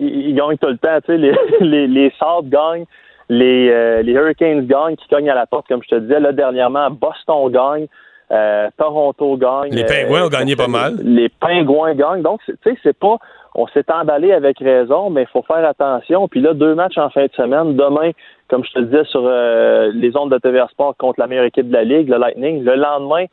Ils, 0.00 0.28
ils 0.28 0.34
gagnent 0.34 0.58
tout 0.58 0.68
le 0.68 0.78
temps. 0.78 0.98
Tu 1.04 1.12
sais, 1.12 1.18
les, 1.18 1.32
les, 1.60 1.86
les 1.86 2.12
Sabres 2.18 2.48
gagnent, 2.48 2.84
les, 3.28 3.70
euh, 3.70 4.02
les 4.02 4.12
Hurricanes 4.12 4.66
gagnent, 4.66 4.96
qui 4.96 5.08
cognent 5.08 5.30
à 5.30 5.34
la 5.34 5.46
porte, 5.46 5.66
comme 5.68 5.82
je 5.82 5.88
te 5.88 6.00
disais. 6.00 6.20
Là, 6.20 6.32
dernièrement, 6.32 6.90
Boston 6.90 7.50
gagne, 7.50 7.86
euh, 8.30 8.68
Toronto 8.76 9.36
gagne. 9.36 9.72
Les 9.72 9.84
euh, 9.84 9.86
Pingouins 9.86 10.26
ont 10.26 10.28
gagné 10.28 10.56
pas 10.56 10.68
mal. 10.68 10.96
Les 11.02 11.28
Pingouins 11.28 11.94
gagnent. 11.94 12.22
Donc, 12.22 12.40
tu 12.46 12.54
sais, 12.64 12.76
c'est 12.82 12.98
pas... 12.98 13.18
On 13.54 13.66
s'est 13.68 13.84
emballé 13.92 14.32
avec 14.32 14.58
raison, 14.60 15.10
mais 15.10 15.22
il 15.22 15.28
faut 15.28 15.42
faire 15.42 15.64
attention. 15.68 16.26
Puis 16.28 16.40
là, 16.40 16.54
deux 16.54 16.74
matchs 16.74 16.96
en 16.98 17.10
fin 17.10 17.26
de 17.26 17.32
semaine. 17.36 17.76
Demain, 17.76 18.12
comme 18.48 18.64
je 18.64 18.72
te 18.72 18.78
le 18.78 18.86
disais, 18.86 19.04
sur 19.04 19.22
euh, 19.26 19.90
les 19.94 20.16
ondes 20.16 20.30
de 20.32 20.38
TVA 20.38 20.68
Sport 20.70 20.96
contre 20.98 21.20
la 21.20 21.26
meilleure 21.26 21.44
équipe 21.44 21.68
de 21.68 21.72
la 21.74 21.84
Ligue, 21.84 22.08
le 22.08 22.16
Lightning. 22.16 22.64
Le 22.64 22.74
lendemain, 22.76 23.26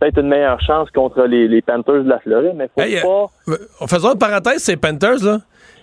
peut-être 0.00 0.18
une 0.20 0.28
meilleure 0.28 0.60
chance 0.62 0.90
contre 0.90 1.22
les, 1.24 1.48
les 1.48 1.60
Panthers 1.60 2.02
de 2.04 2.08
la 2.08 2.18
Floride, 2.20 2.52
mais 2.54 2.68
faut 2.74 2.80
Hey, 2.80 2.96
euh, 2.98 3.02
pas... 3.02 3.26
euh, 3.52 3.86
Faisons 3.86 4.12
une 4.12 4.18
parenthèse, 4.18 4.62
ces 4.62 4.76
Panthers, 4.76 5.22
là. 5.24 5.38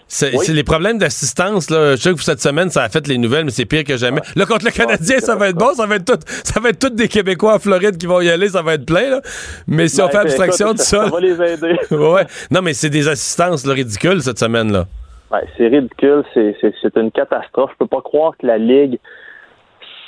C'est 0.07 0.35
Oui. 0.37 0.45
les 0.53 0.63
problèmes 0.63 0.99
d'assistance, 0.99 1.69
là. 1.69 1.95
Je 1.95 2.01
sais 2.01 2.13
que 2.13 2.21
cette 2.21 2.41
semaine, 2.41 2.69
ça 2.69 2.83
a 2.83 2.89
fait 2.89 3.07
les 3.07 3.17
nouvelles, 3.17 3.45
mais 3.45 3.51
c'est 3.51 3.65
pire 3.65 3.83
que 3.83 3.97
jamais. 3.97 4.21
Là, 4.35 4.45
contre 4.45 4.65
le 4.65 4.71
Canadien, 4.71 5.17
ça 5.19 5.35
va 5.35 5.49
être 5.49 5.57
bon. 5.57 5.73
Ça 5.73 5.87
va 5.87 5.95
être 5.95 6.05
tout, 6.05 6.19
ça 6.27 6.59
va 6.59 6.69
être 6.69 6.79
tous 6.79 6.95
des 6.95 7.07
Québécois 7.07 7.55
en 7.55 7.59
Floride 7.59 7.97
qui 7.97 8.05
vont 8.05 8.21
y 8.21 8.29
aller. 8.29 8.49
Ça 8.49 8.61
va 8.61 8.75
être 8.75 8.85
plein, 8.85 9.09
là. 9.09 9.21
Mais 9.67 9.87
si 9.87 10.01
on 10.01 10.05
Ben, 10.05 10.11
fait 10.11 10.17
abstraction 10.19 10.67
écoute, 10.67 10.77
de 10.77 10.83
ça. 10.83 11.05
Ça 11.05 11.09
va 11.09 11.19
les 11.19 11.41
aider. 11.41 11.77
ouais. 11.91 12.25
Non, 12.51 12.61
mais 12.61 12.73
c'est 12.73 12.89
des 12.91 13.07
assistances, 13.07 13.65
là, 13.65 13.73
ridicules, 13.73 14.21
cette 14.21 14.37
semaine, 14.39 14.71
là. 14.71 14.85
Ouais, 15.31 15.43
c'est 15.57 15.67
ridicule, 15.67 16.23
c'est, 16.33 16.95
une 16.95 17.11
catastrophe. 17.11 17.71
Je 17.73 17.77
peux 17.79 17.87
pas 17.87 18.01
croire 18.01 18.33
que 18.37 18.45
la 18.45 18.59
Ligue 18.59 18.99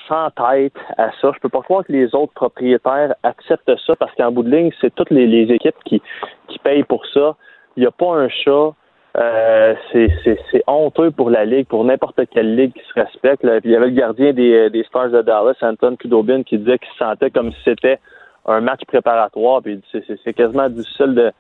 s'entête 0.08 0.78
à 0.98 1.10
ça. 1.20 1.32
Je 1.36 1.40
peux 1.42 1.50
pas 1.50 1.62
croire 1.62 1.84
que 1.84 1.92
les 1.92 2.14
autres 2.14 2.34
propriétaires 2.34 3.16
acceptent 3.24 3.72
ça 3.86 3.96
parce 3.96 4.14
qu'en 4.16 4.32
bout 4.32 4.44
de 4.44 4.56
ligne, 4.56 4.72
c'est 4.80 4.94
toutes 4.94 5.10
les, 5.10 5.26
les 5.26 5.54
équipes 5.54 5.76
qui, 5.86 6.02
qui 6.48 6.60
payent 6.60 6.84
pour 6.84 7.04
ça. 7.14 7.36
Il 7.76 7.82
n'y 7.82 7.88
a 7.88 7.92
pas 7.92 8.14
un 8.14 8.30
chat. 8.30 8.74
Euh, 9.20 9.74
c'est, 9.92 10.64
honteux 10.68 11.10
pour 11.10 11.32
la 11.32 11.44
Ligue, 11.46 11.68
pour 11.68 11.84
n'importe 11.84 12.20
quelle 12.32 12.56
Ligue 12.56 12.74
qui 12.74 12.88
se 12.88 12.94
respecte. 12.94 13.44
là. 13.44 13.60
Puis 13.60 13.72
il 13.72 13.74
y 13.74 13.76
avait 13.76 13.88
le 13.88 13.96
gardien 13.96 14.32
des, 14.32 14.70
des 14.70 14.84
Stars 14.84 15.10
de 15.10 15.22
Dallas, 15.22 15.56
Anton 15.62 15.96
Kudobin, 15.96 16.44
qui 16.44 16.58
disait 16.60 16.78
qu'il 16.78 16.92
se 16.92 16.98
sentait 16.98 17.32
comme 17.32 17.52
si 17.52 17.58
c'était 17.66 18.00
un 18.46 18.62
match 18.62 18.82
préparatoire. 18.86 19.64
Puis 19.64 19.82
c'est, 19.92 20.34
quasiment 20.34 20.70
difficile 20.70 21.16
de, 21.16 21.32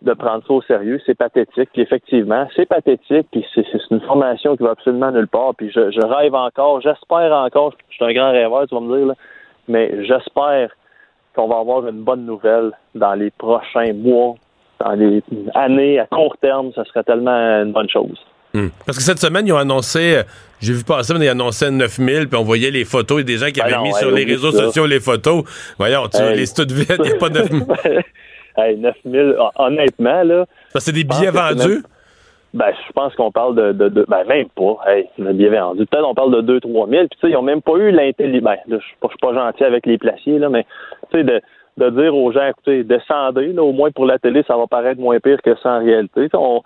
de 0.00 0.12
prendre 0.14 0.46
ça 0.46 0.52
au 0.54 0.62
sérieux. 0.62 0.98
C'est 1.04 1.14
pathétique. 1.14 1.68
Effectivement, 1.74 2.48
c'est 2.56 2.66
pathétique. 2.66 3.26
Puis 3.30 3.44
c'est, 3.54 3.66
c'est 3.70 3.90
une 3.90 4.00
formation 4.00 4.56
qui 4.56 4.62
va 4.62 4.70
absolument 4.70 5.12
nulle 5.12 5.28
part. 5.28 5.54
Puis 5.56 5.70
je, 5.70 5.90
je 5.90 6.00
rêve 6.00 6.34
encore, 6.34 6.80
j'espère 6.80 7.32
encore. 7.32 7.74
Je 7.90 7.96
suis 7.96 8.04
un 8.04 8.14
grand 8.14 8.32
rêveur, 8.32 8.66
tu 8.66 8.74
vas 8.74 8.80
me 8.80 8.96
dire, 8.96 9.06
là, 9.08 9.14
mais 9.68 10.04
j'espère 10.04 10.70
qu'on 11.34 11.48
va 11.48 11.58
avoir 11.58 11.86
une 11.86 12.02
bonne 12.02 12.24
nouvelle 12.24 12.72
dans 12.94 13.14
les 13.14 13.30
prochains 13.30 13.92
mois, 13.92 14.36
dans 14.80 14.92
les 14.92 15.22
années 15.54 15.98
à 15.98 16.06
court 16.06 16.36
terme, 16.40 16.70
ce 16.74 16.84
serait 16.84 17.02
tellement 17.04 17.30
une 17.62 17.72
bonne 17.72 17.88
chose. 17.88 18.18
Hmm. 18.54 18.68
Parce 18.86 18.98
que 18.98 19.04
cette 19.04 19.18
semaine, 19.18 19.46
ils 19.46 19.52
ont 19.52 19.58
annoncé, 19.58 20.16
euh, 20.16 20.22
j'ai 20.60 20.72
vu 20.72 20.84
passer, 20.84 21.12
mais 21.18 21.26
ils 21.26 21.28
annonçaient 21.28 21.70
9000, 21.70 22.28
puis 22.28 22.38
on 22.38 22.44
voyait 22.44 22.70
les 22.70 22.84
photos 22.84 23.20
et 23.20 23.24
des 23.24 23.36
gens 23.38 23.46
qui 23.46 23.60
Ben 23.60 23.66
avaient 23.66 23.76
non, 23.76 23.82
mis 23.82 23.88
hey, 23.90 23.94
sur 23.96 24.10
les 24.10 24.24
réseaux 24.24 24.52
ça. 24.52 24.64
sociaux 24.66 24.86
les 24.86 25.00
photos. 25.00 25.44
Voyons, 25.78 26.08
tu 26.08 26.20
Hey. 26.22 26.36
les 26.36 26.44
vides, 26.74 26.96
il 26.98 27.04
n'y 27.04 27.10
a 27.12 27.16
pas 27.16 27.28
9000. 27.28 27.64
hey, 28.56 28.76
9000, 28.78 29.36
hon- 29.38 29.50
honnêtement, 29.56 30.22
là. 30.22 30.46
C'est 30.76 30.92
des 30.92 31.04
billets 31.04 31.30
vendus? 31.30 31.82
Ben, 32.54 32.72
je 32.86 32.92
pense 32.92 33.14
qu'on 33.16 33.30
parle 33.30 33.54
de, 33.54 33.72
de, 33.72 33.88
de- 33.90 34.06
Ben, 34.08 34.24
même 34.26 34.48
pas. 34.54 34.78
Hey, 34.86 35.06
le 35.18 35.32
billet 35.34 35.50
vendu. 35.50 35.84
Peut-être 35.84 36.06
on 36.08 36.14
parle 36.14 36.42
de 36.42 36.58
2-3 36.58 36.88
000. 36.88 37.02
Puis, 37.08 37.08
tu 37.10 37.18
sais, 37.20 37.30
ils 37.30 37.34
n'ont 37.34 37.42
même 37.42 37.60
pas 37.60 37.74
eu 37.76 37.90
l'intelligence. 37.90 38.42
Ben, 38.42 38.56
je 38.70 38.76
je 38.76 38.80
suis 39.08 39.18
pas 39.20 39.34
gentil 39.34 39.64
avec 39.64 39.84
les 39.84 39.98
placiers, 39.98 40.38
là, 40.38 40.48
mais, 40.48 40.64
tu 41.12 41.18
sais, 41.18 41.24
de, 41.24 41.42
de 41.76 41.90
dire 41.90 42.14
aux 42.14 42.32
gens, 42.32 42.46
écoutez, 42.46 42.84
descendez, 42.84 43.52
là, 43.52 43.62
au 43.62 43.72
moins 43.72 43.90
pour 43.90 44.06
la 44.06 44.18
télé, 44.18 44.42
ça 44.48 44.56
va 44.56 44.66
paraître 44.66 45.00
moins 45.00 45.18
pire 45.20 45.40
que 45.42 45.54
ça 45.62 45.70
en 45.74 45.84
réalité. 45.84 46.28
On- 46.34 46.62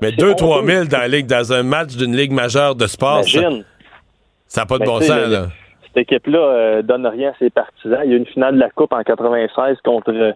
Mais 0.00 0.10
c'est 0.10 0.16
2-3 0.16 0.58
honteux. 0.60 0.66
000 0.66 0.84
dans, 0.86 0.98
la 0.98 1.08
ligue, 1.08 1.26
dans 1.26 1.52
un 1.52 1.62
match 1.62 1.96
d'une 1.96 2.16
ligue 2.16 2.32
majeure 2.32 2.74
de 2.74 2.86
sport, 2.86 3.22
ça 3.24 4.60
n'a 4.62 4.66
pas 4.66 4.74
de 4.78 4.84
Ben, 4.84 4.86
bon 4.86 5.00
sens. 5.00 5.10
le- 5.26 5.32
Là. 5.32 5.46
Cette 5.86 5.96
équipe-là 5.98 6.38
euh, 6.38 6.82
donne 6.82 7.06
rien 7.06 7.30
à 7.30 7.34
ses 7.38 7.50
partisans. 7.50 8.00
Il 8.04 8.10
y 8.10 8.14
a 8.14 8.16
eu 8.16 8.18
une 8.18 8.26
finale 8.26 8.54
de 8.54 8.60
la 8.60 8.70
Coupe 8.70 8.92
en 8.92 9.02
96 9.02 9.76
contre 9.84 10.10
euh, 10.12 10.32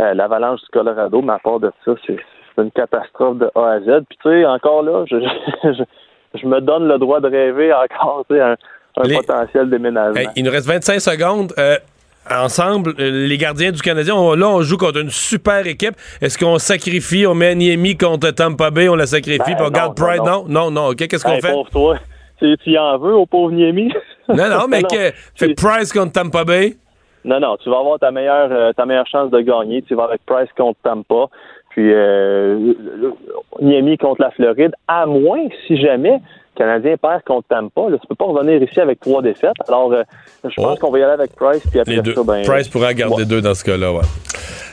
euh, 0.00 0.14
l'Avalanche 0.14 0.60
du 0.60 0.66
Colorado, 0.72 1.22
mais 1.22 1.32
à 1.34 1.38
part 1.38 1.60
de 1.60 1.70
ça, 1.84 1.92
c'est 2.06 2.16
c'est 2.54 2.62
une 2.62 2.70
catastrophe 2.70 3.38
de 3.38 3.50
A 3.54 3.72
à 3.72 3.80
Z. 3.80 4.04
Puis 4.08 4.18
tu 4.22 4.30
sais, 4.30 4.44
encore 4.46 4.82
là, 4.82 5.04
je, 5.10 5.16
je, 5.64 5.82
je 6.40 6.46
me 6.46 6.60
donne 6.60 6.88
le 6.88 6.98
droit 6.98 7.20
de 7.20 7.28
rêver 7.28 7.72
encore, 7.72 8.24
tu 8.28 8.36
sais, 8.36 8.40
un, 8.42 8.56
un 8.96 9.02
Les- 9.02 9.16
potentiel 9.16 9.68
déménagement. 9.70 10.18
Hey, 10.20 10.28
il 10.36 10.44
nous 10.44 10.50
reste 10.50 10.66
25 10.66 10.98
secondes. 11.00 11.52
Euh, 11.58 11.76
ensemble, 12.30 12.94
euh, 12.98 13.26
les 13.28 13.38
gardiens 13.38 13.70
du 13.72 13.80
Canadien, 13.82 14.14
on- 14.14 14.34
là, 14.34 14.48
on 14.48 14.62
joue 14.62 14.76
contre 14.76 15.00
une 15.00 15.10
super 15.10 15.66
équipe. 15.66 15.94
Est-ce 16.20 16.38
qu'on 16.38 16.58
sacrifie, 16.58 17.26
on 17.26 17.34
met 17.34 17.54
Niemi 17.54 17.96
contre 17.96 18.30
Tampa 18.30 18.70
Bay, 18.70 18.88
on 18.88 18.94
la 18.96 19.06
sacrifie, 19.06 19.38
Ben, 19.38 19.56
puis 19.56 19.64
on 19.66 19.70
garde 19.70 19.96
Pride? 19.96 20.22
non, 20.24 20.44
Non, 20.48 20.64
non, 20.66 20.70
non. 20.70 20.86
OK, 20.88 21.06
qu'est-ce 21.08 21.24
qu'on 21.24 21.32
Hey, 21.32 21.40
fait? 21.40 21.52
pauvre 21.52 21.70
toi. 21.70 21.96
Tu, 22.38 22.78
en 22.78 22.98
veux 22.98 23.14
au 23.14 23.26
pauvre 23.26 23.52
Niemi? 23.52 23.92
Non, 24.28 24.48
non, 24.50 24.66
mais 24.68 24.82
que, 24.82 25.12
fait 25.36 25.54
Price 25.54 25.92
contre 25.92 26.12
Tampa 26.12 26.42
Bay? 26.44 26.74
Non, 27.24 27.38
non, 27.40 27.56
tu 27.62 27.70
vas 27.70 27.78
avoir 27.78 27.98
ta 28.00 28.10
meilleure 28.10 28.50
euh, 28.50 28.72
ta 28.72 28.84
meilleure 28.84 29.06
chance 29.06 29.30
de 29.30 29.40
gagner. 29.40 29.82
Tu 29.82 29.94
vas 29.94 30.04
avec 30.04 30.20
Price 30.26 30.48
contre 30.56 30.78
Tampa, 30.82 31.26
puis 31.70 31.92
euh, 31.92 32.72
Niemi 33.60 33.96
contre 33.98 34.20
la 34.22 34.30
Floride, 34.32 34.72
à 34.88 35.06
moins 35.06 35.46
si 35.66 35.76
jamais 35.80 36.20
Canadien 36.56 36.96
perd 37.00 37.22
contre 37.24 37.48
Tampa. 37.48 37.90
Là, 37.90 37.98
tu 38.00 38.06
peux 38.06 38.14
pas 38.14 38.24
revenir 38.26 38.62
ici 38.62 38.80
avec 38.80 39.00
trois 39.00 39.22
défaites. 39.22 39.52
Alors, 39.68 39.92
euh, 39.92 40.02
je 40.44 40.54
pense 40.56 40.78
qu'on 40.78 40.90
va 40.90 40.98
y 40.98 41.02
aller 41.02 41.12
avec 41.12 41.34
Price, 41.36 41.62
puis 41.70 41.80
après 41.80 41.92
Oh. 41.92 41.96
Les 41.96 42.02
deux. 42.02 42.14
ça, 42.14 42.22
ben, 42.24 42.42
Price 42.44 42.68
pourra 42.68 42.92
garder 42.94 43.14
ouais, 43.16 43.24
deux 43.24 43.40
dans 43.40 43.54
ce 43.54 43.64
cas-là, 43.64 43.92
ouais. 43.92 44.00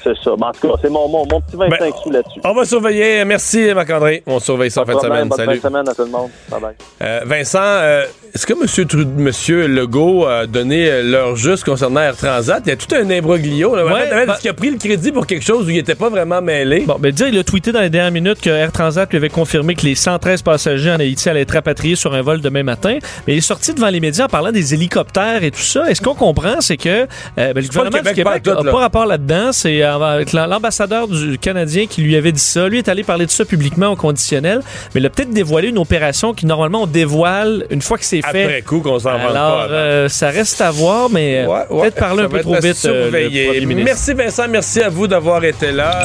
c'est 0.03 0.15
ça. 0.23 0.31
Mais 0.38 0.45
en 0.47 0.51
tout 0.51 0.68
cas, 0.68 0.73
c'est 0.81 0.89
mon, 0.89 1.07
mon, 1.07 1.26
mon 1.30 1.41
petit 1.41 1.55
25 1.55 1.80
Ben, 1.80 1.91
sous 2.03 2.11
là-dessus. 2.11 2.39
On 2.43 2.53
va 2.53 2.65
surveiller. 2.65 3.23
Merci, 3.26 3.73
Marc-André. 3.73 4.23
On 4.27 4.39
surveille 4.39 4.72
ça 4.72 4.81
en 4.81 4.85
fin 4.85 4.95
de 4.95 4.99
semaine. 4.99 5.27
bonne 5.30 5.39
fin 5.45 5.53
de 5.53 5.60
semaine 5.60 5.88
à 5.89 5.93
tout 5.93 6.03
le 6.03 6.10
monde. 6.10 6.30
Bye 6.49 6.60
bye. 6.61 6.73
Euh, 7.01 7.19
Vincent, 7.26 7.60
euh, 7.61 8.05
est-ce 8.34 8.45
que 8.45 8.53
M. 8.53 8.85
Trud- 8.88 9.15
Monsieur 9.18 9.68
Legault 9.68 10.26
a 10.26 10.45
donné 10.47 11.01
l'heure 11.03 11.35
juste 11.35 11.64
concernant 11.64 12.01
Air 12.01 12.18
Transat? 12.18 12.61
Il 12.65 12.69
y 12.69 12.72
a 12.73 12.76
tout 12.76 12.93
un 12.95 13.10
imbroglio. 13.10 13.76
Là. 13.76 13.85
Ouais, 13.85 13.91
En 13.91 13.95
fait, 13.95 14.31
Est-ce 14.31 14.41
qu'il 14.41 14.49
a 14.49 14.53
pris 14.53 14.72
le 14.72 14.77
crédit 14.77 15.11
pour 15.11 15.26
quelque 15.27 15.43
chose 15.45 15.68
où 15.68 15.69
il 15.69 15.76
n'était 15.77 15.95
pas 15.95 16.10
vraiment 16.10 16.41
mêlé? 16.41 16.81
Bon, 16.85 16.95
ben 16.99 17.11
dire, 17.11 17.27
il 17.27 17.38
a 17.38 17.43
tweeté 17.43 17.72
dans 17.72 17.81
les 17.81 17.89
dernières 17.89 18.11
minutes 18.11 18.41
que 18.41 18.49
Air 18.49 18.72
Transat 18.72 19.10
lui 19.10 19.18
avait 19.18 19.30
confirmé 19.30 19.76
que 19.76 19.84
les 19.85 19.95
113 19.95 20.41
passagers 20.41 20.91
en 20.91 20.99
Haïti 20.99 21.30
allaient 21.30 21.41
être 21.41 21.55
sur 21.95 22.14
un 22.14 22.22
vol 22.22 22.41
demain 22.41 22.64
matin. 22.64 22.98
Mais 23.28 23.34
il 23.34 23.38
est 23.38 23.41
sorti 23.41 23.74
devant 23.74 23.90
les 23.90 24.00
médias 24.00 24.26
en 24.26 24.30
parlant 24.30 24.52
des 24.52 24.74
hélicoptères 24.74 25.44
et 25.44 25.52
tout 25.52 25.60
ça. 25.60 25.90
Et 25.90 25.95
ce 25.95 26.02
qu'on 26.02 26.16
comprend, 26.16 26.62
c'est 26.62 26.78
que 26.78 26.90
euh, 26.90 27.06
ben, 27.36 27.54
le 27.56 27.62
C'est 27.64 27.74
pas 27.74 27.84
le 27.84 27.90
gouvernement 27.90 27.98
du 27.98 28.16
Québec, 28.16 28.16
Québec 28.16 28.44
pas 28.44 28.52
en 28.54 28.56
tout, 28.58 28.64
n'a 28.64 28.72
pas 28.72 28.80
rapport 28.80 29.06
là-dedans. 29.06 29.52
C'est 29.52 29.84
euh, 29.84 30.24
l'ambassadeur 30.48 31.08
du 31.08 31.38
Canadien 31.38 31.86
qui 31.88 32.02
lui 32.02 32.16
avait 32.16 32.32
dit 32.32 32.40
ça. 32.41 32.68
Lui 32.68 32.78
est 32.78 32.88
allé 32.90 33.04
parler 33.04 33.26
de 33.26 33.32
ça 33.32 33.45
publiquement 33.45 33.88
au 33.88 33.95
conditionnel. 33.95 34.62
Mais 34.94 35.02
il 35.02 35.06
a 35.06 35.10
peut-être 35.10 35.32
dévoilé 35.32 35.70
une 35.70 35.78
opération 35.78 36.34
qui, 36.34 36.45
normalement, 36.45 36.84
on 36.84 36.88
dévoile 36.88 37.66
une 37.70 37.82
fois 37.82 37.98
que 37.98 38.06
c'est 38.06 38.22
fait. 38.22 38.44
Après 38.44 38.62
coup, 38.62 38.80
qu'on 38.80 39.00
s'en 39.00 39.10
Alors, 39.10 39.68
pas. 39.68 39.68
euh, 39.70 40.10
ça 40.10 40.30
reste 40.30 40.62
à 40.62 40.72
voir, 40.72 41.10
mais 41.10 41.45
Ouais, 41.45 41.60
ouais, 41.70 41.82
peut-être 41.82 41.95
parler 42.00 42.24
un 42.24 42.30
peu 42.30 42.40
trop 42.40 42.56
vite. 42.60 42.86
euh, 42.86 43.10
le. 43.12 43.84
Merci 43.84 44.14
Vincent, 44.14 44.48
merci 44.50 44.82
à 44.82 44.90
vous 44.90 45.08
d'avoir 45.08 45.44
été 45.44 45.72
là. 45.72 46.04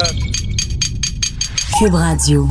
Cube 1.78 1.94
Radio. 1.94 2.48